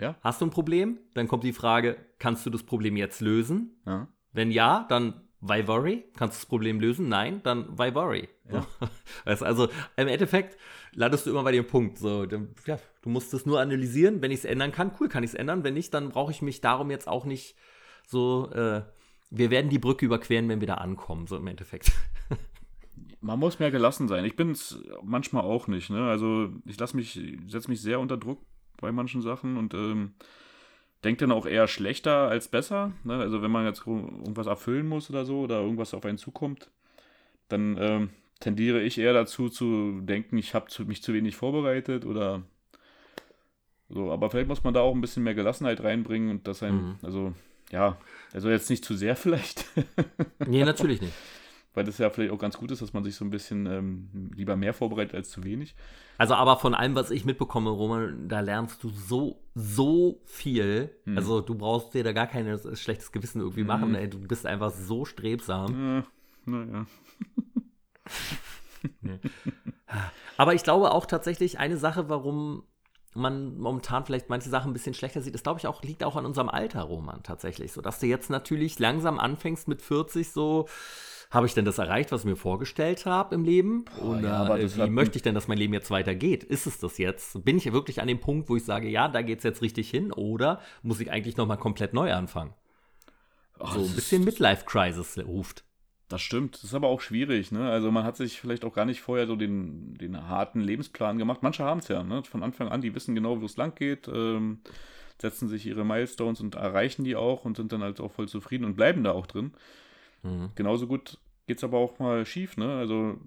Ja. 0.00 0.16
Hast 0.22 0.40
du 0.40 0.46
ein 0.46 0.50
Problem? 0.50 0.98
Dann 1.14 1.28
kommt 1.28 1.44
die 1.44 1.52
Frage, 1.52 1.96
kannst 2.18 2.46
du 2.46 2.50
das 2.50 2.62
Problem 2.62 2.96
jetzt 2.96 3.20
lösen? 3.20 3.80
Ja. 3.86 4.08
Wenn 4.32 4.50
ja, 4.50 4.86
dann 4.88 5.28
why 5.40 5.66
worry? 5.66 6.04
Kannst 6.16 6.36
du 6.36 6.40
das 6.40 6.46
Problem 6.46 6.80
lösen? 6.80 7.08
Nein, 7.08 7.42
dann 7.42 7.78
why 7.78 7.94
worry? 7.94 8.28
Ja. 8.50 8.66
Weißt, 9.24 9.42
also 9.42 9.68
im 9.96 10.08
Endeffekt 10.08 10.56
landest 10.92 11.26
du 11.26 11.30
immer 11.30 11.44
bei 11.44 11.52
dem 11.52 11.66
Punkt. 11.66 11.98
So, 11.98 12.24
ja, 12.66 12.78
du 13.02 13.08
musst 13.10 13.34
es 13.34 13.46
nur 13.46 13.60
analysieren. 13.60 14.22
Wenn 14.22 14.30
ich 14.30 14.40
es 14.40 14.44
ändern 14.44 14.72
kann, 14.72 14.92
cool, 15.00 15.08
kann 15.08 15.22
ich 15.22 15.30
es 15.30 15.34
ändern. 15.34 15.64
Wenn 15.64 15.74
nicht, 15.74 15.92
dann 15.92 16.10
brauche 16.10 16.32
ich 16.32 16.42
mich 16.42 16.60
darum 16.60 16.90
jetzt 16.90 17.08
auch 17.08 17.24
nicht 17.24 17.56
so. 18.06 18.50
Äh, 18.52 18.82
wir 19.32 19.50
werden 19.50 19.70
die 19.70 19.78
Brücke 19.78 20.06
überqueren, 20.06 20.48
wenn 20.48 20.60
wir 20.60 20.66
da 20.66 20.74
ankommen, 20.74 21.28
so 21.28 21.36
im 21.36 21.46
Endeffekt. 21.46 21.92
Man 23.20 23.38
muss 23.38 23.58
mehr 23.58 23.70
gelassen 23.70 24.08
sein. 24.08 24.24
Ich 24.24 24.34
bin 24.34 24.50
es 24.50 24.82
manchmal 25.04 25.44
auch 25.44 25.68
nicht. 25.68 25.90
Ne? 25.90 26.08
Also 26.08 26.48
ich 26.64 26.78
lasse 26.80 26.96
mich, 26.96 27.20
setze 27.46 27.70
mich 27.70 27.80
sehr 27.80 28.00
unter 28.00 28.16
Druck 28.16 28.44
bei 28.80 28.92
manchen 28.92 29.22
Sachen 29.22 29.56
und 29.56 29.74
ähm, 29.74 30.12
denkt 31.04 31.22
dann 31.22 31.32
auch 31.32 31.46
eher 31.46 31.68
schlechter 31.68 32.28
als 32.28 32.48
besser. 32.48 32.92
Ne? 33.04 33.14
Also 33.14 33.42
wenn 33.42 33.50
man 33.50 33.64
jetzt 33.64 33.86
irgendwas 33.86 34.46
erfüllen 34.46 34.86
muss 34.86 35.10
oder 35.10 35.24
so 35.24 35.40
oder 35.40 35.60
irgendwas 35.60 35.94
auf 35.94 36.04
einen 36.04 36.18
zukommt, 36.18 36.70
dann 37.48 37.76
ähm, 37.78 38.10
tendiere 38.40 38.82
ich 38.82 38.98
eher 38.98 39.12
dazu 39.12 39.48
zu 39.48 40.00
denken, 40.02 40.38
ich 40.38 40.54
habe 40.54 40.66
mich 40.84 41.02
zu 41.02 41.14
wenig 41.14 41.36
vorbereitet 41.36 42.04
oder 42.04 42.42
so. 43.88 44.12
Aber 44.12 44.30
vielleicht 44.30 44.48
muss 44.48 44.64
man 44.64 44.74
da 44.74 44.80
auch 44.80 44.94
ein 44.94 45.00
bisschen 45.00 45.22
mehr 45.22 45.34
Gelassenheit 45.34 45.82
reinbringen 45.82 46.30
und 46.30 46.46
das 46.46 46.62
ein, 46.62 46.74
mhm. 46.74 46.96
also 47.02 47.34
ja, 47.70 47.98
also 48.32 48.50
jetzt 48.50 48.70
nicht 48.70 48.84
zu 48.84 48.94
sehr 48.94 49.16
vielleicht. 49.16 49.64
nee, 50.46 50.64
natürlich 50.64 51.00
nicht 51.00 51.14
weil 51.74 51.84
das 51.84 51.98
ja 51.98 52.10
vielleicht 52.10 52.32
auch 52.32 52.38
ganz 52.38 52.56
gut 52.56 52.70
ist, 52.70 52.82
dass 52.82 52.92
man 52.92 53.04
sich 53.04 53.14
so 53.14 53.24
ein 53.24 53.30
bisschen 53.30 53.66
ähm, 53.66 54.30
lieber 54.34 54.56
mehr 54.56 54.74
vorbereitet 54.74 55.14
als 55.14 55.30
zu 55.30 55.44
wenig. 55.44 55.76
Also 56.18 56.34
aber 56.34 56.56
von 56.56 56.74
allem, 56.74 56.94
was 56.94 57.10
ich 57.10 57.24
mitbekomme, 57.24 57.70
Roman, 57.70 58.28
da 58.28 58.40
lernst 58.40 58.82
du 58.82 58.88
so, 58.88 59.40
so 59.54 60.20
viel. 60.24 60.90
Hm. 61.04 61.16
Also 61.16 61.40
du 61.40 61.54
brauchst 61.54 61.94
dir 61.94 62.02
da 62.02 62.12
gar 62.12 62.26
kein 62.26 62.58
schlechtes 62.74 63.12
Gewissen 63.12 63.40
irgendwie 63.40 63.60
hm. 63.60 63.66
machen. 63.68 63.94
Ey. 63.94 64.10
Du 64.10 64.18
bist 64.18 64.46
einfach 64.46 64.72
so 64.72 65.04
strebsam. 65.04 66.04
Ja, 66.46 66.52
naja. 66.52 66.86
nee. 69.00 69.20
Aber 70.36 70.54
ich 70.54 70.64
glaube 70.64 70.92
auch 70.92 71.06
tatsächlich, 71.06 71.58
eine 71.58 71.76
Sache, 71.76 72.08
warum 72.08 72.64
man 73.14 73.58
momentan 73.58 74.04
vielleicht 74.04 74.28
manche 74.28 74.50
Sachen 74.50 74.70
ein 74.70 74.72
bisschen 74.72 74.94
schlechter 74.94 75.20
sieht, 75.20 75.34
das 75.34 75.42
glaube 75.42 75.58
ich 75.58 75.66
auch, 75.66 75.82
liegt 75.82 76.04
auch 76.04 76.16
an 76.16 76.26
unserem 76.26 76.48
Alter, 76.48 76.82
Roman, 76.82 77.22
tatsächlich. 77.22 77.72
So, 77.72 77.80
dass 77.80 77.98
du 77.98 78.06
jetzt 78.06 78.30
natürlich 78.30 78.78
langsam 78.78 79.18
anfängst 79.18 79.68
mit 79.68 79.82
40 79.82 80.30
so 80.30 80.68
habe 81.30 81.46
ich 81.46 81.54
denn 81.54 81.64
das 81.64 81.78
erreicht, 81.78 82.10
was 82.10 82.22
ich 82.22 82.26
mir 82.26 82.36
vorgestellt 82.36 83.06
habe 83.06 83.34
im 83.36 83.44
Leben? 83.44 83.84
Oh, 84.00 84.08
Oder 84.08 84.20
ja, 84.20 84.56
äh, 84.56 84.76
wie 84.76 84.90
möchte 84.90 85.16
ich 85.16 85.22
denn, 85.22 85.34
dass 85.34 85.46
mein 85.46 85.58
Leben 85.58 85.72
jetzt 85.72 85.90
weitergeht? 85.90 86.42
Ist 86.42 86.66
es 86.66 86.78
das 86.78 86.98
jetzt? 86.98 87.44
Bin 87.44 87.56
ich 87.56 87.72
wirklich 87.72 88.00
an 88.00 88.08
dem 88.08 88.20
Punkt, 88.20 88.48
wo 88.48 88.56
ich 88.56 88.64
sage, 88.64 88.88
ja, 88.88 89.06
da 89.08 89.22
geht 89.22 89.38
es 89.38 89.44
jetzt 89.44 89.62
richtig 89.62 89.88
hin? 89.88 90.12
Oder 90.12 90.60
muss 90.82 90.98
ich 91.00 91.10
eigentlich 91.12 91.36
nochmal 91.36 91.58
komplett 91.58 91.94
neu 91.94 92.12
anfangen? 92.12 92.52
Ach, 93.60 93.74
so 93.74 93.80
ein 93.80 93.94
bisschen 93.94 94.24
Midlife-Crisis 94.24 95.18
ruft. 95.18 95.64
Das 96.08 96.20
stimmt. 96.20 96.56
Das 96.56 96.64
ist 96.64 96.74
aber 96.74 96.88
auch 96.88 97.00
schwierig. 97.00 97.52
Ne? 97.52 97.70
Also 97.70 97.92
man 97.92 98.02
hat 98.02 98.16
sich 98.16 98.40
vielleicht 98.40 98.64
auch 98.64 98.74
gar 98.74 98.84
nicht 98.84 99.00
vorher 99.00 99.28
so 99.28 99.36
den, 99.36 99.94
den 99.94 100.28
harten 100.28 100.60
Lebensplan 100.60 101.18
gemacht. 101.18 101.42
Manche 101.42 101.62
haben 101.62 101.78
es 101.78 101.86
ja 101.86 102.02
ne? 102.02 102.24
von 102.24 102.42
Anfang 102.42 102.68
an. 102.68 102.80
Die 102.80 102.94
wissen 102.96 103.14
genau, 103.14 103.40
wo 103.40 103.44
es 103.44 103.56
lang 103.56 103.76
geht, 103.76 104.08
ähm, 104.08 104.58
setzen 105.20 105.48
sich 105.48 105.64
ihre 105.66 105.84
Milestones 105.84 106.40
und 106.40 106.56
erreichen 106.56 107.04
die 107.04 107.14
auch 107.14 107.44
und 107.44 107.56
sind 107.56 107.70
dann 107.70 107.82
halt 107.82 108.00
auch 108.00 108.10
voll 108.10 108.26
zufrieden 108.26 108.64
und 108.64 108.74
bleiben 108.74 109.04
da 109.04 109.12
auch 109.12 109.28
drin. 109.28 109.52
Mhm. 110.22 110.50
Genauso 110.54 110.86
gut 110.86 111.18
geht 111.46 111.58
es 111.58 111.64
aber 111.64 111.78
auch 111.78 111.98
mal 111.98 112.24
schief, 112.26 112.56
ne? 112.56 112.78
Also, 112.78 113.18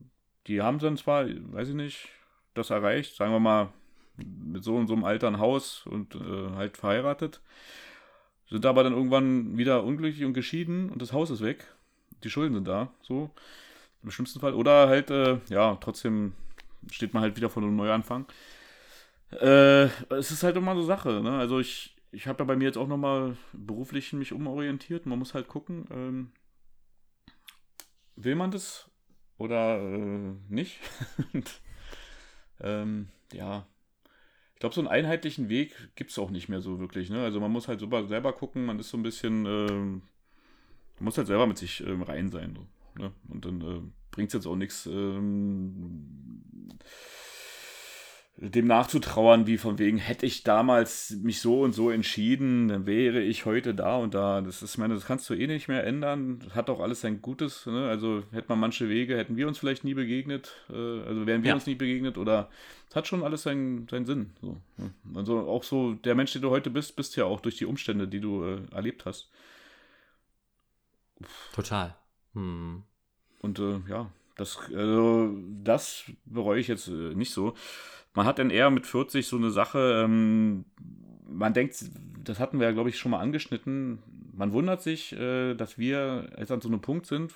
die 0.47 0.61
haben 0.61 0.79
dann 0.79 0.97
zwar, 0.97 1.25
weiß 1.27 1.69
ich 1.69 1.75
nicht, 1.75 2.09
das 2.53 2.69
erreicht, 2.69 3.15
sagen 3.15 3.31
wir 3.31 3.39
mal, 3.39 3.69
mit 4.17 4.63
so 4.63 4.75
und 4.75 4.87
so 4.87 4.93
einem 4.93 5.03
Alter 5.03 5.27
ein 5.27 5.39
Haus 5.39 5.85
und 5.87 6.15
äh, 6.15 6.51
halt 6.55 6.77
verheiratet, 6.77 7.41
sind 8.49 8.65
aber 8.65 8.83
dann 8.83 8.93
irgendwann 8.93 9.57
wieder 9.57 9.83
unglücklich 9.83 10.23
und 10.25 10.33
geschieden 10.33 10.89
und 10.89 11.01
das 11.01 11.13
Haus 11.13 11.29
ist 11.31 11.41
weg. 11.41 11.65
Die 12.23 12.29
Schulden 12.29 12.53
sind 12.53 12.67
da, 12.67 12.91
so. 13.01 13.31
Im 14.03 14.11
schlimmsten 14.11 14.39
Fall. 14.39 14.53
Oder 14.53 14.87
halt, 14.87 15.09
äh, 15.09 15.39
ja, 15.49 15.77
trotzdem 15.79 16.33
steht 16.91 17.13
man 17.13 17.23
halt 17.23 17.37
wieder 17.37 17.49
vor 17.49 17.63
einem 17.63 17.75
Neuanfang. 17.75 18.25
Äh, 19.31 19.85
es 20.13 20.31
ist 20.31 20.43
halt 20.43 20.57
immer 20.57 20.75
so 20.75 20.83
Sache, 20.83 21.21
ne? 21.21 21.37
Also 21.37 21.59
ich, 21.59 21.95
ich 22.11 22.27
habe 22.27 22.39
ja 22.39 22.45
bei 22.45 22.55
mir 22.55 22.65
jetzt 22.65 22.77
auch 22.77 22.87
nochmal 22.87 23.35
beruflich 23.53 24.13
mich 24.13 24.33
umorientiert. 24.33 25.05
Man 25.05 25.19
muss 25.19 25.33
halt 25.33 25.47
gucken, 25.47 25.85
ähm, 25.91 26.31
will 28.15 28.35
man 28.35 28.51
das 28.51 28.89
oder 29.37 29.79
äh, 29.79 30.35
nicht? 30.49 30.79
Ähm, 32.63 33.09
ja, 33.33 33.67
ich 34.53 34.59
glaube, 34.59 34.73
so 34.73 34.81
einen 34.81 34.87
einheitlichen 34.87 35.49
Weg 35.49 35.75
gibt 35.95 36.11
es 36.11 36.19
auch 36.19 36.29
nicht 36.31 36.47
mehr 36.47 36.61
so 36.61 36.79
wirklich. 36.79 37.09
Ne? 37.09 37.23
Also 37.23 37.39
man 37.39 37.51
muss 37.51 37.67
halt 37.67 37.79
super 37.79 38.07
selber 38.07 38.33
gucken, 38.33 38.65
man 38.65 38.79
ist 38.79 38.89
so 38.89 38.97
ein 38.97 39.03
bisschen, 39.03 39.45
äh, 39.45 41.03
muss 41.03 41.17
halt 41.17 41.27
selber 41.27 41.45
mit 41.45 41.57
sich 41.57 41.85
äh, 41.85 41.91
rein 41.91 42.29
sein. 42.29 42.55
So, 42.55 43.01
ne? 43.01 43.11
Und 43.27 43.45
dann 43.45 43.61
äh, 43.61 43.81
bringt 44.11 44.29
es 44.29 44.33
jetzt 44.33 44.47
auch 44.47 44.55
nichts. 44.55 44.85
Ähm, 44.85 46.69
dem 48.49 48.67
nachzutrauern, 48.67 49.47
wie 49.47 49.57
von 49.57 49.79
wegen, 49.79 49.97
hätte 49.97 50.25
ich 50.25 50.43
damals 50.43 51.11
mich 51.21 51.39
so 51.39 51.61
und 51.61 51.71
so 51.71 51.89
entschieden, 51.89 52.67
dann 52.67 52.85
wäre 52.85 53.21
ich 53.21 53.45
heute 53.45 53.73
da 53.73 53.95
und 53.95 54.13
da. 54.13 54.41
Das 54.41 54.61
ist, 54.61 54.77
meine, 54.77 54.95
das 54.95 55.05
kannst 55.05 55.29
du 55.29 55.33
eh 55.33 55.47
nicht 55.47 55.69
mehr 55.69 55.85
ändern. 55.85 56.39
Das 56.39 56.53
hat 56.53 56.69
auch 56.69 56.81
alles 56.81 57.01
sein 57.01 57.21
Gutes. 57.21 57.65
Ne? 57.65 57.87
Also 57.87 58.23
hätte 58.31 58.49
man 58.49 58.59
manche 58.59 58.89
Wege, 58.89 59.17
hätten 59.17 59.37
wir 59.37 59.47
uns 59.47 59.59
vielleicht 59.59 59.85
nie 59.85 59.93
begegnet, 59.93 60.51
äh, 60.69 60.73
also 60.73 61.25
wären 61.25 61.43
wir 61.43 61.49
ja. 61.49 61.55
uns 61.55 61.67
nie 61.67 61.75
begegnet 61.75 62.17
oder 62.17 62.49
es 62.89 62.95
hat 62.95 63.07
schon 63.07 63.23
alles 63.23 63.43
seinen, 63.43 63.87
seinen 63.87 64.05
Sinn. 64.05 64.31
So, 64.41 64.61
ne? 64.77 64.91
Also 65.15 65.47
auch 65.47 65.63
so, 65.63 65.93
der 65.93 66.15
Mensch, 66.15 66.33
der 66.33 66.41
du 66.41 66.49
heute 66.49 66.69
bist, 66.69 66.97
bist 66.97 67.15
ja 67.15 67.25
auch 67.25 67.39
durch 67.39 67.55
die 67.55 67.65
Umstände, 67.65 68.07
die 68.09 68.19
du 68.19 68.43
äh, 68.43 68.61
erlebt 68.71 69.05
hast. 69.05 69.29
Total. 71.53 71.95
Hm. 72.33 72.83
Und 73.39 73.59
äh, 73.59 73.79
ja, 73.89 74.11
das, 74.35 74.57
also, 74.73 75.33
das 75.63 76.05
bereue 76.25 76.59
ich 76.59 76.67
jetzt 76.67 76.87
äh, 76.87 77.15
nicht 77.15 77.31
so. 77.31 77.53
Man 78.13 78.25
hat 78.25 78.39
dann 78.39 78.49
eher 78.49 78.69
mit 78.69 78.85
40 78.85 79.27
so 79.27 79.37
eine 79.37 79.51
Sache, 79.51 80.03
ähm, 80.05 80.65
man 81.27 81.53
denkt, 81.53 81.83
das 82.23 82.39
hatten 82.39 82.59
wir 82.59 82.67
ja, 82.67 82.73
glaube 82.73 82.89
ich, 82.89 82.97
schon 82.99 83.11
mal 83.11 83.19
angeschnitten, 83.19 83.99
man 84.33 84.51
wundert 84.51 84.81
sich, 84.81 85.13
äh, 85.13 85.53
dass 85.55 85.77
wir 85.77 86.29
jetzt 86.37 86.51
an 86.51 86.61
so 86.61 86.67
einem 86.67 86.81
Punkt 86.81 87.05
sind, 87.05 87.33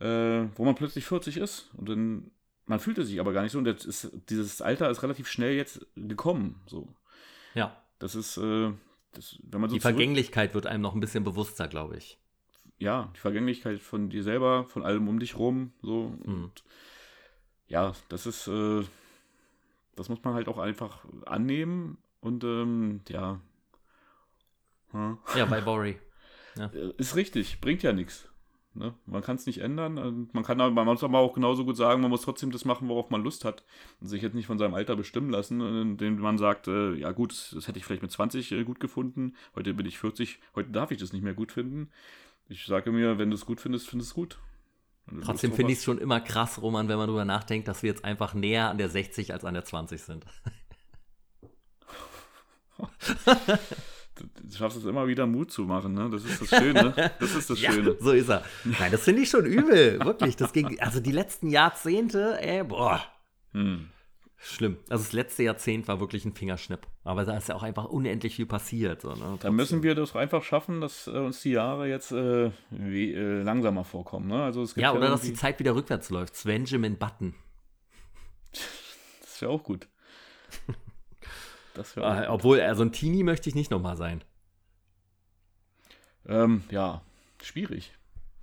äh, 0.00 0.44
wo 0.54 0.64
man 0.64 0.74
plötzlich 0.74 1.04
40 1.06 1.36
ist. 1.36 1.70
Und 1.76 1.88
dann, 1.88 2.30
man 2.66 2.80
fühlte 2.80 3.04
sich 3.04 3.20
aber 3.20 3.32
gar 3.32 3.42
nicht 3.42 3.52
so. 3.52 3.58
Und 3.58 3.66
jetzt 3.66 3.84
ist, 3.84 4.10
dieses 4.28 4.60
Alter 4.60 4.90
ist 4.90 5.02
relativ 5.02 5.28
schnell 5.28 5.54
jetzt 5.54 5.86
gekommen. 5.96 6.60
So. 6.66 6.88
Ja. 7.54 7.76
Das 7.98 8.14
ist, 8.14 8.36
äh, 8.36 8.72
das, 9.12 9.38
wenn 9.42 9.60
man 9.60 9.70
so 9.70 9.76
Die 9.76 9.80
Vergänglichkeit 9.80 10.54
wird 10.54 10.66
einem 10.66 10.82
noch 10.82 10.94
ein 10.94 11.00
bisschen 11.00 11.24
bewusster, 11.24 11.68
glaube 11.68 11.96
ich. 11.96 12.18
Ja, 12.78 13.10
die 13.16 13.20
Vergänglichkeit 13.20 13.80
von 13.80 14.08
dir 14.08 14.22
selber, 14.22 14.66
von 14.68 14.84
allem 14.84 15.08
um 15.08 15.18
dich 15.18 15.36
rum. 15.36 15.72
So. 15.82 16.16
Mhm. 16.24 16.44
Und, 16.44 16.64
ja, 17.68 17.94
das 18.08 18.26
ist, 18.26 18.48
äh, 18.48 18.82
das 19.98 20.08
muss 20.08 20.22
man 20.22 20.34
halt 20.34 20.48
auch 20.48 20.58
einfach 20.58 21.04
annehmen 21.26 21.98
und 22.20 22.44
ähm, 22.44 23.00
ja. 23.08 23.40
Hm. 24.92 25.18
Ja, 25.36 25.44
bei 25.44 25.60
Bory. 25.60 25.98
Ja. 26.56 26.66
Äh, 26.66 26.92
ist 26.96 27.16
richtig, 27.16 27.60
bringt 27.60 27.82
ja 27.82 27.92
nichts. 27.92 28.28
Ne? 28.74 28.94
Man 29.06 29.22
kann 29.22 29.36
es 29.36 29.46
nicht 29.46 29.58
ändern. 29.58 30.28
Man 30.32 30.44
kann 30.44 30.58
man 30.58 30.86
muss 30.86 31.02
aber 31.02 31.18
auch 31.18 31.34
genauso 31.34 31.64
gut 31.64 31.76
sagen, 31.76 32.00
man 32.00 32.10
muss 32.10 32.22
trotzdem 32.22 32.52
das 32.52 32.64
machen, 32.64 32.88
worauf 32.88 33.10
man 33.10 33.22
Lust 33.22 33.44
hat. 33.44 33.64
Und 34.00 34.06
sich 34.06 34.22
jetzt 34.22 34.34
nicht 34.34 34.46
von 34.46 34.58
seinem 34.58 34.74
Alter 34.74 34.94
bestimmen 34.94 35.30
lassen, 35.30 35.60
indem 35.60 36.18
man 36.18 36.38
sagt, 36.38 36.68
äh, 36.68 36.94
ja 36.94 37.10
gut, 37.12 37.52
das 37.54 37.66
hätte 37.66 37.78
ich 37.78 37.84
vielleicht 37.84 38.02
mit 38.02 38.12
20 38.12 38.52
äh, 38.52 38.64
gut 38.64 38.78
gefunden, 38.78 39.34
heute 39.56 39.74
bin 39.74 39.86
ich 39.86 39.98
40, 39.98 40.40
heute 40.54 40.70
darf 40.70 40.90
ich 40.90 40.98
das 40.98 41.12
nicht 41.12 41.22
mehr 41.22 41.34
gut 41.34 41.50
finden. 41.52 41.90
Ich 42.48 42.66
sage 42.66 42.92
mir, 42.92 43.18
wenn 43.18 43.30
du 43.30 43.34
es 43.34 43.46
gut 43.46 43.60
findest, 43.60 43.88
findest 43.88 44.10
du 44.10 44.12
es 44.12 44.14
gut. 44.14 44.38
Trotzdem 45.24 45.52
finde 45.52 45.72
ich 45.72 45.78
es 45.78 45.84
schon 45.84 45.98
immer 45.98 46.20
krass, 46.20 46.60
Roman, 46.60 46.88
wenn 46.88 46.98
man 46.98 47.06
darüber 47.08 47.24
nachdenkt, 47.24 47.68
dass 47.68 47.82
wir 47.82 47.90
jetzt 47.90 48.04
einfach 48.04 48.34
näher 48.34 48.68
an 48.68 48.78
der 48.78 48.88
60 48.88 49.32
als 49.32 49.44
an 49.44 49.54
der 49.54 49.64
20 49.64 50.02
sind. 50.02 50.26
du 54.18 54.56
schaffst 54.56 54.78
es 54.78 54.84
immer 54.84 55.06
wieder 55.06 55.26
Mut 55.26 55.50
zu 55.50 55.62
machen, 55.62 55.94
ne? 55.94 56.10
Das 56.10 56.24
ist 56.24 56.40
das 56.42 56.48
Schöne. 56.60 56.94
Das 57.18 57.34
ist 57.34 57.50
das 57.50 57.58
Schöne. 57.58 57.90
Ja, 57.90 57.96
so 58.00 58.12
ist 58.12 58.28
er. 58.28 58.44
Nein, 58.64 58.92
das 58.92 59.02
finde 59.02 59.22
ich 59.22 59.30
schon 59.30 59.46
übel. 59.46 59.98
Wirklich. 60.04 60.36
Das 60.36 60.52
ging, 60.52 60.78
also 60.80 61.00
die 61.00 61.12
letzten 61.12 61.48
Jahrzehnte, 61.48 62.40
ey, 62.40 62.64
boah. 62.64 63.02
Hm. 63.52 63.88
Schlimm. 64.40 64.78
Also 64.88 65.02
das 65.02 65.12
letzte 65.12 65.42
Jahrzehnt 65.42 65.88
war 65.88 65.98
wirklich 65.98 66.24
ein 66.24 66.32
Fingerschnipp. 66.32 66.86
Aber 67.02 67.24
da 67.24 67.36
ist 67.36 67.48
ja 67.48 67.56
auch 67.56 67.64
einfach 67.64 67.86
unendlich 67.86 68.36
viel 68.36 68.46
passiert. 68.46 69.02
So, 69.02 69.12
ne? 69.14 69.36
Dann 69.40 69.54
müssen 69.54 69.82
wir 69.82 69.96
das 69.96 70.14
einfach 70.14 70.44
schaffen, 70.44 70.80
dass 70.80 71.08
äh, 71.08 71.10
uns 71.10 71.42
die 71.42 71.50
Jahre 71.50 71.88
jetzt 71.88 72.12
äh, 72.12 72.52
wie, 72.70 73.12
äh, 73.12 73.42
langsamer 73.42 73.84
vorkommen. 73.84 74.28
Ne? 74.28 74.42
Also 74.44 74.62
es 74.62 74.74
gibt 74.74 74.82
ja, 74.82 74.92
oder 74.92 75.06
ja 75.06 75.10
dass 75.10 75.22
die 75.22 75.34
Zeit 75.34 75.58
wieder 75.58 75.74
rückwärts 75.74 76.10
läuft. 76.10 76.42
Benjamin 76.44 76.96
Button. 76.96 77.34
Das 79.20 79.42
wäre 79.42 79.52
auch 79.52 79.62
gut. 79.62 79.86
Das 81.74 81.96
auch 81.96 82.16
äh, 82.16 82.26
Obwohl, 82.26 82.60
also 82.60 82.82
ein 82.82 82.90
Teenie 82.90 83.22
möchte 83.22 83.48
ich 83.48 83.54
nicht 83.54 83.70
nochmal 83.70 83.96
sein. 83.96 84.24
Ähm, 86.26 86.64
ja, 86.70 87.02
schwierig. 87.40 87.92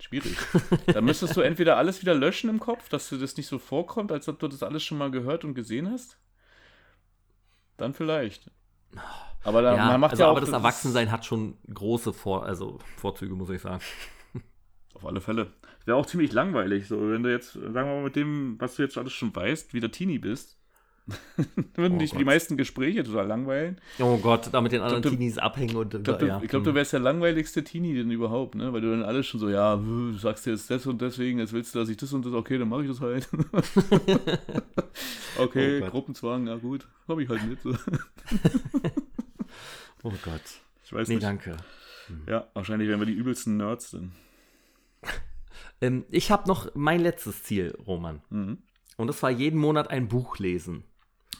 Schwierig. 0.00 0.36
da 0.86 1.00
müsstest 1.00 1.36
du 1.36 1.40
entweder 1.40 1.76
alles 1.76 2.02
wieder 2.02 2.14
löschen 2.14 2.50
im 2.50 2.60
Kopf, 2.60 2.88
dass 2.88 3.08
dir 3.08 3.18
das 3.18 3.36
nicht 3.36 3.46
so 3.46 3.58
vorkommt, 3.58 4.12
als 4.12 4.28
ob 4.28 4.38
du 4.38 4.48
das 4.48 4.62
alles 4.62 4.82
schon 4.82 4.98
mal 4.98 5.10
gehört 5.10 5.44
und 5.44 5.54
gesehen 5.54 5.90
hast. 5.90 6.18
Dann 7.76 7.94
vielleicht. 7.94 8.50
Aber 9.42 9.62
da, 9.62 9.76
ja, 9.76 9.86
man 9.86 10.00
macht 10.00 10.12
also, 10.12 10.22
ja 10.22 10.28
auch. 10.28 10.32
Aber 10.32 10.40
das 10.40 10.50
Erwachsensein 10.50 11.10
hat 11.10 11.24
schon 11.24 11.56
große 11.72 12.12
Vor 12.12 12.44
also 12.44 12.78
Vorzüge, 12.96 13.34
muss 13.34 13.50
ich 13.50 13.60
sagen. 13.60 13.80
Auf 14.94 15.06
alle 15.06 15.20
Fälle. 15.20 15.52
Wäre 15.84 15.96
auch 15.96 16.06
ziemlich 16.06 16.32
langweilig, 16.32 16.88
so 16.88 17.10
wenn 17.10 17.22
du 17.22 17.30
jetzt, 17.30 17.52
sagen 17.52 17.74
wir 17.74 17.84
mal, 17.84 18.02
mit 18.02 18.16
dem, 18.16 18.56
was 18.58 18.76
du 18.76 18.82
jetzt 18.82 18.98
alles 18.98 19.12
schon 19.12 19.34
weißt, 19.34 19.72
wieder 19.72 19.90
Teenie 19.90 20.18
bist. 20.18 20.55
Würden 21.74 21.96
oh 21.96 22.00
dich 22.00 22.10
Gott. 22.10 22.20
die 22.20 22.24
meisten 22.24 22.56
Gespräche 22.56 23.04
total 23.04 23.28
langweilen. 23.28 23.80
Oh 24.00 24.18
Gott, 24.18 24.48
da 24.50 24.60
mit 24.60 24.72
den 24.72 24.80
anderen 24.80 25.02
glaub, 25.02 25.14
Teenies 25.14 25.38
abhängen 25.38 25.76
und. 25.76 25.94
Ich 25.94 26.02
glaube, 26.02 26.26
ja. 26.26 26.40
du, 26.40 26.46
glaub, 26.48 26.64
du, 26.64 26.70
hm. 26.70 26.74
wärst 26.74 26.94
der 26.94 27.00
langweiligste 27.00 27.62
Teenie 27.62 27.94
denn 27.94 28.10
überhaupt, 28.10 28.56
ne? 28.56 28.72
Weil 28.72 28.80
du 28.80 28.90
dann 28.90 29.04
alles 29.04 29.26
schon 29.26 29.38
so, 29.38 29.48
ja, 29.48 29.76
du 29.76 30.14
sagst 30.14 30.46
jetzt 30.46 30.68
das 30.68 30.84
und 30.86 31.00
deswegen, 31.00 31.38
jetzt 31.38 31.52
willst 31.52 31.74
du, 31.74 31.78
dass 31.78 31.88
ich 31.88 31.96
das 31.96 32.12
und 32.12 32.26
das, 32.26 32.32
okay, 32.32 32.58
dann 32.58 32.68
mache 32.68 32.82
ich 32.82 32.88
das 32.88 33.00
halt. 33.00 33.28
okay, 35.38 35.82
oh 35.82 35.90
Gruppenzwang, 35.90 36.48
ja 36.48 36.56
gut, 36.56 36.88
komme 37.06 37.22
ich 37.22 37.28
halt 37.28 37.48
mit. 37.48 37.62
So. 37.62 37.70
oh 40.02 40.12
Gott. 40.24 40.42
Ich 40.84 40.92
weiß 40.92 41.08
nee, 41.08 41.14
nicht. 41.14 41.24
danke. 41.24 41.56
Hm. 42.08 42.22
Ja, 42.28 42.48
wahrscheinlich 42.54 42.88
wären 42.88 43.00
wir 43.00 43.06
die 43.06 43.12
übelsten 43.12 43.56
Nerds 43.56 43.92
dann. 43.92 44.12
ähm, 45.80 46.04
ich 46.10 46.32
habe 46.32 46.48
noch 46.48 46.74
mein 46.74 47.00
letztes 47.00 47.44
Ziel, 47.44 47.76
Roman. 47.86 48.22
Mhm. 48.30 48.58
Und 48.96 49.08
das 49.08 49.22
war 49.22 49.30
jeden 49.30 49.60
Monat 49.60 49.90
ein 49.90 50.08
Buch 50.08 50.38
lesen. 50.38 50.84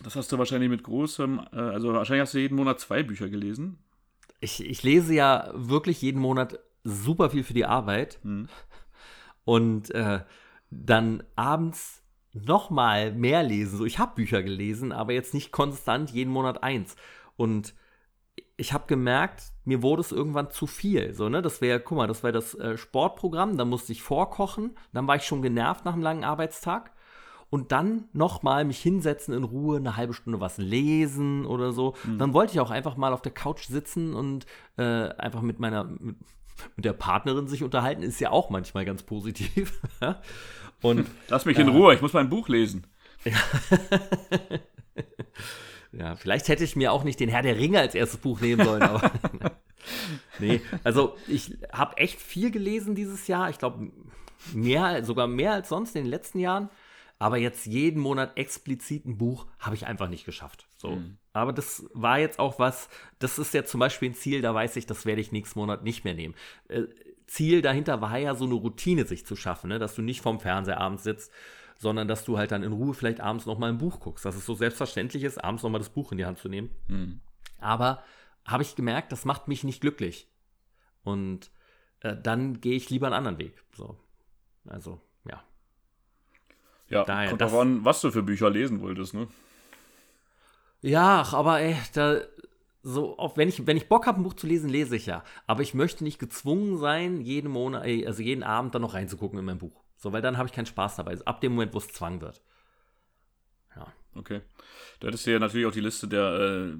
Das 0.02 0.16
hast 0.16 0.30
du 0.32 0.38
wahrscheinlich 0.38 0.70
mit 0.70 0.82
großem, 0.82 1.40
äh, 1.52 1.56
also 1.56 1.92
wahrscheinlich 1.92 2.22
hast 2.22 2.34
du 2.34 2.38
jeden 2.38 2.56
Monat 2.56 2.80
zwei 2.80 3.02
Bücher 3.02 3.28
gelesen. 3.28 3.78
Ich, 4.40 4.64
ich 4.64 4.82
lese 4.82 5.14
ja 5.14 5.50
wirklich 5.54 6.02
jeden 6.02 6.20
Monat 6.20 6.58
super 6.84 7.30
viel 7.30 7.44
für 7.44 7.54
die 7.54 7.64
Arbeit. 7.64 8.20
Mhm. 8.22 8.48
Und 9.44 9.90
äh, 9.94 10.20
dann 10.70 11.22
abends 11.36 12.02
noch 12.32 12.70
mal 12.70 13.12
mehr 13.12 13.42
lesen. 13.42 13.78
So, 13.78 13.84
ich 13.84 13.98
habe 13.98 14.16
Bücher 14.16 14.42
gelesen, 14.42 14.92
aber 14.92 15.12
jetzt 15.12 15.34
nicht 15.34 15.52
konstant 15.52 16.10
jeden 16.10 16.32
Monat 16.32 16.62
eins. 16.62 16.96
Und 17.36 17.74
ich 18.56 18.72
habe 18.72 18.86
gemerkt, 18.86 19.52
mir 19.64 19.82
wurde 19.82 20.00
es 20.00 20.12
irgendwann 20.12 20.50
zu 20.50 20.66
viel. 20.66 21.14
So, 21.14 21.28
ne? 21.28 21.42
Das 21.42 21.60
wäre, 21.60 21.80
guck 21.80 21.98
mal, 21.98 22.06
das 22.06 22.22
wäre 22.22 22.32
das 22.32 22.54
äh, 22.54 22.76
Sportprogramm, 22.76 23.56
da 23.56 23.64
musste 23.64 23.92
ich 23.92 24.02
vorkochen, 24.02 24.76
dann 24.92 25.06
war 25.06 25.16
ich 25.16 25.24
schon 25.24 25.42
genervt 25.42 25.84
nach 25.84 25.94
einem 25.94 26.02
langen 26.02 26.24
Arbeitstag 26.24 26.92
und 27.50 27.72
dann 27.72 28.04
nochmal 28.12 28.64
mich 28.64 28.80
hinsetzen 28.80 29.34
in 29.34 29.44
Ruhe, 29.44 29.76
eine 29.76 29.96
halbe 29.96 30.14
Stunde 30.14 30.40
was 30.40 30.58
lesen 30.58 31.46
oder 31.46 31.72
so. 31.72 31.94
Mhm. 32.04 32.18
Dann 32.18 32.34
wollte 32.34 32.52
ich 32.54 32.60
auch 32.60 32.70
einfach 32.70 32.96
mal 32.96 33.12
auf 33.12 33.22
der 33.22 33.32
Couch 33.32 33.66
sitzen 33.66 34.14
und 34.14 34.46
äh, 34.76 34.82
einfach 34.82 35.42
mit 35.42 35.60
meiner, 35.60 35.84
mit, 35.84 36.16
mit, 36.76 36.84
der 36.84 36.92
Partnerin 36.92 37.46
sich 37.46 37.62
unterhalten, 37.62 38.02
ist 38.02 38.20
ja 38.20 38.30
auch 38.30 38.50
manchmal 38.50 38.84
ganz 38.84 39.02
positiv. 39.04 39.80
und, 40.82 41.06
Lass 41.28 41.44
mich 41.44 41.58
in 41.58 41.68
äh, 41.68 41.70
Ruhe, 41.70 41.94
ich 41.94 42.02
muss 42.02 42.12
mein 42.12 42.28
Buch 42.28 42.48
lesen. 42.48 42.86
Ja. 43.24 43.36
ja, 45.92 46.16
vielleicht 46.16 46.48
hätte 46.48 46.64
ich 46.64 46.74
mir 46.74 46.92
auch 46.92 47.04
nicht 47.04 47.20
den 47.20 47.28
Herr 47.28 47.42
der 47.42 47.58
Ringe 47.58 47.78
als 47.78 47.94
erstes 47.94 48.18
Buch 48.18 48.40
nehmen 48.40 48.64
sollen, 48.64 48.82
aber. 48.82 49.12
nee, 50.40 50.60
also 50.82 51.16
ich 51.28 51.56
habe 51.72 51.96
echt 51.96 52.20
viel 52.20 52.50
gelesen 52.50 52.96
dieses 52.96 53.28
Jahr. 53.28 53.50
Ich 53.50 53.58
glaube, 53.58 53.90
mehr, 54.52 55.04
sogar 55.04 55.26
mehr 55.26 55.52
als 55.52 55.68
sonst 55.68 55.94
in 55.96 56.04
den 56.04 56.10
letzten 56.10 56.40
Jahren. 56.40 56.70
Aber 57.18 57.38
jetzt 57.38 57.66
jeden 57.66 58.00
Monat 58.00 58.36
explizit 58.36 59.06
ein 59.06 59.16
Buch 59.16 59.46
habe 59.58 59.74
ich 59.74 59.86
einfach 59.86 60.08
nicht 60.08 60.26
geschafft. 60.26 60.68
So. 60.76 60.96
Mhm. 60.96 61.16
Aber 61.32 61.52
das 61.52 61.88
war 61.94 62.18
jetzt 62.18 62.38
auch 62.38 62.58
was, 62.58 62.88
das 63.18 63.38
ist 63.38 63.54
ja 63.54 63.64
zum 63.64 63.80
Beispiel 63.80 64.10
ein 64.10 64.14
Ziel, 64.14 64.42
da 64.42 64.54
weiß 64.54 64.76
ich, 64.76 64.86
das 64.86 65.06
werde 65.06 65.22
ich 65.22 65.32
nächsten 65.32 65.58
Monat 65.58 65.82
nicht 65.82 66.04
mehr 66.04 66.14
nehmen. 66.14 66.34
Äh, 66.68 66.84
Ziel 67.26 67.62
dahinter 67.62 68.00
war 68.00 68.18
ja 68.18 68.34
so 68.34 68.44
eine 68.44 68.54
Routine 68.54 69.06
sich 69.06 69.26
zu 69.26 69.34
schaffen, 69.34 69.68
ne? 69.68 69.78
dass 69.78 69.94
du 69.94 70.02
nicht 70.02 70.20
vorm 70.20 70.40
Fernseher 70.40 70.78
abends 70.78 71.04
sitzt, 71.04 71.32
sondern 71.78 72.06
dass 72.06 72.24
du 72.24 72.38
halt 72.38 72.52
dann 72.52 72.62
in 72.62 72.72
Ruhe 72.72 72.94
vielleicht 72.94 73.20
abends 73.20 73.46
noch 73.46 73.58
mal 73.58 73.70
ein 73.70 73.78
Buch 73.78 74.00
guckst. 74.00 74.24
Dass 74.24 74.36
es 74.36 74.46
so 74.46 74.54
selbstverständlich 74.54 75.24
ist, 75.24 75.42
abends 75.42 75.62
noch 75.62 75.70
mal 75.70 75.78
das 75.78 75.90
Buch 75.90 76.12
in 76.12 76.18
die 76.18 76.24
Hand 76.24 76.38
zu 76.38 76.48
nehmen. 76.48 76.70
Mhm. 76.88 77.20
Aber 77.58 78.02
habe 78.44 78.62
ich 78.62 78.76
gemerkt, 78.76 79.10
das 79.12 79.24
macht 79.24 79.48
mich 79.48 79.64
nicht 79.64 79.80
glücklich. 79.80 80.28
Und 81.02 81.50
äh, 82.00 82.16
dann 82.16 82.60
gehe 82.60 82.76
ich 82.76 82.90
lieber 82.90 83.06
einen 83.06 83.16
anderen 83.16 83.38
Weg. 83.38 83.62
So. 83.74 83.98
Also, 84.66 85.00
ja. 85.28 85.42
Ja, 86.88 87.04
Daher, 87.04 87.28
kommt 87.30 87.40
drauf 87.40 87.54
an, 87.54 87.84
was 87.84 88.00
du 88.00 88.10
für 88.10 88.22
Bücher 88.22 88.50
lesen 88.50 88.80
wolltest, 88.80 89.14
ne? 89.14 89.28
Ja, 90.82 91.26
aber 91.32 91.60
ey, 91.60 91.76
da 91.94 92.20
so, 92.88 93.18
auch 93.18 93.36
wenn 93.36 93.48
ich, 93.48 93.66
wenn 93.66 93.76
ich 93.76 93.88
Bock 93.88 94.06
habe, 94.06 94.20
ein 94.20 94.22
Buch 94.22 94.34
zu 94.34 94.46
lesen, 94.46 94.70
lese 94.70 94.94
ich 94.94 95.06
ja. 95.06 95.24
Aber 95.48 95.60
ich 95.62 95.74
möchte 95.74 96.04
nicht 96.04 96.20
gezwungen 96.20 96.78
sein, 96.78 97.20
jeden 97.20 97.50
Monat, 97.50 97.82
also 97.82 98.22
jeden 98.22 98.44
Abend 98.44 98.76
dann 98.76 98.82
noch 98.82 98.94
reinzugucken 98.94 99.40
in 99.40 99.44
mein 99.44 99.58
Buch. 99.58 99.82
So, 99.96 100.12
weil 100.12 100.22
dann 100.22 100.38
habe 100.38 100.46
ich 100.46 100.54
keinen 100.54 100.66
Spaß 100.66 100.94
dabei. 100.94 101.18
Ab 101.24 101.40
dem 101.40 101.54
Moment, 101.54 101.74
wo 101.74 101.78
es 101.78 101.88
Zwang 101.88 102.20
wird. 102.20 102.40
Ja. 103.74 103.92
Okay. 104.14 104.40
Du 105.00 105.08
hättest 105.08 105.26
ja 105.26 105.40
natürlich 105.40 105.66
auch 105.66 105.72
die 105.72 105.80
Liste 105.80 106.06
der, 106.06 106.32
äh, 106.38 106.76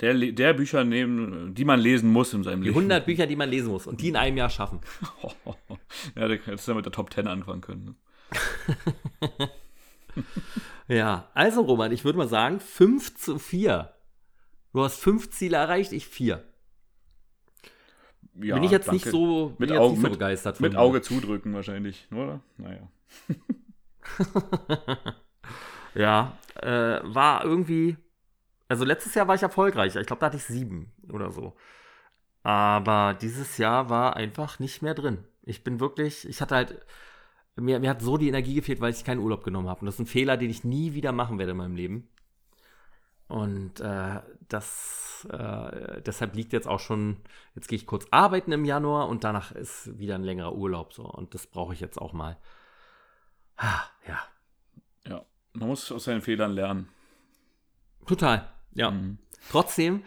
der, 0.00 0.14
der 0.32 0.54
Bücher 0.54 0.84
nehmen, 0.84 1.54
die 1.54 1.66
man 1.66 1.80
lesen 1.80 2.10
muss 2.10 2.32
in 2.32 2.44
seinem 2.44 2.62
die 2.62 2.68
Leben. 2.68 2.88
Die 2.88 2.94
100 2.94 3.04
Bücher, 3.06 3.26
die 3.26 3.36
man 3.36 3.50
lesen 3.50 3.72
muss 3.72 3.86
und 3.86 4.00
die 4.00 4.08
in 4.08 4.16
einem 4.16 4.38
Jahr 4.38 4.48
schaffen. 4.48 4.80
ja, 6.16 6.28
du 6.28 6.38
hättest 6.38 6.66
ja 6.66 6.72
mit 6.72 6.86
der 6.86 6.92
Top 6.92 7.12
10 7.12 7.26
anfangen 7.26 7.60
können. 7.60 7.84
Ne? 7.84 7.94
ja, 10.88 11.28
also 11.34 11.62
Roman, 11.62 11.92
ich 11.92 12.04
würde 12.04 12.18
mal 12.18 12.28
sagen, 12.28 12.60
5 12.60 13.16
zu 13.16 13.38
4. 13.38 13.92
Du 14.72 14.82
hast 14.82 14.98
fünf 14.98 15.30
Ziele 15.30 15.58
erreicht, 15.58 15.92
ich 15.92 16.06
vier. 16.06 16.42
Ja, 18.34 18.54
bin 18.54 18.64
ich 18.64 18.70
jetzt 18.70 18.88
danke. 18.88 18.96
nicht 18.96 19.10
so, 19.10 19.54
mit 19.58 19.70
Augen, 19.72 19.94
nicht 19.94 20.02
so 20.02 20.10
begeistert 20.10 20.60
mit, 20.60 20.72
mit 20.72 20.78
Auge 20.78 21.02
zudrücken 21.02 21.52
wahrscheinlich, 21.52 22.08
oder? 22.10 22.40
Naja. 22.56 22.88
ja, 25.94 26.38
äh, 26.56 27.00
war 27.02 27.44
irgendwie. 27.44 27.98
Also 28.68 28.86
letztes 28.86 29.14
Jahr 29.14 29.28
war 29.28 29.34
ich 29.34 29.42
erfolgreich. 29.42 29.94
Ich 29.96 30.06
glaube, 30.06 30.20
da 30.20 30.26
hatte 30.26 30.38
ich 30.38 30.44
sieben 30.44 30.90
oder 31.10 31.30
so. 31.30 31.54
Aber 32.42 33.14
dieses 33.20 33.58
Jahr 33.58 33.90
war 33.90 34.16
einfach 34.16 34.58
nicht 34.58 34.80
mehr 34.80 34.94
drin. 34.94 35.24
Ich 35.42 35.62
bin 35.62 35.78
wirklich, 35.78 36.26
ich 36.26 36.40
hatte 36.40 36.54
halt 36.54 36.86
mir, 37.56 37.80
mir 37.80 37.90
hat 37.90 38.02
so 38.02 38.16
die 38.16 38.28
Energie 38.28 38.54
gefehlt, 38.54 38.80
weil 38.80 38.92
ich 38.92 39.04
keinen 39.04 39.20
Urlaub 39.20 39.44
genommen 39.44 39.68
habe. 39.68 39.80
Und 39.80 39.86
das 39.86 39.96
ist 39.96 40.00
ein 40.00 40.06
Fehler, 40.06 40.36
den 40.36 40.50
ich 40.50 40.64
nie 40.64 40.94
wieder 40.94 41.12
machen 41.12 41.38
werde 41.38 41.52
in 41.52 41.58
meinem 41.58 41.76
Leben. 41.76 42.08
Und 43.28 43.80
äh, 43.80 44.20
das, 44.48 45.26
äh, 45.30 46.02
deshalb 46.02 46.34
liegt 46.34 46.52
jetzt 46.52 46.68
auch 46.68 46.80
schon, 46.80 47.16
jetzt 47.54 47.68
gehe 47.68 47.76
ich 47.76 47.86
kurz 47.86 48.06
arbeiten 48.10 48.52
im 48.52 48.64
Januar 48.64 49.08
und 49.08 49.24
danach 49.24 49.52
ist 49.52 49.98
wieder 49.98 50.16
ein 50.16 50.22
längerer 50.22 50.54
Urlaub 50.54 50.92
so. 50.92 51.04
Und 51.04 51.34
das 51.34 51.46
brauche 51.46 51.72
ich 51.72 51.80
jetzt 51.80 51.98
auch 51.98 52.12
mal. 52.12 52.36
Ah, 53.56 53.84
ja. 54.06 54.18
Ja, 55.06 55.24
man 55.54 55.68
muss 55.68 55.90
aus 55.92 56.04
seinen 56.04 56.20
Fehlern 56.20 56.52
lernen. 56.52 56.88
Total, 58.06 58.52
ja. 58.74 58.90
Mhm. 58.90 59.18
Trotzdem 59.50 60.02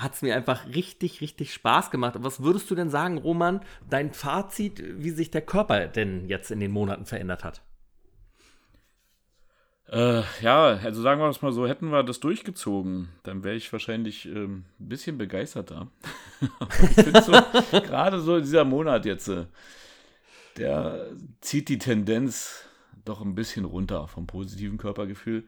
hat 0.00 0.14
es 0.14 0.22
mir 0.22 0.34
einfach 0.34 0.66
richtig, 0.66 1.20
richtig 1.20 1.52
Spaß 1.52 1.90
gemacht. 1.90 2.14
Was 2.18 2.42
würdest 2.42 2.70
du 2.70 2.74
denn 2.74 2.90
sagen, 2.90 3.18
Roman, 3.18 3.60
dein 3.88 4.12
Fazit, 4.12 4.82
wie 5.02 5.10
sich 5.10 5.30
der 5.30 5.42
Körper 5.42 5.86
denn 5.86 6.28
jetzt 6.28 6.50
in 6.50 6.60
den 6.60 6.70
Monaten 6.70 7.06
verändert 7.06 7.44
hat? 7.44 7.62
Äh, 9.90 10.22
ja, 10.40 10.66
also 10.66 11.02
sagen 11.02 11.20
wir 11.20 11.28
es 11.28 11.42
mal 11.42 11.52
so, 11.52 11.66
hätten 11.66 11.90
wir 11.90 12.04
das 12.04 12.20
durchgezogen, 12.20 13.08
dann 13.24 13.42
wäre 13.42 13.56
ich 13.56 13.72
wahrscheinlich 13.72 14.26
ähm, 14.26 14.64
ein 14.78 14.88
bisschen 14.88 15.18
begeisterter. 15.18 15.88
ich 16.96 17.04
finde 17.04 17.22
so, 17.22 17.32
gerade 17.72 18.20
so 18.20 18.38
dieser 18.38 18.64
Monat 18.64 19.04
jetzt, 19.04 19.28
äh, 19.28 19.46
der 20.56 21.08
zieht 21.40 21.68
die 21.68 21.78
Tendenz 21.78 22.64
doch 23.04 23.20
ein 23.20 23.34
bisschen 23.34 23.64
runter 23.64 24.06
vom 24.06 24.28
positiven 24.28 24.78
Körpergefühl. 24.78 25.44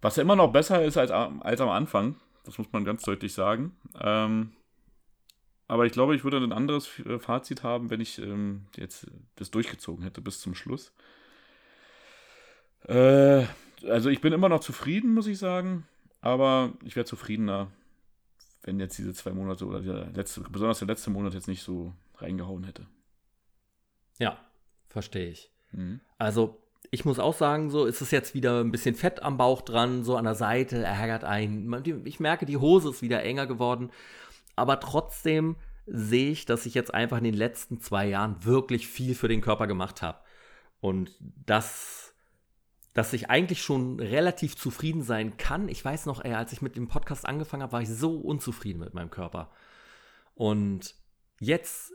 Was 0.00 0.16
ja 0.16 0.22
immer 0.22 0.36
noch 0.36 0.52
besser 0.52 0.84
ist 0.84 0.96
als, 0.96 1.10
als 1.10 1.60
am 1.60 1.68
Anfang. 1.68 2.16
Das 2.44 2.58
muss 2.58 2.72
man 2.72 2.84
ganz 2.84 3.02
deutlich 3.02 3.32
sagen. 3.32 3.76
Ähm, 4.00 4.52
aber 5.68 5.86
ich 5.86 5.92
glaube, 5.92 6.16
ich 6.16 6.24
würde 6.24 6.38
ein 6.38 6.52
anderes 6.52 6.98
äh, 7.00 7.18
Fazit 7.18 7.62
haben, 7.62 7.90
wenn 7.90 8.00
ich 8.00 8.18
ähm, 8.18 8.66
jetzt 8.76 9.06
das 9.36 9.50
durchgezogen 9.50 10.02
hätte 10.02 10.20
bis 10.20 10.40
zum 10.40 10.54
Schluss. 10.54 10.92
Äh, 12.86 13.44
also 13.86 14.08
ich 14.08 14.20
bin 14.20 14.32
immer 14.32 14.48
noch 14.48 14.60
zufrieden, 14.60 15.14
muss 15.14 15.26
ich 15.26 15.38
sagen. 15.38 15.86
Aber 16.20 16.72
ich 16.84 16.96
wäre 16.96 17.06
zufriedener, 17.06 17.70
wenn 18.62 18.80
jetzt 18.80 18.98
diese 18.98 19.14
zwei 19.14 19.32
Monate 19.32 19.64
oder 19.64 19.80
der 19.80 20.10
letzte, 20.10 20.42
besonders 20.42 20.80
der 20.80 20.88
letzte 20.88 21.10
Monat 21.10 21.34
jetzt 21.34 21.48
nicht 21.48 21.62
so 21.62 21.94
reingehauen 22.16 22.64
hätte. 22.64 22.86
Ja, 24.18 24.38
verstehe 24.88 25.30
ich. 25.30 25.50
Mhm. 25.72 26.00
Also 26.18 26.60
ich 26.90 27.04
muss 27.04 27.20
auch 27.20 27.34
sagen, 27.34 27.70
so 27.70 27.84
ist 27.84 28.00
es 28.00 28.10
jetzt 28.10 28.34
wieder 28.34 28.60
ein 28.60 28.72
bisschen 28.72 28.96
Fett 28.96 29.22
am 29.22 29.36
Bauch 29.36 29.62
dran, 29.62 30.02
so 30.02 30.16
an 30.16 30.24
der 30.24 30.34
Seite, 30.34 30.82
ärgert 30.82 31.22
einen. 31.22 32.02
Ich 32.04 32.18
merke, 32.18 32.46
die 32.46 32.56
Hose 32.56 32.90
ist 32.90 33.02
wieder 33.02 33.22
enger 33.22 33.46
geworden. 33.46 33.90
Aber 34.56 34.80
trotzdem 34.80 35.56
sehe 35.86 36.32
ich, 36.32 36.46
dass 36.46 36.66
ich 36.66 36.74
jetzt 36.74 36.92
einfach 36.92 37.18
in 37.18 37.24
den 37.24 37.34
letzten 37.34 37.80
zwei 37.80 38.08
Jahren 38.08 38.44
wirklich 38.44 38.88
viel 38.88 39.14
für 39.14 39.28
den 39.28 39.40
Körper 39.40 39.68
gemacht 39.68 40.02
habe. 40.02 40.18
Und 40.80 41.12
das, 41.20 42.12
dass 42.92 43.12
ich 43.12 43.30
eigentlich 43.30 43.62
schon 43.62 44.00
relativ 44.00 44.56
zufrieden 44.56 45.02
sein 45.02 45.36
kann. 45.36 45.68
Ich 45.68 45.84
weiß 45.84 46.06
noch, 46.06 46.24
ey, 46.24 46.34
als 46.34 46.52
ich 46.52 46.60
mit 46.60 46.74
dem 46.74 46.88
Podcast 46.88 47.24
angefangen 47.24 47.62
habe, 47.62 47.72
war 47.72 47.82
ich 47.82 47.88
so 47.88 48.16
unzufrieden 48.16 48.80
mit 48.80 48.94
meinem 48.94 49.10
Körper. 49.10 49.50
Und 50.34 50.94
jetzt 51.38 51.92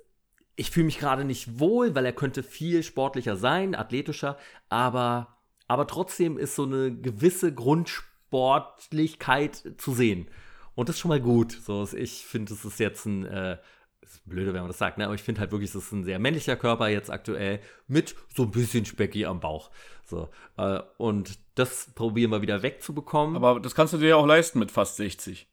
ich 0.55 0.71
fühle 0.71 0.85
mich 0.85 0.99
gerade 0.99 1.25
nicht 1.25 1.59
wohl, 1.59 1.93
weil 1.95 2.05
er 2.05 2.13
könnte 2.13 2.43
viel 2.43 2.83
sportlicher 2.83 3.35
sein, 3.35 3.75
athletischer, 3.75 4.37
aber, 4.69 5.35
aber 5.67 5.87
trotzdem 5.87 6.37
ist 6.37 6.55
so 6.55 6.63
eine 6.63 6.95
gewisse 6.95 7.53
Grundsportlichkeit 7.53 9.73
zu 9.77 9.93
sehen. 9.93 10.29
Und 10.75 10.89
das 10.89 10.97
ist 10.97 11.01
schon 11.01 11.09
mal 11.09 11.21
gut. 11.21 11.51
So, 11.51 11.87
ich 11.93 12.25
finde, 12.25 12.53
es 12.53 12.65
ist 12.65 12.79
jetzt 12.79 13.05
ein, 13.05 13.25
äh, 13.25 13.57
ist 14.01 14.21
blöde, 14.25 14.53
wenn 14.53 14.61
man 14.61 14.69
das 14.69 14.77
sagt, 14.77 14.97
ne? 14.97 15.05
aber 15.05 15.15
ich 15.15 15.23
finde 15.23 15.41
halt 15.41 15.51
wirklich, 15.51 15.69
es 15.69 15.75
ist 15.75 15.91
ein 15.91 16.03
sehr 16.03 16.19
männlicher 16.19 16.55
Körper 16.55 16.89
jetzt 16.89 17.09
aktuell 17.09 17.59
mit 17.87 18.15
so 18.33 18.43
ein 18.43 18.51
bisschen 18.51 18.85
Specki 18.85 19.25
am 19.25 19.39
Bauch. 19.39 19.71
So, 20.05 20.29
äh, 20.57 20.79
und 20.97 21.39
das 21.55 21.91
probieren 21.95 22.31
wir 22.31 22.41
wieder 22.41 22.61
wegzubekommen. 22.61 23.35
Aber 23.35 23.59
das 23.59 23.75
kannst 23.75 23.93
du 23.93 23.97
dir 23.97 24.09
ja 24.09 24.15
auch 24.15 24.27
leisten 24.27 24.59
mit 24.59 24.71
fast 24.71 24.97
60. 24.97 25.47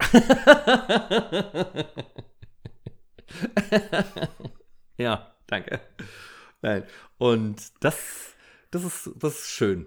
ja, 4.96 5.34
danke. 5.46 5.80
Nein. 6.62 6.84
Und 7.18 7.72
das, 7.80 8.34
das 8.70 8.84
ist, 8.84 9.10
das 9.16 9.40
ist 9.40 9.50
schön. 9.50 9.86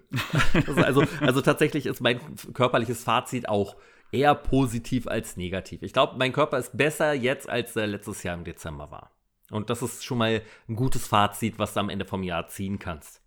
Das 0.54 0.70
ist 0.70 0.84
also, 0.84 1.04
also 1.22 1.42
tatsächlich 1.42 1.86
ist 1.86 2.02
mein 2.02 2.20
körperliches 2.54 3.04
Fazit 3.04 3.50
auch 3.50 3.76
eher 4.12 4.36
positiv 4.36 5.08
als 5.08 5.38
negativ. 5.38 5.82
Ich 5.82 5.94
glaube, 5.94 6.18
mein 6.18 6.34
Körper 6.34 6.58
ist 6.58 6.78
besser 6.78 7.14
jetzt, 7.14 7.50
als 7.50 7.76
er 7.76 7.88
letztes 7.88 8.24
Jahr 8.24 8.36
im 8.36 8.44
Dezember 8.44 8.92
war. 8.92 9.12
Und 9.50 9.70
das 9.70 9.82
ist 9.82 10.04
schon 10.04 10.20
mal 10.20 10.42
ein 10.68 10.76
gutes 10.76 11.08
Fazit, 11.08 11.60
was 11.60 11.74
du 11.74 11.80
am 11.80 11.90
Ende 11.90 12.06
vom 12.06 12.24
Jahr 12.24 12.48
ziehen 12.48 12.80
kannst. 12.80 13.22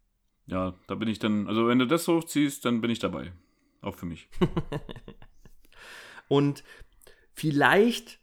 Ja, 0.46 0.74
da 0.86 0.94
bin 0.94 1.08
ich 1.08 1.18
dann, 1.18 1.48
also 1.48 1.66
wenn 1.66 1.78
du 1.78 1.86
das 1.86 2.04
so 2.04 2.22
ziehst, 2.22 2.64
dann 2.64 2.80
bin 2.80 2.90
ich 2.90 3.00
dabei. 3.00 3.32
Auch 3.82 3.94
für 3.94 4.06
mich. 4.06 4.28
Und 6.28 6.64
vielleicht, 7.32 8.20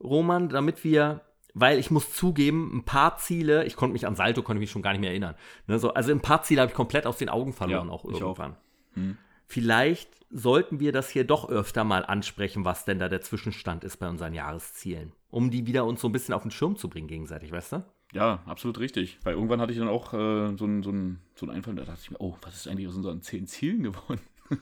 Roman, 0.00 0.48
damit 0.48 0.84
wir, 0.84 1.22
weil 1.54 1.78
ich 1.78 1.90
muss 1.90 2.12
zugeben, 2.12 2.70
ein 2.74 2.84
paar 2.84 3.18
Ziele, 3.18 3.64
ich 3.64 3.76
konnte 3.76 3.92
mich 3.92 4.06
an 4.06 4.16
Salto, 4.16 4.42
konnte 4.42 4.60
mich 4.60 4.70
schon 4.70 4.82
gar 4.82 4.92
nicht 4.92 5.00
mehr 5.00 5.10
erinnern. 5.10 5.34
Ne, 5.66 5.78
so, 5.78 5.92
also 5.94 6.10
ein 6.10 6.20
paar 6.20 6.42
Ziele 6.42 6.62
habe 6.62 6.70
ich 6.70 6.76
komplett 6.76 7.06
aus 7.06 7.18
den 7.18 7.28
Augen 7.28 7.52
verloren, 7.52 7.88
ja, 7.88 7.92
auch 7.92 8.04
irgendwann. 8.04 8.52
Auch. 8.52 8.94
Hm. 8.96 9.18
Vielleicht 9.46 10.10
sollten 10.30 10.80
wir 10.80 10.92
das 10.92 11.10
hier 11.10 11.24
doch 11.24 11.48
öfter 11.48 11.84
mal 11.84 12.04
ansprechen, 12.06 12.64
was 12.64 12.86
denn 12.86 12.98
da 12.98 13.08
der 13.08 13.20
Zwischenstand 13.20 13.84
ist 13.84 13.98
bei 13.98 14.08
unseren 14.08 14.32
Jahreszielen. 14.32 15.12
Um 15.30 15.50
die 15.50 15.66
wieder 15.66 15.84
uns 15.84 16.00
so 16.00 16.08
ein 16.08 16.12
bisschen 16.12 16.34
auf 16.34 16.42
den 16.42 16.50
Schirm 16.50 16.76
zu 16.76 16.88
bringen 16.88 17.06
gegenseitig, 17.06 17.52
weißt 17.52 17.72
du? 17.72 17.84
Ja, 18.12 18.42
absolut 18.46 18.78
richtig. 18.78 19.18
Weil 19.24 19.34
irgendwann 19.34 19.60
hatte 19.60 19.72
ich 19.72 19.78
dann 19.78 19.88
auch 19.88 20.12
äh, 20.12 20.56
so, 20.56 20.64
einen, 20.64 20.82
so, 20.82 20.90
so 21.34 21.46
einen 21.46 21.56
Einfall, 21.56 21.74
da 21.74 21.84
dachte 21.84 22.00
ich 22.02 22.10
mir, 22.10 22.20
oh, 22.20 22.36
was 22.42 22.56
ist 22.56 22.68
eigentlich 22.68 22.88
aus 22.88 22.96
unseren 22.96 23.22
zehn 23.22 23.46
Zielen 23.46 23.82
geworden? 23.82 24.20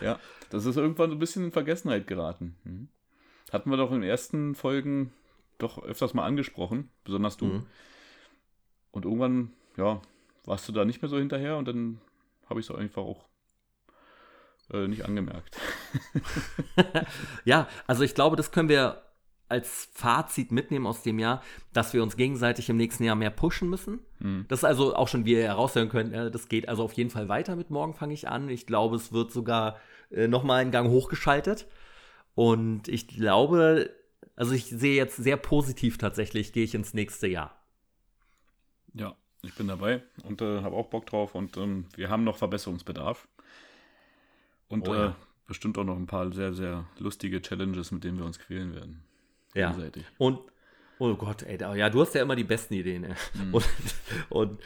ja, 0.00 0.18
das 0.50 0.64
ist 0.64 0.76
irgendwann 0.76 1.10
so 1.10 1.16
ein 1.16 1.18
bisschen 1.18 1.44
in 1.44 1.52
Vergessenheit 1.52 2.06
geraten. 2.06 2.56
Mhm. 2.64 2.88
Hatten 3.52 3.70
wir 3.70 3.76
doch 3.76 3.92
in 3.92 4.00
den 4.00 4.10
ersten 4.10 4.54
Folgen 4.54 5.12
doch 5.64 5.82
öfters 5.82 6.14
mal 6.14 6.24
angesprochen, 6.24 6.90
besonders 7.04 7.36
du. 7.36 7.46
Mhm. 7.46 7.66
Und 8.90 9.04
irgendwann, 9.04 9.52
ja, 9.76 10.00
warst 10.44 10.68
du 10.68 10.72
da 10.72 10.84
nicht 10.84 11.02
mehr 11.02 11.08
so 11.08 11.18
hinterher 11.18 11.56
und 11.56 11.66
dann 11.66 12.00
habe 12.48 12.60
ich 12.60 12.68
es 12.68 12.74
einfach 12.74 13.02
auch 13.02 13.26
äh, 14.72 14.86
nicht 14.86 15.04
angemerkt. 15.04 15.56
ja, 17.44 17.68
also 17.86 18.02
ich 18.04 18.14
glaube, 18.14 18.36
das 18.36 18.52
können 18.52 18.68
wir 18.68 19.02
als 19.48 19.88
Fazit 19.92 20.52
mitnehmen 20.52 20.86
aus 20.86 21.02
dem 21.02 21.18
Jahr, 21.18 21.42
dass 21.72 21.92
wir 21.92 22.02
uns 22.02 22.16
gegenseitig 22.16 22.70
im 22.70 22.76
nächsten 22.76 23.04
Jahr 23.04 23.14
mehr 23.14 23.30
pushen 23.30 23.68
müssen. 23.68 24.00
Mhm. 24.18 24.46
Das 24.48 24.60
ist 24.60 24.64
also 24.64 24.96
auch 24.96 25.08
schon, 25.08 25.24
wie 25.26 25.32
ihr 25.32 25.42
heraushören 25.42 25.88
könnt, 25.88 26.14
das 26.14 26.48
geht 26.48 26.68
also 26.68 26.82
auf 26.82 26.92
jeden 26.94 27.10
Fall 27.10 27.28
weiter 27.28 27.56
mit 27.56 27.70
morgen 27.70 27.94
fange 27.94 28.14
ich 28.14 28.28
an. 28.28 28.48
Ich 28.48 28.66
glaube, 28.66 28.96
es 28.96 29.12
wird 29.12 29.32
sogar 29.32 29.76
äh, 30.10 30.28
nochmal 30.28 30.60
einen 30.60 30.70
Gang 30.70 30.90
hochgeschaltet. 30.90 31.66
Und 32.34 32.88
ich 32.88 33.06
glaube, 33.06 33.90
also 34.36 34.52
ich 34.52 34.66
sehe 34.66 34.94
jetzt 34.94 35.16
sehr 35.16 35.36
positiv 35.36 35.98
tatsächlich, 35.98 36.52
gehe 36.52 36.64
ich 36.64 36.74
ins 36.74 36.94
nächste 36.94 37.26
Jahr. 37.26 37.58
Ja, 38.94 39.16
ich 39.42 39.54
bin 39.54 39.68
dabei 39.68 40.02
und 40.24 40.40
äh, 40.40 40.62
habe 40.62 40.76
auch 40.76 40.88
Bock 40.88 41.06
drauf 41.06 41.34
und 41.34 41.56
ähm, 41.56 41.86
wir 41.96 42.08
haben 42.08 42.24
noch 42.24 42.36
Verbesserungsbedarf. 42.36 43.28
Und 44.68 44.88
oh, 44.88 44.94
ja. 44.94 45.08
äh, 45.08 45.12
bestimmt 45.46 45.76
auch 45.78 45.84
noch 45.84 45.96
ein 45.96 46.06
paar 46.06 46.32
sehr, 46.32 46.54
sehr 46.54 46.86
lustige 46.98 47.42
Challenges, 47.42 47.92
mit 47.92 48.04
denen 48.04 48.18
wir 48.18 48.24
uns 48.24 48.38
quälen 48.38 48.74
werden. 48.74 49.02
Ja. 49.54 49.76
Und, 50.18 50.40
oh 50.98 51.14
Gott, 51.14 51.42
ey, 51.42 51.58
ja, 51.60 51.90
du 51.90 52.00
hast 52.00 52.14
ja 52.14 52.22
immer 52.22 52.36
die 52.36 52.44
besten 52.44 52.74
Ideen. 52.74 53.04
Ey. 53.04 53.14
Mhm. 53.34 53.54
Und, 53.54 53.68
und, 54.30 54.60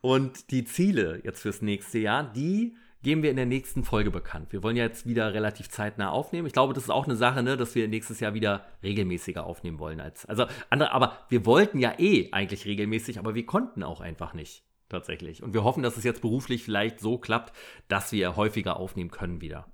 und 0.00 0.50
die 0.50 0.64
Ziele 0.64 1.20
jetzt 1.22 1.42
fürs 1.42 1.62
nächste 1.62 2.00
Jahr, 2.00 2.24
die 2.24 2.76
geben 3.02 3.22
wir 3.22 3.30
in 3.30 3.36
der 3.36 3.46
nächsten 3.46 3.84
Folge 3.84 4.10
bekannt. 4.10 4.52
Wir 4.52 4.62
wollen 4.62 4.76
ja 4.76 4.84
jetzt 4.84 5.06
wieder 5.06 5.34
relativ 5.34 5.68
zeitnah 5.68 6.10
aufnehmen. 6.10 6.46
Ich 6.46 6.52
glaube, 6.52 6.74
das 6.74 6.84
ist 6.84 6.90
auch 6.90 7.06
eine 7.06 7.16
Sache, 7.16 7.42
ne, 7.42 7.56
dass 7.56 7.74
wir 7.74 7.88
nächstes 7.88 8.20
Jahr 8.20 8.34
wieder 8.34 8.64
regelmäßiger 8.82 9.44
aufnehmen 9.44 9.78
wollen 9.78 10.00
als 10.00 10.26
also 10.26 10.46
andere. 10.70 10.92
Aber 10.92 11.16
wir 11.28 11.44
wollten 11.46 11.78
ja 11.78 11.98
eh 11.98 12.30
eigentlich 12.32 12.64
regelmäßig, 12.64 13.18
aber 13.18 13.34
wir 13.34 13.46
konnten 13.46 13.82
auch 13.82 14.00
einfach 14.00 14.34
nicht 14.34 14.62
tatsächlich. 14.88 15.42
Und 15.42 15.54
wir 15.54 15.64
hoffen, 15.64 15.82
dass 15.82 15.96
es 15.96 16.04
jetzt 16.04 16.20
beruflich 16.20 16.62
vielleicht 16.62 17.00
so 17.00 17.18
klappt, 17.18 17.56
dass 17.88 18.12
wir 18.12 18.36
häufiger 18.36 18.76
aufnehmen 18.76 19.10
können 19.10 19.40
wieder. 19.40 19.66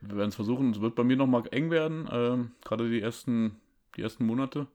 Wir 0.00 0.16
werden 0.16 0.30
es 0.30 0.34
versuchen. 0.34 0.70
Es 0.70 0.80
wird 0.80 0.94
bei 0.94 1.04
mir 1.04 1.16
noch 1.16 1.26
mal 1.26 1.44
eng 1.50 1.70
werden, 1.70 2.06
äh, 2.08 2.66
gerade 2.66 2.90
die 2.90 3.00
ersten 3.00 3.60
die 3.96 4.02
ersten 4.02 4.26
Monate. 4.26 4.66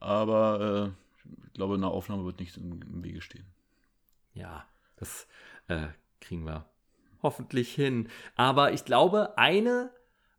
Aber 0.00 0.94
äh, 1.24 1.24
ich 1.46 1.52
glaube, 1.54 1.74
eine 1.74 1.88
Aufnahme 1.88 2.24
wird 2.24 2.40
nicht 2.40 2.56
im, 2.56 2.82
im 2.82 3.04
Wege 3.04 3.20
stehen. 3.20 3.46
Ja, 4.34 4.66
das 4.96 5.26
äh, 5.68 5.86
kriegen 6.20 6.44
wir 6.44 6.66
hoffentlich 7.24 7.74
hin. 7.74 8.08
Aber 8.36 8.72
ich 8.72 8.84
glaube, 8.84 9.36
eine, 9.36 9.90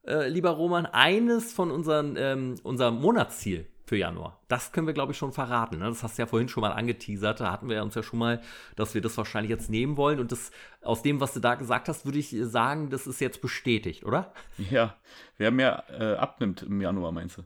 äh, 0.08 0.30
lieber 0.30 0.52
Roman, 0.52 0.86
eines 0.86 1.52
von 1.52 1.70
unseren, 1.72 2.16
ähm, 2.18 2.56
unserem 2.64 3.02
Monatsziel 3.02 3.68
für 3.86 3.98
Januar. 3.98 4.40
Das 4.48 4.72
können 4.72 4.88
wir, 4.88 4.94
glaube 4.94 5.12
ich, 5.12 5.18
schon 5.18 5.32
verraten. 5.32 5.78
Ne? 5.80 5.86
Das 5.86 6.02
hast 6.02 6.18
du 6.18 6.24
ja 6.24 6.26
vorhin 6.26 6.50
schon 6.50 6.62
mal 6.62 6.72
angeteasert. 6.72 7.40
Da 7.40 7.52
hatten 7.52 7.70
wir 7.70 7.84
uns 7.84 7.96
ja 7.96 8.04
schon 8.04 8.20
mal, 8.20 8.42
dass 8.76 8.96
wir 8.96 9.02
das 9.02 9.18
wahrscheinlich 9.18 9.50
jetzt 9.50 9.70
nehmen 9.70 9.98
wollen. 9.98 10.20
Und 10.20 10.32
das, 10.32 10.52
aus 10.82 11.04
dem, 11.04 11.20
was 11.20 11.34
du 11.34 11.40
da 11.40 11.56
gesagt 11.56 11.88
hast, 11.88 12.06
würde 12.06 12.18
ich 12.18 12.36
sagen, 12.42 12.90
das 12.90 13.06
ist 13.08 13.22
jetzt 13.22 13.42
bestätigt, 13.42 14.04
oder? 14.04 14.34
Ja, 14.58 14.96
wer 15.38 15.52
mehr 15.52 15.84
äh, 15.90 16.16
abnimmt 16.16 16.64
im 16.64 16.82
Januar, 16.82 17.12
meinst 17.12 17.38
du? 17.38 17.44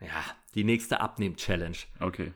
Ja, 0.00 0.24
die 0.54 0.64
nächste 0.64 1.00
Abnehm-Challenge. 1.00 1.76
Okay. 2.00 2.32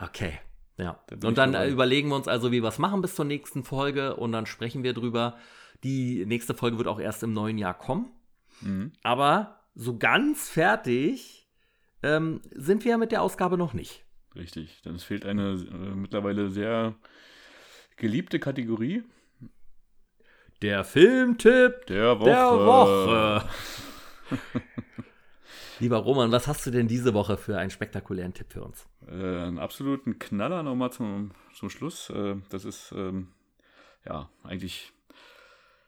Okay. 0.00 0.38
Ja. 0.78 1.00
und 1.10 1.38
dann 1.38 1.52
dabei. 1.52 1.70
überlegen 1.70 2.08
wir 2.08 2.16
uns 2.16 2.28
also, 2.28 2.52
wie 2.52 2.62
wir 2.62 2.68
es 2.68 2.78
machen 2.78 3.00
bis 3.00 3.14
zur 3.14 3.24
nächsten 3.24 3.64
Folge 3.64 4.16
und 4.16 4.32
dann 4.32 4.46
sprechen 4.46 4.82
wir 4.82 4.92
drüber. 4.92 5.38
Die 5.84 6.24
nächste 6.26 6.54
Folge 6.54 6.78
wird 6.78 6.88
auch 6.88 7.00
erst 7.00 7.22
im 7.22 7.32
neuen 7.32 7.58
Jahr 7.58 7.74
kommen. 7.74 8.10
Mhm. 8.60 8.92
Aber 9.02 9.60
so 9.74 9.98
ganz 9.98 10.48
fertig 10.48 11.48
ähm, 12.02 12.40
sind 12.52 12.84
wir 12.84 12.98
mit 12.98 13.12
der 13.12 13.22
Ausgabe 13.22 13.56
noch 13.56 13.72
nicht. 13.72 14.04
Richtig. 14.34 14.82
Denn 14.82 14.94
es 14.94 15.04
fehlt 15.04 15.24
eine 15.24 15.52
äh, 15.52 15.94
mittlerweile 15.94 16.50
sehr 16.50 16.94
geliebte 17.96 18.38
Kategorie. 18.38 19.02
Der 20.62 20.84
Filmtipp 20.84 21.86
der 21.86 22.18
Woche. 22.20 22.30
Der 22.30 22.50
Woche. 22.50 23.48
Lieber 25.78 25.98
Roman, 25.98 26.32
was 26.32 26.46
hast 26.46 26.64
du 26.66 26.70
denn 26.70 26.88
diese 26.88 27.12
Woche 27.12 27.36
für 27.36 27.58
einen 27.58 27.70
spektakulären 27.70 28.32
Tipp 28.32 28.52
für 28.52 28.62
uns? 28.62 28.86
Äh, 29.06 29.12
einen 29.12 29.58
absoluten 29.58 30.18
Knaller 30.18 30.62
nochmal 30.62 30.90
zum, 30.90 31.32
zum 31.54 31.68
Schluss. 31.68 32.10
Äh, 32.10 32.36
das 32.50 32.64
ist 32.64 32.92
ähm, 32.96 33.28
ja 34.06 34.30
eigentlich 34.42 34.92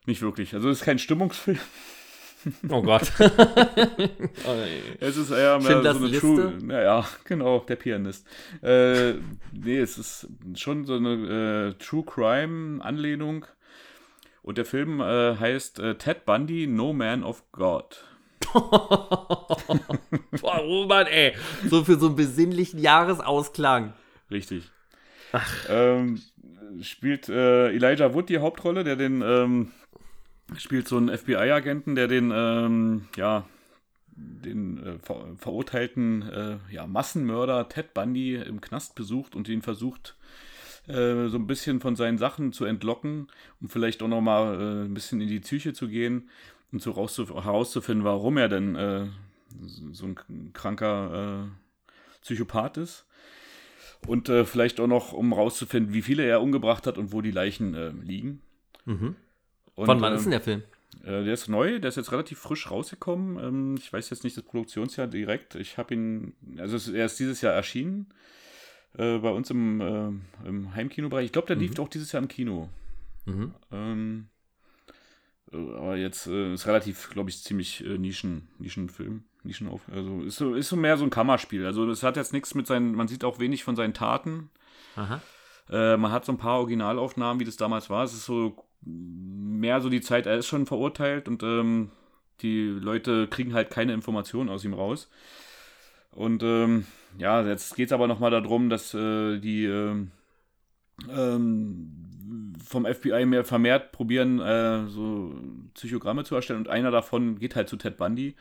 nicht 0.05 0.21
wirklich. 0.21 0.55
Also 0.55 0.69
es 0.69 0.81
ist 0.81 0.85
kein 0.85 0.99
Stimmungsfilm. 0.99 1.59
Oh 2.69 2.83
Gott. 2.83 3.13
es 5.01 5.17
ist 5.17 5.33
eher 5.33 5.59
mehr 5.59 5.83
so 5.83 5.89
eine 5.89 6.07
Liste? 6.07 6.21
True. 6.21 6.59
Naja, 6.63 7.05
genau, 7.25 7.59
der 7.59 7.75
Pianist. 7.75 8.25
Äh, 8.63 9.15
nee, 9.53 9.79
es 9.79 9.99
ist 9.99 10.29
schon 10.55 10.87
so 10.87 10.95
eine 10.95 11.75
äh, 11.77 11.85
True 11.85 12.05
Crime-Anlehnung. 12.05 13.45
Und 14.43 14.57
der 14.57 14.65
Film 14.65 15.01
äh, 15.01 15.37
heißt 15.37 15.81
äh, 15.81 15.97
Ted 15.97 16.25
Bundy, 16.27 16.69
No 16.69 16.93
Man 16.93 17.25
of 17.25 17.43
God. 17.51 18.05
Boah, 20.41 20.59
Roman, 20.59 21.07
ey. 21.07 21.35
So 21.69 21.85
für 21.85 21.99
so 21.99 22.07
einen 22.07 22.17
besinnlichen 22.17 22.81
Jahresausklang. 22.81 23.93
Richtig. 24.31 24.71
Ach. 25.33 25.67
Ähm, 25.69 26.21
spielt 26.83 27.29
äh, 27.29 27.71
Elijah 27.71 28.15
Wood 28.15 28.29
die 28.29 28.39
Hauptrolle, 28.39 28.85
der 28.85 28.97
den 28.97 29.23
ähm, 29.23 29.73
spielt 30.57 30.89
so 30.89 30.97
einen 30.97 31.17
FBI-Agenten, 31.17 31.95
der 31.95 32.09
den 32.09 32.33
ähm, 32.35 33.09
ja 33.17 33.45
den 34.17 34.85
äh, 34.85 34.99
ver 34.99 35.27
verurteilten 35.37 36.23
äh, 36.23 36.57
ja, 36.71 36.87
Massenmörder 36.87 37.69
Ted 37.69 37.95
Bundy 37.95 38.35
im 38.35 38.61
Knast 38.61 38.95
besucht 38.95 39.37
und 39.37 39.49
ihn 39.49 39.63
versucht 39.63 40.17
äh, 40.89 41.29
so 41.29 41.37
ein 41.37 41.47
bisschen 41.47 41.81
von 41.81 41.97
seinen 41.97 42.19
Sachen 42.19 42.53
zu 42.53 42.65
entlocken, 42.65 43.29
um 43.61 43.69
vielleicht 43.69 44.03
auch 44.03 44.09
noch 44.09 44.21
mal 44.21 44.55
äh, 44.55 44.85
ein 44.87 44.95
bisschen 44.95 45.21
in 45.21 45.29
die 45.29 45.41
Psyche 45.41 45.73
zu 45.73 45.89
gehen 45.89 46.29
und 46.73 46.83
so 46.83 46.95
herauszufinden, 46.95 48.05
warum 48.05 48.37
er 48.37 48.49
denn 48.49 48.77
äh, 48.77 49.07
so 49.93 50.07
ein 50.07 50.53
kranker 50.53 51.47
äh, 51.47 52.23
Psychopath 52.23 52.77
ist. 52.77 53.07
Und 54.07 54.29
äh, 54.29 54.45
vielleicht 54.45 54.79
auch 54.79 54.87
noch, 54.87 55.13
um 55.13 55.33
herauszufinden, 55.35 55.93
wie 55.93 56.03
viele 56.03 56.25
er 56.25 56.41
umgebracht 56.41 56.87
hat 56.87 56.99
und 56.99 57.13
wo 57.13 57.21
die 57.21 57.31
Leichen 57.31 57.75
äh, 57.75 57.89
liegen. 57.89 58.43
Mhm. 58.85 59.17
Und, 59.75 59.87
Von 59.87 60.01
wann 60.01 60.13
ist 60.13 60.25
denn 60.25 60.31
der 60.31 60.41
Film? 60.41 60.63
Äh, 61.03 61.25
der 61.25 61.33
ist 61.33 61.49
neu, 61.49 61.81
der 61.81 61.89
ist 61.89 61.97
jetzt 61.97 62.13
relativ 62.13 62.39
frisch 62.39 62.71
rausgekommen. 62.71 63.43
Ähm, 63.43 63.75
ich 63.77 63.93
weiß 63.93 64.11
jetzt 64.11 64.23
nicht 64.23 64.37
das 64.37 64.45
Produktionsjahr 64.45 65.09
direkt. 65.09 65.57
Ich 65.57 65.79
habe 65.79 65.95
ihn, 65.95 66.35
also 66.59 66.93
er 66.93 67.07
ist 67.07 67.19
dieses 67.19 67.41
Jahr 67.41 67.55
erschienen 67.55 68.13
äh, 68.97 69.19
bei 69.19 69.31
uns 69.31 69.51
im, 69.51 70.23
im 70.45 70.75
Heimkinobereich. 70.75 71.27
Ich 71.27 71.33
glaube, 71.33 71.49
der 71.49 71.57
mhm. 71.57 71.63
lief 71.63 71.79
auch 71.79 71.89
dieses 71.89 72.13
Jahr 72.13 72.23
im 72.23 72.29
Kino. 72.29 72.69
Mhm. 73.27 73.55
Ähm, 73.73 74.29
äh, 74.31 74.38
aber 75.53 75.97
jetzt 75.97 76.27
äh, 76.27 76.53
ist 76.53 76.67
relativ, 76.67 77.11
glaube 77.11 77.31
ich, 77.31 77.43
ziemlich 77.43 77.85
äh, 77.85 77.99
Nischen, 77.99 78.49
Nischenfilm. 78.59 79.25
Nischenauf 79.45 79.83
also 79.91 80.23
ist 80.23 80.37
so, 80.37 80.55
ist 80.55 80.69
so 80.69 80.77
mehr 80.77 80.97
so 80.97 81.05
ein 81.05 81.11
Kammerspiel. 81.11 81.65
Also 81.65 81.89
es 81.91 82.03
hat 82.03 82.17
jetzt 82.17 82.33
nichts 82.33 82.55
mit 82.55 82.67
seinen, 82.67 82.95
man 82.95 83.09
sieht 83.09 83.25
auch 83.25 83.39
wenig 83.39 83.65
von 83.65 83.77
seinen 83.77 83.95
Taten. 83.95 84.51
Äh, 85.71 85.97
man 85.97 86.13
hat 86.13 86.25
so 86.25 86.33
ein 86.33 86.39
paar 86.39 86.59
Originalaufnahmen, 86.59 87.41
wie 87.41 87.45
das 87.45 87.57
damals 87.57 87.89
war. 87.89 88.05
Es 88.05 88.13
ist 88.13 88.25
so 88.25 88.65
mehr 88.85 89.81
so 89.81 89.89
die 89.89 90.01
Zeit, 90.01 90.27
er 90.27 90.39
ist 90.39 90.47
schon 90.47 90.67
verurteilt 90.67 91.29
und 91.29 91.43
ähm, 91.43 91.91
die 92.41 92.67
Leute 92.67 93.27
kriegen 93.27 93.55
halt 93.55 93.71
keine 93.71 93.93
Informationen 93.93 94.49
aus 94.49 94.65
ihm 94.65 94.75
raus. 94.75 95.11
Und 96.13 96.43
ähm, 96.43 96.87
ja, 97.19 97.43
jetzt 97.43 97.77
geht 97.77 97.87
es 97.87 97.93
aber 97.93 98.07
nochmal 98.07 98.31
darum, 98.31 98.71
dass 98.71 98.95
äh, 98.95 99.39
die 99.39 99.65
äh, 99.65 100.07
ähm, 101.11 102.08
vom 102.65 102.87
FBI 102.87 103.27
mehr 103.27 103.45
vermehrt 103.45 103.93
probieren, 103.93 104.41
äh, 104.41 104.87
so 104.89 105.35
Psychogramme 105.75 106.25
zu 106.25 106.35
erstellen. 106.35 106.61
Und 106.61 106.69
einer 106.69 106.91
davon 106.91 107.39
geht 107.39 107.57
halt 107.57 107.69
zu 107.69 107.77
Ted 107.77 107.97
Bundy 107.97 108.35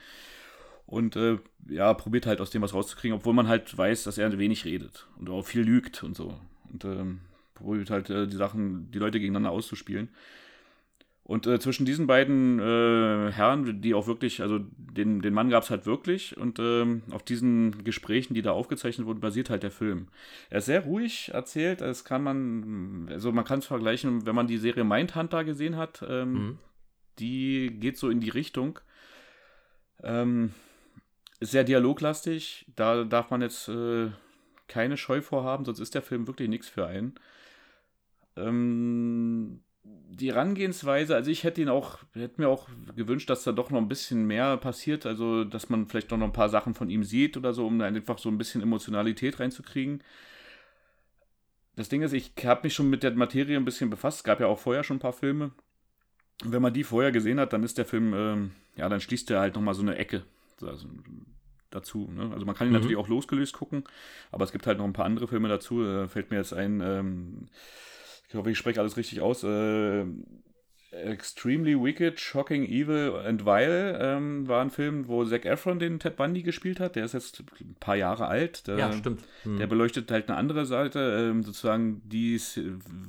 und 0.86 1.16
äh, 1.16 1.38
ja, 1.68 1.92
probiert 1.94 2.26
halt 2.26 2.40
aus 2.40 2.50
dem 2.50 2.62
was 2.62 2.74
rauszukriegen, 2.74 3.16
obwohl 3.16 3.34
man 3.34 3.48
halt 3.48 3.76
weiß, 3.76 4.04
dass 4.04 4.18
er 4.18 4.38
wenig 4.38 4.64
redet 4.64 5.06
und 5.18 5.28
auch 5.28 5.42
viel 5.42 5.62
lügt 5.62 6.02
und 6.02 6.16
so. 6.16 6.34
Und 6.72 6.84
ähm, 6.84 7.20
probiert 7.54 7.90
halt 7.90 8.10
äh, 8.10 8.26
die 8.26 8.36
Sachen, 8.36 8.90
die 8.90 8.98
Leute 8.98 9.20
gegeneinander 9.20 9.50
auszuspielen. 9.50 10.08
Und 11.28 11.46
äh, 11.46 11.60
zwischen 11.60 11.84
diesen 11.84 12.06
beiden 12.06 12.58
äh, 12.58 13.30
Herren, 13.30 13.82
die 13.82 13.92
auch 13.92 14.06
wirklich, 14.06 14.40
also 14.40 14.60
den, 14.78 15.20
den 15.20 15.34
Mann 15.34 15.50
gab 15.50 15.62
es 15.62 15.68
halt 15.68 15.84
wirklich 15.84 16.34
und 16.38 16.58
ähm, 16.58 17.02
auf 17.10 17.22
diesen 17.22 17.84
Gesprächen, 17.84 18.32
die 18.32 18.40
da 18.40 18.52
aufgezeichnet 18.52 19.06
wurden, 19.06 19.20
basiert 19.20 19.50
halt 19.50 19.62
der 19.62 19.70
Film. 19.70 20.08
Er 20.48 20.60
ist 20.60 20.64
sehr 20.64 20.80
ruhig 20.80 21.30
erzählt, 21.34 21.82
das 21.82 22.06
kann 22.06 22.22
man, 22.22 23.08
also 23.10 23.30
man 23.30 23.44
kann 23.44 23.58
es 23.58 23.66
vergleichen, 23.66 24.24
wenn 24.24 24.34
man 24.34 24.46
die 24.46 24.56
Serie 24.56 24.84
Mindhunter 24.84 25.44
gesehen 25.44 25.76
hat, 25.76 26.02
ähm, 26.08 26.32
mhm. 26.32 26.58
die 27.18 27.76
geht 27.78 27.98
so 27.98 28.08
in 28.08 28.20
die 28.20 28.30
Richtung. 28.30 28.78
Ähm, 30.02 30.54
ist 31.40 31.50
sehr 31.50 31.64
dialoglastig, 31.64 32.64
da 32.74 33.04
darf 33.04 33.28
man 33.28 33.42
jetzt 33.42 33.68
äh, 33.68 34.08
keine 34.66 34.96
Scheu 34.96 35.20
vorhaben, 35.20 35.66
sonst 35.66 35.80
ist 35.80 35.94
der 35.94 36.00
Film 36.00 36.26
wirklich 36.26 36.48
nichts 36.48 36.70
für 36.70 36.86
einen. 36.86 37.16
Ähm, 38.34 39.60
die 40.08 40.32
Herangehensweise, 40.32 41.14
also 41.14 41.30
ich 41.30 41.44
hätte 41.44 41.60
ihn 41.60 41.68
auch, 41.68 41.98
hätte 42.14 42.40
mir 42.40 42.48
auch 42.48 42.68
gewünscht, 42.96 43.30
dass 43.30 43.44
da 43.44 43.52
doch 43.52 43.70
noch 43.70 43.78
ein 43.78 43.88
bisschen 43.88 44.26
mehr 44.26 44.56
passiert, 44.56 45.06
also 45.06 45.44
dass 45.44 45.68
man 45.68 45.86
vielleicht 45.86 46.10
doch 46.10 46.16
noch 46.16 46.26
ein 46.26 46.32
paar 46.32 46.48
Sachen 46.48 46.74
von 46.74 46.90
ihm 46.90 47.04
sieht 47.04 47.36
oder 47.36 47.54
so, 47.54 47.66
um 47.66 47.80
einfach 47.80 48.18
so 48.18 48.28
ein 48.28 48.38
bisschen 48.38 48.62
Emotionalität 48.62 49.38
reinzukriegen. 49.38 50.02
Das 51.76 51.88
Ding 51.88 52.02
ist, 52.02 52.12
ich 52.12 52.32
habe 52.44 52.62
mich 52.64 52.74
schon 52.74 52.90
mit 52.90 53.04
der 53.04 53.12
Materie 53.12 53.56
ein 53.56 53.64
bisschen 53.64 53.90
befasst. 53.90 54.18
Es 54.18 54.24
gab 54.24 54.40
ja 54.40 54.48
auch 54.48 54.58
vorher 54.58 54.82
schon 54.82 54.96
ein 54.96 55.00
paar 55.00 55.12
Filme. 55.12 55.52
Und 56.44 56.52
wenn 56.52 56.62
man 56.62 56.72
die 56.72 56.82
vorher 56.82 57.12
gesehen 57.12 57.38
hat, 57.38 57.52
dann 57.52 57.62
ist 57.62 57.78
der 57.78 57.84
Film, 57.84 58.14
ähm, 58.14 58.50
ja, 58.76 58.88
dann 58.88 59.00
schließt 59.00 59.30
er 59.30 59.40
halt 59.40 59.54
nochmal 59.54 59.74
so 59.74 59.82
eine 59.82 59.96
Ecke 59.96 60.24
also, 60.60 60.88
dazu. 61.70 62.10
Ne? 62.12 62.30
Also 62.32 62.46
man 62.46 62.56
kann 62.56 62.66
ihn 62.66 62.70
mhm. 62.70 62.78
natürlich 62.80 62.96
auch 62.96 63.08
losgelöst 63.08 63.54
gucken, 63.54 63.84
aber 64.32 64.44
es 64.44 64.50
gibt 64.50 64.66
halt 64.66 64.78
noch 64.78 64.84
ein 64.84 64.92
paar 64.92 65.04
andere 65.04 65.28
Filme 65.28 65.48
dazu. 65.48 65.84
Äh, 65.84 66.08
fällt 66.08 66.30
mir 66.30 66.38
jetzt 66.38 66.52
ein, 66.52 66.80
ähm, 66.80 67.48
ich 68.28 68.34
hoffe, 68.34 68.50
ich 68.50 68.58
spreche 68.58 68.80
alles 68.80 68.96
richtig 68.96 69.20
aus. 69.20 69.42
Äh, 69.42 70.04
Extremely 70.90 71.78
Wicked, 71.78 72.18
Shocking, 72.18 72.64
Evil 72.64 73.14
and 73.26 73.44
Vile 73.44 73.98
ähm, 74.00 74.48
war 74.48 74.62
ein 74.62 74.70
Film, 74.70 75.06
wo 75.06 75.22
Zac 75.24 75.44
Efron 75.44 75.78
den 75.78 75.98
Ted 75.98 76.16
Bundy 76.16 76.42
gespielt 76.42 76.80
hat. 76.80 76.96
Der 76.96 77.04
ist 77.04 77.12
jetzt 77.12 77.42
ein 77.60 77.76
paar 77.78 77.96
Jahre 77.96 78.26
alt. 78.26 78.66
Der, 78.66 78.78
ja, 78.78 78.92
stimmt. 78.92 79.22
Hm. 79.42 79.58
Der 79.58 79.66
beleuchtet 79.66 80.10
halt 80.10 80.28
eine 80.28 80.38
andere 80.38 80.64
Seite, 80.64 81.30
ähm, 81.30 81.42
sozusagen, 81.42 82.00
die 82.06 82.40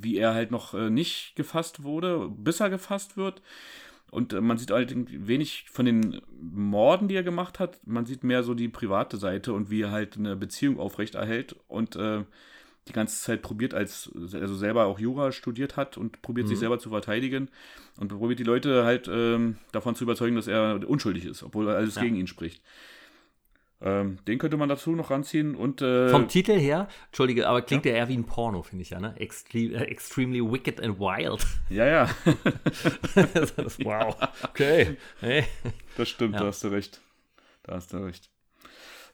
wie 0.01 0.17
er 0.17 0.33
halt 0.33 0.51
noch 0.51 0.73
äh, 0.73 0.89
nicht 0.89 1.35
gefasst 1.35 1.83
wurde, 1.83 2.29
bis 2.29 2.59
er 2.59 2.69
gefasst 2.69 3.15
wird. 3.15 3.41
Und 4.11 4.33
äh, 4.33 4.41
man 4.41 4.57
sieht 4.57 4.73
allerdings 4.73 5.09
wenig 5.13 5.65
von 5.69 5.85
den 5.85 6.21
Morden, 6.37 7.07
die 7.07 7.15
er 7.15 7.23
gemacht 7.23 7.59
hat. 7.59 7.79
Man 7.85 8.05
sieht 8.05 8.25
mehr 8.25 8.43
so 8.43 8.53
die 8.53 8.67
private 8.67 9.17
Seite 9.17 9.53
und 9.53 9.69
wie 9.69 9.83
er 9.83 9.91
halt 9.91 10.17
eine 10.17 10.35
Beziehung 10.35 10.79
aufrechterhält. 10.79 11.55
Und 11.69 11.95
äh, 11.95 12.23
die 12.87 12.93
ganze 12.93 13.21
Zeit 13.21 13.41
probiert, 13.41 13.73
als 13.73 14.11
also 14.33 14.55
selber 14.55 14.85
auch 14.85 14.99
Jura 14.99 15.31
studiert 15.31 15.77
hat 15.77 15.97
und 15.97 16.21
probiert 16.21 16.47
mhm. 16.47 16.49
sich 16.49 16.59
selber 16.59 16.79
zu 16.79 16.89
verteidigen 16.89 17.49
und 17.97 18.07
probiert 18.09 18.39
die 18.39 18.43
Leute 18.43 18.83
halt 18.83 19.07
ähm, 19.11 19.57
davon 19.71 19.95
zu 19.95 20.03
überzeugen, 20.03 20.35
dass 20.35 20.47
er 20.47 20.87
unschuldig 20.87 21.25
ist, 21.25 21.43
obwohl 21.43 21.69
alles 21.69 21.95
ja. 21.95 22.01
gegen 22.01 22.15
ihn 22.15 22.27
spricht. 22.27 22.63
Ähm, 23.81 24.17
den 24.27 24.39
könnte 24.39 24.57
man 24.57 24.67
dazu 24.67 24.91
noch 24.91 25.09
ranziehen 25.09 25.55
und 25.55 25.81
äh, 25.81 26.09
vom 26.09 26.27
Titel 26.27 26.59
her, 26.59 26.89
entschuldige, 27.07 27.47
aber 27.47 27.61
klingt 27.61 27.85
ja, 27.85 27.93
eher 27.93 28.09
wie 28.09 28.17
ein 28.17 28.25
Porno, 28.25 28.61
finde 28.61 28.81
ich 28.81 28.89
ja, 28.89 28.99
ne? 28.99 29.15
Extre 29.17 29.59
äh, 29.59 29.85
extremely 29.85 30.41
wicked 30.41 30.81
and 30.81 30.99
wild. 30.99 31.45
Ja, 31.69 31.85
ja. 31.85 32.09
wow. 33.83 34.17
Okay. 34.43 34.97
Hey. 35.21 35.45
Das 35.95 36.09
stimmt, 36.09 36.33
ja. 36.33 36.41
da 36.41 36.47
hast 36.47 36.61
du 36.65 36.67
recht. 36.67 36.99
Da 37.63 37.75
hast 37.75 37.93
du 37.93 37.97
recht. 37.97 38.29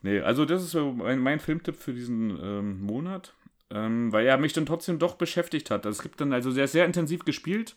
Nee, 0.01 0.21
also 0.21 0.45
das 0.45 0.63
ist 0.63 0.71
so 0.71 0.93
mein, 0.93 1.19
mein 1.19 1.39
Filmtipp 1.39 1.75
für 1.75 1.93
diesen 1.93 2.31
ähm, 2.41 2.81
Monat 2.81 3.33
ähm, 3.71 4.11
weil 4.11 4.25
er 4.25 4.37
mich 4.37 4.53
dann 4.53 4.65
trotzdem 4.65 4.99
doch 4.99 5.15
beschäftigt 5.15 5.71
hat. 5.71 5.85
Es 5.85 6.01
gibt 6.01 6.21
dann 6.21 6.33
also 6.33 6.51
sehr, 6.51 6.67
sehr 6.67 6.85
intensiv 6.85 7.25
gespielt. 7.25 7.75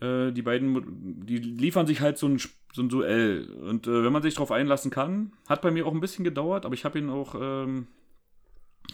Äh, 0.00 0.32
die 0.32 0.42
beiden, 0.42 1.26
die 1.26 1.38
liefern 1.38 1.86
sich 1.86 2.00
halt 2.00 2.18
so 2.18 2.28
ein, 2.28 2.38
so 2.72 2.82
ein 2.82 2.88
Duell. 2.88 3.48
Und 3.62 3.86
äh, 3.86 4.04
wenn 4.04 4.12
man 4.12 4.22
sich 4.22 4.34
darauf 4.34 4.52
einlassen 4.52 4.90
kann, 4.90 5.32
hat 5.48 5.62
bei 5.62 5.70
mir 5.70 5.86
auch 5.86 5.92
ein 5.92 6.00
bisschen 6.00 6.24
gedauert, 6.24 6.64
aber 6.64 6.74
ich 6.74 6.84
habe 6.84 6.98
ihn 6.98 7.10
auch, 7.10 7.34
ähm, 7.38 7.86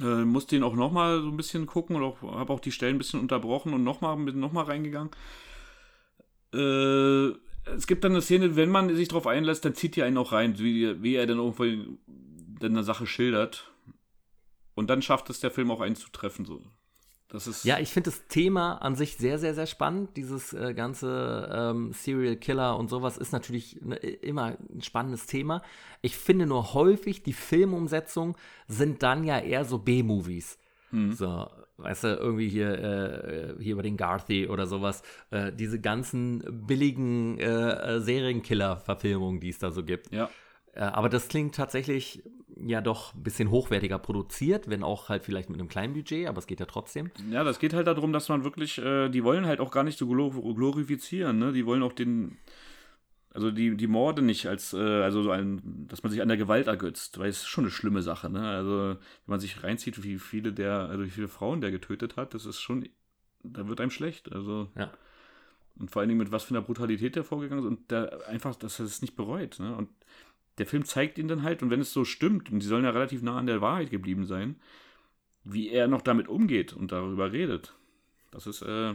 äh, 0.00 0.24
musste 0.24 0.56
ihn 0.56 0.62
auch 0.62 0.74
nochmal 0.74 1.20
so 1.20 1.28
ein 1.28 1.36
bisschen 1.36 1.66
gucken 1.66 1.96
und 1.96 2.22
habe 2.22 2.52
auch 2.52 2.60
die 2.60 2.72
Stellen 2.72 2.96
ein 2.96 2.98
bisschen 2.98 3.20
unterbrochen 3.20 3.72
und 3.74 3.84
nochmal 3.84 4.16
noch 4.16 4.52
mal 4.52 4.64
reingegangen. 4.64 5.10
Äh, 6.54 7.28
es 7.74 7.86
gibt 7.86 8.04
dann 8.04 8.12
eine 8.12 8.22
Szene, 8.22 8.56
wenn 8.56 8.70
man 8.70 8.94
sich 8.94 9.08
darauf 9.08 9.26
einlässt, 9.26 9.64
dann 9.64 9.74
zieht 9.74 9.96
die 9.96 10.02
einen 10.02 10.16
auch 10.16 10.32
rein, 10.32 10.58
wie, 10.58 11.02
wie 11.02 11.16
er 11.16 11.26
dann 11.26 11.38
irgendwo 11.38 11.64
eine 12.64 12.82
Sache 12.82 13.06
schildert. 13.06 13.70
Und 14.78 14.88
dann 14.88 15.02
schafft 15.02 15.28
es 15.28 15.40
der 15.40 15.50
Film 15.50 15.72
auch 15.72 15.80
einzutreffen. 15.80 16.44
So. 16.44 16.62
Das 17.26 17.48
ist 17.48 17.64
ja, 17.64 17.80
ich 17.80 17.90
finde 17.90 18.10
das 18.10 18.28
Thema 18.28 18.74
an 18.76 18.94
sich 18.94 19.16
sehr, 19.16 19.40
sehr, 19.40 19.52
sehr 19.52 19.66
spannend. 19.66 20.16
Dieses 20.16 20.52
äh, 20.52 20.72
ganze 20.72 21.50
ähm, 21.52 21.92
Serial 21.92 22.36
Killer 22.36 22.78
und 22.78 22.88
sowas 22.88 23.18
ist 23.18 23.32
natürlich 23.32 23.80
ne, 23.82 23.96
immer 23.96 24.56
ein 24.72 24.80
spannendes 24.80 25.26
Thema. 25.26 25.62
Ich 26.00 26.16
finde 26.16 26.46
nur 26.46 26.74
häufig, 26.74 27.24
die 27.24 27.32
Filmumsetzungen 27.32 28.36
sind 28.68 29.02
dann 29.02 29.24
ja 29.24 29.40
eher 29.40 29.64
so 29.64 29.78
B-Movies. 29.78 30.58
Mhm. 30.92 31.12
So, 31.12 31.50
weißt 31.78 32.04
du, 32.04 32.08
irgendwie 32.14 32.48
hier, 32.48 32.78
äh, 32.78 33.62
hier 33.62 33.72
über 33.72 33.82
den 33.82 33.96
Garthy 33.96 34.46
oder 34.46 34.68
sowas. 34.68 35.02
Äh, 35.30 35.52
diese 35.52 35.80
ganzen 35.80 36.66
billigen 36.68 37.38
äh, 37.40 37.96
äh 37.96 38.00
Serienkiller-Verfilmungen, 38.00 39.40
die 39.40 39.48
es 39.48 39.58
da 39.58 39.72
so 39.72 39.82
gibt. 39.82 40.12
Ja. 40.12 40.30
Äh, 40.78 40.82
aber 40.82 41.08
das 41.08 41.28
klingt 41.28 41.56
tatsächlich 41.56 42.22
ja 42.56 42.80
doch 42.80 43.14
ein 43.14 43.22
bisschen 43.22 43.50
hochwertiger 43.50 43.98
produziert, 43.98 44.70
wenn 44.70 44.82
auch 44.82 45.08
halt 45.08 45.24
vielleicht 45.24 45.50
mit 45.50 45.58
einem 45.58 45.68
kleinen 45.68 45.92
Budget, 45.92 46.28
aber 46.28 46.38
es 46.38 46.46
geht 46.46 46.60
ja 46.60 46.66
trotzdem. 46.66 47.10
Ja, 47.30 47.44
das 47.44 47.58
geht 47.58 47.74
halt 47.74 47.86
darum, 47.86 48.12
dass 48.12 48.28
man 48.28 48.44
wirklich, 48.44 48.78
äh, 48.78 49.08
die 49.08 49.24
wollen 49.24 49.46
halt 49.46 49.60
auch 49.60 49.70
gar 49.70 49.84
nicht 49.84 49.98
so 49.98 50.06
glorifizieren, 50.06 51.38
ne? 51.38 51.52
Die 51.52 51.66
wollen 51.66 51.82
auch 51.82 51.92
den, 51.92 52.38
also 53.32 53.50
die, 53.50 53.76
die 53.76 53.86
Morde 53.86 54.22
nicht 54.22 54.46
als, 54.46 54.72
äh, 54.72 55.02
also 55.02 55.22
so 55.22 55.30
ein, 55.30 55.86
dass 55.88 56.02
man 56.02 56.12
sich 56.12 56.22
an 56.22 56.28
der 56.28 56.36
Gewalt 56.36 56.68
ergötzt, 56.68 57.18
weil 57.18 57.28
es 57.28 57.38
ist 57.38 57.48
schon 57.48 57.64
eine 57.64 57.72
schlimme 57.72 58.02
Sache, 58.02 58.30
ne? 58.30 58.48
Also, 58.48 58.88
wenn 58.90 58.98
man 59.26 59.40
sich 59.40 59.62
reinzieht, 59.62 60.02
wie 60.04 60.18
viele 60.18 60.52
der, 60.52 60.88
also 60.88 61.04
wie 61.04 61.10
viele 61.10 61.28
Frauen 61.28 61.60
der 61.60 61.72
getötet 61.72 62.16
hat, 62.16 62.34
das 62.34 62.46
ist 62.46 62.60
schon, 62.60 62.88
da 63.42 63.68
wird 63.68 63.80
einem 63.80 63.90
schlecht, 63.90 64.32
also. 64.32 64.68
Ja. 64.76 64.92
Und 65.76 65.92
vor 65.92 66.00
allen 66.00 66.08
Dingen 66.08 66.18
mit 66.18 66.32
was 66.32 66.42
für 66.42 66.54
einer 66.54 66.62
Brutalität 66.62 67.14
der 67.14 67.22
vorgegangen 67.22 67.62
ist 67.62 67.68
und 67.68 67.90
der 67.92 68.26
einfach, 68.26 68.56
dass 68.56 68.80
er 68.80 68.86
es 68.86 69.00
nicht 69.00 69.14
bereut, 69.14 69.60
ne? 69.60 69.76
Und 69.76 69.88
der 70.58 70.66
Film 70.66 70.84
zeigt 70.84 71.18
ihn 71.18 71.28
dann 71.28 71.42
halt, 71.42 71.62
und 71.62 71.70
wenn 71.70 71.80
es 71.80 71.92
so 71.92 72.04
stimmt, 72.04 72.50
und 72.50 72.60
die 72.60 72.66
sollen 72.66 72.84
ja 72.84 72.90
relativ 72.90 73.22
nah 73.22 73.38
an 73.38 73.46
der 73.46 73.60
Wahrheit 73.60 73.90
geblieben 73.90 74.26
sein, 74.26 74.56
wie 75.44 75.70
er 75.70 75.88
noch 75.88 76.02
damit 76.02 76.28
umgeht 76.28 76.72
und 76.72 76.92
darüber 76.92 77.32
redet. 77.32 77.74
Das 78.30 78.46
ist, 78.46 78.62
äh, 78.62 78.94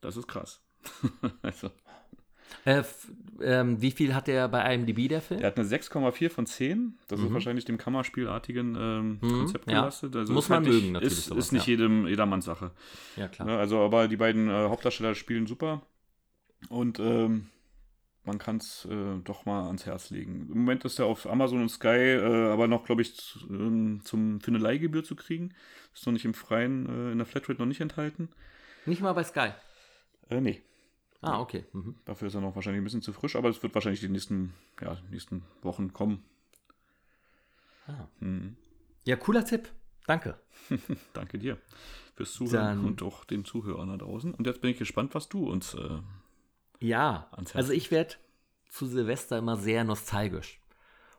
das 0.00 0.16
ist 0.16 0.28
krass. 0.28 0.60
also. 1.42 1.70
Äh, 2.64 2.82
ähm, 3.40 3.80
wie 3.80 3.90
viel 3.90 4.14
hat 4.14 4.26
der 4.26 4.48
bei 4.48 4.74
IMDb, 4.74 5.08
der 5.08 5.20
Film? 5.20 5.40
Der 5.40 5.48
hat 5.48 5.58
eine 5.58 5.68
6,4 5.68 6.30
von 6.30 6.46
10. 6.46 6.98
Das 7.08 7.20
mhm. 7.20 7.26
ist 7.26 7.32
wahrscheinlich 7.34 7.64
dem 7.64 7.78
Kammerspielartigen 7.78 8.76
ähm, 8.78 9.18
mhm. 9.20 9.38
Konzept 9.40 9.70
ja. 9.70 9.80
gelastet. 9.80 10.16
Also 10.16 10.32
Muss 10.32 10.48
man 10.48 10.64
halt 10.64 10.74
mögen, 10.74 10.92
natürlich. 10.92 11.18
Ist, 11.18 11.26
sowas, 11.26 11.46
ist 11.46 11.52
nicht 11.52 11.66
ja. 11.66 11.72
jedem, 11.72 12.06
jedermanns 12.06 12.46
Sache. 12.46 12.70
Ja, 13.16 13.28
klar. 13.28 13.48
Ja, 13.48 13.58
also, 13.58 13.80
aber 13.80 14.08
die 14.08 14.16
beiden 14.16 14.48
äh, 14.48 14.68
Hauptdarsteller 14.68 15.14
spielen 15.14 15.46
super. 15.46 15.82
Und 16.68 16.98
ähm, 16.98 17.46
man 18.28 18.38
kann 18.38 18.58
es 18.58 18.84
äh, 18.84 19.18
doch 19.24 19.46
mal 19.46 19.66
ans 19.66 19.86
Herz 19.86 20.10
legen. 20.10 20.48
Im 20.52 20.58
Moment 20.58 20.84
ist 20.84 20.98
er 20.98 21.06
auf 21.06 21.26
Amazon 21.26 21.62
und 21.62 21.70
Sky 21.70 21.88
äh, 21.88 22.52
aber 22.52 22.68
noch, 22.68 22.84
glaube 22.84 23.02
ich, 23.02 23.16
zu, 23.16 23.40
ähm, 23.48 24.00
zum, 24.04 24.40
für 24.40 24.48
eine 24.48 24.58
Leihgebühr 24.58 25.02
zu 25.02 25.16
kriegen. 25.16 25.54
Ist 25.94 26.06
noch 26.06 26.12
nicht 26.12 26.26
im 26.26 26.34
Freien, 26.34 26.86
äh, 26.86 27.12
in 27.12 27.18
der 27.18 27.26
Flatrate 27.26 27.58
noch 27.58 27.66
nicht 27.66 27.80
enthalten. 27.80 28.28
Nicht 28.86 29.00
mal 29.00 29.14
bei 29.14 29.24
Sky? 29.24 29.50
Äh, 30.28 30.40
nee. 30.40 30.62
Ah, 31.20 31.40
okay. 31.40 31.64
Mhm. 31.72 31.96
Dafür 32.04 32.28
ist 32.28 32.34
er 32.34 32.40
noch 32.40 32.54
wahrscheinlich 32.54 32.80
ein 32.80 32.84
bisschen 32.84 33.02
zu 33.02 33.12
frisch, 33.12 33.34
aber 33.34 33.48
es 33.48 33.62
wird 33.62 33.74
wahrscheinlich 33.74 34.00
die 34.00 34.08
nächsten, 34.08 34.54
ja, 34.80 34.98
nächsten 35.10 35.42
Wochen 35.62 35.92
kommen. 35.92 36.22
Ah. 37.88 38.06
Mhm. 38.20 38.56
Ja, 39.04 39.16
cooler 39.16 39.44
Tipp. 39.44 39.70
Danke. 40.06 40.38
Danke 41.14 41.38
dir 41.38 41.58
fürs 42.14 42.32
Zuhören 42.32 42.78
Dann, 42.78 42.84
und 42.84 43.02
auch 43.02 43.24
den 43.24 43.44
Zuhörern 43.44 43.88
da 43.88 43.96
draußen. 43.96 44.34
Und 44.34 44.46
jetzt 44.46 44.60
bin 44.60 44.70
ich 44.70 44.78
gespannt, 44.78 45.14
was 45.14 45.28
du 45.28 45.48
uns 45.48 45.74
äh, 45.74 45.98
ja, 46.80 47.30
also 47.54 47.72
ich 47.72 47.90
werde 47.90 48.14
zu 48.68 48.86
Silvester 48.86 49.38
immer 49.38 49.56
sehr 49.56 49.84
nostalgisch. 49.84 50.60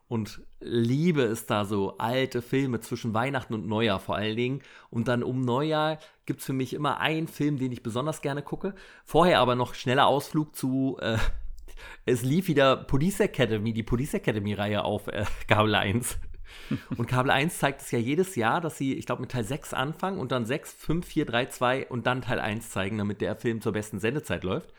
und 0.07 0.41
liebe 0.60 1.22
es 1.22 1.45
da 1.45 1.65
so 1.65 1.98
alte 1.99 2.41
Filme 2.41 2.80
zwischen 2.81 3.14
Weihnachten 3.14 3.53
und 3.53 3.68
Neujahr 3.68 3.99
vor 3.99 4.15
allen 4.15 4.36
Dingen. 4.36 4.61
Und 4.90 5.07
dann 5.07 5.23
um 5.23 5.41
Neujahr 5.41 5.99
gibt 6.26 6.40
es 6.40 6.48
für 6.48 6.53
mich 6.53 6.73
immer 6.73 6.99
einen 6.99 7.27
Film, 7.27 7.60
den 7.60 7.72
ich 7.72 7.84
besonders 7.84 8.22
gerne 8.22 8.41
gucke. 8.41 8.73
Vorher 9.06 9.40
aber 9.40 9.56
noch 9.56 9.76
schneller 9.76 10.07
Ausflug 10.07 10.56
zu, 10.56 10.98
äh, 10.99 11.18
es 12.06 12.23
lief 12.23 12.48
wieder 12.48 12.76
Police 12.76 13.19
Academy, 13.19 13.72
die 13.72 13.84
Police 13.84 14.15
Academy-Reihe 14.15 14.84
auf 14.84 15.07
äh, 15.07 15.26
Kabel 15.48 15.76
1. 15.76 16.18
Und 16.98 17.07
Kabel 17.07 17.30
1 17.30 17.60
zeigt 17.60 17.81
es 17.81 17.91
ja 17.91 17.99
jedes 17.99 18.36
Jahr, 18.36 18.61
dass 18.61 18.77
sie, 18.77 18.95
ich 18.95 19.06
glaube, 19.06 19.22
mit 19.22 19.31
Teil 19.31 19.44
6 19.44 19.76
anfangen 19.76 20.18
und 20.18 20.31
dann 20.31 20.48
6, 20.48 20.73
5, 20.73 21.06
4, 21.06 21.26
3, 21.26 21.45
2 21.45 21.88
und 21.88 22.07
dann 22.07 22.23
Teil 22.23 22.40
1 22.40 22.72
zeigen, 22.72 22.98
damit 22.98 23.22
der 23.22 23.36
Film 23.36 23.61
zur 23.61 23.73
besten 23.73 23.99
Sendezeit 23.99 24.44
läuft. 24.44 24.73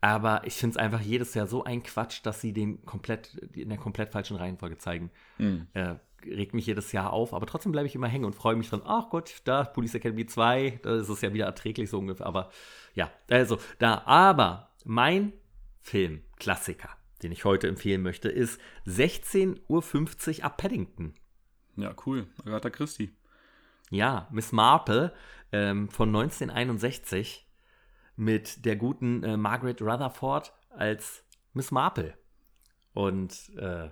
Aber 0.00 0.42
ich 0.44 0.54
finde 0.54 0.74
es 0.74 0.76
einfach 0.76 1.00
jedes 1.00 1.34
Jahr 1.34 1.46
so 1.46 1.64
ein 1.64 1.82
Quatsch, 1.82 2.20
dass 2.22 2.40
sie 2.40 2.52
den 2.52 2.84
komplett 2.84 3.34
in 3.54 3.68
der 3.68 3.78
komplett 3.78 4.10
falschen 4.10 4.36
Reihenfolge 4.36 4.78
zeigen. 4.78 5.10
Mhm. 5.38 5.66
Äh, 5.72 5.96
regt 6.24 6.54
mich 6.54 6.66
jedes 6.66 6.92
Jahr 6.92 7.12
auf, 7.12 7.34
aber 7.34 7.46
trotzdem 7.46 7.72
bleibe 7.72 7.86
ich 7.86 7.94
immer 7.94 8.08
hängen 8.08 8.24
und 8.24 8.34
freue 8.34 8.56
mich 8.56 8.70
dann, 8.70 8.82
ach 8.84 9.10
Gott, 9.10 9.42
da 9.44 9.64
Police 9.64 9.94
Academy 9.94 10.26
2, 10.26 10.80
da 10.82 10.96
ist 10.96 11.08
es 11.08 11.20
ja 11.20 11.32
wieder 11.32 11.46
erträglich 11.46 11.90
so 11.90 11.98
ungefähr. 11.98 12.26
Aber 12.26 12.50
ja, 12.94 13.10
also 13.30 13.58
da, 13.78 14.02
aber 14.06 14.70
mein 14.84 15.32
Film, 15.80 16.22
Klassiker, 16.36 16.90
den 17.22 17.32
ich 17.32 17.44
heute 17.44 17.68
empfehlen 17.68 18.02
möchte, 18.02 18.28
ist 18.28 18.60
16.50 18.86 20.38
Uhr 20.38 20.44
ab 20.44 20.56
Paddington. 20.56 21.14
Ja, 21.76 21.94
cool. 22.06 22.26
Agatha 22.44 22.70
Christie. 22.70 23.12
Ja, 23.90 24.28
Miss 24.32 24.52
Marple 24.52 25.12
ähm, 25.52 25.88
von 25.88 26.08
1961 26.08 27.45
mit 28.16 28.64
der 28.64 28.76
guten 28.76 29.22
äh, 29.22 29.36
Margaret 29.36 29.80
Rutherford 29.80 30.52
als 30.70 31.22
Miss 31.52 31.70
Marple. 31.70 32.14
Und 32.92 33.52
äh, 33.56 33.88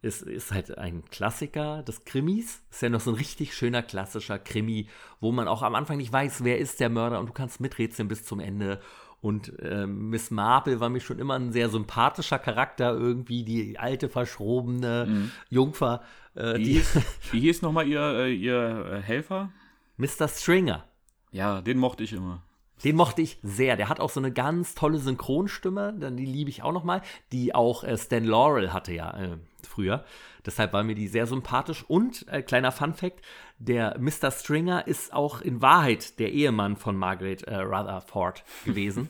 ist, 0.00 0.22
ist 0.22 0.52
halt 0.52 0.78
ein 0.78 1.04
Klassiker 1.06 1.82
des 1.82 2.04
Krimis. 2.04 2.62
Ist 2.70 2.82
ja 2.82 2.88
noch 2.88 3.00
so 3.00 3.10
ein 3.10 3.16
richtig 3.16 3.54
schöner 3.54 3.82
klassischer 3.82 4.38
Krimi, 4.38 4.88
wo 5.20 5.32
man 5.32 5.48
auch 5.48 5.62
am 5.62 5.74
Anfang 5.74 5.96
nicht 5.96 6.12
weiß, 6.12 6.44
wer 6.44 6.58
ist 6.58 6.80
der 6.80 6.88
Mörder 6.88 7.18
und 7.18 7.26
du 7.26 7.32
kannst 7.32 7.60
miträtseln 7.60 8.08
bis 8.08 8.24
zum 8.24 8.40
Ende. 8.40 8.80
Und 9.20 9.58
äh, 9.58 9.86
Miss 9.86 10.30
Marple 10.30 10.78
war 10.78 10.88
mir 10.88 11.00
schon 11.00 11.18
immer 11.18 11.34
ein 11.34 11.50
sehr 11.50 11.68
sympathischer 11.68 12.38
Charakter, 12.38 12.92
irgendwie 12.92 13.42
die 13.42 13.76
alte, 13.76 14.08
verschrobene 14.08 15.06
mhm. 15.08 15.30
Jungfer. 15.48 16.02
Äh, 16.36 16.58
wie, 16.58 16.74
hieß, 16.74 17.00
wie 17.32 17.40
hieß 17.40 17.62
nochmal 17.62 17.88
ihr, 17.88 18.00
äh, 18.00 18.32
ihr 18.32 19.02
Helfer? 19.02 19.50
Mr. 19.96 20.28
Stringer. 20.28 20.84
Ja, 21.32 21.60
den 21.60 21.78
mochte 21.78 22.04
ich 22.04 22.12
immer. 22.12 22.44
Den 22.84 22.96
mochte 22.96 23.22
ich 23.22 23.38
sehr. 23.42 23.76
Der 23.76 23.88
hat 23.88 24.00
auch 24.00 24.10
so 24.10 24.20
eine 24.20 24.32
ganz 24.32 24.74
tolle 24.74 24.98
Synchronstimme, 24.98 25.94
die 26.12 26.24
liebe 26.24 26.50
ich 26.50 26.62
auch 26.62 26.72
nochmal, 26.72 27.02
die 27.32 27.54
auch 27.54 27.84
äh, 27.84 27.96
Stan 27.96 28.24
Laurel 28.24 28.72
hatte 28.72 28.92
ja 28.92 29.16
äh, 29.16 29.36
früher. 29.62 30.04
Deshalb 30.46 30.72
war 30.72 30.84
mir 30.84 30.94
die 30.94 31.08
sehr 31.08 31.26
sympathisch. 31.26 31.84
Und 31.88 32.26
äh, 32.28 32.42
kleiner 32.42 32.72
Fun-Fact: 32.72 33.20
Der 33.58 33.98
Mr. 33.98 34.30
Stringer 34.30 34.86
ist 34.86 35.12
auch 35.12 35.40
in 35.40 35.60
Wahrheit 35.60 36.18
der 36.18 36.32
Ehemann 36.32 36.76
von 36.76 36.96
Margaret 36.96 37.42
äh, 37.42 37.56
Rutherford 37.56 38.44
gewesen. 38.64 39.08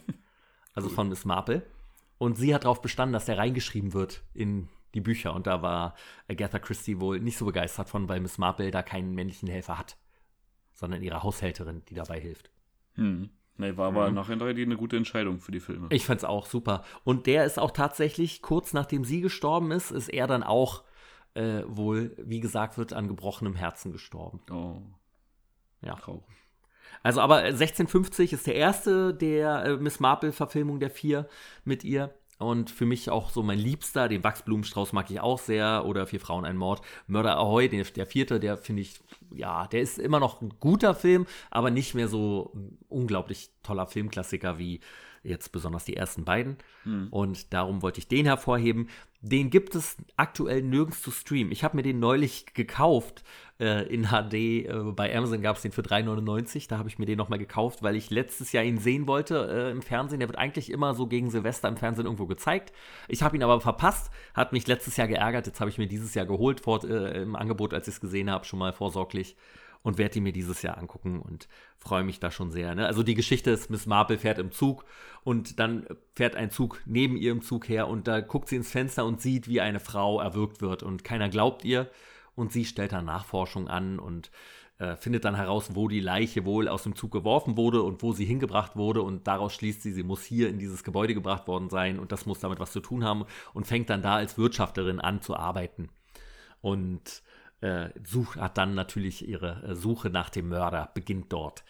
also 0.74 0.88
von 0.88 1.08
Miss 1.08 1.24
Marple. 1.24 1.62
Und 2.18 2.36
sie 2.36 2.54
hat 2.54 2.64
darauf 2.64 2.82
bestanden, 2.82 3.12
dass 3.12 3.26
der 3.26 3.38
reingeschrieben 3.38 3.92
wird 3.92 4.22
in 4.34 4.68
die 4.94 5.00
Bücher. 5.00 5.34
Und 5.34 5.46
da 5.46 5.62
war 5.62 5.94
Agatha 6.28 6.58
Christie 6.58 7.00
wohl 7.00 7.20
nicht 7.20 7.38
so 7.38 7.44
begeistert 7.44 7.88
von, 7.88 8.08
weil 8.08 8.20
Miss 8.20 8.38
Marple 8.38 8.70
da 8.70 8.82
keinen 8.82 9.14
männlichen 9.14 9.48
Helfer 9.48 9.78
hat, 9.78 9.96
sondern 10.72 11.02
ihre 11.02 11.22
Haushälterin, 11.22 11.82
die 11.88 11.94
dabei 11.94 12.18
hilft. 12.18 12.50
Hm. 12.94 13.30
Nee, 13.58 13.76
war 13.76 13.88
aber 13.88 14.08
mhm. 14.08 14.14
nachher 14.14 14.40
eine 14.40 14.76
gute 14.76 14.96
Entscheidung 14.96 15.40
für 15.40 15.50
die 15.50 15.60
Filme. 15.60 15.88
Ich 15.90 16.06
fand's 16.06 16.24
auch 16.24 16.46
super. 16.46 16.84
Und 17.02 17.26
der 17.26 17.44
ist 17.44 17.58
auch 17.58 17.72
tatsächlich, 17.72 18.40
kurz 18.40 18.72
nachdem 18.72 19.04
sie 19.04 19.20
gestorben 19.20 19.72
ist, 19.72 19.90
ist 19.90 20.08
er 20.08 20.28
dann 20.28 20.44
auch 20.44 20.84
äh, 21.34 21.62
wohl, 21.66 22.14
wie 22.18 22.38
gesagt 22.40 22.78
wird, 22.78 22.92
an 22.92 23.08
gebrochenem 23.08 23.56
Herzen 23.56 23.90
gestorben. 23.90 24.40
Oh. 24.50 24.80
Ja. 25.84 25.96
Traurig. 25.96 26.22
Also, 27.02 27.20
aber 27.20 27.38
1650 27.38 28.32
ist 28.32 28.46
der 28.46 28.54
erste 28.54 29.12
der 29.12 29.64
äh, 29.64 29.76
Miss 29.76 29.98
Marple-Verfilmung 29.98 30.78
der 30.78 30.90
vier 30.90 31.28
mit 31.64 31.82
ihr. 31.82 32.14
Und 32.38 32.70
für 32.70 32.86
mich 32.86 33.10
auch 33.10 33.30
so 33.30 33.42
mein 33.42 33.58
Liebster, 33.58 34.08
den 34.08 34.22
Wachsblumenstrauß 34.22 34.92
mag 34.92 35.10
ich 35.10 35.20
auch 35.20 35.40
sehr. 35.40 35.84
Oder 35.84 36.06
Vier 36.06 36.20
Frauen, 36.20 36.44
ein 36.44 36.56
Mord. 36.56 36.82
Mörder 37.08 37.36
Ahoy, 37.36 37.68
der, 37.68 37.84
der 37.84 38.06
vierte, 38.06 38.38
der 38.38 38.56
finde 38.56 38.82
ich, 38.82 39.00
ja, 39.34 39.66
der 39.66 39.80
ist 39.80 39.98
immer 39.98 40.20
noch 40.20 40.40
ein 40.40 40.54
guter 40.60 40.94
Film, 40.94 41.26
aber 41.50 41.70
nicht 41.70 41.94
mehr 41.94 42.08
so 42.08 42.52
unglaublich 42.88 43.50
toller 43.64 43.86
Filmklassiker 43.86 44.58
wie 44.58 44.80
jetzt 45.28 45.52
besonders 45.52 45.84
die 45.84 45.96
ersten 45.96 46.24
beiden. 46.24 46.56
Mhm. 46.84 47.08
Und 47.10 47.52
darum 47.52 47.82
wollte 47.82 47.98
ich 47.98 48.08
den 48.08 48.26
hervorheben. 48.26 48.88
Den 49.20 49.50
gibt 49.50 49.74
es 49.74 49.96
aktuell 50.16 50.62
nirgends 50.62 51.02
zu 51.02 51.10
streamen. 51.10 51.52
Ich 51.52 51.64
habe 51.64 51.76
mir 51.76 51.82
den 51.82 51.98
neulich 51.98 52.54
gekauft 52.54 53.24
äh, 53.58 53.86
in 53.92 54.08
HD. 54.08 54.34
Äh, 54.34 54.92
bei 54.94 55.14
Amazon 55.14 55.42
gab 55.42 55.56
es 55.56 55.62
den 55.62 55.72
für 55.72 55.82
3,99. 55.82 56.68
Da 56.68 56.78
habe 56.78 56.88
ich 56.88 56.98
mir 56.98 57.06
den 57.06 57.18
nochmal 57.18 57.38
gekauft, 57.38 57.82
weil 57.82 57.96
ich 57.96 58.10
letztes 58.10 58.52
Jahr 58.52 58.64
ihn 58.64 58.78
sehen 58.78 59.06
wollte 59.06 59.48
äh, 59.50 59.70
im 59.70 59.82
Fernsehen. 59.82 60.20
Der 60.20 60.28
wird 60.28 60.38
eigentlich 60.38 60.70
immer 60.70 60.94
so 60.94 61.06
gegen 61.06 61.30
Silvester 61.30 61.68
im 61.68 61.76
Fernsehen 61.76 62.06
irgendwo 62.06 62.26
gezeigt. 62.26 62.72
Ich 63.08 63.22
habe 63.22 63.36
ihn 63.36 63.42
aber 63.42 63.60
verpasst, 63.60 64.12
hat 64.34 64.52
mich 64.52 64.66
letztes 64.66 64.96
Jahr 64.96 65.08
geärgert. 65.08 65.46
Jetzt 65.46 65.60
habe 65.60 65.70
ich 65.70 65.78
mir 65.78 65.88
dieses 65.88 66.14
Jahr 66.14 66.26
geholt 66.26 66.60
vor, 66.60 66.84
äh, 66.84 67.22
im 67.22 67.34
Angebot, 67.34 67.74
als 67.74 67.88
ich 67.88 67.94
es 67.94 68.00
gesehen 68.00 68.30
habe, 68.30 68.44
schon 68.44 68.58
mal 68.60 68.72
vorsorglich 68.72 69.36
und 69.82 69.98
werde 69.98 70.14
die 70.14 70.20
mir 70.20 70.32
dieses 70.32 70.62
Jahr 70.62 70.78
angucken 70.78 71.20
und 71.20 71.48
freue 71.76 72.04
mich 72.04 72.20
da 72.20 72.30
schon 72.30 72.50
sehr. 72.50 72.74
Ne? 72.74 72.86
Also 72.86 73.02
die 73.02 73.14
Geschichte 73.14 73.50
ist, 73.50 73.70
Miss 73.70 73.86
Marple 73.86 74.18
fährt 74.18 74.38
im 74.38 74.52
Zug 74.52 74.84
und 75.24 75.58
dann 75.58 75.86
fährt 76.14 76.36
ein 76.36 76.50
Zug 76.50 76.80
neben 76.86 77.16
ihrem 77.16 77.42
Zug 77.42 77.68
her 77.68 77.88
und 77.88 78.08
da 78.08 78.20
guckt 78.20 78.48
sie 78.48 78.56
ins 78.56 78.70
Fenster 78.70 79.04
und 79.04 79.20
sieht, 79.20 79.48
wie 79.48 79.60
eine 79.60 79.80
Frau 79.80 80.20
erwürgt 80.20 80.60
wird 80.60 80.82
und 80.82 81.04
keiner 81.04 81.28
glaubt 81.28 81.64
ihr 81.64 81.90
und 82.34 82.52
sie 82.52 82.64
stellt 82.64 82.92
dann 82.92 83.06
Nachforschung 83.06 83.68
an 83.68 83.98
und 83.98 84.30
äh, 84.78 84.96
findet 84.96 85.24
dann 85.24 85.34
heraus, 85.34 85.70
wo 85.74 85.88
die 85.88 86.00
Leiche 86.00 86.44
wohl 86.44 86.68
aus 86.68 86.84
dem 86.84 86.94
Zug 86.94 87.10
geworfen 87.10 87.56
wurde 87.56 87.82
und 87.82 88.02
wo 88.02 88.12
sie 88.12 88.24
hingebracht 88.24 88.76
wurde 88.76 89.02
und 89.02 89.26
daraus 89.26 89.52
schließt 89.54 89.82
sie, 89.82 89.92
sie 89.92 90.04
muss 90.04 90.22
hier 90.22 90.48
in 90.48 90.58
dieses 90.58 90.84
Gebäude 90.84 91.14
gebracht 91.14 91.48
worden 91.48 91.68
sein 91.68 91.98
und 91.98 92.12
das 92.12 92.26
muss 92.26 92.38
damit 92.38 92.60
was 92.60 92.72
zu 92.72 92.80
tun 92.80 93.04
haben 93.04 93.24
und 93.54 93.66
fängt 93.66 93.90
dann 93.90 94.02
da 94.02 94.16
als 94.16 94.38
Wirtschafterin 94.38 95.00
an 95.00 95.20
zu 95.20 95.36
arbeiten. 95.36 95.88
Und 96.60 97.22
äh, 97.60 97.90
such, 98.04 98.36
hat 98.36 98.58
dann 98.58 98.74
natürlich 98.74 99.26
ihre 99.26 99.62
äh, 99.62 99.74
Suche 99.74 100.10
nach 100.10 100.30
dem 100.30 100.48
Mörder, 100.48 100.90
beginnt 100.94 101.32
dort. 101.32 101.64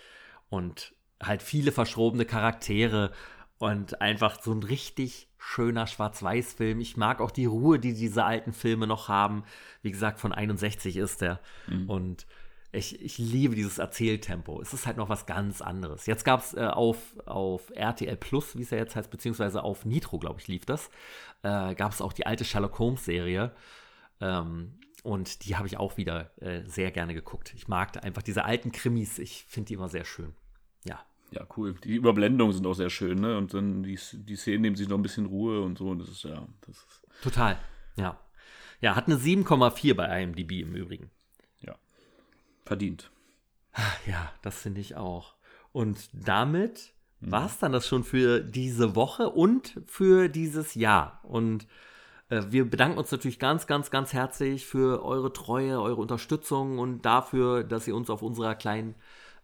Und 0.51 0.95
halt 1.23 1.43
viele 1.43 1.73
verschrobene 1.73 2.25
Charaktere 2.25 3.13
und 3.59 4.01
einfach 4.01 4.41
so 4.41 4.53
ein 4.53 4.63
richtig 4.63 5.29
schöner 5.39 5.87
Schwarz-Weiß-Film. 5.87 6.81
Ich 6.81 6.97
mag 6.97 7.21
auch 7.21 7.31
die 7.31 7.47
Ruhe, 7.47 7.79
die 7.79 7.95
diese 7.95 8.25
alten 8.25 8.53
Filme 8.53 8.87
noch 8.87 9.09
haben. 9.09 9.45
Wie 9.83 9.91
gesagt, 9.91 10.21
von 10.21 10.33
61 10.33 10.97
ist 10.97 11.23
der. 11.23 11.41
Mhm. 11.67 11.91
Und 11.91 12.27
ich, 12.71 13.01
ich 13.01 13.19
liebe 13.19 13.55
dieses 13.55 13.79
Erzähltempo. 13.79 14.61
Es 14.61 14.75
ist 14.75 14.87
halt 14.87 14.97
noch 14.97 15.09
was 15.09 15.27
ganz 15.27 15.63
anderes. 15.63 16.07
Jetzt 16.07 16.25
gab 16.25 16.41
es 16.41 16.55
äh, 16.55 16.67
auf, 16.67 16.99
auf 17.25 17.71
RTL 17.75 18.17
Plus, 18.17 18.57
wie 18.57 18.63
es 18.63 18.71
ja 18.71 18.79
jetzt 18.79 18.95
heißt, 18.95 19.11
beziehungsweise 19.11 19.63
auf 19.63 19.85
Nitro, 19.85 20.19
glaube 20.19 20.41
ich, 20.41 20.49
lief 20.49 20.67
das, 20.67 20.91
äh, 21.43 21.75
gab 21.75 21.93
es 21.93 22.03
auch 22.03 22.13
die 22.13 22.27
alte 22.27 22.45
Sherlock 22.45 22.79
Holmes-Serie. 22.79 23.53
Ähm, 24.21 24.79
und 25.09 25.47
die 25.47 25.57
habe 25.57 25.67
ich 25.67 25.79
auch 25.79 25.97
wieder 25.97 26.31
äh, 26.43 26.67
sehr 26.67 26.91
gerne 26.91 27.15
geguckt. 27.15 27.55
Ich 27.57 27.67
mag 27.67 28.05
einfach 28.05 28.21
diese 28.21 28.45
alten 28.45 28.73
Krimis, 28.73 29.19
ich 29.19 29.47
finde 29.49 29.69
die 29.69 29.75
immer 29.75 29.89
sehr 29.89 30.05
schön. 30.05 30.35
Ja. 30.85 31.03
Ja, 31.31 31.47
cool. 31.57 31.77
Die 31.83 31.95
Überblendungen 31.95 32.53
sind 32.53 32.67
auch 32.67 32.75
sehr 32.75 32.91
schön, 32.91 33.19
ne? 33.19 33.39
Und 33.39 33.55
dann 33.55 33.83
die, 33.83 33.99
die 34.13 34.37
Szenen 34.37 34.61
nehmen 34.61 34.77
sich 34.77 34.87
noch 34.87 34.99
ein 34.99 35.03
bisschen 35.03 35.25
Ruhe 35.25 35.63
und 35.63 35.79
so. 35.79 35.89
Und 35.89 36.01
das 36.01 36.11
ist 36.11 36.25
ja. 36.25 36.47
Das 36.61 36.77
ist 36.77 37.03
Total, 37.23 37.59
ja. 37.97 38.21
Ja, 38.83 38.97
hat 38.97 39.07
eine 39.07 39.17
7,4 39.17 39.95
bei 39.95 40.23
IMDb 40.23 40.61
im 40.61 40.75
Übrigen. 40.75 41.11
Ja. 41.61 41.75
Verdient. 42.67 43.11
Ja, 44.07 44.31
das 44.43 44.61
finde 44.61 44.83
ich 44.83 44.95
auch. 44.97 45.37
Und 45.73 46.11
damit 46.13 46.93
mhm. 47.21 47.33
war 47.33 47.47
es 47.47 47.59
dann 47.59 47.73
das 47.73 47.89
schon 47.89 48.05
für 48.05 48.41
diese 48.41 48.95
Woche 48.95 49.31
und 49.31 49.81
für 49.87 50.29
dieses 50.29 50.75
Jahr. 50.75 51.21
Und 51.23 51.67
wir 52.29 52.69
bedanken 52.69 52.99
uns 52.99 53.11
natürlich 53.11 53.39
ganz, 53.39 53.67
ganz, 53.67 53.91
ganz 53.91 54.13
herzlich 54.13 54.67
für 54.67 55.05
eure 55.05 55.33
Treue, 55.33 55.81
eure 55.81 56.01
Unterstützung 56.01 56.79
und 56.79 57.03
dafür, 57.03 57.65
dass 57.65 57.89
ihr 57.89 57.97
uns 57.97 58.11
auf 58.11 58.23
unserer 58.23 58.55
kleinen 58.55 58.95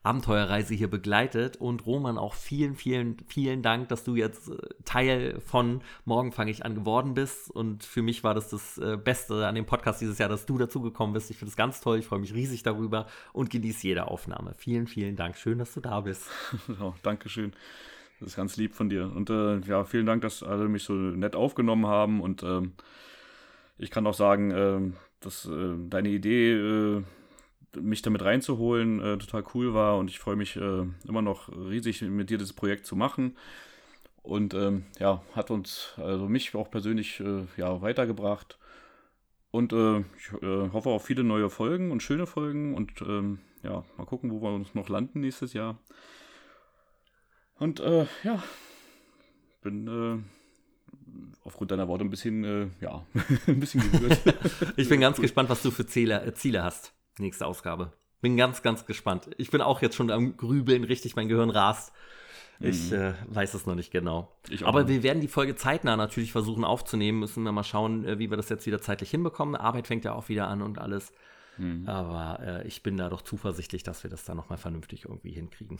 Abenteuerreise 0.05 0.75
hier 0.75 0.89
begleitet. 0.89 1.57
Und 1.57 1.87
Roman, 1.87 2.19
auch 2.19 2.35
vielen, 2.35 2.77
vielen, 2.77 3.17
vielen 3.27 3.63
Dank, 3.63 3.89
dass 3.89 4.05
du 4.05 4.15
jetzt 4.17 4.51
äh, 4.51 4.59
Teil 4.85 5.41
von 5.41 5.81
Morgen 6.05 6.31
fange 6.31 6.51
ich 6.51 6.65
an 6.65 6.75
geworden 6.75 7.15
bist. 7.15 7.51
Und 7.51 7.85
für 7.85 8.03
mich 8.03 8.23
war 8.23 8.35
das 8.35 8.51
das 8.51 8.77
äh, 8.77 8.99
Beste 8.99 9.47
an 9.47 9.55
dem 9.55 9.65
Podcast 9.65 10.03
dieses 10.03 10.19
Jahr, 10.19 10.29
dass 10.29 10.45
du 10.45 10.59
dazugekommen 10.59 11.15
bist. 11.15 11.31
Ich 11.31 11.39
finde 11.39 11.51
es 11.51 11.57
ganz 11.57 11.81
toll. 11.81 11.99
Ich 11.99 12.07
freue 12.07 12.21
mich 12.21 12.35
riesig 12.35 12.63
darüber 12.63 13.07
und 13.33 13.49
genieße 13.49 13.87
jede 13.87 14.07
Aufnahme. 14.09 14.55
Vielen, 14.59 14.87
vielen 14.87 15.17
Dank. 15.17 15.37
Schön, 15.37 15.59
dass 15.59 15.73
du 15.73 15.81
da 15.81 16.01
bist. 16.01 16.29
Oh, 16.81 16.93
Dankeschön. 17.03 17.53
Das 18.21 18.31
ist 18.31 18.37
ganz 18.37 18.57
lieb 18.57 18.75
von 18.75 18.89
dir. 18.89 19.11
Und 19.15 19.31
äh, 19.31 19.59
ja, 19.61 19.85
vielen 19.85 20.07
Dank, 20.07 20.23
dass 20.23 20.43
alle 20.43 20.69
mich 20.69 20.85
so 20.85 20.93
nett 20.93 21.35
aufgenommen 21.35 21.87
haben. 21.87 22.21
Und 22.21 22.43
ähm, 22.43 22.73
ich 23.77 23.91
kann 23.91 24.07
auch 24.07 24.15
sagen, 24.15 24.51
äh, 24.51 24.81
dass 25.21 25.47
äh, 25.47 25.75
deine 25.89 26.11
Idee, 26.11 26.53
äh, 26.53 27.03
mich 27.77 28.03
damit 28.03 28.25
reinzuholen, 28.25 29.01
äh, 29.01 29.19
total 29.19 29.45
cool 29.55 29.75
war. 29.75 29.99
Und 29.99 30.11
ich 30.11 30.19
freue 30.21 30.37
mich 30.37 30.57
äh, 30.57 30.87
immer 31.09 31.23
noch 31.23 31.49
riesig, 31.49 32.03
mit 32.03 32.31
dir 32.31 32.39
das 32.39 32.53
Projekt 32.53 32.87
zu 32.87 32.95
machen. 32.95 33.37
Und 34.23 34.55
ähm, 34.55 34.85
ja, 34.99 35.23
hat 35.35 35.51
uns, 35.51 35.93
also 35.97 36.29
mich 36.29 36.55
auch 36.55 36.71
persönlich 36.71 37.23
ja, 37.59 37.83
weitergebracht. 37.83 38.59
Und 39.51 39.73
ich 39.73 40.33
hoffe 40.43 40.89
auf 40.89 41.05
viele 41.05 41.23
neue 41.23 41.51
Folgen 41.51 41.93
und 41.93 42.03
schöne 42.03 42.27
Folgen 42.27 42.75
und 42.75 43.03
ähm, 43.03 43.39
ja, 43.63 43.85
mal 43.97 44.07
gucken, 44.07 44.31
wo 44.31 44.41
wir 44.41 44.53
uns 44.53 44.75
noch 44.75 44.89
landen 44.89 45.21
nächstes 45.21 45.53
Jahr. 45.53 45.79
Und 47.59 47.81
äh, 47.81 48.07
ja, 48.25 48.43
bin 49.63 49.89
äh, 49.89 50.19
aufgrund 51.45 51.71
deiner 51.71 51.89
Worte 51.89 52.05
ein 52.05 52.11
bisschen, 52.11 52.45
äh, 52.45 52.67
ja, 52.81 53.05
ein 53.47 53.61
bisschen 53.61 53.91
gerührt. 53.91 54.21
ich 54.77 54.89
bin 54.89 55.01
ganz 55.01 55.21
gespannt, 55.21 55.49
was 55.51 55.63
du 55.63 55.71
für 55.71 55.87
Ziele, 55.87 56.23
äh, 56.23 56.35
Ziele 56.35 56.63
hast. 56.63 56.93
Nächste 57.19 57.47
Ausgabe. 57.47 57.93
Bin 58.21 58.37
ganz, 58.37 58.63
ganz 58.63 58.87
gespannt. 58.87 59.31
Ich 59.37 59.51
bin 59.51 59.61
auch 59.61 59.83
jetzt 59.83 59.97
schon 59.97 60.11
am 60.11 60.37
Grübeln, 60.37 60.85
richtig, 60.85 61.15
mein 61.17 61.29
Gehirn 61.29 61.51
rast. 61.51 61.93
Ich 62.61 62.91
mhm. 62.91 62.97
äh, 62.97 63.15
weiß 63.29 63.55
es 63.55 63.67
noch 63.67 63.75
nicht 63.75 63.91
genau. 63.91 64.33
Aber 64.63 64.89
wir 64.89 65.03
werden 65.03 65.21
die 65.21 65.29
Folge 65.29 65.57
zeitnah 65.57 65.97
natürlich 65.97 66.33
versuchen 66.33 66.65
aufzunehmen. 66.65 67.19
Müssen 67.19 67.43
wir 67.43 67.53
mal 67.53 67.65
schauen, 67.65 68.07
wie 68.19 68.31
wir 68.31 68.37
das 68.37 68.49
jetzt 68.49 68.67
wieder 68.67 68.81
zeitlich 68.81 69.11
hinbekommen. 69.11 69.57
Arbeit 69.57 69.89
fängt 69.89 70.05
ja 70.05 70.15
auch 70.15 70.29
wieder 70.29 70.49
an 70.49 70.63
und 70.63 70.79
alles. 70.79 71.13
Mhm. 71.59 71.89
Aber 71.89 72.41
äh, 72.41 72.67
ich 72.67 72.83
bin 72.83 72.97
da 72.97 73.09
doch 73.09 73.23
zuversichtlich, 73.23 73.83
dass 73.83 74.03
wir 74.03 74.11
das 74.11 74.25
da 74.25 74.35
nochmal 74.35 74.59
vernünftig 74.59 75.05
irgendwie 75.05 75.33
hinkriegen. 75.33 75.79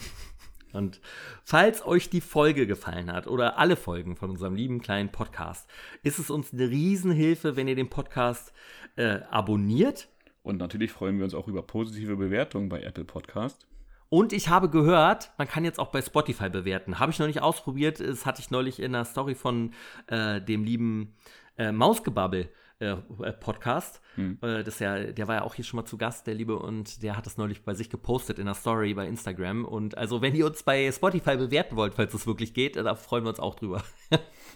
Und 0.75 1.01
falls 1.45 1.85
euch 1.87 2.11
die 2.11 2.21
Folge 2.21 2.67
gefallen 2.67 3.13
hat 3.13 3.27
oder 3.27 3.59
alle 3.59 3.77
Folgen 3.77 4.17
von 4.17 4.31
unserem 4.31 4.55
lieben 4.55 4.81
kleinen 4.81 5.11
Podcast, 5.11 5.69
ist 6.03 6.19
es 6.19 6.31
uns 6.31 6.53
eine 6.53 6.69
Riesenhilfe, 6.69 7.57
wenn 7.57 7.69
ihr 7.69 7.77
den 7.77 7.91
Podcast 7.91 8.53
äh, 8.97 9.21
abonniert. 9.31 10.09
Und 10.43 10.59
natürlich 10.59 10.93
freuen 10.93 11.17
wir 11.19 11.25
uns 11.25 11.35
auch 11.35 11.49
über 11.49 11.63
positive 11.63 12.17
Bewertungen 12.17 12.69
bei 12.69 12.83
Apple 12.83 13.05
Podcast. 13.05 13.67
Und 14.11 14.33
ich 14.33 14.49
habe 14.49 14.69
gehört, 14.69 15.33
man 15.39 15.49
kann 15.49 15.65
jetzt 15.65 15.81
auch 15.81 15.91
bei 15.91 16.03
Spotify 16.03 16.49
bewerten. 16.49 16.99
Habe 16.99 17.11
ich 17.11 17.19
noch 17.19 17.27
nicht 17.27 17.43
ausprobiert. 17.43 18.01
Das 18.01 18.27
hatte 18.27 18.41
ich 18.41 18.51
neulich 18.51 18.81
in 18.81 18.93
der 18.93 19.05
Story 19.05 19.35
von 19.35 19.73
äh, 20.07 20.41
dem 20.41 20.63
lieben 20.63 21.15
äh, 21.57 21.73
Mausgebabbel. 21.73 22.49
Äh, 22.85 22.97
äh 23.23 23.33
Podcast. 23.33 24.01
Hm. 24.17 24.39
Äh, 24.43 24.63
das 24.63 24.79
ja, 24.79 24.99
der 24.99 25.29
war 25.29 25.37
ja 25.37 25.43
auch 25.43 25.55
hier 25.55 25.65
schon 25.65 25.79
mal 25.79 25.87
zu 25.87 25.97
Gast, 25.97 26.27
der 26.27 26.35
Liebe, 26.35 26.59
und 26.59 27.03
der 27.03 27.17
hat 27.17 27.27
das 27.27 27.37
neulich 27.37 27.63
bei 27.63 27.75
sich 27.75 27.91
gepostet 27.91 28.39
in 28.39 28.47
der 28.47 28.55
Story 28.55 28.95
bei 28.95 29.07
Instagram. 29.07 29.65
Und 29.65 29.97
also, 29.97 30.23
wenn 30.23 30.35
ihr 30.35 30.47
uns 30.47 30.63
bei 30.63 30.91
Spotify 30.93 31.37
bewerten 31.37 31.77
wollt, 31.77 31.95
falls 31.95 32.15
es 32.15 32.27
wirklich 32.27 32.55
geht, 32.55 32.77
da 32.77 32.95
freuen 32.95 33.25
wir 33.25 33.31
uns 33.31 33.41
auch 33.41 33.55
drüber. 33.55 33.83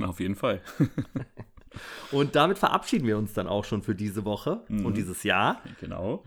Auf 0.00 0.20
jeden 0.20 0.36
Fall. 0.36 0.60
und 2.12 2.36
damit 2.36 2.58
verabschieden 2.58 3.06
wir 3.06 3.18
uns 3.18 3.32
dann 3.32 3.48
auch 3.48 3.64
schon 3.64 3.82
für 3.82 3.94
diese 3.94 4.24
Woche 4.24 4.62
mhm. 4.68 4.86
und 4.86 4.96
dieses 4.96 5.22
Jahr. 5.22 5.62
Genau. 5.80 6.24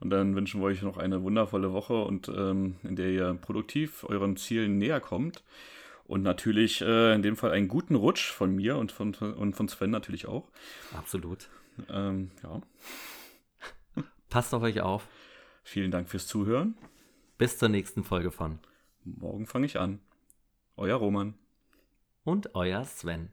Und 0.00 0.10
dann 0.10 0.34
wünschen 0.34 0.60
wir 0.60 0.66
euch 0.66 0.82
noch 0.82 0.98
eine 0.98 1.22
wundervolle 1.22 1.72
Woche 1.72 2.02
und 2.02 2.28
ähm, 2.28 2.76
in 2.82 2.96
der 2.96 3.10
ihr 3.10 3.34
produktiv 3.34 4.04
euren 4.08 4.36
Zielen 4.36 4.78
näher 4.78 5.00
kommt. 5.00 5.42
Und 6.04 6.22
natürlich 6.22 6.82
äh, 6.82 7.14
in 7.14 7.22
dem 7.22 7.36
Fall 7.36 7.52
einen 7.52 7.68
guten 7.68 7.94
Rutsch 7.94 8.30
von 8.30 8.54
mir 8.54 8.76
und 8.76 8.92
von, 8.92 9.14
und 9.14 9.54
von 9.54 9.68
Sven 9.68 9.90
natürlich 9.90 10.26
auch. 10.26 10.50
Absolut. 10.96 11.48
Ähm, 11.88 12.30
ja. 12.42 12.60
Passt 14.28 14.52
auf 14.52 14.62
euch 14.62 14.80
auf. 14.80 15.08
Vielen 15.62 15.90
Dank 15.90 16.08
fürs 16.08 16.26
Zuhören. 16.26 16.76
Bis 17.38 17.58
zur 17.58 17.68
nächsten 17.68 18.04
Folge 18.04 18.30
von 18.30 18.58
Morgen 19.04 19.46
fange 19.46 19.66
ich 19.66 19.78
an. 19.78 20.00
Euer 20.76 20.96
Roman. 20.96 21.34
Und 22.24 22.54
euer 22.54 22.84
Sven. 22.84 23.32